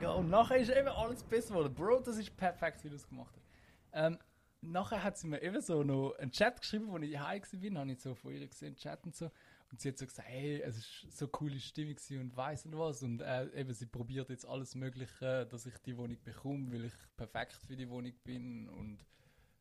Ja, 0.00 0.10
und 0.12 0.28
nachher 0.30 0.56
ist 0.56 0.70
eben 0.70 0.88
alles 0.88 1.22
besser 1.22 1.50
geworden. 1.54 1.74
Bro, 1.74 2.00
das 2.00 2.16
ist 2.16 2.36
perfekt, 2.36 2.82
wie 2.84 2.88
du 2.90 2.96
es 2.96 3.06
gemacht 3.08 3.34
hast. 3.36 3.46
Ähm, 3.92 4.18
nachher 4.60 5.02
hat 5.02 5.16
sie 5.18 5.26
mir 5.26 5.40
eben 5.42 5.60
so 5.60 5.82
noch 5.82 6.14
einen 6.18 6.30
Chat 6.30 6.60
geschrieben, 6.60 6.88
wo 6.88 6.98
ich 6.98 7.18
heim 7.18 7.42
war. 7.42 7.80
Habe 7.80 7.92
ich 7.92 8.00
so 8.00 8.14
von 8.14 8.32
ihr 8.32 8.46
gesehen, 8.46 8.74
Chat 8.76 9.04
und 9.04 9.14
so. 9.14 9.30
Und 9.70 9.80
sie 9.80 9.88
hat 9.88 9.98
so 9.98 10.06
gesagt, 10.06 10.28
hey, 10.28 10.60
es 10.62 10.76
ist 10.76 11.06
so 11.10 11.24
eine 11.24 11.32
coole 11.32 11.58
Stimmung 11.58 11.96
und 12.20 12.36
weiss 12.36 12.64
nicht 12.64 12.78
was. 12.78 13.02
Und 13.02 13.20
äh, 13.20 13.48
eben, 13.60 13.72
sie 13.74 13.86
probiert 13.86 14.30
jetzt 14.30 14.46
alles 14.46 14.74
Mögliche, 14.74 15.46
dass 15.46 15.66
ich 15.66 15.76
die 15.78 15.96
Wohnung 15.96 16.18
bekomme, 16.22 16.72
weil 16.72 16.84
ich 16.84 16.94
perfekt 17.16 17.54
für 17.66 17.76
die 17.76 17.88
Wohnung 17.88 18.12
bin. 18.22 18.68
Und 18.68 19.04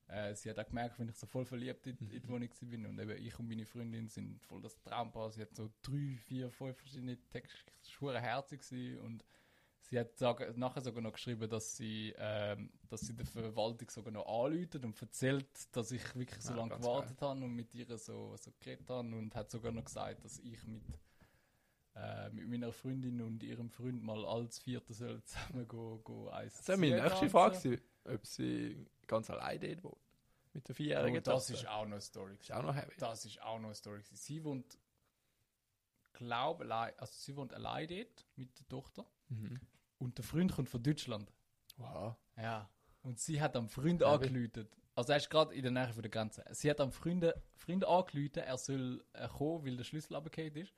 äh, 0.08 0.36
sie 0.36 0.50
hat 0.50 0.60
auch 0.60 0.68
gemerkt, 0.68 1.00
wenn 1.00 1.10
ich 1.10 1.16
so 1.16 1.26
voll 1.26 1.46
verliebt 1.46 1.88
in, 1.88 1.98
in 1.98 2.22
die 2.22 2.30
Wohnung 2.30 2.48
gewesen 2.48 2.70
bin. 2.70 2.86
Und 2.86 3.00
eben 3.00 3.18
ich 3.18 3.40
und 3.40 3.48
meine 3.48 3.66
Freundin 3.66 4.08
sind 4.08 4.40
voll 4.44 4.62
das 4.62 4.80
Traumpaar. 4.84 5.32
Sie 5.32 5.42
hat 5.42 5.56
so 5.56 5.72
drei, 5.82 6.18
vier, 6.18 6.52
fünf 6.52 6.78
verschiedene 6.78 7.18
Texte, 7.30 7.72
schwere 7.82 8.22
herzig. 8.22 8.62
Und 9.02 9.26
Sie 9.88 10.00
hat 10.00 10.20
nachher 10.58 10.82
sogar 10.82 11.02
noch 11.04 11.14
geschrieben, 11.14 11.48
dass 11.48 11.78
sie, 11.78 12.14
ähm, 12.18 12.72
dass 12.90 13.02
sie 13.02 13.14
der 13.14 13.26
Verwaltung 13.28 13.88
sogar 13.90 14.12
noch 14.12 14.26
anläutet 14.26 14.84
und 14.84 15.00
erzählt, 15.00 15.48
dass 15.76 15.92
ich 15.92 16.16
wirklich 16.16 16.42
so 16.42 16.52
Ja, 16.54 16.58
lange 16.58 16.70
ganz 16.72 16.82
gewartet 16.84 17.22
habe 17.22 17.44
und 17.44 17.54
mit 17.54 17.74
ihr 17.76 17.86
so, 18.00 18.36
so 18.36 18.52
geredet 18.60 18.90
habe 18.90 19.08
und 19.16 19.36
hat 19.36 19.52
sogar 19.52 19.72
noch 19.72 19.86
gesagt, 19.86 20.26
dass 20.26 20.40
ich 20.40 20.66
mit, 20.66 20.82
äh, 21.96 22.30
mit 22.32 22.48
meiner 22.50 22.72
Freundin 22.72 23.22
und 23.22 23.44
ihrem 23.44 23.70
Freund 23.70 24.02
mal 24.02 24.26
als 24.26 24.58
Vierter 24.58 24.94
soll 24.96 25.24
zusammen 25.24 25.68
go, 25.68 26.00
go 26.04 26.32
Eis 26.32 26.56
Das 26.58 26.68
wäre 26.70 26.78
meine 26.80 27.04
nächste 27.04 27.30
Frage 27.30 27.80
ob 28.06 28.26
sie 28.26 28.88
ganz 29.08 29.30
allein 29.30 29.60
dort 29.62 29.84
wohnt. 29.84 30.02
Mit 30.54 30.68
der 30.68 30.74
Oh, 30.74 30.78
vierjährigen 30.78 31.22
das 31.24 31.48
Tochter. 31.48 31.54
ist 31.60 31.68
auch 31.68 31.84
noch 31.86 31.92
eine 31.92 32.02
Story. 32.02 32.36
ist 32.40 32.52
auch 32.52 32.64
noch 32.64 32.76
heavy. 32.76 32.94
Das 32.98 33.24
ist 33.26 33.40
auch 33.42 33.58
noch 33.60 33.66
eine 33.66 33.76
Story. 33.76 34.02
Sie 34.02 34.44
wohnt, 34.44 34.78
glaube 36.14 36.64
allein, 36.64 36.94
also 36.98 37.14
sie 37.14 37.36
wohnt 37.36 37.54
allein 37.54 37.88
dort 37.88 38.26
mit 38.36 38.58
der 38.60 38.68
Tochter 38.68 39.06
Mhm. 39.30 39.60
Und 39.98 40.18
der 40.18 40.26
Freund 40.26 40.52
kommt 40.54 40.70
von 40.70 40.82
Deutschland. 40.84 41.32
Wow. 41.78 42.16
Ja. 42.38 42.70
Und 43.02 43.20
sie 43.20 43.42
hat 43.42 43.56
am 43.56 43.70
Freund 43.70 44.02
Ja, 44.02 44.14
angelütet. 44.14 44.72
Also 44.96 45.12
er 45.12 45.18
ist 45.18 45.30
gerade 45.30 45.54
in 45.54 45.62
der 45.62 45.72
Nähe 45.72 45.92
von 45.94 46.02
der 46.02 46.10
Grenze. 46.12 46.44
Sie 46.52 46.70
hat 46.70 46.80
am 46.80 46.92
Freund, 46.92 47.26
Freund 47.54 47.86
angelütet, 47.86 48.46
er 48.46 48.58
soll 48.58 49.04
äh, 49.14 49.28
kommen, 49.28 49.66
weil 49.66 49.76
der 49.78 49.84
Schlüssel 49.84 50.16
abgekehrt 50.16 50.56
ist. 50.56 50.74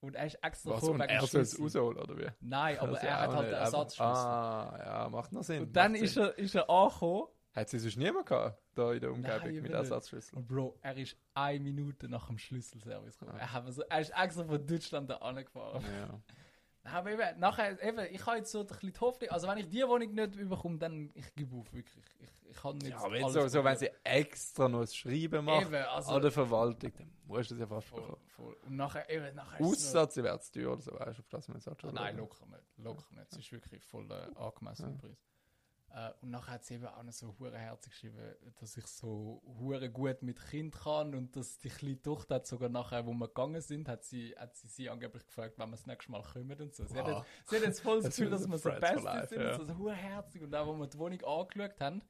Und 0.00 0.14
er 0.14 0.26
ist 0.26 0.34
extra 0.42 0.70
Was, 0.72 0.80
gekommen 0.80 1.00
und 1.00 1.08
er 1.08 1.26
soll 1.26 1.40
es 1.40 1.58
rausholen, 1.58 1.98
oder 1.98 2.18
wie? 2.18 2.28
Nein, 2.40 2.78
aber 2.78 2.92
Das 2.92 3.02
er 3.04 3.20
hat 3.20 3.30
halt 3.30 3.46
den 3.48 3.54
Ersatzschlüssel. 3.54 4.04
Ah, 4.14 4.82
ja, 4.84 5.08
macht 5.08 5.32
noch 5.32 5.42
Sinn. 5.42 5.62
und 5.62 5.72
dann 5.74 5.94
ist 5.94 6.14
Sinn. 6.14 6.24
er, 6.24 6.38
ist 6.38 6.54
er 6.54 6.68
angekommen. 6.68 7.28
Hat 7.54 7.70
sie 7.70 7.78
sonst 7.78 7.96
niemand 7.96 8.26
gehabt, 8.26 8.60
da 8.74 8.92
in 8.92 9.00
der 9.00 9.10
Umgebung 9.12 9.40
Nein, 9.40 9.62
mit. 9.62 9.72
Ersatzschlüssel? 9.72 10.36
Und 10.36 10.46
Bro, 10.46 10.78
er 10.82 10.96
ist 10.98 11.16
eine 11.32 11.60
Minute 11.60 12.08
nach 12.08 12.26
dem 12.26 12.36
Schlüsselservice 12.36 13.16
gekommen. 13.18 13.38
Ah. 13.38 13.42
Er, 13.42 13.52
hat 13.54 13.64
also, 13.64 13.82
er 13.88 14.00
ist 14.00 14.10
extra 14.10 14.44
von 14.44 14.66
Deutschland 14.66 15.08
da 15.08 15.16
angefahren. 15.16 15.82
Ja. 15.82 16.20
Aber 16.92 17.10
eben, 17.10 17.38
nachher, 17.40 17.82
eben, 17.82 18.06
ich 18.14 18.24
habe 18.26 18.38
jetzt 18.38 18.50
so 18.50 18.60
ein 18.60 18.66
bisschen 18.66 18.92
die 18.92 19.00
Hoffnung, 19.00 19.30
also 19.30 19.48
wenn 19.48 19.58
ich 19.58 19.68
die 19.68 19.82
Wohnung 19.86 20.14
nicht 20.14 20.34
überkomme, 20.36 20.78
dann 20.78 21.10
ich 21.14 21.34
gebe 21.34 21.56
auf, 21.56 21.72
wirklich. 21.72 22.04
Ich, 22.20 22.50
ich 22.50 22.56
kann 22.56 22.76
nicht 22.78 22.90
Ja, 22.90 22.98
aber 22.98 23.16
jetzt 23.18 23.32
so, 23.32 23.48
so, 23.48 23.64
wenn 23.64 23.76
sie 23.76 23.90
extra 24.04 24.68
noch 24.68 24.80
ein 24.80 24.86
Schreiben 24.86 25.44
macht 25.44 25.66
Eben, 25.66 25.74
also, 25.74 26.12
an 26.12 26.22
der 26.22 26.30
Verwaltung, 26.30 26.92
dann 26.96 27.12
musst 27.24 27.50
du 27.50 27.54
das 27.54 27.60
ja 27.60 27.66
fast 27.66 27.88
Voll, 27.88 28.00
bekommen. 28.00 28.22
voll. 28.28 28.56
Und 28.66 28.76
nachher, 28.76 29.10
eben, 29.10 29.34
nachher 29.34 29.60
es 29.60 29.66
Außer 29.66 30.10
sie 30.10 30.22
wäre 30.22 30.40
zu 30.40 30.52
teuer 30.52 30.72
oder 30.72 30.80
so, 30.82 30.92
weißt 30.92 31.18
du, 31.18 31.22
auf 31.22 31.28
das 31.28 31.48
man 31.48 31.60
sagt 31.60 31.82
noch, 31.82 31.90
schon. 31.90 31.94
Nein, 31.94 32.16
locker 32.16 32.46
nicht. 32.46 32.78
Locker 32.78 33.14
nicht. 33.14 33.32
Es 33.32 33.38
ist 33.38 33.52
wirklich 33.52 33.82
voll 33.84 34.10
äh, 34.10 34.34
angemessener 34.38 34.90
Ja. 34.92 34.96
Preis. 34.98 35.26
Äh, 35.96 36.12
und 36.20 36.30
nachher 36.30 36.52
hat 36.52 36.64
sie 36.66 36.74
eben 36.74 36.84
auch 36.84 37.02
noch 37.02 37.12
so 37.12 37.34
hure 37.38 37.56
herzig 37.56 37.90
geschrieben, 37.92 38.18
dass 38.60 38.76
ich 38.76 38.86
so 38.86 39.42
hure 39.58 39.88
gut 39.88 40.22
mit 40.22 40.38
Kind 40.50 40.74
kann 40.74 41.14
und 41.14 41.34
dass 41.34 41.58
die 41.58 41.70
kleine 41.70 42.02
Tochter 42.02 42.34
hat 42.34 42.46
sogar 42.46 42.68
nachher, 42.68 43.06
wo 43.06 43.14
wir 43.14 43.28
gegangen 43.28 43.62
sind, 43.62 43.88
hat 43.88 44.04
sie, 44.04 44.36
hat 44.36 44.54
sie 44.54 44.68
sie 44.68 44.90
angeblich 44.90 45.24
gefragt, 45.26 45.54
wann 45.56 45.70
wir 45.70 45.76
das 45.76 45.86
nächste 45.86 46.12
Mal 46.12 46.22
kommen 46.22 46.60
und 46.60 46.74
so. 46.74 46.84
Sie, 46.84 46.98
hat, 46.98 47.06
Wow. 47.06 47.24
jetzt, 47.26 47.48
sie 47.48 47.56
hat 47.56 47.62
jetzt 47.62 47.80
voll 47.80 48.02
das 48.02 48.14
Gefühl, 48.14 48.30
dass 48.30 48.46
wir 48.46 48.58
so 48.58 48.70
Besties 48.70 49.02
life, 49.04 49.28
sind, 49.28 49.42
und 49.42 49.56
so, 49.56 49.64
so 49.64 49.78
hure 49.78 49.94
herzig. 49.94 50.42
Und 50.42 50.54
auch, 50.54 50.66
wo 50.66 50.74
wir 50.74 50.86
die 50.86 50.98
Wohnung 50.98 51.24
angeschaut 51.24 51.80
haben, 51.80 52.02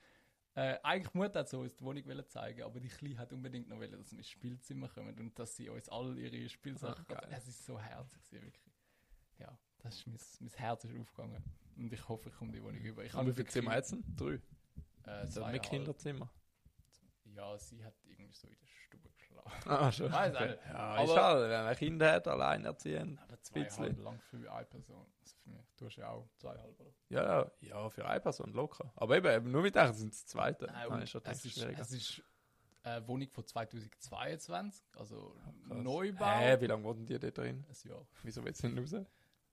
äh, 0.56 0.78
eigentlich 0.82 1.14
Mutter 1.14 1.40
hat 1.40 1.48
so 1.48 1.60
uns 1.60 1.76
die 1.76 1.84
Wohnung 1.84 2.02
zeigen, 2.26 2.62
aber 2.64 2.80
die 2.80 2.88
Kleine 2.88 3.18
hat 3.18 3.32
unbedingt 3.32 3.68
noch 3.68 3.76
wollen, 3.76 3.92
dass 3.92 4.10
wir 4.10 4.18
ins 4.18 4.28
Spielzimmer 4.28 4.88
kommen 4.88 5.16
und 5.20 5.38
dass 5.38 5.54
sie 5.54 5.68
uns 5.68 5.88
all 5.90 6.18
ihre 6.18 6.48
Spielsachen 6.48 7.04
Ach. 7.14 7.22
Es 7.30 7.46
ist 7.46 7.64
so 7.64 7.78
herzig, 7.78 8.20
wirklich. 8.32 8.74
ja, 9.38 9.56
das 9.78 9.94
ist 9.94 10.06
mein, 10.08 10.18
mein 10.40 10.50
Herz 10.58 10.82
ist 10.82 10.98
aufgegangen. 10.98 11.44
Und 11.76 11.92
ich 11.92 12.08
hoffe, 12.08 12.28
ich 12.30 12.34
komme 12.36 12.52
die 12.52 12.62
Wohnung 12.62 12.80
über. 12.80 13.04
Ich 13.04 13.12
Und 13.12 13.20
habe 13.20 13.30
wie 13.30 13.34
viele 13.34 13.48
Zimmer 13.48 13.72
hat 13.72 13.90
denn? 13.90 14.04
Drei. 14.16 14.40
Äh, 15.04 15.28
zwei 15.28 15.52
mit. 15.52 15.62
Kinderzimmer. 15.62 16.30
Ja, 17.24 17.58
sie 17.58 17.84
hat 17.84 17.94
irgendwie 18.04 18.32
so 18.34 18.48
in 18.48 18.56
der 18.58 18.66
Stube 18.66 19.10
geschlafen. 19.10 19.68
Ah, 19.70 19.92
schon. 19.92 20.10
Weiß 20.10 20.34
Okay. 20.34 20.48
nicht. 20.48 20.58
Ja, 20.66 20.74
Aber- 20.74 21.04
ist 21.04 21.16
halt, 21.16 21.50
wenn 21.50 21.64
man 21.64 21.76
Kinder 21.76 22.12
hat, 22.12 22.28
alleinerziehend. 22.28 23.20
Aber 23.20 23.42
zweieinhalb 23.42 23.98
lang 24.02 24.20
für 24.20 24.50
eine 24.52 24.64
Person. 24.66 25.06
Also 25.20 25.36
für 25.42 25.50
mich. 25.50 25.66
Du 25.76 25.86
hast 25.86 25.96
ja 25.96 26.08
auch 26.10 26.28
zweieinhalb, 26.38 26.80
oder? 26.80 26.90
Ja, 27.10 27.22
ja, 27.42 27.50
ja, 27.60 27.90
für 27.90 28.06
eine 28.06 28.20
Person 28.20 28.52
locker. 28.52 28.90
Aber 28.96 29.16
eben, 29.16 29.26
eben 29.30 29.50
nur 29.50 29.62
mit 29.62 29.76
euch 29.76 29.92
sind 29.92 30.12
es 30.14 30.24
zweite. 30.26 30.66
Nein, 30.66 30.88
und 30.88 31.02
ist 31.02 31.14
es, 31.14 31.44
ist, 31.44 31.58
es 31.58 31.92
ist 31.92 32.22
eine 32.82 33.06
Wohnung 33.06 33.28
von 33.30 33.46
2022, 33.46 34.84
also 34.96 35.36
Krass. 35.68 35.82
Neubau. 35.82 36.24
Hä, 36.24 36.60
wie 36.60 36.66
lange 36.66 36.84
wohnen 36.84 37.04
die 37.04 37.18
da 37.18 37.30
drin? 37.30 37.66
Ein 37.68 37.88
Jahr. 37.90 38.06
Wieso 38.22 38.42
willst 38.44 38.62
du 38.62 38.68
nicht 38.68 38.94
raus? 38.94 39.04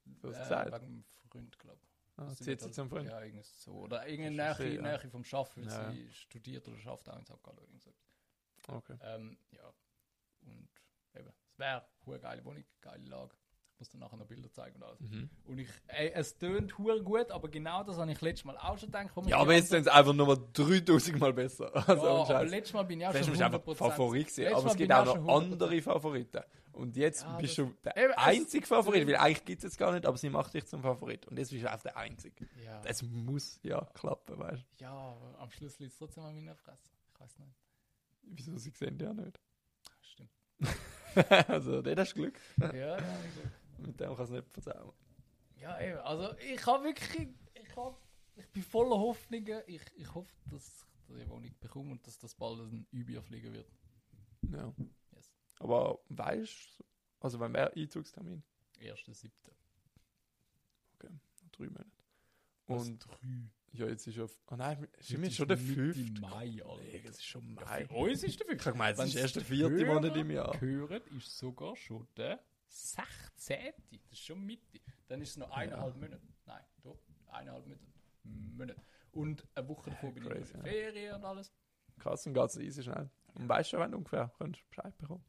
Du 0.05 0.29
hast 0.29 0.37
Äh, 0.37 0.39
gesagt. 0.43 0.81
wegen 0.81 0.85
dem 0.93 1.03
Freund, 1.29 1.59
glaube 1.59 1.79
ich. 1.83 1.92
Ah, 2.15 2.29
Sie 2.35 2.43
halt- 2.51 2.73
zum 2.75 2.89
Freund? 2.89 3.09
Ja, 3.09 3.21
irgendwie 3.21 3.43
so. 3.43 3.71
Oder 3.73 4.07
irgendeine 4.07 4.55
Nähe, 4.55 4.75
ja. 4.75 4.81
Nähe 4.81 5.09
vom 5.09 5.23
Schaffen, 5.23 5.65
weil 5.65 5.71
Ja, 5.71 5.91
sie 5.91 6.11
studiert 6.13 6.67
oder 6.67 6.77
schafft 6.79 7.09
auch 7.09 7.17
in 7.17 7.25
St. 7.25 7.41
Gallen. 7.43 7.81
Okay. 8.67 8.97
Ähm, 9.01 9.37
ja. 9.51 9.73
Und 10.41 10.69
eben, 11.15 11.33
es 11.51 11.59
wäre 11.59 11.85
eine 12.05 12.19
geile 12.19 12.45
Wohnung, 12.45 12.63
geile 12.81 13.05
Lage. 13.05 13.35
Muss 13.83 13.89
dir 13.89 13.97
nachher 13.97 14.15
noch 14.15 14.27
Bilder 14.27 14.49
zeigen 14.49 14.77
und 14.77 14.83
alles. 14.83 15.01
Mhm. 15.01 15.29
Und 15.43 15.57
ich, 15.59 15.67
ey, 15.87 16.13
es 16.13 16.37
tönt 16.37 16.77
hure 16.77 17.03
gut, 17.03 17.29
aber 17.31 17.49
genau 17.49 17.83
das 17.83 17.97
habe 17.97 18.09
ich 18.13 18.21
letztes 18.21 18.45
Mal 18.45 18.57
auch 18.57 18.77
schon 18.77 18.87
gedacht. 18.87 19.13
wir 19.13 19.23
Ja, 19.23 19.27
die 19.27 19.33
aber 19.33 19.53
jetzt 19.55 19.71
sind 19.71 19.81
es 19.81 19.87
einfach 19.89 20.13
nur 20.13 20.37
3000 20.53 21.19
Mal 21.19 21.33
besser. 21.33 21.69
Also, 21.85 22.05
ja, 22.05 22.11
aber 22.23 22.45
letztes 22.45 22.73
Mal 22.73 22.83
bin 22.83 23.01
ich 23.01 23.07
auch 23.07 23.11
Vielleicht 23.11 23.25
schon 23.25 23.31
bist 23.33 23.41
du 23.41 23.45
einfach 23.45 23.59
100%. 23.67 23.75
Favorit 23.75 24.27
gewesen, 24.27 24.41
Letztes 24.43 24.57
aber 24.57 24.71
es 24.71 24.77
gibt 24.77 24.91
auch 24.93 25.05
noch 25.05 25.17
100%. 25.17 25.35
andere 25.35 25.81
Favoriten. 25.81 26.41
Und 26.71 26.95
jetzt 26.95 27.23
Ja, 27.23 27.35
bist 27.37 27.57
du 27.57 27.73
der 27.83 27.97
Eben, 27.97 28.13
einzige 28.13 28.65
Favorit, 28.65 29.05
weil 29.05 29.17
eigentlich 29.17 29.43
gibt 29.43 29.57
es 29.59 29.63
jetzt 29.65 29.77
gar 29.77 29.91
nicht, 29.91 30.05
aber 30.05 30.15
sie 30.17 30.29
macht 30.29 30.53
dich 30.53 30.65
zum 30.65 30.81
Favorit. 30.81 31.27
Und 31.27 31.37
jetzt 31.37 31.51
bist 31.51 31.61
du 31.65 31.69
einfach 31.69 31.83
der 31.83 31.97
Einzige. 31.97 32.47
Ja, 32.63 32.79
Das 32.83 33.01
muss 33.03 33.59
ja 33.63 33.81
klappen, 33.93 34.39
weißt 34.39 34.63
ja, 34.79 34.91
aber 34.91 35.39
am 35.39 35.51
Schluss 35.51 35.77
liegt 35.79 35.91
es 35.91 35.97
trotzdem 35.97 36.23
an 36.23 36.33
meiner 36.35 36.55
Fresse. 36.55 36.89
Ich 37.13 37.19
weiß 37.19 37.37
nicht. 37.39 37.51
du? 37.51 38.29
Wieso, 38.31 38.55
sie 38.57 38.69
sehen 38.69 38.97
ja 38.97 39.13
nicht. 39.13 39.37
Stimmt. 40.01 40.31
also, 41.49 41.81
der 41.81 41.97
hast 41.97 42.15
Glück. 42.15 42.39
Ja, 42.59 42.73
ja, 42.73 42.95
gut. 42.97 43.51
Mit 43.77 43.99
dem 43.99 44.15
kannst 44.15 44.31
du 44.31 44.35
nicht 44.35 44.49
verzeihen. 44.51 44.91
Ja, 45.57 45.79
eben. 45.81 45.97
Also 45.99 46.37
ich 46.39 46.65
habe 46.65 46.83
wirklich, 46.85 47.29
ich, 47.53 47.75
hab, 47.75 47.97
ich 48.35 48.47
bin 48.49 48.63
voller 48.63 48.97
Hoffnungen. 48.97 49.61
Ich, 49.67 49.81
ich 49.95 50.13
hoffe, 50.13 50.31
dass 50.49 50.85
ich 51.07 51.15
die 51.15 51.29
Wohnung 51.29 51.53
bekomme 51.59 51.91
und 51.91 52.05
dass 52.07 52.17
das 52.17 52.35
bald 52.35 52.59
ein 52.59 52.85
Überfliegen 52.91 53.53
wird. 53.53 53.71
Ja. 54.51 54.73
Yes. 55.11 55.31
Aber 55.59 55.99
weißt 56.09 56.79
du, 56.79 56.83
also 57.19 57.39
wenn 57.39 57.53
wäre 57.53 57.71
Einzugstermin? 57.75 58.43
1.7. 58.79 59.29
Drei 61.51 61.65
Monate. 61.65 61.85
Was, 62.67 62.87
Und 62.87 63.05
drei? 63.05 63.49
ja, 63.73 63.87
jetzt 63.87 64.07
ist 64.07 64.15
ja. 64.15 64.25
Oh 64.49 64.55
nein, 64.55 64.87
ist 64.97 65.11
ist 65.11 65.35
schon 65.35 65.47
der 65.47 65.57
Mitte 65.57 65.93
fünfte. 65.93 66.21
Mai, 66.21 66.29
Kollege, 66.29 66.65
Alter. 66.65 67.09
Es 67.09 67.17
ist 67.17 67.25
schon 67.25 67.55
Ja, 67.55 67.65
Mai. 67.65 67.85
für 67.85 67.93
uns 67.93 68.23
ist 68.23 68.39
der 68.39 68.49
Ich 68.49 68.59
habe 68.65 68.71
gemeint, 68.71 68.97
es 68.99 69.05
ist 69.05 69.15
erst 69.15 69.35
der 69.35 69.43
vierte 69.45 69.85
Monat 69.85 70.15
im 70.17 70.31
Jahr. 70.31 70.59
Hören 70.59 71.01
ist 71.17 71.37
sogar 71.37 71.75
schon 71.75 72.07
der 72.17 72.43
16. 72.73 73.73
Das 73.91 74.11
ist 74.11 74.19
schon 74.25 74.43
Mitte. 74.45 74.79
Dann 75.07 75.21
ist 75.21 75.31
es 75.31 75.37
noch 75.37 75.51
eineinhalb 75.51 75.95
Monate. 75.95 76.21
Nein, 76.45 76.63
doch, 76.81 76.99
eineinhalb 77.27 77.65
Monate. 77.65 77.85
Monate. 78.23 78.81
Und 79.11 79.47
eine 79.55 79.67
Woche 79.69 79.91
davor 79.91 80.11
bin 80.11 80.23
ich 80.23 80.29
noch 80.29 80.35
in 80.35 80.41
crazy, 80.41 80.53
der 80.53 80.65
ja. 80.65 80.71
Ferien 80.71 81.15
und 81.15 81.25
alles. 81.25 81.53
Krass, 81.99 82.25
und 82.25 82.33
geht's 82.33 82.57
easy 82.57 82.81
schnell. 82.83 83.09
Und 83.35 83.47
weißt 83.47 83.73
du, 83.73 83.79
wenn 83.79 83.91
du 83.91 83.97
ungefähr 83.97 84.31
könntest 84.37 84.67
Bescheid 84.69 84.97
bekommen? 84.97 85.23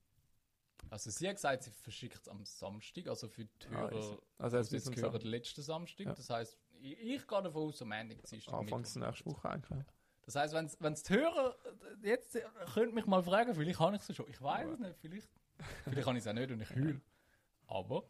Also 0.90 1.10
sie 1.10 1.28
hat 1.28 1.36
gesagt, 1.36 1.62
sie 1.64 1.70
verschickt 1.70 2.20
es 2.20 2.28
am 2.28 2.44
Samstag, 2.44 3.08
also 3.08 3.28
für 3.28 3.44
die 3.44 3.66
Ah, 3.68 3.70
Hörer, 3.70 3.92
easy. 3.92 4.18
Also 4.38 4.56
also 4.58 4.58
bis 4.58 4.84
jetzt 4.84 4.96
hören 4.96 5.12
Samstag. 5.12 5.22
letzten 5.24 5.62
Samstag. 5.62 6.06
Ja. 6.06 6.14
Das 6.14 6.30
heißt, 6.30 6.58
ich, 6.80 6.98
ich 6.98 7.26
gehe 7.26 7.42
davon 7.42 7.68
aus, 7.68 7.82
am 7.82 7.92
Ende 7.92 8.14
ist 8.16 8.48
Anfangs 8.48 8.96
nächste 8.96 9.26
Woche 9.26 9.48
eigentlich. 9.48 9.84
Das 10.22 10.36
heißt, 10.36 10.54
wenn 10.54 10.92
es 10.92 11.02
die 11.02 11.12
Hörer 11.14 11.56
jetzt 12.02 12.36
äh, 12.36 12.42
könnt 12.72 12.94
mich 12.94 13.04
mal 13.06 13.22
fragen, 13.22 13.54
vielleicht 13.54 13.78
habe 13.78 13.96
ich 13.96 14.08
es 14.08 14.16
schon. 14.16 14.28
Ich 14.30 14.40
weiß 14.40 14.70
es 14.70 14.78
nicht, 14.78 14.96
vielleicht. 14.98 15.28
Vielleicht 15.84 16.06
habe 16.06 16.16
ich 16.18 16.24
es 16.24 16.28
auch 16.28 16.32
nicht 16.32 16.50
und 16.50 16.60
ich 16.60 16.70
heule. 16.70 17.00
Aber 17.66 18.04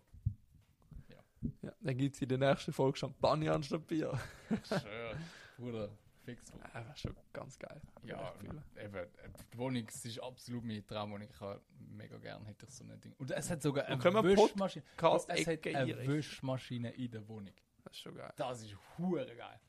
Ja, 1.62 1.72
dann 1.80 1.96
gibt 1.96 2.14
es 2.16 2.22
in 2.22 2.28
der 2.28 2.38
nächsten 2.38 2.72
Folge 2.72 2.98
Champagner 2.98 3.54
anstatt 3.54 3.86
Bier. 3.86 4.18
schön, 4.66 5.18
Bruder, 5.56 5.90
fix. 6.24 6.50
Ja, 6.50 6.58
das 6.72 6.86
wäre 6.86 6.96
schon 6.96 7.16
ganz 7.32 7.58
geil. 7.58 7.80
Ja, 8.04 8.34
eben, 8.82 9.06
die 9.52 9.58
Wohnung 9.58 9.86
es 9.88 10.04
ist 10.04 10.18
absolut 10.20 10.64
meine 10.64 10.84
Traumwohnung. 10.86 11.28
Ich 11.30 11.40
habe 11.40 11.60
mega 11.78 12.18
gerne 12.18 12.44
hätte 12.46 12.66
ich 12.66 12.72
so 12.72 12.84
ein 12.84 13.00
Ding. 13.00 13.14
Und 13.18 13.30
es 13.30 13.50
hat 13.50 13.62
sogar 13.62 13.86
eine 13.86 14.02
Wischmaschine. 14.02 14.84
Es 14.96 15.46
hat 15.46 15.66
eine. 15.66 16.06
Wischmaschine 16.06 16.90
in 16.92 17.10
der 17.10 17.28
Wohnung. 17.28 17.54
Das 17.84 17.92
ist 17.92 18.00
schon 18.00 18.14
geil. 18.14 18.32
Das 18.36 18.62
ist 18.62 18.76
hure 18.98 19.26
geil. 19.36 19.60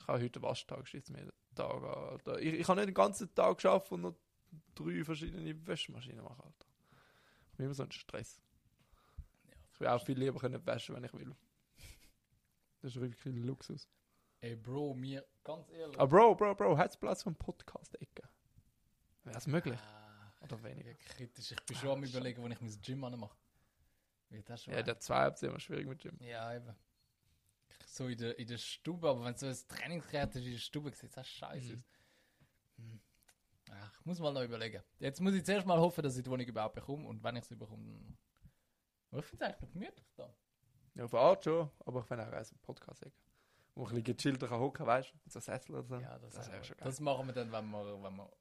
Ich 0.00 0.06
habe 0.08 0.22
heute 0.22 0.42
Waschtag, 0.42 0.92
mir 0.92 1.00
den 1.00 1.30
Tag 1.54 1.82
Alter. 1.82 2.40
Ich, 2.40 2.54
ich 2.54 2.68
habe 2.68 2.80
nicht 2.80 2.88
den 2.88 2.94
ganzen 2.94 3.34
Tag 3.34 3.56
geschafft 3.56 3.92
und 3.92 4.00
noch 4.02 4.14
drei 4.74 5.04
verschiedene 5.04 5.66
Wäschmaschinen 5.66 6.24
machen, 6.24 6.42
Alter. 6.42 6.67
Bin 7.58 7.66
immer 7.66 7.74
so 7.74 7.82
ein 7.82 7.90
Stress. 7.92 8.40
Ich 9.74 9.80
will 9.80 9.88
auch 9.88 10.02
viel 10.04 10.18
lieber 10.18 10.38
können 10.38 10.64
waschen, 10.64 10.94
wenn 10.94 11.04
ich 11.04 11.12
will. 11.12 11.34
Das 12.80 12.94
ist 12.94 13.00
wirklich 13.00 13.26
ein 13.26 13.42
Luxus. 13.42 13.88
Ey, 14.40 14.54
Bro, 14.54 14.94
mir, 14.94 15.26
ganz 15.42 15.68
ehrlich. 15.70 15.98
Ah, 15.98 16.06
Bro, 16.06 16.36
Bro, 16.36 16.54
Bro, 16.54 16.78
hat 16.78 16.90
es 16.92 16.96
Platz 16.96 17.24
für 17.24 17.30
einen 17.30 17.36
Podcast-Ecke? 17.36 18.22
Wäre 19.24 19.36
es 19.36 19.46
möglich? 19.48 19.78
Ah, 19.80 20.30
Oder 20.42 20.62
weniger? 20.62 20.90
ja, 20.90 20.96
kritisch. 20.96 21.50
Ich 21.50 21.60
bin 21.66 21.76
schon 21.76 21.90
am 21.90 22.04
überlegen, 22.04 22.40
wo 22.42 22.46
ich 22.46 22.60
mein 22.60 22.80
Gym 22.80 23.02
anmache. 23.02 23.36
Wird 24.28 24.48
das 24.48 24.62
schon 24.62 24.74
Ja, 24.74 24.82
der 24.82 25.00
zwei 25.00 25.26
ist 25.28 25.42
immer 25.42 25.58
schwierig 25.58 25.86
mit 25.88 26.02
Jim. 26.04 26.16
Ja, 26.20 26.54
eben. 26.54 26.72
So 27.86 28.06
in 28.06 28.18
der, 28.18 28.38
in 28.38 28.46
der 28.46 28.58
Stube, 28.58 29.08
aber 29.08 29.24
wenn 29.24 29.34
so 29.34 29.46
ein 29.46 29.56
Trainingsgerät 29.66 30.36
ist 30.36 30.44
in 30.44 30.52
der 30.52 30.58
Stube, 30.58 30.92
sieht 30.92 31.16
das 31.16 31.28
scheiße 31.28 31.72
Mhm. 31.72 31.78
aus. 31.82 31.84
Hm. 32.76 33.00
Ach, 33.70 33.98
ich 34.00 34.06
muss 34.06 34.18
mal 34.20 34.32
noch 34.32 34.42
überlegen. 34.42 34.82
Jetzt 34.98 35.20
muss 35.20 35.34
ich 35.34 35.44
zuerst 35.44 35.66
mal 35.66 35.78
hoffen, 35.78 36.02
dass 36.02 36.16
ich 36.16 36.22
die 36.22 36.30
Wohnung 36.30 36.46
überhaupt 36.46 36.74
bekomme 36.74 37.06
und 37.06 37.22
wenn 37.22 37.36
ich 37.36 37.44
sie 37.44 37.56
bekomme, 37.56 37.84
dann. 37.86 38.18
Aber 39.10 39.20
ich 39.20 39.26
finde 39.26 39.44
es 39.44 39.48
eigentlich 39.50 39.62
noch 39.62 39.72
gemütlich 39.72 40.12
da. 40.16 40.34
Ja, 40.94 41.04
auf 41.04 41.14
eine 41.14 41.22
Art 41.22 41.44
schon, 41.44 41.70
aber 41.84 42.00
ich 42.00 42.06
finde 42.06 42.26
auch 42.26 42.32
einen 42.32 42.60
Podcast-Ecke. 42.62 43.16
Wo 43.74 43.84
ich 43.84 43.90
ein 43.90 44.02
bisschen 44.02 44.16
gechillter 44.16 44.48
kann 44.48 44.60
hocken, 44.60 44.86
weißt 44.86 45.10
du? 45.12 45.16
Mit 45.24 45.32
so 45.32 45.40
Sessel 45.40 45.74
oder 45.76 45.84
so. 45.84 45.96
Ja, 45.96 46.18
das, 46.18 46.34
das 46.34 46.50
wäre 46.50 46.64
schon 46.64 46.76
geil. 46.76 46.86
das 46.86 47.00
machen 47.00 47.26
wir 47.26 47.32
dann, 47.32 47.52
wenn 47.52 47.70
wir, 47.70 48.02
wenn 48.02 48.16
wir. 48.16 48.32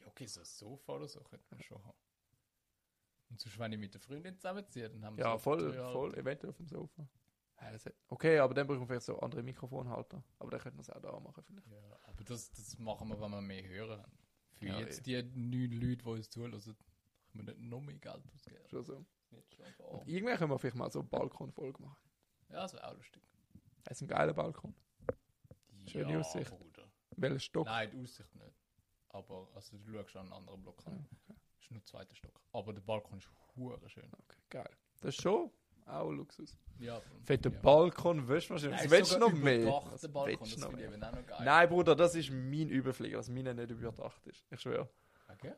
Ja, 0.00 0.06
okay, 0.06 0.26
so 0.26 0.40
ein 0.40 0.46
Sofa 0.46 0.94
oder 0.94 1.06
so 1.06 1.20
könnte 1.20 1.46
man 1.50 1.60
schon 1.60 1.84
haben. 1.84 1.98
Und 3.28 3.40
sonst, 3.40 3.58
wenn 3.58 3.72
ich 3.72 3.78
mit 3.78 3.94
der 3.94 4.00
Freundin 4.00 4.36
zusammenziehe, 4.36 4.88
dann 4.88 5.04
haben 5.04 5.16
wir 5.16 5.24
Ja, 5.24 5.32
so 5.32 5.38
voll, 5.38 5.72
voll, 5.92 6.14
eventuell 6.16 6.50
auf 6.50 6.56
dem 6.56 6.66
Sofa. 6.66 7.06
Okay, 8.08 8.38
aber 8.38 8.54
dann 8.54 8.66
brauchen 8.66 8.80
wir 8.80 8.86
vielleicht 8.86 9.06
so 9.06 9.18
andere 9.18 9.42
Mikrofonhalter. 9.42 10.22
Aber 10.38 10.50
dann 10.50 10.60
könnten 10.60 10.78
wir 10.78 10.82
es 10.82 10.90
auch 10.90 11.00
da 11.00 11.20
machen, 11.20 11.42
finde 11.44 11.62
ich. 11.62 11.70
Ja, 11.70 11.98
aber 12.04 12.24
das, 12.24 12.50
das 12.52 12.78
machen 12.78 13.08
wir, 13.08 13.20
wenn 13.20 13.30
wir 13.30 13.40
mehr 13.40 13.62
hören 13.68 14.00
haben. 14.02 14.18
Für 14.60 14.66
Ja, 14.66 14.78
jetzt 14.80 15.06
die 15.06 15.22
neun 15.22 15.72
Leute, 15.72 16.04
die 16.04 16.04
uns 16.04 16.28
zuhören, 16.28 16.60
können 16.60 16.76
wir 17.32 17.42
nicht 17.44 17.60
noch 17.60 17.80
mehr 17.80 17.94
Geld 17.94 18.22
ausgeben. 18.34 18.68
Schon 18.68 18.84
so. 18.84 19.06
Und 19.30 20.06
irgendwann 20.06 20.36
können 20.36 20.50
wir 20.50 20.58
vielleicht 20.58 20.76
mal 20.76 20.90
so 20.90 21.00
eine 21.00 21.08
Balkonfolge 21.08 21.82
machen. 21.82 22.10
Ja, 22.50 22.62
das 22.62 22.74
wäre 22.74 22.86
auch 22.86 22.94
lustig. 22.94 23.22
Das 23.84 23.96
ist 23.96 24.02
ein 24.02 24.08
geiler 24.08 24.34
Balkon. 24.34 24.74
Schöne 25.86 26.12
ja, 26.12 26.20
Aussicht. 26.20 26.50
Bruder. 26.50 26.92
Welcher 27.16 27.38
Stock? 27.38 27.66
Nein, 27.66 27.90
die 27.90 28.02
Aussicht 28.02 28.34
nicht. 28.34 28.54
Aber 29.08 29.48
also, 29.54 29.78
du 29.78 29.92
schaust 29.92 30.10
schon 30.10 30.22
einen 30.22 30.32
anderen 30.32 30.62
Block 30.62 30.86
an. 30.86 30.92
Ja, 30.92 30.98
okay. 30.98 31.40
Das 31.56 31.64
ist 31.64 31.70
nur 31.70 31.80
der 31.80 31.86
zweite 31.86 32.16
Stock. 32.16 32.40
Aber 32.52 32.72
der 32.74 32.82
Balkon 32.82 33.18
ist 33.18 33.30
hure 33.56 33.88
schön. 33.88 34.12
okay, 34.12 34.42
geil. 34.50 34.70
Das 35.00 35.14
ist 35.14 35.22
schon 35.22 35.50
auch 35.86 36.10
Luxus. 36.10 36.56
Ja, 36.78 37.00
Fetter 37.24 37.50
ja. 37.50 37.58
Balkon, 37.60 38.26
Wäschmaschine. 38.26 38.72
Was 38.72 38.90
willst 38.90 39.14
du 39.14 39.18
noch 39.18 39.32
mehr? 39.32 39.66
Was 39.90 40.10
Balkon, 40.10 40.48
das 40.48 40.58
noch 40.58 40.72
mehr? 40.72 40.90
Nein, 41.40 41.68
Bruder, 41.68 41.94
das 41.94 42.14
ist 42.14 42.30
mein 42.30 42.68
Überflieger, 42.68 43.18
dass 43.18 43.28
meiner 43.28 43.54
nicht 43.54 43.70
überdacht 43.70 44.26
ist. 44.26 44.44
Ich 44.50 44.60
schwöre. 44.60 44.88
Okay. 45.28 45.52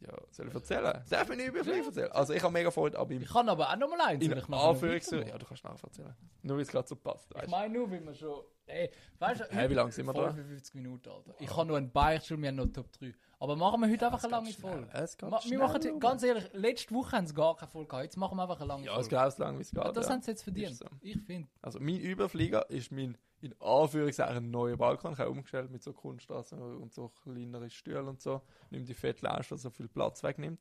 Ja, 0.00 0.16
soll 0.30 0.48
ich 0.48 0.54
erzählen? 0.54 1.02
Darf 1.10 1.30
ich 1.30 1.36
nicht 1.36 1.48
Überflieger 1.48 1.84
erzählen? 1.86 2.12
Also, 2.12 2.32
ich 2.32 2.42
habe 2.42 2.52
mega 2.52 2.70
Freude, 2.70 2.98
aber 2.98 3.10
im 3.12 3.22
Ich 3.22 3.28
kann 3.32 3.48
aber 3.48 3.70
auch 3.70 3.76
noch 3.76 3.88
mal 3.90 4.00
eins. 4.00 4.24
in 4.24 4.32
ich 4.32 4.48
Anführungszeichen. 4.48 5.28
Ja, 5.28 5.38
du 5.38 5.46
kannst 5.46 5.62
nachher 5.64 5.84
erzählen. 5.84 6.16
Nur 6.42 6.56
weil 6.56 6.62
es 6.62 6.68
gerade 6.68 6.88
so 6.88 6.96
passt. 6.96 7.30
Ich 7.30 7.36
Weißt? 7.42 7.50
meine 7.50 7.74
nur, 7.74 7.90
wie 7.90 8.00
wir 8.04 8.14
schon. 8.14 8.42
Ey, 8.66 8.88
weißt 9.18 9.40
du, 9.40 9.44
Hey, 9.50 9.68
wie 9.68 9.74
lange 9.74 9.90
sind 9.90 10.06
wir 10.06 10.12
da? 10.12 10.30
55 10.32 10.74
Minuten, 10.74 11.08
Alter. 11.08 11.34
Ich 11.40 11.56
habe 11.56 11.66
noch 11.68 11.74
einen 11.76 11.90
Beichtstuhl, 11.90 12.40
wir 12.40 12.48
haben 12.48 12.56
noch 12.56 12.66
Top 12.68 12.90
3. 12.92 13.12
Aber 13.40 13.56
machen 13.56 13.80
wir 13.80 13.90
heute 13.90 14.06
einfach 14.06 14.22
eine 14.22 14.30
lange 14.30 14.52
schnell. 14.52 14.72
Folge. 14.72 14.88
Es 14.92 15.16
geht 15.16 15.30
wir 15.30 15.40
schnell, 15.40 15.58
machen, 15.58 15.82
Junge. 15.82 15.98
ganz 15.98 16.22
ehrlich, 16.22 16.48
letzte 16.52 16.94
Woche 16.94 17.16
haben 17.16 17.26
sie 17.26 17.34
gar 17.34 17.56
keine 17.56 17.70
Folge 17.70 17.88
gehabt. 17.88 18.04
Jetzt 18.04 18.16
machen 18.16 18.36
wir 18.38 18.42
einfach 18.42 18.60
eine 18.60 18.68
lange 18.68 18.84
Ja, 18.86 18.92
es 19.00 19.08
Folge. 19.08 19.24
geht 19.24 19.32
so 19.36 19.42
lange, 19.42 19.58
wie 19.58 19.62
es 19.62 19.70
geht. 19.72 19.84
Ja, 19.84 19.92
das 19.92 20.06
ja. 20.06 20.12
haben 20.12 20.22
sie 20.22 20.30
jetzt 20.30 20.42
verdient. 20.42 20.76
So. 20.76 20.84
Ich 21.00 21.18
finde. 21.20 21.48
Also 21.62 21.80
mein 21.80 21.96
Überflieger 21.96 22.70
ist 22.70 22.92
mein 22.92 23.18
in 23.40 23.54
Anführungszeichen 23.60 24.50
neuer 24.50 24.76
Balkon. 24.76 25.12
Ich 25.14 25.18
habe 25.18 25.30
umgestellt 25.30 25.70
mit 25.70 25.82
so 25.82 25.92
Kunststraßen 25.92 26.60
und 26.60 26.92
so 26.92 27.08
kleinere 27.08 27.70
Stühle 27.70 28.04
und 28.04 28.20
so. 28.20 28.42
Nimmt 28.70 28.88
die 28.88 28.94
fette 28.94 29.24
Lounge, 29.24 29.46
die 29.50 29.56
so 29.56 29.70
viel 29.70 29.88
Platz 29.88 30.22
wegnimmt. 30.22 30.60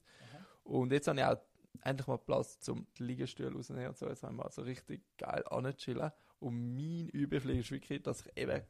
Und 0.64 0.92
jetzt 0.92 1.08
habe 1.08 1.20
ich 1.20 1.26
auch 1.26 1.38
endlich 1.84 2.08
mal 2.08 2.18
Platz 2.18 2.60
zum 2.60 2.88
Liegestühle 2.98 3.54
rausnehmen 3.54 3.88
und 3.88 3.98
so. 3.98 4.08
Jetzt 4.08 4.24
haben 4.24 4.38
wir 4.38 4.46
also 4.46 4.62
richtig 4.62 5.02
geil 5.18 5.44
anchillen. 5.50 6.12
Und 6.40 6.76
mein 6.76 7.10
Überflieger 7.10 7.60
ist 7.60 7.72
wirklich, 7.72 8.02
dass 8.02 8.26
ich 8.26 8.38
eben 8.38 8.62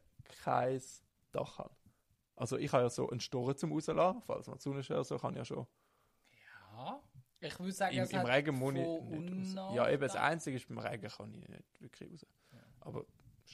kein 0.42 0.82
Dach 1.32 1.58
habe. 1.58 1.74
Also 2.36 2.56
ich 2.56 2.72
habe 2.72 2.84
ja 2.84 2.90
so 2.90 3.08
einen 3.10 3.20
Storen 3.20 3.56
zum 3.56 3.72
rauslassen, 3.72 4.22
falls 4.22 4.46
man 4.46 4.58
die 4.58 4.62
Sonne 4.62 5.04
so 5.04 5.18
kann 5.18 5.34
ich 5.34 5.38
ja 5.38 5.44
schon. 5.44 5.66
Ja. 6.72 7.02
Ich 7.42 7.58
würde 7.58 7.72
sagen, 7.72 7.96
Im, 7.96 8.02
es 8.02 8.12
im 8.12 8.20
Regen 8.20 8.58
muss 8.58 8.74
ich 8.74 8.80
nicht 8.80 9.56
raus. 9.56 9.74
Ja, 9.74 9.88
eben 9.88 10.02
das. 10.02 10.16
Einzige 10.16 10.56
ist, 10.56 10.68
beim 10.68 10.78
Regen 10.78 11.08
kann 11.08 11.34
ich 11.34 11.48
nicht 11.48 11.80
wirklich 11.80 12.10
raus. 12.10 12.26
Aber 12.80 13.04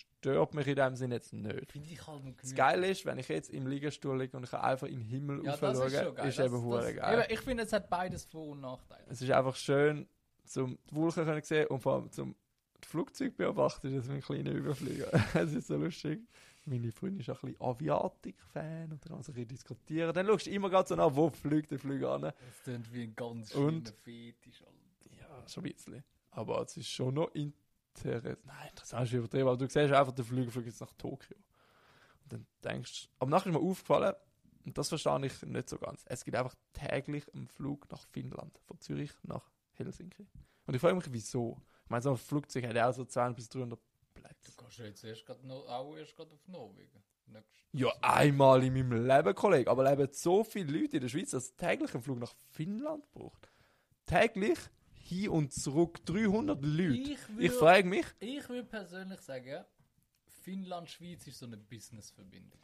stört 0.01 0.55
mich 0.55 0.67
in 0.67 0.77
dem 0.77 0.97
Sinne 0.97 1.15
jetzt 1.17 1.33
nicht. 1.33 1.71
Finde 1.71 1.89
ich 1.91 2.07
halt 2.07 2.23
Das 2.43 2.55
Geile 2.55 2.89
ist, 2.89 3.05
wenn 3.07 3.19
ich 3.19 3.29
jetzt 3.29 3.51
im 3.51 3.67
Liegestuhl 3.67 4.19
liege 4.19 4.37
und 4.37 4.45
ich 4.45 4.51
kann 4.51 4.61
einfach 4.61 4.87
in 4.87 4.99
den 4.99 5.09
Himmel 5.09 5.45
ja, 5.45 5.53
rauf 5.53 5.61
das 5.61 5.77
schauen, 5.79 5.87
ist 5.87 6.17
geil. 6.17 6.29
ist 6.29 6.39
das, 6.39 6.47
eben 6.47 6.63
hure 6.63 6.95
geil. 6.95 7.21
Eben, 7.21 7.33
ich 7.33 7.41
finde, 7.41 7.63
es 7.65 7.73
hat 7.73 7.89
beides 7.89 8.25
Vor- 8.25 8.49
und 8.49 8.61
Nachteile. 8.61 9.05
Es 9.09 9.23
ist 9.23 9.31
einfach 9.31 9.57
schön, 9.57 10.09
zum 10.45 10.79
die 10.91 10.95
Wolken 10.95 11.25
können 11.25 11.43
sehen 11.43 11.67
und 11.69 11.81
vor 11.81 11.95
allem 11.95 12.11
zum 12.11 12.35
die 12.83 12.89
Flugzeuge 12.89 13.31
beobachten, 13.33 13.95
das 13.95 14.05
ist 14.05 14.11
ein 14.11 14.21
kleiner 14.21 14.51
Überflieger. 14.51 15.09
es 15.35 15.53
ist 15.53 15.67
so 15.69 15.77
lustig. 15.77 16.21
Meine 16.67 16.91
Freundin 16.91 17.21
ist 17.21 17.31
auch 17.31 17.43
ein 17.43 17.53
bisschen 17.53 17.67
Aviatik-Fan 17.67 18.85
und 18.85 18.91
dann 18.91 19.01
kann 19.01 19.13
man 19.13 19.21
bisschen 19.21 19.49
diskutieren. 19.49 20.13
Dann 20.13 20.27
schaust 20.27 20.47
du 20.47 20.51
immer 20.51 20.69
gerade 20.69 20.89
so 20.89 20.97
nach, 20.97 21.15
wo 21.15 21.31
fliegt 21.31 21.71
der 21.71 21.79
Flüger 21.79 22.15
an. 22.15 22.23
Das 22.23 22.35
klingt 22.65 22.93
wie 22.93 23.05
ein 23.05 23.15
ganz 23.15 23.55
Und? 23.55 23.89
schlimmer 23.89 23.97
Fetisch. 24.03 24.63
Alter. 24.63 25.17
Ja, 25.17 25.49
schon 25.49 25.65
ein 25.65 25.73
bisschen. 25.73 26.05
Aber 26.33 26.63
es 26.63 26.77
ist 26.77 26.89
schon 26.89 27.15
noch 27.15 27.29
interessant. 27.35 27.66
Nein, 28.05 28.69
interessant 28.71 29.07
ist 29.07 29.13
übertrieben, 29.13 29.49
aber 29.49 29.57
du 29.57 29.67
siehst 29.67 29.93
einfach, 29.93 30.13
der 30.13 30.25
Flüger 30.25 30.51
fliegt 30.51 30.67
jetzt 30.69 30.81
nach 30.81 30.93
Tokio. 30.95 31.37
Und 32.23 32.33
dann 32.33 32.47
denkst 32.65 33.05
du, 33.05 33.09
aber 33.19 33.31
nachher 33.31 33.51
ist 33.51 33.59
mir 33.61 33.71
aufgefallen, 33.71 34.15
und 34.65 34.77
das 34.77 34.89
verstehe 34.89 35.27
ich 35.27 35.43
nicht 35.43 35.69
so 35.69 35.79
ganz, 35.79 36.05
es 36.07 36.25
gibt 36.25 36.37
einfach 36.37 36.55
täglich 36.73 37.33
einen 37.35 37.47
Flug 37.49 37.91
nach 37.91 38.05
Finnland, 38.07 38.59
von 38.67 38.81
Zürich 38.81 39.13
nach 39.23 39.49
Helsinki. 39.73 40.27
Und 40.67 40.75
ich 40.75 40.81
frage 40.81 40.97
mich, 40.97 41.13
wieso? 41.13 41.63
Ich 41.85 41.91
meine, 41.91 42.03
so 42.03 42.11
ein 42.11 42.17
Flugzeug 42.17 42.67
hat 42.67 42.75
ja 42.75 42.89
auch 42.89 42.95
so 42.95 43.05
200 43.05 43.37
bis 43.37 43.49
300 43.49 43.79
Du 43.79 44.21
Plätze. 44.21 44.53
gehst 44.57 44.79
ja 44.79 44.85
jetzt 44.87 45.05
erst 45.05 45.27
grad 45.27 45.45
noch, 45.45 45.69
auch 45.69 45.97
erst 45.97 46.17
gerade 46.17 46.33
auf 46.33 46.49
Norwegen. 46.49 47.03
Ja, 47.73 47.93
einmal 48.01 48.63
in 48.65 48.73
meinem 48.73 49.07
Leben, 49.07 49.35
Kollege. 49.35 49.71
Aber 49.71 49.89
leben 49.89 50.09
so 50.13 50.43
viele 50.45 50.79
Leute 50.79 50.97
in 50.97 51.03
der 51.03 51.09
Schweiz, 51.09 51.31
dass 51.31 51.45
es 51.45 51.57
täglich 51.57 51.93
einen 51.93 52.03
Flug 52.03 52.19
nach 52.19 52.35
Finnland 52.51 53.11
braucht. 53.13 53.51
Täglich 54.07 54.59
hin 55.09 55.29
und 55.31 55.53
zurück 55.53 56.05
300 56.05 56.63
Leute. 56.63 56.95
Ich 56.95 57.11
Ich 57.11 57.29
würde 57.29 57.51
frage 57.51 57.89
mich, 57.89 58.07
ich 58.21 58.49
würd 58.49 58.69
persönlich 58.69 59.21
sagen, 59.21 59.65
Finnland-Schweiz 60.43 61.27
ist 61.27 61.39
so 61.39 61.47
eine 61.47 61.57
Business-Verbindung. 61.57 62.61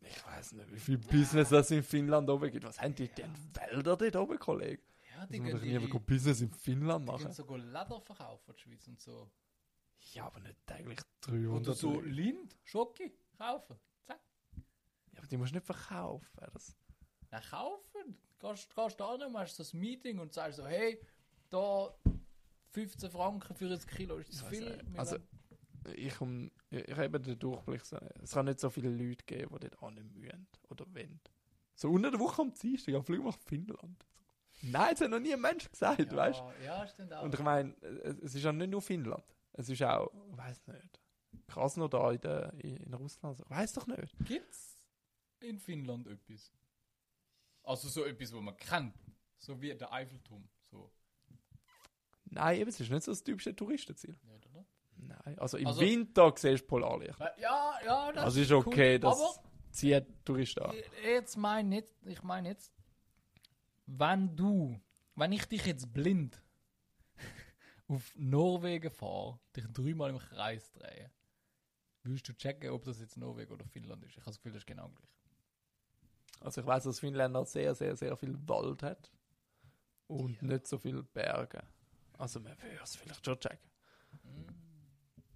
Ich 0.00 0.26
weiß 0.26 0.52
nicht, 0.52 0.72
wie 0.72 0.78
viel 0.80 0.98
Business 0.98 1.52
es 1.52 1.70
in 1.70 1.82
Finnland 1.82 2.28
oben 2.28 2.50
gibt. 2.50 2.64
Was 2.64 2.80
haben 2.80 2.94
die 2.94 3.08
denn 3.08 3.32
Wälder 3.54 3.96
dort 3.96 4.16
oben, 4.16 4.38
Kollege? 4.38 4.82
Ja, 5.14 5.26
die 5.26 5.40
Die 5.40 5.50
doch 5.50 5.60
die, 5.60 5.78
die, 5.78 5.98
Business 5.98 6.40
in 6.40 6.50
Finnland 6.52 7.06
machen. 7.06 7.32
sogar 7.32 7.58
Leder 7.58 8.00
verkaufen, 8.00 8.54
die 8.56 8.60
Schweiz 8.60 8.88
und 8.88 9.00
so. 9.00 9.30
Ja, 10.12 10.26
aber 10.26 10.40
nicht 10.40 10.56
täglich 10.66 10.98
Oder 11.28 11.38
300 11.38 11.76
so 11.76 11.92
Leute. 11.92 12.08
Lind, 12.08 12.56
Schoki 12.64 13.12
kaufen. 13.38 13.76
Zack. 14.04 14.20
Ja, 15.12 15.18
aber 15.18 15.26
die 15.28 15.36
musst 15.36 15.52
du 15.52 15.56
nicht 15.56 15.66
verkaufen. 15.66 16.28
Das, 16.52 16.76
Na, 17.30 17.40
kaufen. 17.40 18.18
Gehst, 18.40 18.74
gehst 18.74 19.00
da 19.00 19.16
hin, 19.16 19.30
machst 19.30 19.56
so 19.56 19.76
ein 19.76 19.80
Meeting 19.80 20.18
und 20.18 20.32
sagst 20.32 20.56
so, 20.56 20.66
hey, 20.66 21.00
da 21.52 21.94
15 22.70 23.10
Franken 23.10 23.54
für 23.54 23.70
ein 23.70 23.78
Kilo 23.78 24.16
ist 24.16 24.30
das 24.30 24.42
Ich 24.42 24.48
viel. 24.48 24.84
Also- 24.96 25.18
ich, 25.96 26.20
um, 26.20 26.50
ich, 26.70 26.96
habe 26.96 27.20
den 27.20 27.38
Durchblick. 27.38 27.82
Es 28.22 28.32
kann 28.32 28.46
nicht 28.46 28.60
so 28.60 28.70
viele 28.70 28.88
Leute 28.88 29.24
geben, 29.24 29.58
die 29.60 29.68
dort 29.68 29.94
nicht 29.94 30.14
mühen 30.14 30.46
oder 30.68 30.86
wollen. 30.94 31.20
So 31.74 31.90
unter 31.90 32.10
der 32.10 32.20
Woche 32.20 32.42
am 32.42 32.54
Dienstag, 32.54 32.94
am 32.94 33.04
Flug 33.04 33.24
nach 33.24 33.38
Finnland. 33.38 34.06
Nein, 34.62 34.90
das 34.92 35.00
hat 35.00 35.10
noch 35.10 35.18
nie 35.18 35.32
ein 35.32 35.40
Mensch 35.40 35.68
gesagt, 35.68 35.98
ja, 35.98 36.16
weißt 36.16 36.40
du? 36.40 36.64
Ja, 36.64 36.86
stimmt 36.86 37.12
auch. 37.12 37.24
Und 37.24 37.34
ich 37.34 37.40
meine, 37.40 37.74
es 37.80 38.16
es 38.20 38.34
ist 38.36 38.44
ja 38.44 38.52
nicht 38.52 38.70
nur 38.70 38.80
Finnland. 38.80 39.24
Es 39.54 39.68
ist 39.68 39.82
auch, 39.82 40.12
ich 40.30 40.38
weiß 40.38 40.66
nicht, 40.68 41.00
Krasnodar 41.48 42.12
in, 42.12 42.20
der, 42.20 42.52
in, 42.60 42.76
in 42.76 42.94
Russland. 42.94 43.40
Ich 43.40 43.50
weiß 43.50 43.72
doch 43.72 43.88
nicht. 43.88 44.14
Gibt's 44.24 44.88
in 45.40 45.58
Finnland 45.58 46.06
etwas? 46.06 46.52
Also 47.64 47.88
so 47.88 48.04
etwas, 48.04 48.32
wo 48.32 48.40
man 48.40 48.56
kennt. 48.56 48.94
So 49.38 49.60
wie 49.60 49.74
der 49.74 49.92
Eiffelturm. 49.92 50.48
So. 50.70 50.92
Nein, 52.34 52.60
eben, 52.60 52.68
es 52.70 52.80
ist 52.80 52.90
nicht 52.90 53.02
so 53.02 53.12
das 53.12 53.22
typische 53.22 53.54
Touristenziel. 53.54 54.16
Nicht, 54.24 54.46
oder? 54.46 54.64
Nein, 54.96 55.38
also 55.38 55.58
im 55.58 55.66
Also- 55.66 55.80
Winter 55.80 56.32
siehst 56.36 56.62
du 56.62 56.66
Polarlicht. 56.66 57.18
Ja, 57.38 57.74
ja, 57.84 58.12
das 58.12 58.24
Also 58.24 58.40
ist 58.40 58.52
okay, 58.52 58.94
cool. 58.94 59.00
das 59.00 59.20
Aber 59.20 59.42
zieht 59.70 60.06
Touristen 60.24 60.60
an. 60.62 60.74
jetzt 61.04 61.36
meine 61.36 61.76
jetzt, 61.76 61.94
ich 62.06 62.22
meine 62.22 62.48
jetzt, 62.48 62.72
wenn 63.86 64.34
du, 64.36 64.80
wenn 65.16 65.32
ich 65.32 65.44
dich 65.46 65.66
jetzt 65.66 65.92
blind 65.92 66.42
auf 67.88 68.12
Norwegen 68.16 68.90
fahre, 68.90 69.38
dich 69.56 69.66
dreimal 69.72 70.10
im 70.10 70.18
Kreis 70.18 70.70
drehe, 70.72 71.10
würdest 72.02 72.28
du 72.28 72.32
checken, 72.34 72.70
ob 72.70 72.84
das 72.84 73.00
jetzt 73.00 73.16
Norwegen 73.16 73.52
oder 73.52 73.66
Finnland 73.66 74.02
ist? 74.04 74.12
Ich 74.12 74.16
habe 74.18 74.26
das 74.26 74.38
Gefühl, 74.38 74.52
das 74.52 74.60
ist 74.62 74.66
genau 74.66 74.88
gleich. 74.88 75.10
Also 76.40 76.60
ich 76.62 76.66
weiß, 76.66 76.84
dass 76.84 76.98
Finnland 77.00 77.46
sehr, 77.48 77.74
sehr, 77.74 77.94
sehr 77.96 78.16
viel 78.16 78.36
Wald 78.48 78.82
hat. 78.82 79.10
Und 80.08 80.40
Ja. 80.42 80.48
nicht 80.48 80.66
so 80.66 80.78
viele 80.78 81.02
Berge. 81.02 81.62
Also 82.18 82.40
man 82.40 82.52
würde 82.62 82.78
es 82.82 82.96
vielleicht 82.96 83.24
schon 83.24 83.38
checken. 83.40 83.70
Mm. 84.22 84.46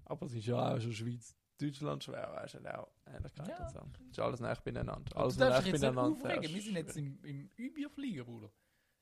Aber 0.05 0.27
es 0.27 0.33
ist 0.35 0.47
ja 0.47 0.75
auch 0.75 0.81
schon 0.81 0.93
Schweiz, 0.93 1.35
Deutschland 1.59 2.05
schwer, 2.05 2.31
weißt 2.33 2.55
du, 2.55 2.79
auch 2.79 2.89
Ähnlichkeit 3.07 3.49
Ja. 3.49 3.65
und 3.65 3.71
so. 3.73 3.81
Es 4.05 4.11
ist 4.13 4.19
alles 4.21 4.41
nah 4.41 4.55
beieinander. 4.55 5.17
Alles 5.17 5.37
du 5.37 5.41
nah 5.41 5.61
beieinander. 5.61 6.03
aufregen, 6.03 6.55
wir 6.55 6.63
sind 6.63 6.77
jetzt 6.77 6.97
im, 6.97 7.19
im 7.25 7.51
Überflieger, 7.57 8.25
Bruder. 8.25 8.51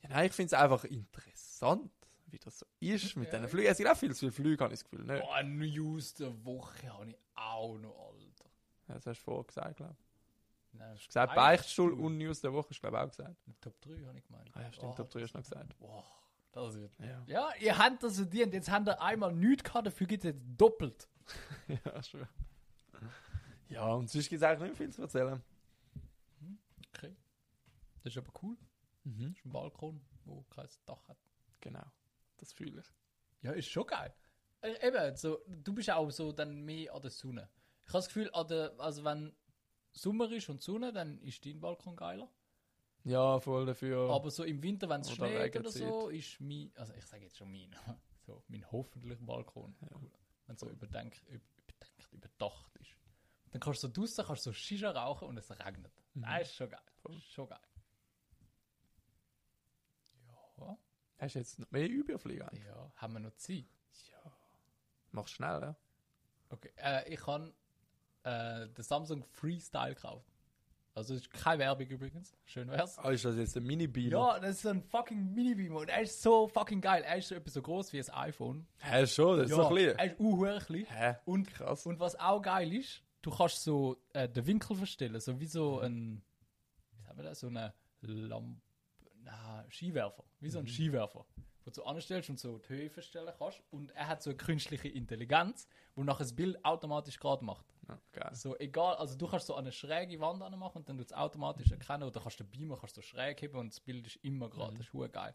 Ja, 0.03 0.09
nein, 0.11 0.27
ich 0.27 0.33
finde 0.33 0.55
es 0.55 0.61
einfach 0.63 0.85
interessant, 0.85 1.91
wie 2.27 2.39
das 2.39 2.59
so 2.59 2.67
ist 2.81 3.17
mit 3.17 3.27
Ja. 3.33 3.39
diesen 3.39 3.49
Flügen. 3.49 3.69
Es 3.69 3.77
gibt 3.79 3.91
auch 3.91 3.97
viel 3.97 4.13
zu 4.15 4.21
viele 4.21 4.33
Flüge, 4.33 4.65
habe 4.65 4.73
ich 4.75 4.81
das 4.81 4.89
Gefühl. 4.91 5.05
Nicht? 5.07 5.23
Boah, 5.23 5.43
News 5.43 6.15
der 6.15 6.45
Woche 6.45 6.93
habe 6.93 7.11
ich 7.11 7.17
auch 7.35 7.79
noch, 7.79 8.13
Alter. 8.13 8.45
Ja, 8.89 8.95
das 8.95 9.07
hast 9.07 9.19
du 9.21 9.25
vorher 9.25 9.45
gesagt, 9.45 9.77
glaube 9.77 9.97
ich. 9.99 10.05
Nein, 10.79 10.89
Du 10.91 10.95
hast 10.99 11.07
gesagt, 11.07 11.35
Beichtstuhl 11.35 11.91
Beichtstuhl. 11.91 12.07
und 12.07 12.19
News 12.19 12.41
der 12.41 12.53
Woche, 12.53 12.69
hast 12.71 12.79
du 12.79 12.81
glaube 12.81 12.97
ich 12.97 13.03
auch 13.03 13.09
gesagt. 13.11 13.37
Top 13.61 13.81
3 13.83 14.05
habe 14.07 14.19
ich 14.19 14.25
gemeint. 14.25 14.51
Ah 14.55 14.63
ja, 14.63 14.73
stimmt, 14.73 14.93
Oh, 14.93 14.95
Top 14.97 15.11
3 15.11 15.21
hast 15.23 15.33
du 15.35 15.39
noch 15.39 15.45
gesagt. 15.45 15.79
Boah, 15.79 16.05
das 16.55 16.75
wird. 16.75 16.93
Ja, 16.99 17.23
Ja, 17.27 17.51
ihr 17.61 17.77
habt 17.77 18.03
das 18.03 18.17
verdient. 18.17 18.55
Jetzt 18.55 18.71
habt 18.71 18.89
ihr 18.89 19.01
einmal 19.01 19.33
nichts 19.33 19.65
gehabt, 19.65 19.87
dafür 19.87 20.07
gibt 20.07 20.25
es 20.25 20.31
jetzt 20.31 20.43
doppelt. 20.57 21.09
ja 21.85 22.03
schön. 22.03 22.27
Ja, 23.69 23.93
und 23.93 24.09
sonst 24.09 24.29
gibt 24.29 24.43
es 24.43 24.49
eigentlich 24.49 24.71
nicht 24.71 24.77
viel 24.77 24.91
zu 24.91 25.03
erzählen. 25.03 25.43
Okay. 26.95 27.15
Das 28.03 28.13
ist 28.13 28.19
aber 28.19 28.33
cool. 28.43 28.57
Mhm. 29.05 29.29
Das 29.29 29.39
ist 29.39 29.45
ein 29.47 29.53
Balkon, 29.53 30.01
wo 30.25 30.43
kein 30.51 30.69
Dach 30.87 31.09
hat. 31.09 31.19
Genau, 31.61 31.85
das 32.37 32.53
fühle 32.53 32.81
ich. 32.81 32.87
Ja, 33.43 33.53
ist 33.53 33.69
schon 33.69 33.87
geil. 33.87 34.15
Äh, 34.61 34.87
eben, 34.87 35.17
so, 35.17 35.41
du 35.47 35.75
bist 35.75 35.91
auch 35.91 36.11
so 36.11 36.33
dann 36.33 36.63
mehr 36.65 36.95
an 36.95 37.03
der 37.03 37.11
Sonne. 37.11 37.49
Ich 37.87 37.89
habe 37.89 37.99
das 37.99 38.09
Gefühl, 38.09 38.31
an 38.33 38.49
der, 38.49 38.75
also 38.79 39.05
wenn 39.05 39.35
Sommer 39.93 40.31
ist 40.31 40.49
und 40.49 40.63
Sonne, 40.63 40.93
dann 40.93 41.21
ist 41.21 41.45
dein 41.45 41.61
Balkon 41.61 41.97
geiler. 41.97 42.29
Ja, 43.05 43.39
voll 43.39 43.67
dafür. 43.67 44.11
Aber 44.11 44.31
so 44.31 44.45
im 44.45 44.63
Winter, 44.63 44.89
wenn 44.89 45.03
es 45.03 45.13
schneit 45.13 45.55
oder 45.57 45.71
so, 45.71 46.09
ist 46.09 46.41
mein, 46.41 46.73
also 46.77 46.95
ich 46.95 47.05
sage 47.05 47.25
jetzt 47.25 47.37
schon 47.37 47.53
mein, 47.53 47.75
so 48.27 48.43
mein 48.49 48.71
hoffentlicher 48.73 49.23
Balkon. 49.23 49.77
Ja. 49.83 50.01
Wenn 50.47 50.55
es 50.55 50.61
so 50.61 50.69
überdenkt, 50.69 51.23
überdenkt, 51.29 52.13
überdacht 52.13 52.77
ist. 52.77 52.97
Dann 53.51 53.61
kannst 53.61 53.83
du 53.83 53.89
so 53.89 53.93
draußen 53.93 54.25
kannst 54.25 54.47
du 54.47 54.51
so 54.51 54.55
Shisha 54.55 54.91
rauchen 54.91 55.29
und 55.29 55.37
es 55.37 55.51
regnet. 55.51 55.93
Mhm. 56.15 56.23
Das 56.23 56.49
ist 56.49 56.57
schon 56.57 56.71
geil. 56.71 56.81
Voll. 57.03 57.21
Schon 57.21 57.49
geil. 57.49 57.61
Ja, 60.59 60.79
Hast 61.19 61.35
du 61.35 61.39
jetzt 61.39 61.59
noch 61.59 61.71
mehr 61.71 61.89
Überfliegen? 61.89 62.49
ja, 62.67 62.93
haben 62.97 63.13
wir 63.13 63.21
noch 63.21 63.37
Zeit? 63.37 63.67
Ja. 64.11 64.33
Mach's 65.13 65.31
schnell, 65.31 65.61
ja? 65.61 65.77
Okay, 66.49 66.73
äh, 66.77 67.13
ich 67.13 67.27
habe 67.27 67.55
äh, 68.25 68.69
den 68.69 68.83
Samsung 68.83 69.25
Freestyle 69.25 69.95
gekauft. 69.95 70.34
Also 70.97 71.15
ist 71.15 71.29
keine 71.31 71.59
Werbung 71.59 71.89
übrigens. 71.89 72.37
Schön 72.45 72.69
wär's. 72.69 72.99
Ah, 72.99 73.11
ist 73.11 73.25
das 73.25 73.37
jetzt 73.37 73.57
ein 73.57 73.65
Mini-Beamer? 73.65 74.11
Ja, 74.11 74.39
das 74.39 74.59
ist 74.59 74.67
ein 74.67 74.81
fucking 74.81 75.35
Mini-Beamer 75.35 75.81
und 75.81 75.89
er 75.89 76.03
ist 76.03 76.23
so 76.23 76.47
fucking 76.47 76.81
geil. 76.81 77.03
Er 77.03 77.17
ist 77.17 77.29
so 77.29 77.35
etwa 77.35 77.51
so 77.51 77.63
groß 77.63 77.93
wie 77.93 78.01
ein 78.01 78.11
iPhone. 78.11 78.67
Hä, 78.79 79.05
schon, 79.07 79.39
das 79.39 79.51
ist 79.51 79.57
so 79.57 79.69
klein. 79.69 79.97
er 79.99 80.05
ist 80.05 80.21
uh, 80.21 80.59
klein. 80.61 80.87
Hä? 80.89 81.15
Und, 81.25 81.53
Krass. 81.53 81.85
und 81.85 81.99
was 81.99 82.19
auch 82.19 82.41
geil 82.41 82.73
ist, 82.73 83.03
du 83.23 83.31
kannst 83.31 83.65
so 83.65 83.97
äh, 84.13 84.29
den 84.29 84.47
Winkel 84.47 84.77
verstellen, 84.77 85.19
so 85.21 85.41
wie 85.41 85.47
so 85.47 85.81
ein, 85.81 86.23
wie 86.93 87.03
sagen 87.03 87.19
wir 87.19 87.25
das, 87.25 87.41
so 87.41 87.49
eine 87.49 87.75
Lampe, 88.03 88.61
na, 89.25 89.65
Skiwerfer, 89.71 90.25
wie 90.39 90.51
so 90.51 90.61
ein 90.61 90.69
Skiwerfer, 90.69 91.27
wo 91.65 91.71
du 91.73 91.83
anstellst 91.83 92.31
und 92.31 92.39
so 92.39 92.59
die 92.59 92.69
Höhe 92.69 92.91
verstellen 92.91 93.33
kannst. 93.37 93.63
Und 93.71 93.91
er 93.93 94.07
hat 94.07 94.23
so 94.23 94.31
eine 94.31 94.37
künstliche 94.37 94.89
Intelligenz, 94.89 95.67
wo 95.97 96.05
nachher 96.05 96.21
das 96.21 96.37
Bild 96.37 96.65
automatisch 96.65 97.19
gerade 97.19 97.45
macht. 97.45 97.74
Ja, 97.89 97.99
geil. 98.13 98.35
So 98.35 98.57
egal, 98.59 98.97
also 98.97 99.17
du 99.17 99.27
kannst 99.27 99.47
so 99.47 99.55
eine 99.55 99.73
schräge 99.73 100.19
Wand 100.21 100.39
machen 100.59 100.79
und 100.79 100.89
dann 100.89 100.99
tut 100.99 101.07
es 101.07 101.13
automatisch 101.13 101.71
erkennen 101.71 102.05
oder 102.05 102.21
kannst 102.21 102.41
den 102.41 102.49
Beamer 102.49 102.77
kannst 102.79 102.97
du 102.97 103.03
schräg 103.03 103.41
heben 103.43 103.59
und 103.59 103.73
das 103.73 103.81
Bild 103.81 104.07
ist 104.07 104.17
immer 104.17 104.49
gerade. 104.49 104.77
Das 104.77 104.87
ist 104.87 105.13
geil. 105.13 105.35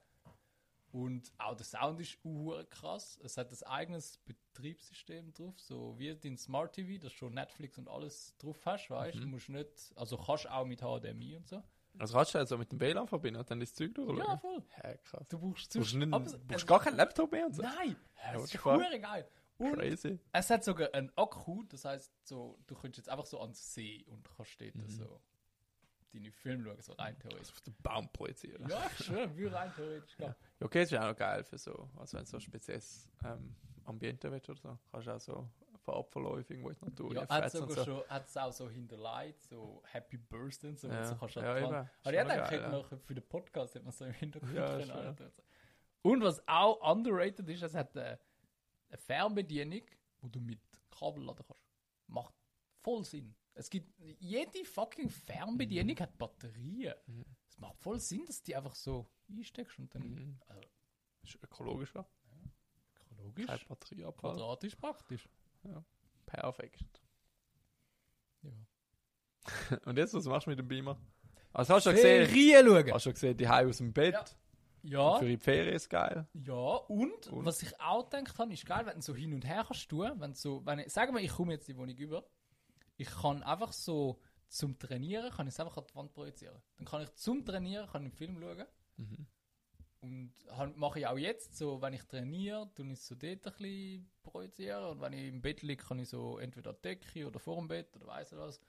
Und 0.91 1.31
auch 1.37 1.55
der 1.55 1.65
Sound 1.65 1.99
ist 1.99 2.17
hure 2.23 2.65
krass. 2.65 3.19
Es 3.23 3.37
hat 3.37 3.51
ein 3.51 3.67
eigenes 3.67 4.17
Betriebssystem 4.19 5.31
drauf, 5.33 5.59
so 5.59 5.93
wie 5.99 6.15
dein 6.15 6.35
Smart 6.37 6.73
TV, 6.73 6.99
das 6.99 7.13
schon 7.13 7.33
Netflix 7.33 7.77
und 7.77 7.87
alles 7.87 8.35
drauf 8.39 8.65
hast, 8.65 8.89
weißt 8.89 9.17
du? 9.17 9.21
Du 9.21 9.27
musst 9.27 9.49
nicht, 9.49 9.93
also 9.95 10.17
kannst 10.17 10.49
auch 10.49 10.65
mit 10.65 10.81
HDMI 10.81 11.35
und 11.35 11.47
so. 11.47 11.63
Also 11.97 12.15
kannst 12.15 12.33
du 12.33 12.39
jetzt 12.39 12.49
so 12.49 12.57
mit 12.57 12.71
dem 12.71 12.79
WLAN 12.79 13.07
verbinden 13.07 13.39
und 13.39 13.49
dann 13.49 13.59
das 13.59 13.73
Zeug 13.73 13.93
durchschauen? 13.93 14.17
Ja, 14.17 14.37
voll. 14.37 14.63
Hä, 14.69 14.97
krass. 15.03 15.27
Du 15.27 15.39
brauchst 15.39 15.73
Du 15.75 15.79
brauchst, 15.79 15.95
nicht, 15.95 16.47
brauchst 16.47 16.67
gar 16.67 16.79
keinen 16.79 16.97
Laptop 16.97 17.31
mehr 17.31 17.45
und 17.45 17.55
so? 17.55 17.61
Nein, 17.61 17.95
Hä, 18.13 18.37
what 18.37 18.53
ist 18.53 18.65
hure 18.65 18.99
geil. 18.99 19.27
Und 19.59 19.73
Crazy. 19.73 20.19
es 20.31 20.49
hat 20.49 20.63
sogar 20.63 20.93
einen 20.93 21.11
Akku, 21.17 21.63
das 21.69 21.85
heißt, 21.85 22.11
so, 22.27 22.57
du 22.65 22.75
könntest 22.75 23.05
jetzt 23.05 23.09
einfach 23.09 23.25
so 23.25 23.39
ans 23.41 23.73
See 23.73 24.03
und 24.07 24.27
kannst 24.35 24.59
dort 24.59 24.73
Mhm. 24.75 24.89
so 24.89 25.21
deine 26.13 26.31
Filme 26.31 26.63
schauen, 26.63 26.81
so 26.81 26.93
rein 26.93 27.17
theoretisch. 27.19 27.51
Auf 27.51 27.61
den 27.61 27.75
Baum 27.83 28.09
projizieren. 28.11 28.67
Ja, 28.69 28.89
schwöre, 29.01 29.37
wie 29.37 29.45
rein 29.45 29.71
theoretisch. 29.75 30.17
Ja, 30.17 30.35
okay, 30.61 30.81
das 30.81 30.91
ist 30.91 30.97
auch 30.97 31.07
noch 31.09 31.15
geil 31.15 31.43
für 31.43 31.57
so, 31.57 31.89
also 31.97 32.17
wenn 32.17 32.25
so 32.25 32.37
ein 32.37 32.41
spezielles 32.41 33.07
ähm, 33.23 33.55
Ambiente 33.85 34.31
willst 34.31 34.49
oder 34.49 34.59
so, 34.59 34.79
kannst 34.91 35.07
du 35.07 35.11
auch 35.11 35.19
so 35.19 35.49
Farbverläufe 35.83 36.53
irgendwo 36.53 36.69
in 36.69 36.75
die 36.79 36.85
Natur 36.85 37.13
Ja, 37.13 37.27
hat 37.29 37.53
und 37.55 37.71
so. 37.71 37.83
schon, 37.83 38.03
hat 38.07 38.27
es 38.27 38.37
auch 38.37 38.51
so 38.53 38.69
hinterlegt, 38.69 39.41
so 39.43 39.83
Happy 39.85 40.17
Birthday 40.17 40.69
und 40.71 40.79
so, 40.79 40.87
Ja, 40.87 41.03
so 41.03 41.15
kannst 41.15 41.35
du 41.35 41.39
ja, 41.41 41.57
eben. 41.57 41.65
Ist 41.65 41.89
Aber 42.05 42.13
ja, 42.15 42.23
dann 42.23 42.61
ja. 42.61 42.69
man 42.69 42.99
für 43.01 43.13
den 43.15 43.27
Podcast 43.27 43.75
hätte 43.75 43.85
man 43.85 43.91
so 43.93 44.05
im 44.05 44.13
Hintergrund 44.13 44.53
Ja, 44.55 44.65
antun. 44.77 45.31
Und 46.01 46.23
was 46.23 46.41
auch 46.47 46.79
underrated 46.91 47.47
ist, 47.49 47.61
es 47.61 47.73
hat 47.75 47.95
eine, 47.97 48.19
eine 48.89 48.97
Fernbedienung, 48.97 49.81
wo 50.21 50.27
du 50.27 50.39
mit 50.39 50.59
Kabel 50.91 51.23
laden 51.23 51.45
kannst. 51.47 51.63
Macht 52.07 52.33
voll 52.81 53.03
Sinn. 53.05 53.35
Es 53.53 53.69
gibt, 53.69 53.91
jede 54.19 54.63
fucking 54.65 55.09
Fernbedienung 55.09 55.95
Mhm. 55.95 55.99
hat 55.99 56.17
Batterien. 56.17 56.93
Es 57.49 57.57
macht 57.57 57.77
voll 57.79 57.99
Sinn, 57.99 58.25
dass 58.25 58.41
die 58.41 58.55
einfach 58.55 58.75
so 58.75 59.09
einsteckst 59.29 59.79
und 59.79 59.93
dann, 59.93 60.03
Mhm. 60.03 60.39
also, 60.47 60.61
Ist 61.23 61.35
ökologisch, 61.43 61.93
ja. 61.93 62.05
logisch, 63.17 63.45
Kein 63.47 63.59
Batterieabfall. 63.67 64.35
quadratisch 64.35 64.75
praktisch. 64.75 65.27
Perfekt. 66.25 67.01
Ja. 68.43 68.51
Und 69.85 69.97
jetzt, 69.97 70.13
was 70.13 70.25
machst 70.25 70.45
du 70.45 70.51
mit 70.51 70.59
dem 70.59 70.67
Beamer? 70.67 70.97
Also 71.51 71.73
hast 71.73 71.85
du 71.85 71.89
schon 71.89 71.95
gesehen, 71.97 72.25
Serien 72.27 72.65
schauen! 72.67 72.93
hast 72.93 73.05
du 73.05 73.09
schon 73.09 73.13
gesehen, 73.13 73.37
die 73.37 73.49
Hause 73.49 73.69
aus 73.69 73.77
dem 73.77 73.91
Bett? 73.93 74.13
Ja. 74.13 74.25
Ja. 74.83 75.17
Für 75.19 75.27
die 75.27 75.37
Ferien 75.37 75.75
ist 75.75 75.89
geil. 75.89 76.27
Ja, 76.33 76.53
und, 76.53 77.27
Und? 77.27 77.45
was 77.45 77.61
ich 77.61 77.79
auch 77.81 78.09
gedacht 78.09 78.37
habe, 78.39 78.53
ist 78.53 78.65
geil, 78.65 78.85
wenn 78.85 78.95
du 78.95 79.01
so 79.01 79.15
hin 79.15 79.33
und 79.33 79.45
her 79.45 79.63
kannst 79.67 79.89
tun, 79.89 80.11
wenn 80.17 80.33
so, 80.33 80.65
wenn 80.65 80.79
ich, 80.79 80.89
sagen 80.91 81.13
wir, 81.13 81.21
ich 81.21 81.31
komme 81.31 81.53
jetzt 81.53 81.67
die 81.67 81.75
Wohnung 81.77 81.95
über, 81.97 82.23
ich 82.97 83.09
kann 83.09 83.43
einfach 83.43 83.73
so 83.73 84.19
zum 84.47 84.79
Trainieren, 84.79 85.31
kann 85.31 85.47
ich 85.47 85.53
es 85.53 85.59
einfach 85.59 85.77
an 85.77 85.85
die 85.89 85.95
Wand 85.95 86.13
projizieren. 86.13 86.61
Dann 86.77 86.85
kann 86.85 87.01
ich 87.03 87.13
zum 87.15 87.45
Trainieren, 87.45 87.87
kann 87.87 88.01
einen 88.03 88.11
Film 88.11 88.39
schauen 88.39 88.65
Mhm. 88.97 89.27
und 90.01 90.33
han- 90.51 90.77
mache 90.77 90.99
ich 90.99 91.07
auch 91.07 91.17
jetzt, 91.17 91.57
so, 91.57 91.81
wenn 91.81 91.93
ich 91.93 92.03
trainiere, 92.03 92.69
tue 92.73 92.85
ich 92.87 92.93
es 92.93 93.07
so 93.07 93.15
dort 93.15 93.45
ein 93.47 93.53
bisschen 93.53 94.09
projizieren 94.23 94.83
und 94.85 95.01
wenn 95.01 95.13
ich 95.13 95.27
im 95.27 95.41
Bett 95.41 95.61
liege, 95.61 95.83
kann 95.83 95.99
ich 95.99 96.09
so 96.09 96.37
entweder 96.39 96.73
Decke 96.73 97.27
oder 97.27 97.39
vor 97.39 97.57
dem 97.57 97.67
Bett 97.67 97.95
oder 97.95 98.07
weiss 98.07 98.31
ich 98.31 98.37
was. 98.37 98.59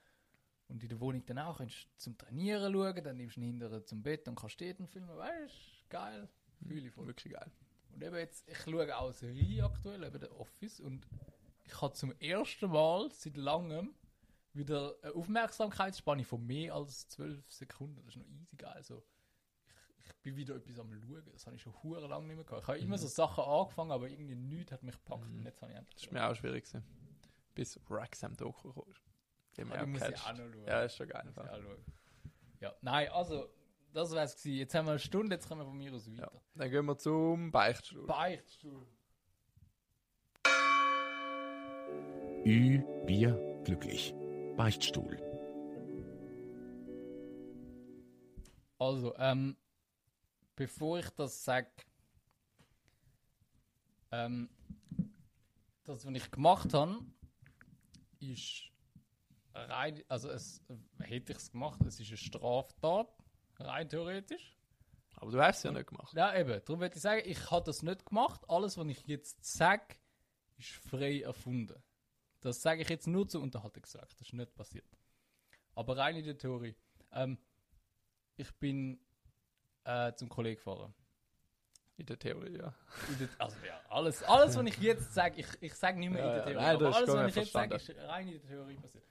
Und 0.69 0.83
in 0.85 0.89
der 0.89 1.01
Wohnung 1.01 1.25
dann 1.27 1.39
auch, 1.39 1.59
kannst 1.59 1.85
du 1.85 1.89
zum 1.97 2.17
Trainieren 2.19 2.73
schauen, 2.73 3.03
dann 3.03 3.17
nimmst 3.17 3.37
du 3.37 3.41
ihn 3.41 3.47
hinterher 3.47 3.85
zum 3.85 4.03
Bett 4.03 4.29
und 4.29 4.37
kannst 4.37 4.61
dort 4.61 4.79
einen 4.79 4.87
Film, 4.89 5.09
weißt 5.09 5.53
du, 5.53 5.80
geil, 5.91 6.29
fühle 6.67 6.87
ich 6.87 6.93
voll. 6.93 7.07
Wirklich 7.07 7.33
geil. 7.35 7.51
Und 7.93 8.03
eben 8.03 8.17
jetzt, 8.17 8.49
ich 8.49 8.59
schaue 8.59 8.97
auch 8.97 9.13
Serie 9.13 9.65
aktuell, 9.65 10.05
eben 10.05 10.21
der 10.21 10.39
Office, 10.39 10.81
und 10.81 11.07
ich 11.65 11.81
habe 11.81 11.93
zum 11.95 12.13
ersten 12.19 12.71
Mal 12.71 13.11
seit 13.13 13.37
langem 13.37 13.95
wieder 14.53 14.97
eine 15.03 15.15
Aufmerksamkeitsspanne 15.15 16.25
von 16.25 16.45
mehr 16.45 16.75
als 16.75 17.09
12 17.09 17.51
Sekunden. 17.51 18.03
Das 18.05 18.17
ist 18.17 18.17
noch 18.17 18.27
easy 18.27 18.57
geil. 18.57 18.73
Also, 18.75 19.03
ich, 19.69 20.09
ich 20.09 20.17
bin 20.23 20.37
wieder 20.37 20.57
etwas 20.57 20.79
am 20.79 20.93
Schauen. 20.93 21.23
Das 21.33 21.47
habe 21.47 21.57
ich 21.57 21.63
schon 21.63 21.75
hure 21.83 22.07
lange 22.07 22.27
nicht 22.27 22.37
mehr 22.37 22.45
gehabt. 22.45 22.63
Ich 22.63 22.69
habe 22.69 22.79
immer 22.79 22.99
so 22.99 23.07
Sachen 23.07 23.45
angefangen, 23.45 23.93
aber 23.93 24.09
irgendwie 24.09 24.35
nichts 24.35 24.73
hat 24.73 24.83
mich 24.83 24.95
gepackt. 24.95 25.29
Mhm. 25.29 25.39
Und 25.39 25.45
jetzt 25.45 25.63
habe 25.63 25.73
ich 25.73 25.79
endlich. 25.79 25.95
Das 25.95 26.05
ist 26.05 26.13
mir 26.13 26.29
auch 26.29 26.35
schwierig 26.35 26.65
gewesen. 26.65 26.85
Bis 27.55 27.79
Wrexham 27.89 28.37
Doku 28.37 28.73
kam. 28.73 28.95
Den 29.57 29.73
auch 29.73 29.87
muss 29.87 30.03
ich 30.03 30.17
auch 30.17 30.33
noch 30.33 30.39
schauen. 30.39 30.67
Ja, 30.67 30.83
ist 30.83 30.97
schon 30.97 31.09
geil. 31.09 31.33
Ja, 32.61 32.75
nein, 32.83 33.09
also, 33.11 33.49
das 33.93 34.13
wäre 34.13 34.25
es 34.25 34.37
gewesen. 34.37 34.59
Jetzt 34.59 34.75
haben 34.75 34.87
wir 34.87 34.93
eine 34.93 34.99
Stunde, 34.99 35.35
jetzt 35.35 35.49
kommen 35.49 35.61
wir 35.63 35.67
von 35.67 35.77
mir 35.77 35.93
aus 35.95 36.07
Ja. 36.07 36.23
weiter. 36.23 36.43
Dann 36.55 36.71
gehen 36.71 36.87
wir 36.87 36.99
zum 36.99 37.51
Beichtstuhl. 37.51 38.07
Beichtstuhl. 38.07 38.87
Ü, 42.45 42.83
Bier, 43.07 43.61
glücklich. 43.65 44.15
Beichtstuhl. 44.57 45.19
Also, 48.79 49.15
ähm, 49.19 49.57
bevor 50.57 50.99
ich 50.99 51.11
das 51.11 51.45
sage, 51.45 51.71
ähm, 54.11 54.49
das, 55.85 56.05
was 56.07 56.15
ich 56.15 56.31
gemacht 56.31 56.73
habe, 56.73 57.05
ist 58.21 58.71
rein, 59.55 60.03
also 60.09 60.31
es, 60.31 60.63
hätte 61.01 61.33
ich 61.33 61.39
es 61.39 61.51
gemacht, 61.51 61.81
es 61.85 62.01
ist 62.01 62.09
eine 62.09 62.17
Straftat, 62.17 63.09
rein 63.61 63.89
theoretisch. 63.89 64.57
Aber 65.17 65.31
du 65.31 65.41
hast 65.41 65.59
es 65.59 65.63
ja 65.65 65.73
nicht 65.73 65.89
gemacht. 65.89 66.15
Ja, 66.15 66.35
eben, 66.35 66.61
darum 66.65 66.81
würde 66.81 66.95
ich 66.97 67.03
sagen, 67.03 67.23
ich 67.25 67.51
habe 67.51 67.65
das 67.65 67.83
nicht 67.83 68.07
gemacht. 68.07 68.43
Alles, 68.49 68.79
was 68.79 68.87
ich 68.87 69.07
jetzt 69.07 69.45
sage, 69.45 69.97
ist 70.57 70.71
frei 70.71 71.21
erfunden. 71.21 71.83
Das 72.41 72.63
sage 72.63 72.83
ich 72.83 72.89
jetzt 72.89 73.07
nur 73.07 73.29
zur 73.29 73.43
Unterhaltungszweck, 73.43 74.09
das 74.09 74.21
ist 74.29 74.33
nicht 74.33 74.55
passiert. 74.55 74.87
Aber 75.75 75.97
rein 75.97 76.17
in 76.17 76.25
der 76.25 76.39
Theorie. 76.39 76.75
Ähm, 77.13 77.39
ich 78.37 78.51
bin 78.55 78.99
äh, 79.85 80.15
zum 80.15 80.29
Kollegen 80.29 80.57
gefahren. 80.57 80.95
In 81.99 82.07
der 82.07 82.19
Theorie, 82.19 82.57
ja. 82.57 82.75
Der, 83.19 83.29
also 83.39 83.57
ja, 83.67 83.79
alles, 83.91 84.23
alles, 84.23 84.57
was 84.57 84.65
ich 84.65 84.79
jetzt 84.79 85.13
sage, 85.13 85.39
ich, 85.39 85.47
ich 85.61 85.75
sage 85.75 85.99
nicht 85.99 86.11
mehr 86.11 86.25
Ja, 86.25 86.29
in 86.29 86.33
der 86.33 86.39
ja, 86.39 86.45
Theorie, 86.45 86.65
nein, 86.65 86.77
aber 86.77 86.97
alles, 86.97 87.09
was 87.11 87.29
ich 87.29 87.37
jetzt 87.37 87.53
sage, 87.53 87.75
ist 87.75 87.91
rein 87.91 88.27
in 88.29 88.41
der 88.41 88.43
Theorie 88.43 88.77
passiert. 88.77 89.05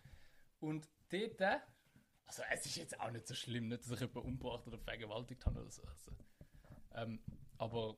Und 0.60 0.90
dort, 1.12 1.62
also 2.30 2.44
es 2.52 2.64
ist 2.68 2.76
jetzt 2.76 3.00
auch 3.00 3.10
nicht 3.10 3.28
so 3.28 3.34
schlimm, 3.34 3.70
nicht, 3.70 3.82
dass 3.82 3.90
ich 3.90 4.00
jemanden 4.02 4.30
umgebracht 4.30 4.68
oder 4.68 4.78
vergewaltigt 4.78 5.44
habe 5.48 5.62
oder 5.62 5.72
so. 5.72 5.82
Also, 5.82 6.12
ähm, 6.94 7.20
aber, 7.58 7.98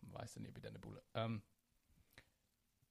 man 0.00 0.14
weiß 0.14 0.36
ja 0.36 0.40
nicht 0.40 0.54
bei 0.54 0.60
diesen 0.60 0.80
Bullen. 0.80 1.02
Ähm, 1.12 1.42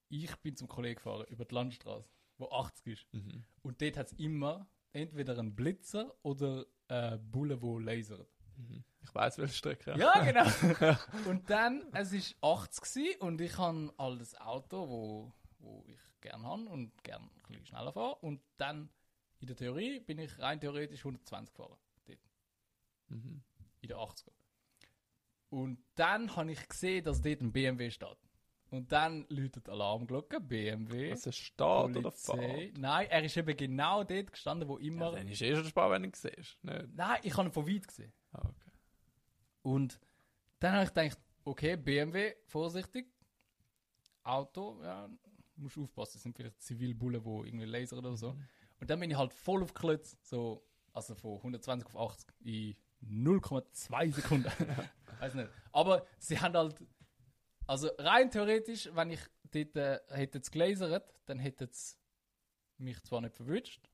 ich 0.09 0.36
bin 0.38 0.55
zum 0.55 0.68
Kollegen 0.68 0.97
gefahren 0.97 1.26
über 1.30 1.45
die 1.45 1.55
Landstraße, 1.55 2.12
wo 2.38 2.51
80 2.51 2.88
ist. 2.88 3.12
Mhm. 3.12 3.43
Und 3.64 3.82
dort 3.82 3.97
hat 3.97 4.12
es 4.12 4.14
immer 4.20 4.70
entweder 4.93 5.36
einen 5.39 5.55
Blitzer 5.55 6.14
oder 6.22 6.68
äh, 6.89 7.18
Bullen, 7.18 7.59
die 7.59 7.84
lasern. 7.84 8.28
Mhm. 8.57 8.84
Ich 9.01 9.16
weiß 9.16 9.39
welche 9.39 9.55
Strecke. 9.55 9.97
Ja, 9.97 10.24
genau. 10.24 10.95
und 11.28 11.49
dann, 11.49 11.91
es 11.93 12.14
war 12.14 12.53
80 12.59 12.84
gewesen 12.84 13.22
und 13.22 13.41
ich 13.41 13.57
habe 13.57 13.91
all 13.97 14.20
das 14.20 14.39
Auto, 14.39 14.88
wo, 14.88 15.34
wo 15.57 15.84
ich 15.88 16.22
gerne 16.22 16.43
habe 16.43 16.70
und 16.70 17.03
gerne 17.03 17.26
ein 17.26 17.47
bisschen 17.47 17.66
schneller 17.66 17.93
fahre. 17.93 18.16
Und 18.18 18.43
dann, 18.57 18.91
in 19.42 19.48
der 19.48 19.56
Theorie, 19.56 20.00
bin 20.00 20.20
ich 20.20 20.38
rein 20.39 20.60
theoretisch 20.60 21.04
120 21.04 21.54
gefahren. 21.54 21.78
Dort, 22.06 22.20
Mhm. 23.10 23.42
in 23.82 23.88
der 23.88 23.98
80er. 23.98 24.32
Und 25.50 25.80
dann 25.96 26.34
habe 26.36 26.52
ich 26.52 26.68
gesehen, 26.68 27.04
dass 27.04 27.22
dort 27.22 27.42
ein 27.42 27.52
BMW 27.52 27.89
steht. 27.92 28.18
Und 28.70 28.89
dann 28.94 29.26
läutet 29.28 29.68
die 29.68 29.72
Alarmglocke, 29.72 30.39
BMW. 30.39 31.12
Was 31.12 31.28
ist 31.28 31.38
Start 31.39 31.89
oder 31.98 32.04
Polizei. 32.10 32.68
Fahrt? 32.72 32.78
Nein, 32.78 33.08
er 33.10 33.24
ist 33.26 33.36
eben 33.36 33.58
genau 33.58 34.04
dort 34.06 34.32
gestanden, 34.32 34.70
wo 34.70 34.78
Ja, 34.80 34.86
immer. 34.86 35.12
dann 35.12 35.28
ist 35.28 35.42
eh 35.42 35.54
schon 35.54 35.66
spannend, 35.66 35.92
wenn 35.94 36.04
du 36.04 36.08
ihn 36.08 36.14
siehst. 36.14 36.64
Nicht? 36.64 36.96
Nein, 36.96 37.20
ich 37.24 37.36
habe 37.36 37.50
ihn 37.50 37.52
von 37.52 37.68
weit 37.68 37.86
gesehen. 37.88 38.14
Ah, 38.32 38.48
okay. 38.48 38.72
Und 39.64 40.00
dann 40.60 40.74
habe 40.76 40.84
ich 40.86 40.89
gedacht, 40.94 41.20
okay, 41.44 41.76
BMW, 41.76 42.34
vorsichtig. 42.46 43.08
Auto, 44.24 44.82
ja, 44.84 45.10
musst 45.58 45.78
aufpassen, 45.78 46.14
das 46.14 46.24
sind 46.24 46.36
vielleicht 46.38 46.62
Zivilbullen, 46.62 47.22
die 47.24 47.48
irgendwie 47.50 47.66
lasern 47.66 48.00
oder 48.00 48.16
so. 48.16 48.38
Und 48.82 48.90
dann 48.90 49.00
bin 49.00 49.12
ich 49.12 49.18
halt 49.18 49.32
voll 49.34 49.64
auf 49.64 49.74
Klötz, 49.74 50.18
so, 50.24 50.68
also 50.92 51.16
von 51.16 51.38
120 51.38 51.88
auf 51.88 52.12
80 52.12 52.28
in 52.42 52.76
0,2 53.26 54.14
Sekunden. 54.14 54.52
Weiß 55.20 55.36
nicht. 55.36 55.50
Aber 55.72 56.06
sie 56.18 56.40
haben 56.40 56.56
halt, 56.56 56.76
also 57.68 57.90
rein 58.00 58.32
theoretisch, 58.32 58.90
wenn 58.94 59.12
ich 59.12 59.22
dort 59.52 59.78
äh, 59.78 60.00
hätte 60.10 60.40
es 60.40 60.50
gelasert, 60.50 61.14
dann 61.26 61.40
hätte 61.40 61.66
es 61.66 62.00
mich 62.78 63.02
zwar 63.04 63.22
nicht 63.22 63.36
verwünscht 63.36 63.88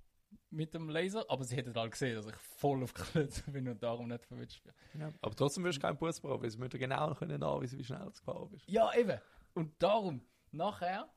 mit 0.49 0.73
dem 0.73 0.89
Laser, 0.89 1.25
aber 1.29 1.43
sie 1.43 1.57
hätten 1.57 1.75
halt 1.75 1.91
gesehen, 1.91 2.15
dass 2.15 2.27
ich 2.27 2.35
voll 2.35 2.83
auf 2.83 2.93
Klötz 2.93 3.41
bin 3.41 3.67
und 3.67 3.83
darum 3.83 4.07
nicht 4.07 4.25
verwünscht 4.25 4.63
bin. 4.63 5.01
Ja. 5.01 5.11
Aber 5.21 5.35
trotzdem 5.35 5.63
wirst 5.63 5.77
du 5.77 5.81
keinen 5.81 5.97
Bus 5.97 6.19
brauchen, 6.19 6.43
weil 6.43 6.49
sie 6.49 6.57
müssen 6.57 6.79
genau 6.79 7.13
können 7.13 7.43
anweisen, 7.43 7.77
wie 7.77 7.83
schnell 7.83 8.05
du 8.05 8.11
gefahren 8.11 8.49
bist. 8.49 8.67
Ja, 8.69 8.93
eben. 8.95 9.19
Und 9.53 9.81
darum, 9.81 10.21
nachher, 10.51 11.09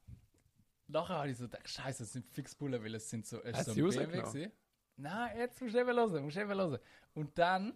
nachher 0.90 1.16
habe 1.16 1.30
ich 1.30 1.36
so 1.36 1.44
gedacht, 1.44 1.68
scheiße, 1.68 2.02
es 2.02 2.12
sind 2.12 2.28
fix 2.28 2.54
Bullen, 2.54 2.82
weil 2.82 2.94
es 2.94 3.08
sind 3.08 3.26
so, 3.26 3.42
es 3.42 3.64
so 3.64 3.72
ein 3.72 3.76
BMW. 3.76 4.50
Nein, 4.96 5.38
jetzt 5.38 5.60
musst 5.60 5.74
du 5.74 5.80
eben 5.80 5.96
hören, 5.96 6.22
musst 6.22 6.36
du 6.36 6.40
eben 6.40 6.50
hören. 6.50 6.78
Und 7.14 7.38
dann 7.38 7.72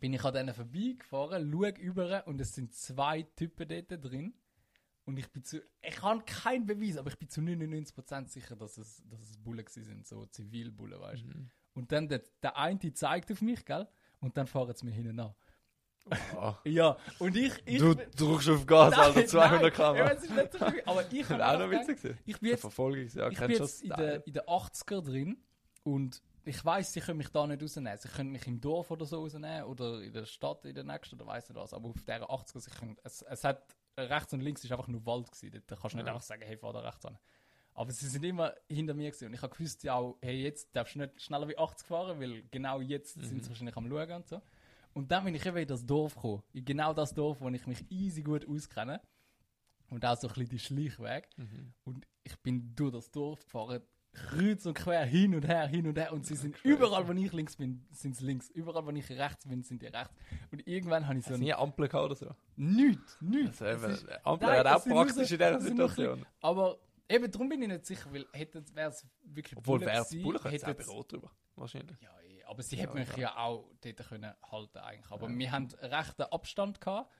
bin 0.00 0.12
ich 0.12 0.24
an 0.24 0.34
denen 0.34 0.54
vorbeigefahren, 0.54 1.50
schaue 1.50 1.70
über 1.78 2.26
und 2.26 2.40
es 2.40 2.54
sind 2.54 2.74
zwei 2.74 3.22
Typen 3.22 3.68
dort 3.68 4.04
drin. 4.04 4.34
Und 5.06 5.18
ich 5.18 5.30
bin 5.30 5.44
zu, 5.44 5.62
ich 5.82 6.02
habe 6.02 6.24
keinen 6.24 6.66
Beweis, 6.66 6.96
aber 6.96 7.10
ich 7.10 7.18
bin 7.18 7.28
zu 7.28 7.40
99% 7.40 8.28
sicher, 8.28 8.56
dass 8.56 8.78
es, 8.78 9.02
dass 9.06 9.20
es 9.20 9.36
Bullen 9.36 9.66
sind, 9.68 10.06
so 10.06 10.24
Zivilbullen, 10.26 10.98
weißt 10.98 11.22
du. 11.24 11.28
Mhm. 11.28 11.50
Und 11.74 11.92
dann 11.92 12.08
der, 12.08 12.22
der 12.42 12.56
eine 12.56 12.92
zeigt 12.94 13.30
auf 13.30 13.42
mich, 13.42 13.64
gell? 13.64 13.86
Und 14.20 14.36
dann 14.36 14.46
fahren 14.46 14.74
sie 14.74 14.86
mir 14.86 14.92
hinten 14.92 15.20
an. 15.20 15.34
Ah. 16.36 16.58
Ja, 16.64 16.96
und 17.18 17.34
ich, 17.36 17.52
ich 17.64 17.78
Du 17.78 17.94
drückst 17.94 18.48
auf 18.50 18.66
Gas, 18.66 18.92
Alter, 18.92 19.20
Nein, 19.20 19.28
200 19.28 19.62
nein, 19.62 19.72
km. 19.72 19.96
ja, 19.96 20.08
es 20.10 20.22
ist 20.24 20.34
nicht 20.34 20.52
so 20.52 20.58
schlimm, 20.58 20.80
aber 20.84 21.12
ich 21.12 21.28
habe 21.30 21.46
auch 21.46 21.58
noch 21.58 21.70
witzig 21.70 21.96
gewesen. 22.02 22.18
Ich 22.26 22.40
bin 22.40 22.50
jetzt, 22.50 22.60
Verfolgungsjagd, 22.60 23.32
ich 23.32 23.40
bin 23.40 23.50
jetzt 23.50 23.82
in 23.82 23.88
der, 23.90 24.26
in 24.26 24.32
der 24.34 24.46
80er 24.48 25.02
drin 25.02 25.38
und 25.82 26.22
ich 26.44 26.62
weiß, 26.62 26.92
sie 26.92 27.00
können 27.00 27.16
mich 27.18 27.30
da 27.30 27.46
nicht 27.46 27.62
rausnehmen. 27.62 27.96
Sie 27.98 28.08
können 28.08 28.30
mich 28.30 28.46
im 28.46 28.60
Dorf 28.60 28.90
oder 28.90 29.06
so 29.06 29.20
rausnehmen 29.22 29.64
oder 29.64 30.02
in 30.02 30.12
der 30.12 30.26
Stadt, 30.26 30.66
in 30.66 30.74
der 30.74 30.84
nächsten 30.84 31.14
oder 31.16 31.26
weiss 31.26 31.48
nicht 31.48 31.58
was. 31.58 31.72
Aber 31.72 31.88
auf 31.88 31.96
dieser 31.96 32.28
80er, 32.30 32.60
sie 32.60 32.70
können, 32.70 32.96
es, 33.02 33.22
es 33.22 33.44
hat 33.44 33.74
rechts 33.96 34.34
und 34.34 34.40
links 34.40 34.62
ist 34.62 34.70
einfach 34.72 34.88
nur 34.88 35.06
Wald 35.06 35.30
gewesen. 35.32 35.62
Da 35.66 35.74
kannst 35.76 35.94
du 35.94 35.96
nicht 35.96 36.06
Ja. 36.06 36.12
einfach 36.12 36.26
sagen, 36.26 36.42
hey, 36.44 36.58
fahr 36.58 36.74
da 36.74 36.80
rechts 36.80 37.06
an. 37.06 37.18
Aber 37.72 37.90
sie 37.90 38.06
sind 38.08 38.22
immer 38.24 38.52
hinter 38.68 38.92
mir 38.92 39.10
gewesen. 39.10 39.28
Und 39.28 39.34
ich 39.34 39.40
habe 39.42 39.54
gewusst, 39.56 39.82
ja, 39.84 39.94
auch, 39.94 40.18
hey, 40.20 40.42
jetzt 40.42 40.76
darfst 40.76 40.96
du 40.96 40.98
nicht 40.98 41.20
schneller 41.22 41.48
wie 41.48 41.56
80 41.56 41.86
fahren, 41.88 42.20
weil 42.20 42.42
genau 42.50 42.80
jetzt 42.82 43.14
sind 43.14 43.42
sie 43.42 43.48
wahrscheinlich 43.48 43.76
am 43.76 43.88
Schauen 43.88 44.12
und 44.12 44.28
so. 44.28 44.42
Und 44.94 45.10
dann 45.10 45.24
bin 45.24 45.34
ich 45.34 45.44
eben 45.44 45.56
in 45.56 45.66
das 45.68 45.84
Dorf 45.84 46.14
gekommen. 46.14 46.42
In 46.52 46.64
genau 46.64 46.92
das 46.94 47.12
Dorf, 47.12 47.40
wo 47.40 47.48
ich 47.48 47.66
mich 47.66 47.84
easy 47.90 48.22
gut 48.22 48.48
auskenne. 48.48 49.00
Und 49.90 50.04
auch 50.06 50.16
so 50.16 50.28
ein 50.28 50.34
bisschen 50.34 50.48
die 50.50 50.58
Schleichweg. 50.58 51.28
Und 51.84 52.06
ich 52.22 52.36
bin 52.40 52.74
durch 52.74 52.92
das 52.92 53.10
Dorf 53.10 53.44
gefahren, 53.44 53.82
kreuz 54.12 54.64
und 54.66 54.74
quer, 54.74 55.04
hin 55.04 55.34
und 55.34 55.46
her, 55.46 55.66
hin 55.66 55.86
und 55.86 55.98
her. 55.98 56.12
Und 56.12 56.24
sie 56.24 56.36
sind 56.36 56.56
überall, 56.64 57.06
wo 57.08 57.12
ich 57.12 57.32
links 57.32 57.56
bin, 57.56 57.84
sind 57.90 58.16
sie 58.16 58.24
links. 58.24 58.48
Überall, 58.50 58.86
wo 58.86 58.90
ich 58.90 59.10
rechts 59.10 59.46
bin, 59.46 59.62
sind 59.64 59.82
die 59.82 59.86
rechts. 59.86 60.14
Und 60.52 60.66
irgendwann 60.66 61.06
habe 61.06 61.18
ich 61.18 61.24
so 61.24 61.32
Hast 61.32 61.40
du 61.40 61.44
nie 61.44 61.52
Ampel 61.52 61.88
gehabt 61.88 62.04
oder 62.04 62.14
so? 62.14 62.34
nichts, 62.56 63.20
nichts. 63.20 63.60
Also 63.60 63.88
ist- 63.88 64.06
Ampel 64.24 64.48
Nein, 64.48 64.64
wäre 64.64 64.76
auch 64.76 64.84
praktisch 64.84 65.14
so- 65.28 65.34
in 65.34 65.38
dieser 65.40 65.60
Situation. 65.60 66.26
Aber 66.40 66.78
eben, 67.08 67.30
darum 67.30 67.48
bin 67.48 67.62
ich 67.62 67.68
nicht 67.68 67.86
sicher, 67.86 68.12
weil 68.12 68.26
hätte 68.32 68.64
wäre 68.74 68.90
es 68.90 69.04
wirklich 69.24 69.56
Obwohl, 69.58 69.80
wäre 69.80 70.02
es 70.02 70.12
es 70.12 70.14
hätte 70.14 70.66
auch 70.66 70.70
es- 70.78 70.86
bei 70.86 70.92
Rot 70.92 71.12
drüber. 71.12 71.30
Wahrscheinlich. 71.56 72.00
Ja, 72.00 72.10
aber 72.46 72.62
sie 72.62 72.76
hätten 72.76 72.96
Ja, 72.98 73.04
mich 73.04 73.16
ja 73.16 73.36
auch 73.36 73.70
dort 73.80 74.08
können 74.08 74.32
halten 74.42 74.78
eigentlich. 74.78 75.10
Aber 75.10 75.28
wir 75.28 75.52
haben 75.52 75.68
rechten 75.80 76.22
Abstand 76.22 76.80
gehabt. 76.80 77.12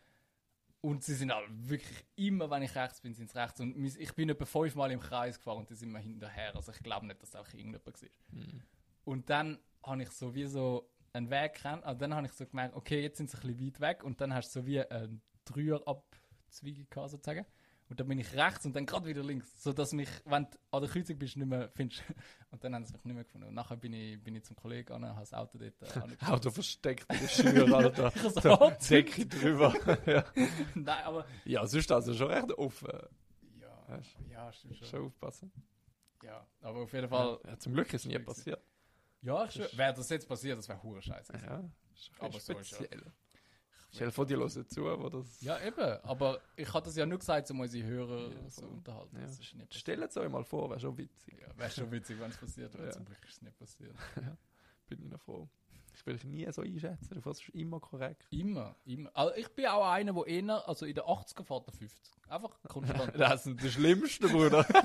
Und 0.80 1.02
sie 1.02 1.14
sind 1.14 1.32
halt 1.32 1.48
wirklich 1.50 2.04
immer, 2.14 2.50
wenn 2.50 2.62
ich 2.62 2.74
rechts 2.74 3.00
bin, 3.00 3.14
sind 3.14 3.30
sie 3.30 3.38
rechts. 3.38 3.58
Und 3.58 3.74
ich 3.74 4.14
bin 4.14 4.28
etwa 4.28 4.44
fünfmal 4.44 4.90
im 4.90 5.00
Kreis 5.00 5.38
gefahren 5.38 5.58
und 5.58 5.70
die 5.70 5.74
sind 5.74 5.90
mir 5.90 5.98
hinterher. 5.98 6.54
Also 6.54 6.72
ich 6.72 6.82
glaube 6.82 7.06
nicht, 7.06 7.22
dass 7.22 7.30
es 7.30 7.36
auch 7.36 7.48
irgendjemand 7.48 8.02
war. 8.02 8.08
Mhm. 8.32 8.62
Und 9.04 9.30
dann 9.30 9.58
habe 9.82 10.02
ich 10.02 10.10
so 10.10 10.34
wie 10.34 10.44
so 10.44 10.90
einen 11.14 11.30
Weg 11.30 11.54
gekannt. 11.54 11.84
Also 11.84 12.00
dann 12.00 12.14
habe 12.14 12.26
ich 12.26 12.32
so 12.32 12.44
gemerkt, 12.44 12.74
okay, 12.74 13.00
jetzt 13.00 13.16
sind 13.16 13.30
sie 13.30 13.38
ein 13.38 13.56
bisschen 13.56 13.66
weit 13.66 13.80
weg. 13.80 14.04
Und 14.04 14.20
dann 14.20 14.34
hast 14.34 14.54
du 14.54 14.60
so 14.60 14.66
wie 14.66 14.80
einen 14.80 15.22
Dreierabzweig 15.46 16.90
gehabt, 16.90 17.10
sozusagen. 17.10 17.46
Und 17.90 18.00
dann 18.00 18.08
bin 18.08 18.18
ich 18.18 18.34
rechts 18.34 18.64
und 18.64 18.74
dann 18.74 18.86
gerade 18.86 19.06
wieder 19.06 19.22
links. 19.22 19.62
So 19.62 19.72
dass 19.72 19.92
mich, 19.92 20.08
wenn 20.24 20.44
du 20.44 20.58
an 20.70 20.80
der 20.80 20.90
Kreuzung 20.90 21.18
bist, 21.18 21.36
nicht 21.36 21.46
mehr 21.46 21.68
findest. 21.68 22.02
Und 22.50 22.62
dann 22.62 22.74
haben 22.74 22.84
sie 22.84 22.92
mich 22.92 23.04
nicht 23.04 23.14
mehr 23.14 23.24
gefunden. 23.24 23.48
Und 23.48 23.54
nachher 23.54 23.76
bin 23.76 23.92
ich, 23.92 24.22
bin 24.22 24.36
ich 24.36 24.44
zum 24.44 24.56
Kollegen 24.56 24.92
an, 24.92 25.04
habe 25.04 25.20
das 25.20 25.34
Auto 25.34 25.58
dort 25.58 25.74
äh. 25.82 26.24
Auto 26.26 26.50
versteckt 26.50 27.04
in 27.12 27.18
der 27.20 27.28
Schür, 27.28 27.74
Alter. 27.74 28.12
Da. 28.40 28.70
Decke 28.70 29.26
drüber. 29.26 29.74
ja. 30.06 30.24
Nein, 30.74 31.04
aber... 31.04 31.26
ja, 31.44 31.66
sonst 31.66 31.90
also 31.90 32.14
schon 32.14 32.30
recht 32.30 32.52
offen. 32.52 32.88
Ja, 33.60 33.84
Weißt 33.88 34.16
ja 34.30 34.52
stimmt 34.52 34.76
schon. 34.76 34.88
Schon 34.88 35.06
aufpassen. 35.06 35.52
Ja, 36.22 36.46
aber 36.62 36.80
auf 36.80 36.92
jeden 36.92 37.08
Fall... 37.08 37.38
Ja, 37.44 37.58
zum 37.58 37.74
Glück 37.74 37.92
ist 37.92 38.06
nie 38.06 38.12
Schwierig 38.12 38.26
passiert. 38.26 38.62
Ja, 39.20 39.48
wäre 39.72 39.94
das 39.94 40.08
jetzt 40.10 40.28
passiert, 40.28 40.58
das 40.58 40.68
wäre 40.68 40.82
hure 40.82 41.02
scheiße. 41.02 41.32
Ja, 41.32 41.64
Aber 42.18 42.28
bisschen 42.30 42.54
so 42.54 42.60
ist 42.60 42.80
ja. 42.80 42.98
Stell 43.94 44.08
dir 44.08 44.12
vor, 44.12 44.26
die 44.26 44.34
hören 44.34 44.50
zu, 44.50 44.82
wo 44.82 45.08
das... 45.08 45.40
Ja, 45.40 45.60
eben. 45.60 45.98
Aber 46.02 46.40
ich 46.56 46.72
hatte 46.74 46.86
das 46.86 46.96
ja 46.96 47.06
nur 47.06 47.18
gesagt, 47.18 47.48
um 47.52 47.60
unsere 47.60 47.86
Hörer 47.86 48.32
Ja, 48.32 48.50
so 48.50 48.66
unterhalten. 48.66 49.16
Ja. 49.16 49.22
Das 49.22 49.32
ist 49.32 49.38
nicht 49.38 49.68
passiert. 49.68 49.74
Stellt 49.74 50.10
es 50.10 50.16
euch 50.16 50.28
mal 50.28 50.42
vor, 50.42 50.68
wäre 50.70 50.80
schon 50.80 50.98
witzig. 50.98 51.38
Ja, 51.40 51.56
wäre 51.56 51.70
schon 51.70 51.92
witzig, 51.92 52.18
wenn 52.18 52.30
es 52.30 52.36
passiert 52.36 52.76
wäre. 52.76 52.90
Zum 52.90 53.04
Glück 53.04 53.24
ist 53.24 53.36
es 53.36 53.42
nicht 53.42 53.56
passiert. 53.56 53.94
Bin 54.88 55.00
ich 55.00 55.10
noch 55.10 55.20
froh. 55.20 55.48
Ich 55.96 56.04
will 56.06 56.14
dich 56.14 56.24
nie 56.24 56.46
so 56.50 56.62
einschätzen, 56.62 57.14
du 57.14 57.20
fährst 57.20 57.48
immer 57.50 57.78
korrekt. 57.80 58.26
Immer, 58.30 58.74
immer. 58.84 59.10
Also 59.14 59.34
ich 59.36 59.48
bin 59.50 59.66
auch 59.66 59.88
einer, 59.88 60.12
der 60.12 60.26
eher, 60.26 60.68
also 60.68 60.86
in 60.86 60.94
den 60.94 61.04
80er 61.04 61.44
fährt 61.44 61.66
der 61.68 61.74
50. 61.74 62.14
Einfach 62.28 62.50
konstant. 62.68 63.12
Das 63.18 63.44
sind 63.44 63.62
die 63.62 63.70
Schlimmsten, 63.70 64.28
Bruder. 64.28 64.66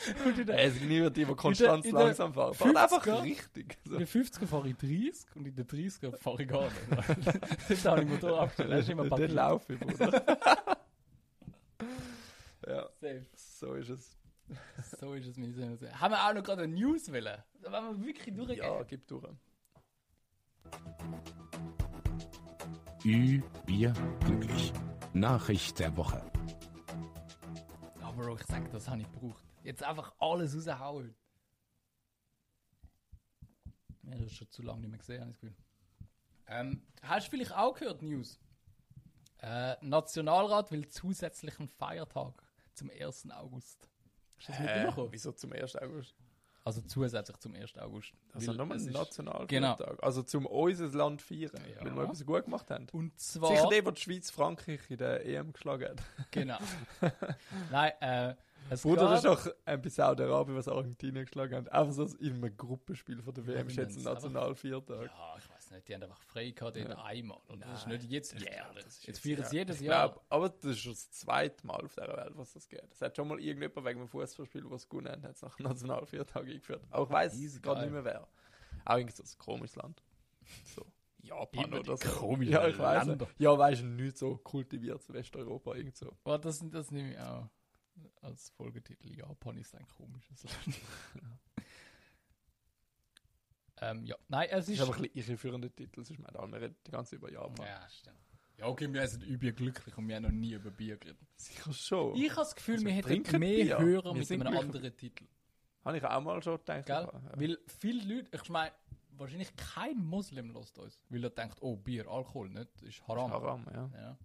In 0.24 0.48
Es 0.48 0.74
sind 0.74 0.88
niemand 0.88 1.16
die, 1.16 1.24
die 1.24 1.34
konstant 1.34 1.84
in 1.84 1.94
der 1.94 2.04
langsam 2.06 2.32
fahren. 2.32 2.54
Fahrt 2.54 2.76
einfach 2.76 3.06
50er 3.06 3.22
richtig. 3.22 3.78
in 3.84 3.90
So. 3.90 3.98
den 3.98 4.06
50er 4.06 4.46
fahre 4.46 4.68
ich 4.68 4.76
30 4.76 5.36
und 5.36 5.46
in 5.46 5.54
den 5.54 5.66
30er 5.66 6.16
fahre 6.16 6.42
ich 6.42 6.48
gar 6.48 6.64
nicht. 6.64 6.74
Dort 6.88 7.08
habe 7.08 7.70
ich 7.70 7.82
den 7.82 8.08
Motor 8.08 8.40
abgestellt. 8.40 8.70
Das 8.72 8.80
ist 8.80 8.88
immer 8.88 9.08
Dann 9.10 9.30
laufe 9.30 9.74
ich, 9.74 9.80
Bruder. 9.80 10.22
ja, 12.66 12.88
Safe. 13.00 13.26
so 13.36 13.74
ist 13.74 13.88
es. 13.90 14.16
So 15.00 15.14
ist 15.14 15.26
es, 15.26 15.36
meine 15.36 15.52
Söhne. 15.52 15.78
Haben 16.00 16.12
wir 16.12 16.26
auch 16.28 16.34
noch 16.34 16.42
gerade 16.42 16.62
eine 16.62 16.74
News 16.74 17.10
wollen? 17.12 17.42
Da 17.62 17.70
wollen 17.72 18.00
wir 18.00 18.06
wirklich 18.06 18.34
durchgehen. 18.34 18.58
Ja, 18.58 18.82
gib 18.82 19.06
durch. 19.06 19.24
Ü, 23.04 23.42
Bier, 23.66 23.92
glücklich. 24.20 24.72
Nachricht 25.14 25.78
der 25.78 25.96
Woche. 25.96 26.22
Aber 28.02 28.24
Bro, 28.24 28.36
ich 28.36 28.44
sag, 28.46 28.70
das 28.70 28.88
habe 28.88 29.00
ich 29.00 29.10
gebraucht. 29.10 29.42
Jetzt 29.62 29.82
einfach 29.82 30.12
alles 30.18 30.54
raushauen. 30.54 31.14
Ja, 34.02 34.10
das 34.16 34.26
ist 34.26 34.36
schon 34.36 34.50
zu 34.50 34.62
lange 34.62 34.80
nicht 34.80 34.90
mehr 34.90 34.98
gesehen, 34.98 35.20
habe 35.20 35.30
ich 35.30 35.36
das 35.36 35.40
Gefühl. 35.40 35.56
Ähm, 36.46 36.82
hast 37.02 37.26
du 37.26 37.30
vielleicht 37.30 37.52
auch 37.56 37.74
gehört, 37.74 38.02
News? 38.02 38.38
Äh, 39.38 39.76
Nationalrat 39.80 40.70
will 40.70 40.88
zusätzlichen 40.88 41.68
Feiertag 41.68 42.42
zum 42.74 42.90
1. 42.90 43.30
August. 43.30 43.88
Hast 44.36 44.48
du 44.48 44.52
das 44.52 44.60
Hä? 44.60 44.78
mitbekommen? 44.80 45.12
Wieso 45.12 45.32
zum 45.32 45.52
1. 45.52 45.76
August? 45.76 46.14
Also 46.62 46.82
zusätzlich 46.82 47.36
zum 47.38 47.54
1. 47.54 47.78
August. 47.78 48.12
Also 48.34 48.48
Weil 48.48 48.56
nochmal 48.56 48.76
ein 48.78 48.84
ist- 48.86 48.92
Nationalfeiertag. 48.92 50.02
Also 50.02 50.22
zum 50.22 50.44
unser 50.46 50.88
Land 50.88 51.22
feiern, 51.22 51.50
Ja. 51.74 51.84
weil 51.84 51.96
wir 51.96 52.02
etwas 52.04 52.24
gut 52.26 52.44
gemacht 52.44 52.70
haben. 52.70 52.86
Und 52.92 53.18
zwar... 53.18 53.48
Sicher 53.56 53.68
der, 53.70 53.82
der 53.82 53.92
die 53.92 54.00
Schweiz 54.00 54.30
Frankreich 54.30 54.80
in 54.90 54.98
der 54.98 55.24
EM 55.26 55.52
geschlagen 55.52 55.88
hat. 55.88 56.02
Genau. 56.30 56.58
Nein, 57.70 57.92
äh, 58.00 58.34
es 58.68 58.82
Bruder, 58.82 59.08
das 59.08 59.20
ist 59.20 59.24
gab- 59.24 59.44
doch 59.44 59.52
ein 59.64 59.82
bei 59.82 59.88
Saudi-Arabien, 59.88 60.56
was 60.56 60.68
Argentinien 60.68 61.24
geschlagen 61.24 61.56
hat. 61.56 61.72
Einfach 61.72 61.92
so 61.92 62.04
in 62.18 62.34
einem 62.34 62.56
Gruppenspiel 62.56 63.22
von 63.22 63.32
der 63.34 63.46
WM 63.46 63.66
ist 63.66 63.76
jetzt 63.76 63.96
ein 63.96 64.04
Nationalviertag. 64.04 65.06
Ja, 65.06 65.34
ich 65.38 65.48
weiß 65.50 65.59
nicht, 65.70 65.88
die 65.88 65.94
haben 65.94 66.02
einfach 66.02 66.22
frei 66.22 66.50
gehabt, 66.50 66.76
Ja. 66.76 67.04
einmal. 67.04 67.40
Und 67.48 67.60
das 67.60 67.80
ist 67.80 67.86
nicht 67.86 68.04
jetzt 68.04 68.34
ich 68.34 68.42
jährlich. 68.42 68.84
Jetzt 68.84 69.06
jetzt 69.06 69.20
feiern 69.20 69.44
sie 69.44 69.56
jedes 69.56 69.80
Jahr. 69.80 70.10
glaub, 70.10 70.24
aber 70.28 70.48
das 70.48 70.64
ist 70.64 70.80
schon 70.80 70.92
das 70.92 71.10
zweite 71.10 71.66
Mal 71.66 71.84
auf 71.84 71.94
dieser 71.94 72.16
Welt, 72.16 72.32
was 72.36 72.52
das 72.52 72.68
geht. 72.68 72.88
Es 72.92 73.00
hat 73.00 73.16
schon 73.16 73.28
mal 73.28 73.40
irgendjemand 73.40 73.86
wegen 73.86 74.00
einem 74.00 74.08
Fußballspiel, 74.08 74.70
was 74.70 74.88
gewonnen 74.88 75.12
hat, 75.12 75.22
hat 75.22 75.36
es 75.36 75.42
nach 75.42 75.58
Nationalviertag 75.58 76.46
eingeführt. 76.46 76.82
Aber 76.90 77.04
ich 77.04 77.10
weiß 77.10 77.38
Easy 77.38 77.60
gerade 77.60 77.82
nicht 77.82 77.92
mehr 77.92 78.04
wer. 78.04 78.28
Auch 78.84 78.96
irgendwie 78.96 79.14
so 79.14 79.22
ein 79.22 79.38
komisches 79.38 79.76
Land. 79.76 80.02
So. 80.74 80.86
Japan 81.22 81.74
oder 81.74 81.96
so. 81.96 82.08
komischen 82.08 82.52
ja, 82.54 82.66
ich 82.66 82.78
weiß. 82.78 83.06
Länder. 83.06 83.28
Ja, 83.38 83.56
weißt 83.56 83.82
du, 83.82 83.86
nicht 83.86 84.16
so 84.16 84.38
kultiviert 84.38 85.06
Westeuropa 85.12 85.74
irgend 85.74 85.96
so. 85.96 86.16
Oh, 86.24 86.38
das, 86.38 86.64
das 86.70 86.90
nehme 86.90 87.12
ich 87.12 87.18
auch 87.18 87.48
als 88.22 88.48
Folgetitel. 88.50 89.14
Japan 89.14 89.58
ist 89.58 89.74
ein 89.74 89.86
komisches 89.86 90.44
Land. 90.44 90.80
ähm, 93.80 94.04
ja, 94.04 94.16
nein, 94.28 94.48
es 94.50 94.56
Das 94.66 94.68
ist. 94.68 94.74
ist 94.74 94.80
aber 94.82 94.96
ein 94.96 95.02
bisschen 95.02 95.18
irreführender 95.32 95.74
Titel, 95.74 96.04
sonst 96.04 96.18
meint 96.20 96.36
alle, 96.36 96.52
wir 96.52 96.60
reden 96.60 96.76
die 96.86 96.90
ganze 96.90 97.10
Zeit 97.10 97.18
über 97.18 97.32
Japan. 97.32 97.66
ja, 97.66 97.88
stimmt. 97.88 98.16
Ja, 98.58 98.66
okay, 98.66 98.92
wir 98.92 99.08
sind 99.08 99.22
übel 99.24 99.52
glücklich 99.54 99.96
und 99.96 100.06
wir 100.06 100.16
haben 100.16 100.24
noch 100.24 100.30
nie 100.30 100.52
über 100.52 100.70
Bier 100.70 100.98
geredet. 100.98 101.18
Sicher 101.36 101.72
schon. 101.72 102.14
Ich 102.16 102.28
habe 102.30 102.40
das 102.40 102.54
Gefühl, 102.54 102.74
Also, 102.74 102.86
wir 102.86 102.92
hätten 102.92 103.38
mehr 103.38 103.64
Bier. 103.64 103.78
Hörer 103.78 104.14
Wir 104.14 104.20
mit 104.20 104.30
einem 104.30 104.40
glücklich. 104.42 104.60
anderen 104.60 104.96
Titel. 104.96 105.24
Habe 105.82 105.96
ich 105.96 106.04
auch 106.04 106.20
mal 106.20 106.42
schon 106.42 106.58
gedacht. 106.58 106.84
Gell? 106.84 106.94
Ja. 107.10 107.22
Weil 107.36 107.58
viele 107.78 108.16
Leute, 108.16 108.28
ich 108.36 108.48
meine, 108.50 108.72
wahrscheinlich 109.12 109.56
kein 109.56 109.96
Muslim 110.04 110.52
lässt 110.52 110.78
uns, 110.78 111.02
weil 111.08 111.24
er 111.24 111.30
denkt, 111.30 111.56
oh, 111.62 111.74
Bier, 111.76 112.06
Alkohol, 112.06 112.50
nicht? 112.50 112.68
Das 112.74 112.82
ist 112.82 113.08
Haram. 113.08 113.30
Haram, 113.30 113.66
ja. 113.72 113.90
Ja. 113.98 114.18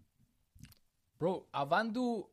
Bro, 1.18 1.47
auch 1.53 1.70
wenn 1.72 1.93
du 1.93 2.30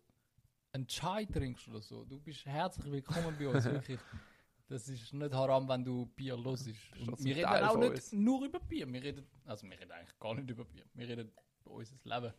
einen 0.72 0.88
Chai 0.88 1.24
trinkst 1.26 1.68
oder 1.68 1.80
so, 1.82 2.04
du 2.04 2.18
bist 2.18 2.44
herzlich 2.46 2.90
willkommen 2.90 3.36
bei 3.38 3.46
uns, 3.46 3.64
wirklich. 3.66 4.00
Das 4.72 4.88
ist 4.88 5.12
nicht 5.12 5.34
haram, 5.34 5.68
wenn 5.68 5.84
du 5.84 6.06
Bier 6.06 6.34
ein 6.34 6.42
wir 7.18 7.36
reden 7.36 7.42
Teil 7.42 7.64
auch 7.64 7.76
nicht 7.76 7.90
uns. 7.90 8.12
nur 8.12 8.42
über 8.42 8.58
Bier. 8.58 8.90
Wir 8.90 9.02
reden, 9.02 9.26
also 9.44 9.68
wir 9.68 9.78
reden 9.78 9.92
eigentlich 9.92 10.18
gar 10.18 10.34
nicht 10.34 10.48
über 10.48 10.64
Bier. 10.64 10.86
Wir 10.94 11.08
reden 11.08 11.30
über 11.60 11.70
unser 11.72 11.96
Leben, 12.04 12.32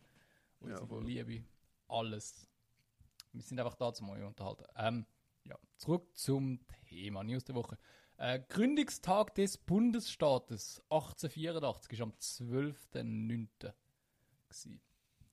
unsere 0.58 0.84
voll. 0.84 1.04
Liebe, 1.04 1.44
alles. 1.86 2.50
Wir 3.30 3.40
sind 3.40 3.60
einfach 3.60 3.76
da, 3.76 3.94
zum 3.94 4.10
euch 4.10 4.24
unterhalten. 4.24 4.64
Ähm, 4.74 5.06
ja, 5.44 5.56
zurück 5.76 6.08
zum 6.16 6.58
Thema 6.88 7.22
News 7.22 7.44
der 7.44 7.54
Woche. 7.54 7.78
Äh, 8.16 8.40
Gründungstag 8.48 9.32
des 9.36 9.56
Bundesstaates 9.56 10.82
1884 10.90 11.92
ist 11.92 12.00
am 12.00 12.14
12.09. 12.14 13.70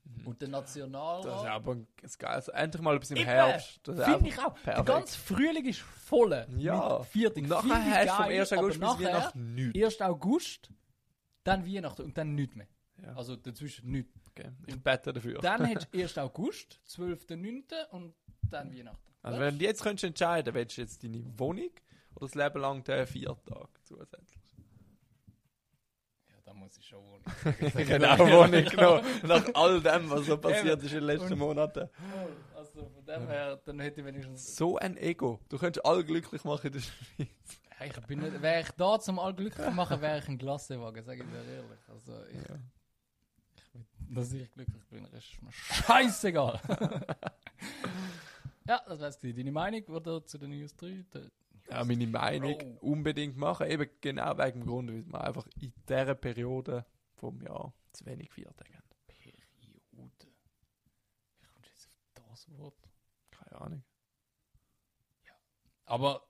gewesen. 0.03 0.27
Und 0.27 0.41
der 0.41 0.49
Nationalrat... 0.49 1.25
Mhm. 1.25 1.29
Das 1.29 1.41
ist 1.41 1.47
aber 1.47 1.71
ein 1.73 1.87
das 2.01 2.17
geil. 2.17 2.31
Also 2.31 2.51
endlich 2.51 2.81
mal 2.81 2.95
etwas 2.95 3.11
im 3.11 3.17
Eben, 3.17 3.25
Herbst. 3.25 3.79
Das 3.83 3.97
ist 3.97 4.05
Finde 4.05 4.29
ich 4.29 4.39
auch. 4.39 4.53
Der 4.53 4.61
perfekt. 4.61 4.85
ganze 4.85 5.19
Frühling 5.19 5.65
ist 5.65 5.79
voll. 5.79 6.45
Ja. 6.57 6.95
Und 6.97 7.47
nachher 7.47 7.83
hast 7.83 8.09
du 8.09 8.13
vom 8.15 8.25
geil, 8.25 8.39
1. 8.39 8.53
aber 8.53 8.61
August 8.61 8.79
bis 8.79 8.89
nachher, 8.89 9.07
Weihnachten 9.07 9.55
nichts. 9.55 9.83
1. 9.83 10.01
August, 10.01 10.69
dann 11.43 11.65
Weihnachten 11.65 12.01
und 12.03 12.17
dann 12.17 12.35
nichts 12.35 12.55
mehr. 12.55 12.67
Ja. 13.01 13.15
Also 13.15 13.35
dazwischen 13.35 13.91
nichts. 13.91 14.11
Okay. 14.29 14.51
Ich 14.67 14.81
bete 14.81 15.11
dafür. 15.13 15.39
Dann 15.39 15.65
hättest 15.65 15.87
du 15.93 16.01
1. 16.01 16.17
August, 16.17 16.79
12.09. 16.87 17.89
und 17.91 18.13
dann 18.49 18.73
Weihnachten. 18.73 19.11
Also 19.23 19.39
Weißt 19.39 19.51
wenn 19.51 19.59
du 19.59 19.65
jetzt 19.65 19.83
könntest 19.83 20.03
entscheiden, 20.03 20.53
willst 20.53 20.77
du 20.77 20.81
jetzt 20.81 21.03
deine 21.03 21.23
Wohnung 21.37 21.69
oder 22.15 22.25
das 22.25 22.35
Leben 22.35 22.61
lang 22.61 22.83
den 22.83 23.07
Viertag 23.07 23.69
zusätzlich? 23.83 24.40
Muss 26.61 26.77
ich 26.77 26.85
schon 26.87 27.03
wohnen. 27.03 27.23
Ich 27.59 27.89
hätte 27.89 28.11
auch 28.11 28.19
Wohnung 28.19 28.65
genommen. 28.65 29.03
Nach 29.23 29.43
all 29.55 29.81
dem, 29.81 30.09
was 30.11 30.27
so 30.27 30.37
passiert 30.37 30.81
ist 30.83 30.91
in 30.91 30.99
den 30.99 31.03
letzten 31.05 31.37
Monaten. 31.39 31.89
Also 32.55 32.85
von 32.87 33.03
dem 33.05 33.27
her, 33.27 33.59
dann 33.65 33.79
hätte 33.79 34.01
ich 34.01 34.05
wenigstens... 34.05 34.55
So 34.55 34.77
ein 34.77 34.95
Ego. 34.95 35.39
Du 35.49 35.57
könntest 35.57 35.83
alle 35.83 36.05
glücklich 36.05 36.43
machen 36.43 36.67
in 36.67 36.73
der 36.73 36.79
Schweiz. 36.81 37.27
Ich 37.83 38.05
bin 38.05 38.19
nicht, 38.19 38.39
wäre 38.43 38.61
ich 38.61 38.69
da 38.77 38.99
zum 38.99 39.17
all 39.17 39.33
glücklich 39.33 39.71
machen, 39.71 39.99
wäre 40.01 40.19
ich 40.19 40.27
ein 40.27 40.37
Glassewagen, 40.37 41.03
sage 41.03 41.23
ich 41.23 41.29
dir 41.29 41.43
ehrlich. 41.55 41.79
Also 41.89 42.13
ich, 42.29 42.35
Ja. 42.47 42.55
dass 44.11 44.31
ich 44.33 44.51
glücklich 44.51 44.83
bin, 44.91 45.05
ist 45.05 45.41
mir 45.41 45.51
scheißegal. 45.51 46.59
Ja, 48.67 48.79
das 48.87 48.99
wär's 48.99 49.17
gewesen. 49.19 49.37
Deine 49.37 49.51
Meinung 49.51 49.83
oder 49.85 50.23
zu 50.23 50.37
den 50.37 50.51
News 50.51 50.75
3? 50.75 51.03
Ja, 51.71 51.85
meine 51.85 52.07
Meinung 52.07 52.57
Bro. 52.57 52.77
unbedingt 52.81 53.37
machen. 53.37 53.67
Eben 53.67 53.89
genau 54.01 54.37
wegen 54.37 54.59
dem 54.59 54.65
Grund, 54.65 54.89
weil 54.91 55.05
wir 55.05 55.21
einfach 55.21 55.47
in 55.59 55.73
dieser 55.87 56.15
Periode 56.15 56.85
vom 57.13 57.41
Jahr 57.41 57.73
zu 57.93 58.05
wenig 58.05 58.29
Feiertage 58.31 58.73
haben. 58.73 58.87
Periode. 59.07 60.27
Wie 61.39 61.47
kommst 61.47 61.69
du 61.69 61.71
jetzt 61.71 61.87
auf 61.87 62.29
das 62.29 62.49
Wort? 62.57 62.89
Keine 63.31 63.61
Ahnung. 63.61 63.83
Aber, 65.85 66.25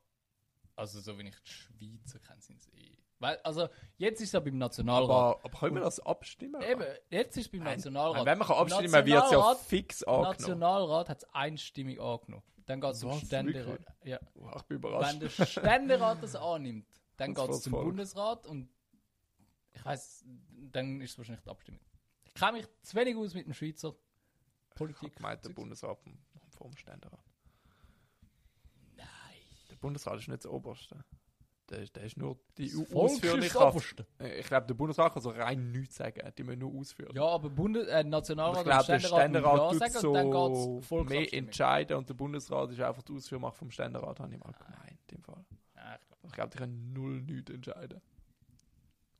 also 0.75 0.99
so 0.99 1.17
wie 1.19 1.27
ich 1.27 1.39
die 1.39 1.51
Schweizer 1.51 2.19
kenne, 2.19 2.41
sind 2.41 2.59
es 2.59 2.67
eh. 2.73 2.97
Weil, 3.19 3.37
also, 3.43 3.69
jetzt 3.97 4.19
ist 4.19 4.29
es 4.29 4.31
ja 4.31 4.39
beim 4.39 4.57
Nationalrat. 4.57 5.09
Aber, 5.09 5.45
aber 5.45 5.59
können 5.59 5.75
wir 5.75 5.81
das 5.81 5.99
abstimmen? 5.99 6.59
Eben, 6.63 6.83
jetzt 7.11 7.37
ist 7.37 7.45
es 7.45 7.51
beim 7.51 7.61
Nein, 7.61 7.75
Nationalrat. 7.75 8.25
Wenn 8.25 8.37
man 8.39 8.47
kann 8.47 8.57
abstimmen 8.57 8.91
kann, 8.91 9.05
wird 9.05 9.23
es 9.23 9.31
ja 9.31 9.55
fix 9.55 10.03
angenommen. 10.03 10.31
Nationalrat 10.31 11.09
hat 11.09 11.17
es 11.19 11.29
einstimmig 11.31 11.99
angenommen. 11.99 12.43
Dann 12.71 12.79
geht 12.79 12.91
es 12.93 12.99
zum 12.99 13.19
Ständerat. 13.19 13.81
Ja. 14.05 14.17
Wow, 14.35 14.55
ich 14.55 14.63
bin 14.63 14.77
überrascht. 14.77 15.11
Wenn 15.11 15.19
der 15.19 15.29
Ständerat 15.29 16.23
das 16.23 16.37
annimmt, 16.37 16.87
dann 17.17 17.33
geht 17.33 17.49
es 17.49 17.63
zum 17.63 17.71
voll. 17.71 17.83
Bundesrat 17.83 18.47
und 18.47 18.69
ich 19.73 19.83
weiß, 19.83 20.23
dann 20.71 21.01
ist 21.01 21.11
es 21.11 21.17
wahrscheinlich 21.17 21.43
die 21.43 21.49
Abstimmung. 21.49 21.81
Ich 22.23 22.33
kenne 22.33 22.53
mich 22.53 22.67
zu 22.81 22.95
wenig 22.95 23.17
aus 23.17 23.33
mit 23.33 23.45
dem 23.45 23.53
Schweizer 23.53 23.89
Ich 24.69 24.75
Politik. 24.75 25.01
habe 25.09 25.15
gemeint, 25.15 25.43
der 25.43 25.49
Bundesrat 25.49 25.99
vom, 25.99 26.17
vom 26.57 26.77
Ständerat. 26.77 27.25
Nein. 28.95 29.05
Der 29.69 29.75
Bundesrat 29.75 30.19
ist 30.19 30.29
nicht 30.29 30.45
das 30.45 30.49
Oberste. 30.49 31.03
Der, 31.71 31.79
ist- 31.79 31.95
der 31.95 32.03
ist 32.03 32.17
nur 32.17 32.37
die 32.57 32.69
Das. 32.69 33.95
Äh, 34.19 34.39
Ich 34.41 34.47
glaube, 34.47 34.67
der 34.67 34.73
Bundesrat 34.73 35.13
kann 35.13 35.21
so 35.21 35.29
rein 35.29 35.71
nichts 35.71 35.95
sagen. 35.95 36.19
Die 36.37 36.43
müssen 36.43 36.59
nur 36.59 36.73
ausführen. 36.79 37.15
Ja, 37.15 37.23
aber 37.25 37.49
Bundes 37.49 37.87
äh, 37.87 38.03
Nationalrat 38.03 38.57
ich 38.57 38.63
glaube, 38.65 38.85
der 38.87 38.99
Ständerat 38.99 39.71
müssen 39.73 39.79
tut 39.79 39.81
Ja 39.81 39.91
sagen 39.93 40.07
und 40.07 40.13
dann 40.13 40.31
so 40.31 40.73
geht's 40.75 40.87
Volksabstimmung. 40.87 41.07
mehr 41.07 41.33
entscheiden 41.33 41.97
und 41.97 42.09
der 42.09 42.13
Bundesrat 42.13 42.71
ist 42.71 42.81
einfach 42.81 43.01
die 43.03 43.13
Ausführmacht 43.13 43.55
vom 43.55 43.71
Ständerat, 43.71 44.19
habe 44.19 44.33
ich 44.33 44.39
mal 44.39 44.51
gemeint. 44.51 44.99
In 45.11 45.17
dem 45.17 45.23
Fall. 45.23 45.45
Ja, 45.75 45.95
ich 45.95 46.07
glaub, 46.07 46.19
Ich 46.25 46.31
glaube, 46.33 46.49
die 46.51 46.57
können 46.57 46.93
null 46.93 47.21
nichts 47.21 47.49
entscheiden. 47.51 48.01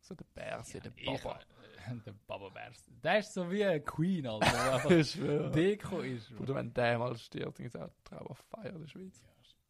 So 0.01 0.15
der 0.15 0.25
Berse, 0.33 0.79
der 0.81 0.91
ich, 0.97 1.05
Baba. 1.23 1.39
äh, 1.87 1.95
der 2.05 2.13
Baba 2.27 2.49
Bärs. 2.49 2.83
Der 3.03 3.19
ist 3.19 3.33
so 3.33 3.49
wie 3.49 3.63
eine 3.63 3.79
Queen, 3.81 4.27
Alter. 4.27 4.81
der 4.89 4.97
Ich 4.99 5.11
schwöre. 5.11 5.51
Deko 5.51 5.99
ist. 6.01 6.31
Oder 6.39 6.55
wenn 6.55 6.73
der 6.73 6.99
mal 6.99 7.15
stirbt, 7.17 7.59
dann 7.59 7.65
ist 7.67 7.77
auch 7.77 7.89
Trauerfeier 8.03 8.73
der 8.77 8.87
Schweiz. 8.87 9.21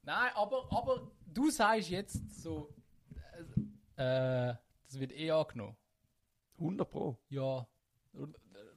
Nein, 0.04 0.32
aber, 0.36 0.68
aber 0.72 1.12
du 1.28 1.50
sagst 1.52 1.90
jetzt 1.90 2.42
so, 2.42 2.74
äh, 3.98 4.50
äh, 4.50 4.56
das 4.86 5.00
wird 5.00 5.12
eh 5.14 5.32
angenommen. 5.32 5.76
100 6.58 6.90
Pro. 6.90 7.18
Ja. 7.30 7.68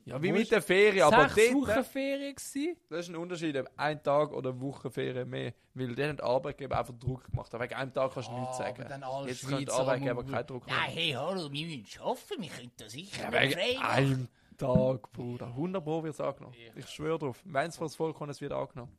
Ja, 0.07 0.21
wie 0.23 0.33
mit 0.33 0.51
der 0.51 0.61
Ferien, 0.61 1.03
aber 1.05 1.31
sechs 1.31 1.51
dort, 1.53 1.69
Wochen 1.77 1.85
Ferien 1.85 2.35
gewesen? 2.35 2.77
das 2.91 3.01
ist 3.01 3.09
ein 3.09 3.17
Unterschied, 3.17 3.57
ob 3.57 3.71
ein 3.77 4.03
Tag 4.03 4.33
oder 4.33 4.51
eine 4.51 4.61
Woche 4.61 4.91
Ferien 4.91 5.29
mehr. 5.31 5.55
Weil 5.73 5.95
dann 5.95 6.11
hat 6.11 6.19
der 6.19 6.27
Arbeitgeber 6.27 6.79
einfach 6.79 6.93
Druck 6.99 7.25
gemacht. 7.25 7.53
Aber 7.55 7.65
wegen 7.65 7.75
einem 7.75 7.93
Tag 7.93 8.13
kannst 8.13 8.29
du 8.29 8.35
nichts 8.39 8.57
Ah, 8.61 8.65
sagen. 8.65 8.85
dann 8.87 9.03
alle 9.03 9.29
Jetzt 9.29 9.47
können 9.47 9.59
die 9.61 9.65
Schweizer 9.65 9.81
Arbeitgeber 9.81 10.21
am- 10.21 10.27
keinen 10.31 10.47
Druck 10.47 10.69
Ja, 10.69 10.75
machen. 10.75 10.91
hey, 10.93 11.11
hallo, 11.13 11.51
wir 11.51 11.67
müssen 11.67 12.01
arbeiten, 12.03 12.43
wir 12.43 12.49
können 12.51 12.71
da 12.77 12.89
sicher 12.91 13.23
Ja, 13.23 13.33
wegen 13.43 13.53
frei 13.55 13.81
einem 13.81 14.29
Tag, 14.59 15.11
Bruder. 15.13 15.47
100 15.47 15.83
Pro 15.83 16.03
wird 16.03 16.15
es 16.15 16.21
angenommen. 16.21 16.55
Ich 16.77 16.89
schwöre 16.91 17.19
drauf. 17.19 17.41
Wenn 17.45 17.69
es 17.71 17.77
vor 17.79 17.87
das 17.87 17.97
Volk 17.97 18.15
kommt, 18.17 18.31
es 18.31 18.41
wird 18.43 18.53
angenommen. 18.53 18.93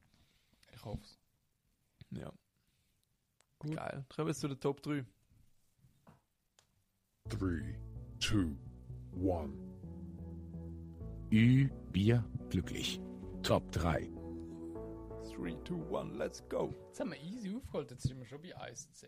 Ich 0.76 0.84
hoffe 0.84 1.00
es. 1.04 1.20
Ja. 2.16 2.32
Gut. 3.60 3.76
Geil. 3.76 4.06
Kommen 4.16 4.28
wir 4.28 4.34
zu 4.36 4.48
den 4.48 4.60
Top 4.60 4.82
3. 4.82 5.06
3, 7.30 7.80
2, 8.20 8.38
1. 9.16 9.54
Ü, 11.32 11.70
Bier, 11.92 12.24
glücklich. 12.50 13.00
Top 13.44 13.72
3. 13.72 14.10
3, 15.36 15.56
2, 15.64 16.00
1, 16.02 16.18
let's 16.18 16.48
go. 16.50 16.74
Jetzt 16.88 17.00
haben 17.00 17.12
wir 17.12 17.22
easy 17.22 17.56
aufgeholt, 17.56 17.92
jetzt 17.92 18.04
sind 18.04 18.20
wir 18.20 18.26
schon 18.26 18.42
bei 18.42 18.56
1C. 18.56 19.06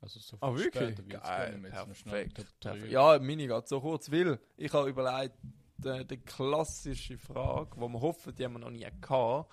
Also 0.00 0.18
so 0.20 0.36
Ah, 0.40 0.52
viel 0.52 0.64
wirklich? 0.64 0.84
später 0.94 1.02
nicht 1.02 1.22
Geil. 1.22 1.60
Jetzt 1.62 2.04
perfekt. 2.04 2.60
Perfekt. 2.60 2.90
Ja, 2.92 3.18
meine 3.20 3.46
geht 3.46 3.68
so 3.68 3.80
kurz, 3.80 4.10
weil 4.10 4.38
ich 4.56 4.72
habe 4.72 4.88
überlegt, 4.88 5.36
die, 5.78 6.06
die 6.06 6.16
klassische 6.18 7.18
Frage, 7.18 7.70
die 7.76 7.80
wir 7.80 8.00
hoffen, 8.00 8.34
die 8.34 8.44
haben 8.44 8.52
wir 8.54 8.58
noch 8.60 8.70
nie 8.70 8.86
gehabt, 9.00 9.52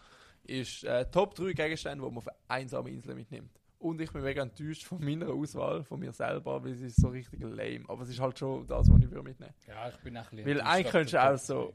ist 0.49 0.83
äh, 0.83 1.05
Top 1.11 1.35
3 1.35 1.53
Gegenstände, 1.53 2.03
die 2.03 2.09
man 2.09 2.17
auf 2.17 2.27
eine 2.27 2.37
einsame 2.47 2.89
Insel 2.89 3.15
mitnimmt. 3.15 3.51
Und 3.79 4.01
ich 4.01 4.11
bin 4.11 4.23
mega 4.23 4.41
enttäuscht 4.41 4.83
von 4.83 5.01
meiner 5.03 5.29
Auswahl, 5.29 5.83
von 5.83 5.99
mir 5.99 6.11
selber, 6.11 6.61
weil 6.63 6.73
es 6.73 6.81
ist 6.81 6.99
so 6.99 7.07
richtig 7.07 7.41
lame. 7.41 7.85
Aber 7.87 8.03
es 8.03 8.09
ist 8.09 8.19
halt 8.19 8.37
schon 8.37 8.67
das, 8.67 8.89
was 8.89 8.99
ich 8.99 9.09
würde 9.09 9.23
mitnehmen 9.23 9.53
Ja, 9.67 9.87
ich 9.87 9.95
bin 9.97 10.17
ein 10.17 10.23
bisschen 10.25 10.45
Weil 10.45 10.61
eigentlich 10.61 10.91
könntest 10.91 11.13
du 11.13 11.23
auch 11.23 11.37
so... 11.37 11.73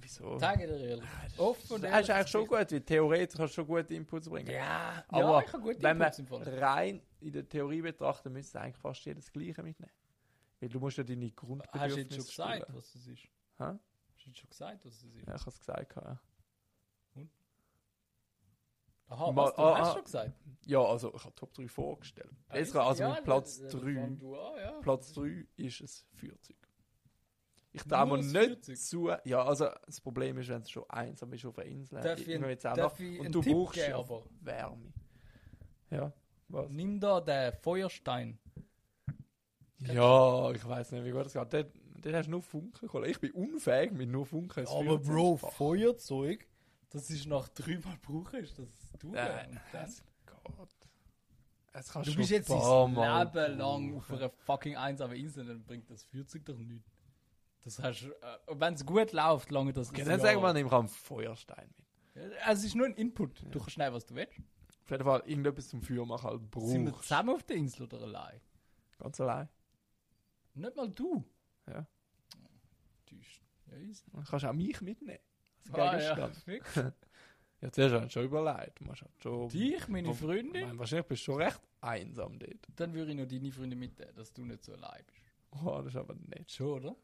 Wieso? 0.00 0.38
Sag 0.38 0.60
ich 0.60 0.66
dir 0.66 0.76
ehrlich. 0.76 1.04
Offen 1.38 1.74
und 1.74 1.82
Das 1.82 1.90
ehrlich 1.90 2.08
ist 2.08 2.14
eigentlich 2.14 2.28
schon 2.28 2.46
gut, 2.46 2.72
weil 2.72 2.80
theoretisch 2.80 3.36
kannst 3.36 3.52
du 3.52 3.62
schon 3.62 3.66
gute 3.66 3.94
Inputs 3.94 4.28
bringen. 4.28 4.50
Ja, 4.50 5.04
Aber 5.08 5.20
ja, 5.20 5.40
ich 5.40 5.52
habe 5.52 5.62
gute 5.62 5.82
wenn 5.82 5.98
man 5.98 6.12
rein 6.30 7.02
in 7.20 7.32
der 7.32 7.48
Theorie 7.48 7.82
betrachten, 7.82 8.32
müsste 8.32 8.60
eigentlich 8.60 8.76
fast 8.76 9.04
jeder 9.04 9.20
das 9.20 9.32
Gleiche 9.32 9.62
mitnehmen. 9.62 9.92
Weil 10.60 10.68
du 10.68 10.78
musst 10.78 10.98
ja 10.98 11.04
deine 11.04 11.24
Hast 11.24 11.32
du 11.32 11.46
Grundbedürfnisse 11.46 12.00
jetzt 12.00 12.14
schon 12.14 12.46
gesagt, 12.46 12.74
was 12.74 12.94
es 12.94 13.06
ist? 13.08 13.22
Hä? 13.58 13.64
Hast 13.64 13.78
du 14.24 14.28
jetzt 14.28 14.38
schon 14.38 14.50
gesagt, 14.50 14.84
was 14.84 14.92
es 14.94 15.02
ist? 15.02 15.26
Ja, 15.26 15.34
ich 15.34 15.40
habe 15.40 15.50
es 15.50 15.58
gesagt. 15.58 15.96
Ja. 15.96 16.20
Aha, 19.12 19.30
was, 19.36 19.54
du 19.54 19.62
ah, 19.62 19.78
hast 19.78 19.88
ah. 19.88 19.92
schon 19.92 20.04
gesagt? 20.04 20.32
ja, 20.64 20.80
also 20.80 21.14
ich 21.14 21.24
habe 21.24 21.34
Top 21.34 21.52
3 21.52 21.68
vorgestellt. 21.68 22.32
Jetzt 22.52 22.74
also 22.74 23.08
mit 23.08 23.24
Platz 23.24 23.60
3. 23.68 24.16
Du 24.18 24.36
an, 24.36 24.58
ja. 24.58 24.70
Platz 24.80 25.12
3 25.12 25.46
ist 25.56 25.80
ein 25.82 26.18
Feuerzeug. 26.18 26.56
Ich 27.74 27.82
darf 27.84 28.08
mir 28.08 28.18
nicht 28.18 28.32
Feuerzeug? 28.32 28.78
zu. 28.78 29.10
Ja, 29.24 29.44
also 29.44 29.68
das 29.86 30.00
Problem 30.00 30.38
ist, 30.38 30.48
wenn 30.48 30.62
es 30.62 30.70
schon 30.70 30.88
einsam 30.88 31.32
ist 31.32 31.44
auf 31.44 31.58
einer 31.58 31.68
Insel. 31.68 32.00
Darf 32.00 32.20
ich, 32.20 32.40
wird's 32.40 32.66
auch 32.66 32.74
darf 32.74 32.98
noch- 32.98 33.06
ich 33.06 33.20
und 33.20 33.34
du 33.34 33.40
Tipp 33.42 33.52
brauchst 33.52 33.74
geben, 33.74 33.90
ja 33.90 34.22
Wärme. 34.40 34.92
Ja, 35.90 36.12
was? 36.48 36.70
nimm 36.70 37.00
da 37.00 37.20
den 37.20 37.52
Feuerstein. 37.52 38.38
Ja, 39.80 40.50
ich 40.52 40.66
weiß 40.66 40.92
nicht, 40.92 41.04
wie 41.04 41.10
gut 41.10 41.26
das 41.26 41.32
geht. 41.32 41.52
Dort, 41.52 41.72
dort 42.02 42.14
hast 42.14 42.26
du 42.26 42.30
nur 42.30 42.42
Funken. 42.42 43.04
Ich 43.04 43.20
bin 43.20 43.32
unfähig 43.32 43.92
mit 43.92 44.08
nur 44.08 44.24
Funken. 44.26 44.60
ins 44.60 44.70
Aber 44.70 44.98
Bro. 44.98 45.36
Feuerzeug, 45.36 46.46
das 46.92 47.10
ist 47.10 47.26
nach 47.26 47.48
dreimal 47.48 47.96
brauchen, 48.02 48.40
ist 48.40 48.58
das 48.58 48.68
du. 48.98 49.10
Nein, 49.12 49.60
es 49.72 50.02
geht. 50.02 50.68
Es 51.74 51.90
kannst 51.90 52.08
Du 52.08 52.12
schon 52.12 52.20
bist 52.20 52.30
jetzt 52.30 52.50
ein 52.50 52.94
dein 52.94 53.26
Leben 53.32 53.58
lang 53.58 53.96
auf 53.96 54.10
einer 54.12 54.28
fucking 54.30 54.76
einsamen 54.76 55.16
Insel, 55.16 55.46
dann 55.46 55.64
bringt 55.64 55.88
das 55.90 56.04
Feuerzeug 56.04 56.44
doch 56.44 56.58
nichts. 56.58 56.90
Das 57.64 57.78
hast 57.78 58.02
äh, 58.02 58.10
wenn 58.48 58.74
es 58.74 58.84
gut 58.84 59.12
läuft, 59.12 59.50
lange 59.50 59.72
das 59.72 59.92
ein 59.92 60.04
dann 60.04 60.20
sagen 60.20 60.42
wir, 60.42 60.52
nimm 60.52 60.68
einen 60.68 60.88
Feuerstein 60.88 61.72
mit. 61.76 62.32
Also 62.44 62.60
es 62.60 62.64
ist 62.66 62.74
nur 62.74 62.86
ein 62.86 62.94
Input. 62.94 63.42
Du 63.50 63.58
kannst 63.58 63.70
schnell, 63.72 63.92
was 63.92 64.04
du 64.04 64.14
willst. 64.14 64.38
Auf 64.84 64.90
jeden 64.90 65.04
Fall 65.04 65.22
irgendetwas 65.24 65.68
zum 65.68 65.80
Feuer 65.80 66.04
machen, 66.04 66.28
halt 66.28 66.40
Sind 66.56 66.84
wir 66.84 66.90
brauchst. 66.92 67.08
zusammen 67.08 67.30
auf 67.30 67.42
der 67.44 67.56
Insel 67.56 67.84
oder 67.84 68.02
allein? 68.02 68.40
Ganz 68.98 69.20
allein. 69.20 69.48
Nicht 70.54 70.76
mal 70.76 70.90
du. 70.90 71.24
Ja. 71.68 71.86
Täuscht. 73.06 73.42
Ja, 73.70 73.78
easy. 73.78 74.04
Dann 74.12 74.24
kannst 74.24 74.44
du 74.44 74.48
auch 74.50 74.52
mich 74.52 74.80
mitnehmen. 74.82 75.20
Als 75.70 75.74
Ah, 75.78 75.98
ja, 75.98 76.14
Gegenstand. 76.14 76.46
wirklich. 76.46 76.84
Ja, 77.62 77.70
zuerst 77.70 77.94
hast 77.94 78.04
du 78.06 78.10
schon 78.10 78.24
überlegt. 78.24 78.80
Musst 78.80 79.02
halt 79.02 79.12
schon... 79.22 79.48
Dich, 79.48 79.86
meine 79.86 80.10
Ich 80.10 80.18
Freundin, 80.18 80.66
meine, 80.66 80.78
wahrscheinlich 80.80 81.06
bist 81.06 81.22
du 81.22 81.24
schon 81.26 81.42
recht 81.42 81.60
einsam 81.80 82.36
dort. 82.36 82.56
dann 82.74 82.92
würde 82.92 83.12
ich 83.12 83.16
noch 83.16 83.28
deine 83.28 83.52
Freundin 83.52 83.78
mitnehmen, 83.78 84.12
dass 84.16 84.32
du 84.32 84.44
nicht 84.44 84.64
so 84.64 84.72
allein 84.72 85.04
bist. 85.06 85.64
Oh, 85.64 85.76
das 85.78 85.86
ist 85.94 85.96
aber 85.96 86.14
nett. 86.26 86.50
Schon, 86.50 86.82
oder? 86.84 86.96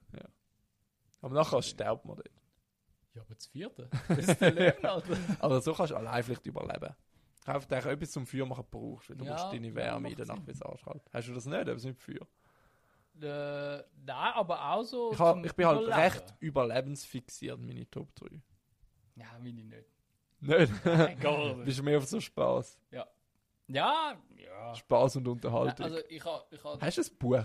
Aber 1.20 1.35
nachher 1.36 1.62
stirbt 1.62 2.05
man 2.05 2.16
dort. 2.16 2.32
Ja, 3.14 3.22
aber 3.22 3.35
das 3.36 3.47
vierte. 3.47 3.89
Das 4.09 4.18
ist 4.18 4.40
der 4.40 4.51
Leben, 4.51 4.85
Alter. 4.85 5.16
Aber 5.39 5.60
so 5.60 5.72
kannst 5.74 5.93
du 5.93 5.97
allein 5.97 6.24
vielleicht 6.24 6.47
überleben. 6.47 6.93
Einfach 7.47 7.64
dass 7.68 7.85
du 7.85 7.90
etwas 7.90 8.10
zum 8.10 8.26
Feuer 8.26 8.44
machen 8.47 8.64
brauchst, 8.68 9.10
weil 9.10 9.16
du 9.16 9.24
Ja, 9.26 9.32
musst 9.35 9.52
deine 9.52 9.68
ja, 9.68 9.74
Wärme 9.76 10.10
in 10.10 10.16
der 10.16 10.26
Nacht 10.26 10.44
bis 10.44 10.60
anschalten. 10.60 11.02
Hast 11.12 11.28
du 11.28 11.35
das 11.35 11.47
nicht? 11.47 11.56
Etwas 11.68 11.85
mit 11.85 11.97
Feuer? 12.01 12.26
Äh, 13.20 13.85
nein, 14.05 14.32
aber 14.35 14.72
auch 14.72 14.82
so. 14.82 15.12
Ich, 15.12 15.18
hab, 15.20 15.44
ich 15.47 15.52
bin 15.55 15.66
halt 15.66 15.86
recht 15.89 16.35
überlebensfixiert, 16.40 17.60
meine 17.60 17.89
Top 17.89 18.12
3. 18.16 18.26
Ja, 19.19 19.27
meine 19.43 19.62
nicht. 19.65 19.85
Nicht? 20.40 20.73
Egal. 20.86 21.55
bist 21.65 21.78
du 21.78 21.82
mehr 21.82 21.99
auf 21.99 22.07
so 22.07 22.20
Spaß. 22.20 22.78
Ja. 22.93 23.07
Ja, 23.66 24.16
ja. 24.36 24.74
Spaß 24.74 25.16
und 25.16 25.24
Nein, 25.24 25.32
Unterhaltung. 25.32 25.85
also 25.85 25.99
ich 26.09 26.24
habe 26.24 26.45
ich 26.51 26.65
ha, 26.65 26.78
Hast 26.81 26.99
du 26.99 27.03
ein 27.03 27.19
Buch? 27.19 27.45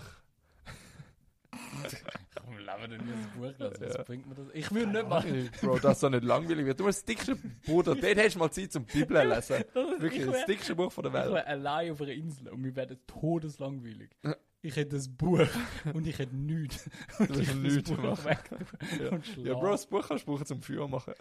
Komm, 2.34 2.58
lass 2.58 2.80
mir 2.80 2.88
nicht 2.88 3.02
das 3.02 3.26
Buch 3.36 3.58
lassen. 3.58 3.84
Was 3.84 3.94
Ja. 3.94 4.02
bringt 4.02 4.26
mir 4.26 4.34
das? 4.34 4.46
Ich 4.54 4.72
will 4.72 4.86
nicht 4.86 5.08
mal. 5.08 5.22
Bro, 5.60 5.78
das 5.78 6.00
so 6.00 6.08
nicht 6.08 6.24
langweilig 6.24 6.66
wird. 6.66 6.80
Du 6.80 6.86
hast 6.86 6.96
das 6.98 7.04
dickste 7.04 7.36
Bruder, 7.36 7.94
dort 7.94 8.16
hast 8.16 8.34
du 8.34 8.38
mal 8.38 8.50
Zeit 8.50 8.72
zum 8.72 8.84
Bibel 8.84 9.26
lesen. 9.28 9.64
Wirklich, 9.98 10.20
Ich 10.22 10.26
das 10.26 10.34
wär- 10.34 10.46
dickste 10.46 10.74
Buch 10.74 10.90
von 10.92 11.04
der 11.04 11.12
Ich 11.12 11.18
Welt. 11.18 11.34
wäre 11.34 11.46
allein 11.46 11.92
auf 11.92 12.00
einer 12.00 12.12
Insel 12.12 12.48
und 12.48 12.64
wir 12.64 12.74
werden 12.76 12.98
todeslangweilig. 13.06 14.10
Ich 14.64 14.76
hätte 14.76 14.96
das 14.96 15.08
Buch 15.08 15.40
und 15.94 16.06
ich 16.06 16.18
hätte 16.18 16.34
nichts. 16.34 16.88
Und 17.18 17.28
Du 17.30 17.36
willst 17.36 17.54
nichts 17.56 17.90
machen. 17.90 18.24
weg 18.24 18.50
Ja. 19.00 19.10
und 19.10 19.26
Ja, 19.26 19.32
schlafen. 19.34 19.60
Bro, 19.60 19.70
das 19.72 19.86
Buch 19.86 20.08
kannst 20.08 20.26
du 20.26 20.32
brauchen 20.32 20.46
zum 20.46 20.62
Feuer 20.62 20.88
machen. 20.88 21.14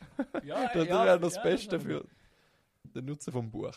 ja, 0.43 0.67
Das 0.73 0.87
ja, 0.87 1.05
wäre 1.05 1.19
das 1.19 1.35
ja, 1.35 1.43
Beste 1.43 1.75
das- 1.77 1.83
für 1.83 2.05
den 2.95 3.05
Nutzen 3.05 3.33
vom 3.33 3.51
Buch. 3.51 3.73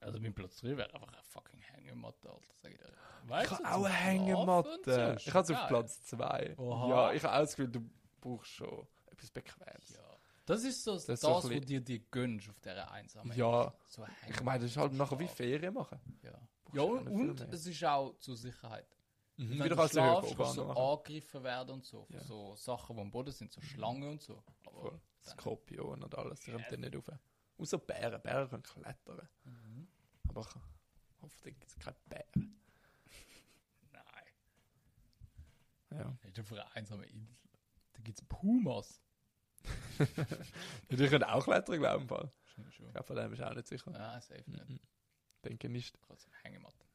Also 0.00 0.18
mein 0.20 0.32
Platz 0.32 0.60
3 0.60 0.76
wäre 0.76 0.94
einfach 0.94 1.08
eine 1.08 1.22
fucking 1.24 1.60
Hängematte, 1.60 2.30
Alter, 2.30 2.40
sag 2.62 2.72
ich 2.72 2.78
dir. 2.78 2.86
Ich 3.24 3.28
Weißt 3.30 3.50
habe 3.50 3.62
du, 3.62 3.68
auch 3.68 3.84
eine 3.84 3.94
Hängematte. 3.94 4.78
so, 4.84 5.12
Ich 5.28 5.34
habe 5.34 5.52
es 5.52 5.58
auf. 5.58 5.68
Platz 5.68 6.02
2. 6.04 6.54
Oha. 6.56 6.88
Ja, 6.88 7.12
ich 7.12 7.22
habe 7.24 7.34
auch 7.34 7.40
das 7.40 7.56
Gefühl, 7.56 7.70
du 7.70 7.80
brauchst 8.20 8.50
schon 8.52 8.86
etwas 9.10 9.30
Bequemes. 9.30 9.90
Ja. 9.94 10.16
Das 10.46 10.64
ist 10.64 10.82
so 10.82 10.94
das, 10.94 11.08
ist 11.08 11.20
so 11.20 11.28
ein 11.28 11.34
was 11.34 11.66
dir 11.66 11.80
dir 11.80 11.98
gönnst 12.10 12.48
auf 12.48 12.58
dieser 12.60 12.90
einsamen 12.90 13.36
Ja. 13.36 13.72
So 13.86 14.04
hängen. 14.06 14.16
Ich 14.34 14.42
meine, 14.42 14.60
das 14.62 14.70
ist 14.70 14.76
halt 14.78 14.92
nachher 14.94 15.18
wie. 15.18 15.28
Ferien 15.28 15.74
machen. 15.74 16.00
Ja, 16.22 16.32
ja 16.72 16.82
und, 16.82 17.06
und 17.08 17.40
es 17.52 17.66
ist 17.66 17.84
auch 17.84 18.16
zur 18.18 18.36
Sicherheit. 18.36 18.86
Mhm. 19.40 19.50
Wenn 19.52 19.64
Wieder 19.64 19.68
du 19.70 19.76
kannst 19.76 19.94
du 19.94 20.00
schlafst, 20.00 20.36
kannst 20.36 20.56
du 20.58 20.62
so 20.64 20.70
angegriffen 20.70 21.42
werden 21.42 21.70
und 21.70 21.84
so. 21.86 22.06
Ja. 22.10 22.20
So 22.20 22.54
Sachen, 22.56 22.96
die 22.96 23.02
am 23.02 23.10
Boden 23.10 23.32
sind, 23.32 23.50
so 23.50 23.62
Schlangen 23.62 24.10
und 24.10 24.20
so. 24.20 24.44
Aber 24.66 24.80
Voll. 24.82 25.00
Skorpion 25.22 26.02
und 26.02 26.14
alles, 26.14 26.40
die 26.40 26.50
kommen 26.52 26.66
dann 26.68 26.80
nicht 26.80 26.94
rauf. 26.94 27.08
Außer 27.56 27.78
Bären. 27.78 28.20
Bären 28.20 28.50
können 28.50 28.62
klettern. 28.62 29.28
Mhm. 29.44 29.88
Aber 30.28 30.42
ich 30.42 30.46
hoffentlich 31.22 31.58
gibt 31.58 31.70
es 31.70 31.78
keine 31.78 31.96
Bären. 32.06 32.60
Nein. 33.92 34.24
Ja. 35.90 36.18
Nicht 36.22 36.38
auf 36.38 36.52
einer 36.52 36.76
einsamen 36.76 37.04
Insel. 37.04 37.38
Da 37.94 38.02
gibt 38.02 38.20
es 38.20 38.28
Pumas. 38.28 39.00
Ja, 40.88 40.96
die 40.96 41.08
können 41.08 41.24
auch 41.24 41.44
klettern, 41.44 41.78
glaube 41.78 41.96
ich. 41.96 42.02
im 42.02 42.08
Fall. 42.08 42.30
Schon, 42.44 42.72
schon. 42.72 42.86
Ich 42.86 42.92
glaube, 42.92 43.06
von 43.06 43.16
dem 43.16 43.32
ist 43.34 43.42
auch 43.42 43.54
nicht 43.54 43.68
sicher. 43.68 43.92
Ja, 43.92 44.18
safe 44.20 44.50
nicht. 44.50 44.68
Mhm. 44.68 44.80
Denke 45.44 45.68
nicht. 45.68 45.98
Trotzdem 46.02 46.32
Hängematte. 46.42 46.86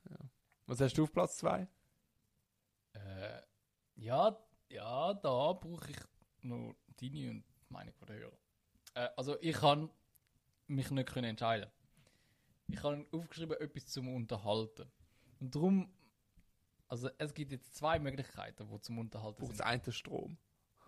Was 0.66 0.82
hast 0.82 0.98
du 0.98 1.04
auf 1.04 1.12
Platz 1.14 1.38
2? 1.38 1.68
Äh, 3.26 3.42
ja, 3.96 4.38
ja, 4.70 5.14
da 5.14 5.54
brauche 5.54 5.92
ich 5.92 5.98
noch 6.42 6.76
deine 7.00 7.32
und 7.32 7.44
Meinung 7.70 7.94
von 7.94 8.08
der 8.08 8.18
Hörer. 8.18 8.38
Äh, 8.94 9.10
also 9.16 9.40
ich 9.42 9.56
kann 9.56 9.90
mich 10.68 10.90
nicht 10.92 11.10
können 11.10 11.30
entscheiden. 11.30 11.70
Ich 12.68 12.82
habe 12.84 13.06
aufgeschrieben, 13.12 13.60
etwas 13.60 13.88
zum 13.88 14.14
Unterhalten. 14.14 14.92
Und 15.40 15.54
darum, 15.54 15.94
also 16.88 17.10
es 17.18 17.34
gibt 17.34 17.52
jetzt 17.52 17.76
zwei 17.76 18.00
Möglichkeiten, 18.00 18.68
die 18.68 18.82
zum 18.82 18.98
Unterhalten 19.00 19.40
Braucht 19.40 19.58
sind. 19.58 19.66
einen 19.66 19.92
Strom? 19.92 20.38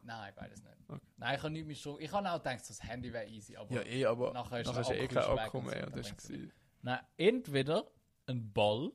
Nein, 0.04 0.34
beides 0.36 0.64
nicht. 0.64 0.78
Okay. 0.88 1.02
Nein, 1.18 1.36
ich 1.36 1.44
habe 1.44 1.52
nicht 1.52 1.68
mehr 1.68 1.76
schon. 1.76 2.00
Ich 2.00 2.12
habe 2.12 2.32
auch 2.32 2.38
gedacht, 2.38 2.70
das 2.70 2.84
Handy 2.84 3.12
wäre 3.12 3.28
easy, 3.28 3.56
aber 3.58 3.74
Ja, 3.74 3.82
eh, 3.84 4.06
aber 4.06 4.32
nachher 4.32 4.64
nachher 4.64 4.82
ist 4.82 4.90
ist, 4.90 4.90
der 4.90 5.02
eh 5.02 5.08
kein 5.08 5.38
Akku 5.38 5.60
ist 5.60 5.66
mehr. 5.66 5.88
Und 5.88 5.98
das 5.98 6.30
nicht. 6.30 6.54
nein, 6.82 7.00
entweder 7.18 7.92
ein 8.26 8.54
Ball 8.54 8.92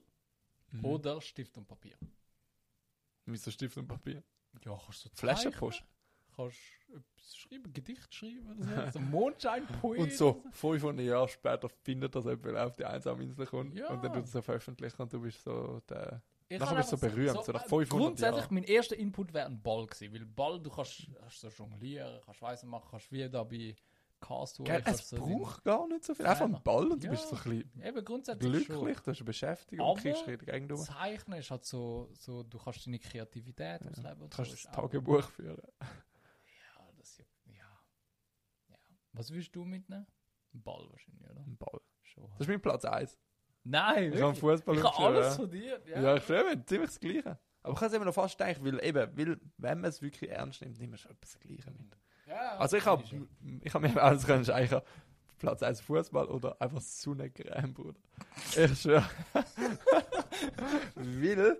mhm. 0.70 0.84
oder 0.84 1.20
Stift 1.20 1.56
und 1.58 1.66
Papier. 1.66 1.96
Wieso 3.26 3.50
Stift 3.50 3.76
und 3.76 3.86
Papier? 3.86 4.22
Ja, 4.64 4.78
kannst 4.84 5.04
du 5.04 5.08
Flaschenpost. 5.14 5.84
Kannst 6.34 6.58
etwas 6.88 7.36
schreiben, 7.36 7.72
Gedicht 7.72 8.14
schreiben 8.14 8.50
oder 8.50 8.86
so. 8.86 8.98
so 8.98 9.00
Mondscheinpoet. 9.00 9.98
Und 9.98 10.12
so 10.12 10.42
500 10.52 11.06
Jahre 11.06 11.28
später 11.28 11.68
findet 11.68 12.14
das 12.14 12.24
jemand, 12.24 12.56
auf 12.56 12.76
die 12.76 12.84
einsame 12.84 13.22
Insel 13.22 13.46
kommt. 13.46 13.74
Ja. 13.74 13.88
Und 13.88 14.02
dann 14.02 14.12
tut 14.12 14.24
es 14.24 14.32
so 14.32 14.42
veröffentlichen 14.42 15.00
und 15.00 15.12
du 15.12 15.20
bist 15.20 15.42
so 15.42 15.80
der. 15.88 16.22
Ich 16.48 16.58
Nachher 16.58 16.76
bist 16.76 16.92
du 16.92 16.96
so 16.96 17.06
berühmt, 17.06 17.44
so 17.44 17.52
nach 17.52 17.64
äh, 17.64 17.68
500 17.68 17.88
Grundsätzlich, 17.88 18.42
Jahren. 18.42 18.54
mein 18.54 18.64
erster 18.64 18.96
Input 18.96 19.32
wäre 19.32 19.46
ein 19.46 19.62
Ball 19.62 19.86
gewesen, 19.86 20.12
weil 20.12 20.26
Ball, 20.26 20.60
du 20.60 20.68
kannst, 20.68 21.06
kannst 21.18 21.40
so 21.40 21.48
jonglieren, 21.48 22.20
kannst 22.26 22.42
Weißen 22.42 22.68
machen, 22.68 22.88
kannst 22.90 23.10
wie 23.10 23.26
da 23.26 23.42
bei 23.42 23.74
Castaway. 24.22 24.66
Gell, 24.70 24.82
es 24.86 25.08
so 25.10 25.16
braucht 25.16 25.64
gar 25.64 25.86
nicht 25.88 26.04
so 26.04 26.14
viel. 26.14 26.24
Einfach 26.26 26.44
Kleiner. 26.46 26.56
ein 26.58 26.62
Ball 26.62 26.90
und 26.92 27.02
du 27.02 27.06
Ja. 27.06 27.10
bist 27.12 27.28
so 27.28 27.36
ein 27.36 27.42
bisschen 27.42 27.82
Eben 27.84 28.04
grundsätzlich 28.04 28.66
glücklich, 28.66 29.00
du 29.00 29.10
hast 29.10 29.18
eine 29.18 29.24
Beschäftigung 29.26 29.84
Aber- 29.84 29.92
und 29.94 30.00
kriegst 30.00 30.26
richtig 30.26 30.48
schon. 30.54 30.70
rum. 30.70 30.80
Zeichnen 30.84 31.38
ist 31.38 31.50
halt 31.50 31.64
so, 31.64 32.08
so, 32.14 32.42
du 32.42 32.58
kannst 32.58 32.86
deine 32.86 32.98
Kreativität 32.98 33.84
Ja. 33.84 33.90
ausleben 33.90 34.22
und 34.22 34.32
Du 34.32 34.36
kannst 34.36 34.50
so. 34.50 34.54
das 34.56 34.64
ist 34.64 34.68
auch- 34.70 34.72
Tagebuch 34.72 35.28
führen. 35.30 35.62
Ja, 35.80 36.92
das 36.96 37.18
ja, 37.18 37.24
ja. 37.52 38.76
Was 39.12 39.30
willst 39.32 39.54
du 39.54 39.64
mitnehmen? 39.64 40.06
Ein 40.54 40.62
Ball 40.62 40.86
wahrscheinlich, 40.90 41.28
oder? 41.30 41.40
Ein 41.40 41.56
Ball. 41.58 41.80
Schon. 42.02 42.30
Das 42.32 42.40
ist 42.40 42.48
mein 42.48 42.60
Platz 42.60 42.84
1. 42.84 43.18
Nein, 43.64 44.12
Ich 44.12 44.20
habe? 44.20 44.34
Fußball 44.34 44.76
Ich 44.76 44.82
habe 44.82 44.96
alles 44.98 45.36
von 45.36 45.50
dir. 45.50 45.80
Ja. 45.86 46.00
Ja, 46.02 46.16
ich 46.16 46.24
schwöre, 46.24 46.64
ziemlich 46.66 46.90
das 46.90 47.00
Gleiche. 47.00 47.38
Aber 47.62 47.74
ich 47.74 47.78
kann 47.78 47.88
es 47.88 47.94
immer 47.94 48.04
noch 48.06 48.14
fast 48.14 48.40
denken, 48.40 48.64
weil 48.64 48.84
eben, 48.84 49.16
weil, 49.16 49.40
wenn 49.56 49.80
man 49.80 49.88
es 49.88 50.02
wirklich 50.02 50.28
ernst 50.30 50.60
nimmt, 50.62 50.78
nimmt 50.78 50.90
man 50.90 50.98
schon 50.98 51.12
etwas 51.12 51.32
das 51.32 51.40
Gleiche 51.40 51.70
mit. 51.70 51.96
Ja, 52.32 52.58
Also 52.58 52.76
ich 52.76 52.86
habe 52.86 53.02
ich 53.62 53.74
hab 53.74 53.82
mir 53.82 54.02
alles 54.02 54.24
können 54.26 54.48
eigentlich 54.50 54.74
auf 54.74 54.82
Platz 55.38 55.62
1 55.62 55.80
Fußball 55.80 56.26
oder 56.26 56.56
einfach 56.60 56.80
Sonnencreme, 56.80 57.74
Bruder. 57.74 57.98
Ich 58.56 58.80
schwöre. 58.80 59.04
weil, 60.94 61.58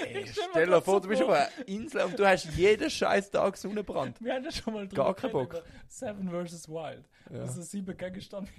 ey, 0.00 0.22
Ich 0.22 0.32
stell 0.50 0.66
dir 0.66 0.80
vor, 0.80 1.00
du 1.00 1.08
bist 1.08 1.22
auf 1.22 1.30
einer 1.30 1.48
Insel 1.66 2.02
und 2.02 2.18
du 2.18 2.26
hast 2.26 2.44
jeden 2.56 2.88
scheiß 2.90 3.30
Tag 3.30 3.56
Sonnenbrand. 3.56 4.20
Wir 4.22 4.34
haben 4.34 4.44
ja 4.44 4.50
schon 4.50 4.74
mal 4.74 4.88
Gar 4.88 5.14
drüber 5.14 5.14
keinen 5.14 5.32
Bock. 5.32 5.62
Seven 5.88 6.30
vs. 6.46 6.68
Wild. 6.68 7.04
Ja. 7.30 7.40
Also 7.40 7.62
sieben 7.62 7.96
Gegenstände 7.96 8.50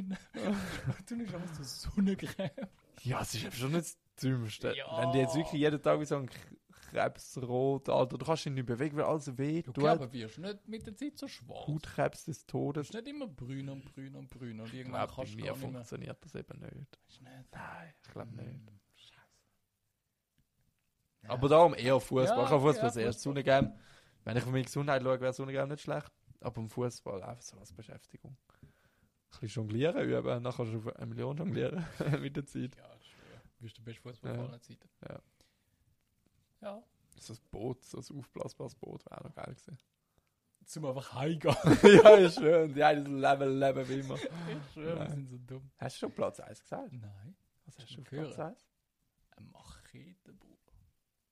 du 1.07 1.15
nimmst 1.15 1.33
einfach 1.33 1.55
so 1.55 1.89
Sonnencreme. 1.89 2.51
ja, 3.03 3.21
es 3.21 3.33
ist 3.33 3.55
schon 3.57 3.71
nicht 3.71 3.85
das 3.85 3.97
Dümmste. 4.21 4.75
Ja. 4.75 5.01
Wenn 5.01 5.11
die 5.13 5.19
jetzt 5.19 5.35
wirklich 5.35 5.61
jeden 5.61 5.81
Tag 5.81 5.99
wie 5.99 6.05
so 6.05 6.17
ein 6.17 6.29
Krebsrot, 6.89 7.89
Alter, 7.89 8.18
du 8.18 8.26
kannst 8.26 8.45
dich 8.45 8.53
nicht 8.53 8.65
bewegen, 8.65 8.95
weil 8.97 9.03
alles 9.05 9.38
weh 9.38 9.61
Du 9.61 9.72
tut. 9.73 9.84
aber 9.85 10.11
wirst 10.14 10.38
nicht 10.38 10.68
mit 10.68 10.85
der 10.88 10.95
Zeit 10.95 11.18
so 11.18 11.27
schwarz. 11.27 11.68
Hautkrebs 11.68 12.26
des 12.26 12.45
Du 12.45 12.51
Todes. 12.51 12.88
bist 12.89 12.93
nicht 12.93 13.07
immer 13.14 13.27
brüner 13.27 13.73
und 13.73 13.85
brüner 13.85 14.19
und 14.19 14.30
brüner. 14.30 14.64
Und 14.64 14.69
Ich 14.69 14.80
irgendwann 14.80 15.01
glaube, 15.07 15.11
bei 15.11 15.15
kannst 15.15 15.34
du 15.34 15.38
mir 15.43 15.55
funktioniert 15.55 16.18
das 16.23 16.35
eben 16.35 16.59
nicht. 16.59 16.97
Ist 17.07 17.22
nicht. 17.22 17.34
Nein, 17.51 17.93
ich 18.03 18.09
glaube 18.11 18.35
nicht. 18.35 18.47
Hm, 18.47 18.68
Scheiße. 18.95 19.18
Ja. 21.23 21.30
Aber 21.31 21.49
darum 21.49 21.73
eher 21.76 21.99
Fußball. 21.99 22.26
Ja, 22.38 22.43
ich 22.45 22.49
habe 22.49 22.61
Fußball 22.61 22.76
ja, 22.76 22.85
erste 22.85 23.01
Fußball. 23.03 23.14
Sonnencreme. 23.14 23.73
Wenn 24.23 24.38
ich 24.38 24.43
auf 24.43 24.49
meine 24.51 24.64
Gesundheit 24.64 25.01
schaue, 25.03 25.22
wäre 25.22 25.34
Sonnencreme 25.34 25.69
nicht 25.69 25.81
schlecht. 25.81 26.11
Aber 26.41 26.61
im 26.61 26.69
Fußball 26.69 27.23
einfach 27.23 27.41
so 27.41 27.57
als 27.57 27.73
Beschäftigung. 27.73 28.38
Ein 28.61 29.39
bisschen 29.41 29.64
jonglieren 29.64 30.01
üben, 30.07 30.43
dann 30.43 30.53
kannst 30.53 30.73
du 30.73 30.89
eine 30.95 31.05
Million 31.05 31.38
jonglieren 31.38 31.85
mit 32.22 32.35
der 32.38 32.45
Zeit. 32.45 32.76
Ja, 32.77 32.88
das 32.88 33.01
ist 33.01 33.07
schwer. 33.07 33.41
Du 33.57 33.64
bist 33.64 33.77
der 33.77 33.84
beste 33.84 34.01
Fußballer 34.01 34.35
Ja. 34.35 34.45
aller 34.45 34.61
Zeiten. 34.61 34.89
Ja. 35.07 35.19
Ja. 36.61 36.81
So 37.19 37.34
ein 37.34 37.39
Boot, 37.51 37.84
so 37.85 37.97
ein 37.99 38.19
aufblasbares 38.19 38.75
Boot 38.75 39.03
wäre 39.09 39.23
noch 39.23 39.34
geil 39.34 39.45
gewesen. 39.45 39.77
Zum 40.65 40.85
einfach 40.85 41.13
heimgehen. 41.13 41.55
ja, 41.84 42.09
ist 42.15 42.39
schön. 42.39 42.73
Die 42.73 42.84
einen 42.84 43.19
Leben, 43.21 43.57
leben 43.59 43.88
wie 43.89 43.99
immer. 44.01 44.15
Ich 44.15 44.73
schwöre, 44.73 44.95
wir 44.97 45.05
Nein. 45.05 45.11
sind 45.11 45.29
so 45.29 45.38
dumm. 45.38 45.71
Hast 45.77 45.95
du 45.95 45.99
schon 45.99 46.11
Platz 46.11 46.39
1 46.41 46.59
gesagt? 46.61 46.91
Nein. 46.91 47.35
Was 47.65 47.77
hast 47.79 47.89
Schon 47.91 48.03
du 48.03 48.09
gehört. 48.09 48.35
Platz 48.35 48.39
1? 48.51 48.67
Eine 49.38 49.45
Machete, 49.47 50.34
Bruder. 50.34 50.57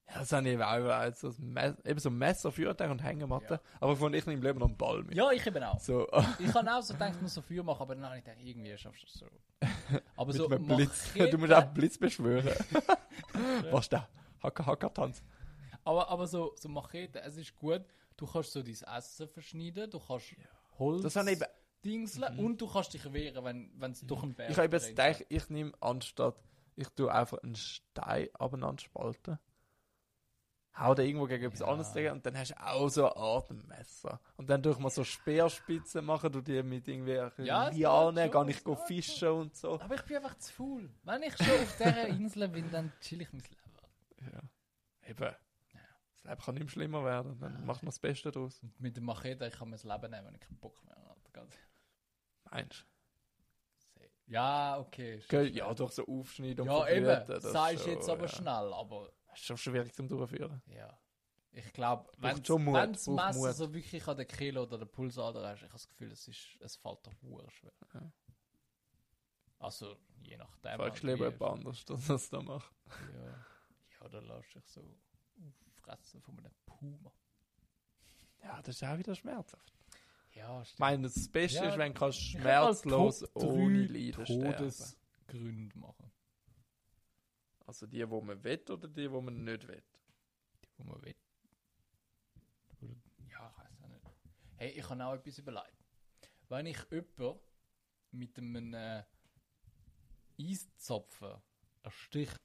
Ja, 0.07 0.19
das 0.19 0.31
habe 0.31 0.47
ich 0.47 0.53
eben 0.53 0.61
auch 0.61 0.77
überlegt. 0.79 1.17
So 1.17 1.29
ein 1.29 1.53
Messer, 1.53 1.85
eben 1.85 1.99
so 1.99 2.09
ein 2.09 2.17
Messer, 2.17 2.51
Feuertag 2.51 2.89
und 2.91 3.03
Hängematte. 3.03 3.55
Ja. 3.55 3.61
Aber 3.81 3.93
ich 3.93 3.99
fand, 3.99 4.15
ich 4.15 4.25
nehme 4.25 4.37
im 4.37 4.43
Leben 4.43 4.59
noch 4.59 4.67
einen 4.67 4.77
Ball 4.77 5.03
mit. 5.03 5.15
Ja, 5.15 5.29
ich 5.31 5.45
eben 5.45 5.63
auch. 5.63 5.79
So, 5.81 6.07
Ich 6.39 6.53
habe 6.53 6.73
auch 6.73 6.81
so 6.81 6.93
gedacht, 6.93 7.13
ich 7.15 7.21
muss 7.21 7.33
so 7.33 7.41
Feuer 7.41 7.63
machen, 7.63 7.81
aber 7.81 7.95
dann 7.95 8.05
habe 8.05 8.17
ich 8.19 8.23
gedacht, 8.23 8.39
irgendwie 8.41 8.77
schaffst 8.77 9.01
du 9.01 9.05
das 9.07 9.13
so. 9.15 9.25
Aber 10.15 10.27
mit 10.27 10.35
so 10.37 10.47
einem 10.47 10.65
Blitz. 10.65 11.07
Machete- 11.13 11.29
Du 11.31 11.37
musst 11.39 11.53
auch 11.53 11.65
Blitz 11.73 11.97
beschwören. 11.97 12.53
Was 13.71 13.89
da? 13.89 14.07
Hacker, 14.43 14.65
Hacker, 14.65 14.93
Tanz. 14.93 15.23
Aber, 15.83 16.09
aber 16.09 16.27
so, 16.27 16.53
so 16.57 16.69
Machete, 16.69 17.21
es 17.21 17.37
ist 17.37 17.55
gut, 17.55 17.83
du 18.17 18.25
kannst 18.25 18.51
so 18.51 18.63
dein 18.63 18.73
Essen 18.97 19.27
verschneiden, 19.27 19.89
du 19.89 19.99
kannst 19.99 20.35
Holz 20.79 21.03
Das 21.03 21.15
habe 21.15 21.31
ich 21.31 21.37
eben. 21.37 21.45
dingseln 21.83 22.39
und 22.39 22.59
du 22.59 22.67
kannst 22.67 22.93
dich 22.93 23.13
wehren, 23.13 23.69
wenn 23.77 23.91
es 23.91 24.01
durch 24.01 24.23
einen 24.23 24.33
Berg 24.33 24.49
Ich 24.51 24.57
habe 24.57 24.75
jetzt 24.75 24.89
gedacht, 24.89 25.25
ich 25.29 25.49
nehme 25.49 25.71
anstatt, 25.79 26.35
ich 26.75 26.89
tue 26.89 27.11
einfach 27.13 27.37
einen 27.43 27.55
Stein 27.55 28.29
abeinander 28.33 28.81
spalten. 28.81 29.37
Hau 30.77 30.93
da 30.93 31.03
irgendwo 31.03 31.25
gegen 31.25 31.45
etwas 31.45 31.61
Ja. 31.61 31.67
anderes 31.67 31.93
dagegen 31.93 32.11
und 32.15 32.25
dann 32.25 32.37
hast 32.37 32.51
du 32.51 32.61
auch 32.61 32.89
so 32.89 33.05
eine 33.05 33.15
Art 33.15 33.49
Messer. 33.51 34.19
Und 34.35 34.49
dann 34.49 34.61
durch 34.61 34.77
mal 34.77 34.89
so 34.89 35.05
Speerspitzen 35.05 36.03
machen, 36.03 36.29
du 36.33 36.41
die 36.41 36.61
mit 36.63 36.85
irgendwie 36.89 37.13
Ja, 37.45 37.69
Lianen, 37.69 38.29
gar 38.29 38.43
nicht 38.43 38.61
fischen 38.85 39.29
und 39.29 39.55
so. 39.55 39.79
Aber 39.79 39.95
ich 39.95 40.01
bin 40.01 40.17
einfach 40.17 40.37
zu 40.37 40.51
faul. 40.51 40.89
Wenn 41.03 41.23
ich 41.23 41.37
schon 41.37 41.47
auf 41.47 41.77
dieser 41.77 42.07
Insel 42.07 42.49
bin, 42.49 42.69
dann 42.71 42.91
chill 42.99 43.21
ich 43.21 43.31
mein 43.31 43.41
Leben. 43.43 43.55
Ja. 44.21 44.41
Eben. 45.09 45.35
Das 46.13 46.23
Leben 46.23 46.41
kann 46.41 46.55
nicht 46.55 46.71
schlimmer 46.71 47.03
werden. 47.05 47.37
Dann 47.39 47.65
macht 47.65 47.83
man 47.83 47.89
das 47.89 47.99
Beste 47.99 48.31
daraus. 48.31 48.59
Und 48.63 48.79
mit 48.79 48.97
dem 48.97 49.05
Machete, 49.05 49.45
ich 49.47 49.53
kann 49.53 49.69
mir 49.69 49.75
das 49.75 49.83
Leben 49.83 50.09
nehmen, 50.11 50.25
wenn 50.27 50.35
ich 50.35 50.41
keinen 50.41 50.59
Bock 50.59 50.83
mehr 50.83 50.95
habe. 50.95 51.47
Meinst 52.51 52.85
Ja, 54.27 54.79
okay. 54.79 55.19
du? 55.19 55.27
Gell, 55.27 55.55
Ja, 55.55 55.73
doch 55.73 55.91
so 55.91 56.05
aufschneiden 56.07 56.67
und 56.67 56.75
Ja, 56.75 56.87
eben. 56.89 57.05
das 57.27 57.43
Sagst 57.43 57.83
schon, 57.83 57.93
jetzt 57.93 58.09
aber 58.09 58.23
ja. 58.23 58.27
schnell, 58.29 58.73
aber 58.73 59.11
Das 59.27 59.39
ist 59.39 59.45
schon 59.45 59.57
schwierig 59.57 59.93
zum 59.93 60.07
Durchführen. 60.07 60.61
ja. 60.67 60.97
Ich 61.57 61.71
glaube, 61.71 62.11
wenn 62.17 62.43
das 62.43 63.07
Messer 63.07 63.53
so 63.53 63.73
wirklich 63.73 64.05
an 64.09 64.17
den 64.17 64.27
Kilo 64.27 64.63
oder 64.63 64.77
den 64.77 64.89
Pulsader 64.91 65.47
hast, 65.47 65.59
ich 65.59 65.63
habe 65.69 65.71
das 65.73 65.87
Gefühl, 65.87 66.11
es, 66.11 66.27
ist, 66.27 66.57
es 66.59 66.75
fällt 66.75 67.07
doch 67.07 67.13
hure 67.21 67.49
schwer. 67.49 67.71
Ja. 67.93 68.11
Also, 69.59 69.95
je 70.21 70.35
nachdem. 70.35 70.75
Fragst 70.77 71.03
du 71.03 71.07
lieber 71.07 71.29
jemand 71.29 71.41
anders, 71.59 71.85
dass 71.85 72.07
das 72.07 72.29
da 72.29 72.41
macht. 72.41 72.69
Ja, 73.13 73.45
ja 74.05 74.09
dann 74.09 74.25
lass 74.25 74.47
dich 74.49 74.65
so 74.67 74.81
auffressen 75.77 76.21
von 76.21 76.37
einem 76.39 76.53
Puma. 76.65 77.11
Ja, 78.43 78.61
das 78.61 78.75
ist 78.75 78.83
auch 78.83 78.97
wieder 78.97 79.15
schmerzhaft. 79.15 79.73
Ja, 80.33 80.61
Ich 80.61 80.77
meine, 80.77 81.03
das 81.03 81.27
Beste 81.29 81.59
Ja, 81.59 81.69
ist, 81.69 81.77
wenn 81.77 81.93
du 81.93 82.11
schmerzlos 82.11 83.21
mal 83.21 83.29
ohne 83.35 83.87
Leiden. 83.87 84.25
Todesgründe 84.25 85.77
machen, 85.79 86.11
Also 87.65 87.87
die, 87.87 88.07
wo 88.09 88.21
man 88.21 88.43
will 88.43 88.61
oder 88.69 88.87
die, 88.87 89.09
wo 89.11 89.21
man 89.21 89.43
nicht 89.43 89.67
will. 89.67 89.81
die 90.63 90.69
wo 90.77 90.83
man 90.83 91.01
will. 91.03 91.15
Oder- 92.81 92.95
Ja, 93.29 93.49
ich 93.49 93.57
weiß 93.57 93.81
auch 93.83 93.87
nicht. 93.87 94.05
Hey, 94.57 94.69
ich 94.71 94.89
habe 94.89 95.05
auch 95.05 95.13
etwas 95.15 95.37
überlegt. 95.39 95.85
Wenn 96.49 96.65
ich 96.67 96.77
jemanden 96.91 97.39
mit 98.11 98.37
einem 98.37 98.73
äh, 98.73 99.03
Eiszapfen 100.39 101.41
erstiche 101.83 102.35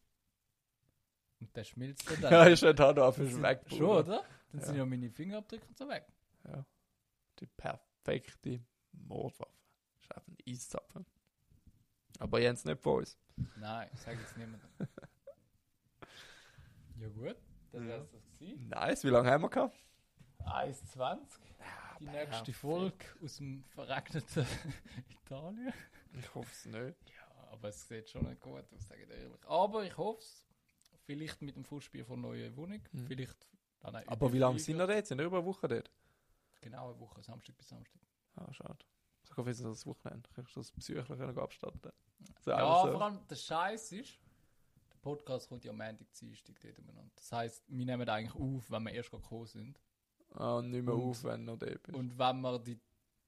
und 1.41 1.55
der 1.57 1.65
schmilzt 1.65 2.09
dann, 2.21 2.21
Ja, 2.33 2.45
ist 2.45 2.63
ja 2.63 2.73
da 2.73 2.93
noch 2.93 3.15
für 3.15 3.27
sind- 3.27 3.43
weg. 3.43 3.63
Schon, 3.69 3.83
oder? 3.83 4.25
Dann 4.53 4.61
Ja. 4.61 4.67
sind 4.67 4.77
ja 4.77 4.87
meine 4.87 5.11
Fingerabdrücke 5.11 5.67
und 5.67 5.77
so 5.79 5.89
weg. 5.89 6.07
Die 7.39 7.47
perfekte 7.47 8.61
Mordwaffe. 8.93 9.53
Ist 10.01 10.13
einfach 10.15 10.29
ein 10.29 10.37
Eiszapfen. 10.47 11.07
Aber 12.19 12.41
Jens 12.41 12.65
nicht 12.65 12.81
von 12.83 12.99
uns. 12.99 13.17
Nein, 13.57 13.89
sag 13.95 14.19
jetzt 14.19 14.37
niemandem. 14.37 14.69
ja 16.97 17.09
gut, 17.09 17.37
das 17.73 17.83
Ja. 17.83 17.89
wär's 17.89 18.11
das 18.11 18.23
gewesen. 18.39 18.69
Nice, 18.69 19.05
wie 19.05 19.09
lange 19.09 19.31
haben 19.31 19.43
wir 19.43 19.51
gehabt? 19.51 19.77
1,20. 20.41 21.19
Die 22.01 22.05
nächste 22.07 22.53
Folge 22.53 23.05
aus 23.23 23.37
dem 23.37 23.65
verregneten 23.75 24.47
Italien. 25.25 25.73
Ich 26.15 26.35
hoffe 26.35 26.51
es 26.51 26.65
nicht. 26.67 26.97
Ja, 27.11 27.49
aber 27.53 27.69
es 27.69 27.87
sieht 27.89 28.11
schon 28.11 28.27
nicht 28.27 28.41
gut 28.41 28.65
aus, 28.73 28.89
sage 28.89 29.03
ich 29.03 29.09
dir 29.09 29.15
ehrlich. 29.15 29.47
Aber 29.47 29.85
ich 29.85 29.97
hoffe 29.97 30.21
es. 30.21 30.45
Vielleicht 31.11 31.43
mit 31.43 31.57
dem 31.57 31.65
Fußspiel 31.65 32.05
von 32.05 32.21
neuer 32.21 32.55
Wohnung. 32.57 32.81
Mhm. 32.93 33.07
Vielleicht. 33.09 33.49
Ah, 33.83 33.91
nein, 33.91 34.07
Aber 34.07 34.33
wie 34.33 34.39
lange 34.39 34.61
sind 34.61 34.79
wir 34.79 34.87
dort? 34.87 35.07
Sind 35.07 35.19
wir 35.19 35.25
über 35.27 35.39
eine 35.39 35.47
Woche 35.47 35.67
dort? 35.67 35.91
Genau 36.61 36.91
eine 36.91 37.01
Woche, 37.01 37.21
Samstag 37.21 37.57
bis 37.57 37.69
Samstag. 37.69 38.01
Ah, 38.37 38.53
schade. 38.53 38.79
Ich 39.25 39.37
hoffe, 39.37 39.51
ist 39.51 39.65
das 39.65 39.85
Wochenende. 39.87 40.29
Kannst 40.37 40.55
du 40.55 40.61
das 40.61 40.71
psychisch 40.71 41.11
abstatten? 41.11 41.91
So, 42.45 42.51
Ja, 42.53 42.83
so. 42.85 42.93
vor 42.93 43.03
allem 43.03 43.19
der 43.29 43.35
Scheiß 43.35 43.91
ist, 43.93 44.19
der 44.93 44.99
Podcast 45.03 45.49
kommt 45.49 45.65
ja 45.65 45.73
am 45.73 45.79
Montag, 45.79 46.13
Dienstag 46.13 46.61
dort 46.61 46.79
umeinander. 46.79 47.11
Das 47.17 47.33
heisst, 47.33 47.65
wir 47.67 47.85
nehmen 47.87 48.09
eigentlich 48.09 48.35
auf, 48.41 48.71
wenn 48.71 48.83
wir 48.85 48.93
erst 48.93 49.11
gerade 49.11 49.23
gekommen 49.25 49.47
sind. 49.47 49.81
Ah, 50.35 50.59
und 50.59 50.71
nicht 50.71 50.85
mehr 50.85 50.95
Und- 50.95 51.11
auf, 51.11 51.25
wenn 51.25 51.45
du 51.45 51.53
noch 51.55 51.59
da 51.59 51.67
bist. 51.67 51.89
Und 51.93 52.17
wenn 52.17 52.41
wir 52.41 52.59
die, 52.61 52.77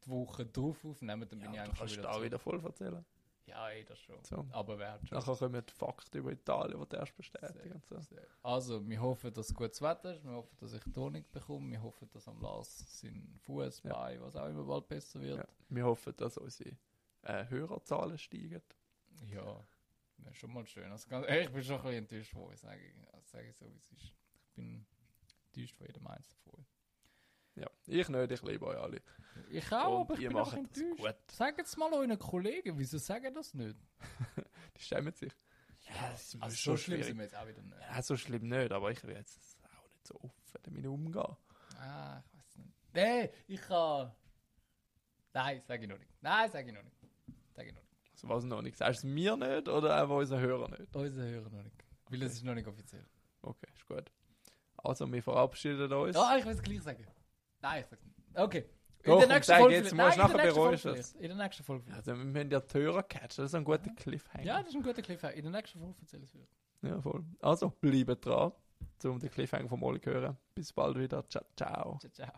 die 0.05 0.09
Woche 0.09 0.47
drauf 0.47 0.85
aufnehmen, 0.85 1.29
dann 1.29 1.41
bin 1.41 1.41
ich 1.41 1.45
ja, 1.47 1.51
du 1.53 1.59
eigentlich 1.71 1.79
kannst 1.81 1.95
schon 1.95 2.03
da 2.05 2.11
wieder 2.11 2.17
auch 2.19 2.23
wieder 2.23 2.39
voll 2.39 2.65
erzählen. 2.65 3.05
Ja, 3.47 3.69
ey, 3.70 3.85
das 3.85 3.98
schon. 3.98 4.23
So. 4.23 4.47
Aber 4.52 4.78
wer 4.78 4.93
hat 4.93 5.06
schon. 5.06 5.19
Nachher 5.19 5.36
kommen 5.36 5.64
die 5.66 5.73
Fakten 5.73 6.19
über 6.19 6.31
Italien, 6.31 6.81
die 6.81 6.89
du 6.89 6.97
erst 6.97 7.16
bestätigen. 7.16 7.82
So. 7.89 7.98
Sehr. 8.01 8.27
Also, 8.43 8.89
wir 8.89 9.01
hoffen, 9.01 9.32
dass 9.32 9.52
gutes 9.52 9.82
Wetter 9.82 10.14
ist, 10.14 10.24
wir 10.24 10.32
hoffen, 10.32 10.56
dass 10.60 10.73
ich 10.73 10.82
Tonik 10.93 11.31
bekomme, 11.32 11.70
wir 11.73 11.82
hoffen, 11.82 12.09
dass 12.12 12.28
am 12.28 12.40
Lars 12.40 13.01
sein 13.01 13.40
Fuß, 13.44 13.82
Ja. 13.82 13.93
Bein, 13.94 14.20
was 14.20 14.36
auch 14.36 14.48
immer 14.48 14.64
bald 14.64 14.86
besser 14.89 15.20
wird. 15.20 15.39
Ja. 15.39 15.48
Wir 15.69 15.85
hoffen, 15.85 16.14
dass 16.16 16.39
unsere 16.39 16.77
äh, 17.23 17.48
Hörerzahlen 17.48 18.16
steigen. 18.16 18.62
Ja, 19.27 19.64
ja 20.19 20.35
schon 20.35 20.52
mal 20.52 20.66
schön. 20.66 20.90
Also, 20.90 21.09
ganz, 21.09 21.27
ich 21.28 21.51
bin 21.51 21.64
schon 21.64 21.77
ein 21.77 21.82
bisschen 21.82 21.98
enttäuscht 21.98 22.32
von 22.32 22.43
euch, 22.44 22.60
sage 22.60 22.81
ich, 22.81 23.12
also, 23.12 23.27
sage 23.27 23.48
ich 23.48 23.56
so, 23.56 23.73
wie 23.73 23.77
es 23.78 23.90
ist. 23.90 24.05
Ich 24.05 24.52
bin 24.55 24.86
enttäuscht 25.47 25.77
von 25.77 25.86
jedem 25.89 26.06
Einzelnen 26.06 26.40
von 26.44 26.60
euch. 26.60 26.72
Ja. 27.55 27.66
Ich 27.87 28.09
nicht, 28.09 28.31
ich 28.33 28.43
liebe 28.43 28.66
euch 28.66 28.79
alle. 28.79 29.03
Ich 29.51 29.70
auch, 29.73 30.01
Und 30.01 30.01
aber 30.11 30.15
ich 30.15 30.29
bin 30.29 30.37
auch 30.37 30.51
das 30.51 30.59
enttäuscht. 30.59 30.99
gut. 30.99 31.16
Sagt 31.31 31.59
jetzt 31.59 31.77
mal 31.77 31.93
euren 31.93 32.19
Kollegen, 32.19 32.79
wieso 32.79 32.99
sagen 32.99 33.35
das 33.35 33.53
nicht? 33.55 33.77
Die 34.77 34.83
schämen 34.83 35.12
sich. 35.12 35.33
Ja, 35.89 36.11
das 36.11 36.35
ist 36.35 36.43
Also, 36.43 36.57
so 36.57 36.77
schlimm 36.77 36.97
schwierig. 36.97 37.07
sind 37.07 37.16
wir 37.19 37.24
jetzt 37.24 37.37
auch 37.37 37.47
wieder 37.47 37.62
nicht. 37.62 37.77
Ja, 37.81 38.03
so 38.03 38.16
schlimm 38.16 38.49
nicht, 38.49 38.73
aber 38.73 38.91
ich 38.91 39.03
will 39.05 39.15
jetzt 39.15 39.59
auch 39.65 39.89
nicht 39.93 40.07
so 40.07 40.15
offen 40.16 40.61
damit 40.62 40.87
umgehen. 40.87 41.37
Ah, 41.79 42.23
ich 42.24 42.39
weiß 42.39 42.57
nicht. 42.57 42.74
Nee, 42.95 43.31
ich 43.49 43.61
kann. 43.61 44.12
Nein, 45.35 45.62
sage 45.66 45.83
ich 45.83 45.89
noch 45.89 45.99
nicht. 45.99 46.11
Nein, 46.23 46.51
sage 46.51 46.69
ich 46.69 46.74
noch 46.74 46.83
nicht. 46.83 46.97
Sage 47.55 47.69
ich 47.69 47.74
noch 47.74 47.83
nicht. 47.83 47.93
Also 48.12 48.29
was 48.29 48.45
noch 48.45 48.62
nicht? 48.62 48.77
Sagst 48.77 49.03
du 49.03 49.09
es 49.09 49.12
mir 49.15 49.37
nicht 49.37 49.69
oder 49.69 49.97
einfach 50.01 50.16
unseren 50.16 50.41
Hörern 50.41 50.70
nicht? 50.70 50.95
Unser 50.95 51.23
Hörer 51.24 51.51
noch 51.51 51.62
nicht. 51.65 51.77
Weil 52.09 52.23
es 52.23 52.35
ist 52.35 52.45
noch 52.45 52.55
nicht 52.55 52.69
offiziell. 52.69 53.05
Okay, 53.43 53.66
ist 53.74 53.87
gut. 53.87 54.11
Also, 54.77 55.11
wir 55.12 55.23
verabschieden 55.23 55.93
uns. 55.93 56.16
Ah, 56.16 56.37
ich 56.37 56.45
will 56.45 56.53
es 56.53 56.62
gleich 56.62 56.83
sagen. 56.83 57.07
Nein, 57.63 57.83
ich 57.83 57.87
sag's 57.87 58.05
nicht. 58.05 58.39
Okay. 58.39 58.65
Doch, 59.05 59.17
und 59.17 59.45
sag 59.45 59.71
jetzt, 59.71 59.89
vielleicht. 59.91 59.95
musst 59.95 60.17
nachher 60.17 60.31
in 60.31 60.37
der 60.37 60.45
nächsten 60.45 60.55
bereuen, 60.55 60.79
Folge. 60.79 61.05
In 61.19 61.29
der 61.29 61.37
nächsten 61.37 61.65
Folge. 61.65 61.95
Also, 61.95 62.17
wir 62.17 62.25
müssen 62.25 62.51
ja 62.51 62.61
die 62.61 62.79
Hörer 62.79 63.03
catchen, 63.03 63.43
das 63.43 63.51
ist 63.51 63.55
ein 63.55 63.65
guter 63.65 63.91
Cliffhanger. 63.97 64.45
Ja, 64.45 64.59
das 64.59 64.69
ist 64.69 64.77
ein 64.77 64.83
guter 64.83 65.03
Cliffhanger. 65.03 65.35
In 65.35 65.43
der 65.43 65.53
nächsten 65.53 65.81
Folge 65.81 65.97
erzähle 66.01 66.23
ich 66.23 66.29
es 66.29 66.35
wieder. 66.35 66.47
ja, 66.83 67.01
voll. 67.01 67.25
Also, 67.41 67.71
bleibt 67.81 68.27
dran, 68.27 68.53
um 69.05 69.19
den 69.19 69.31
Cliffhanger 69.31 69.69
von 69.69 69.81
Molly 69.81 70.01
zu 70.01 70.11
hören. 70.11 70.37
Bis 70.55 70.73
bald 70.73 70.99
wieder. 70.99 71.29
Ciao, 71.29 71.45
ciao. 71.57 71.99
Ciao, 72.01 72.13
ciao. 72.13 72.33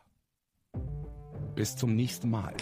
Bis 1.54 1.76
zum 1.76 1.94
nächsten 1.94 2.30
Mal. 2.30 2.54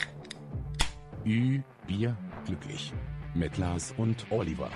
Ü, 1.24 1.62
Bier, 1.86 2.16
glücklich. 2.44 2.92
Mit 3.34 3.56
Lars 3.56 3.94
und 3.96 4.26
Oliver. 4.30 4.70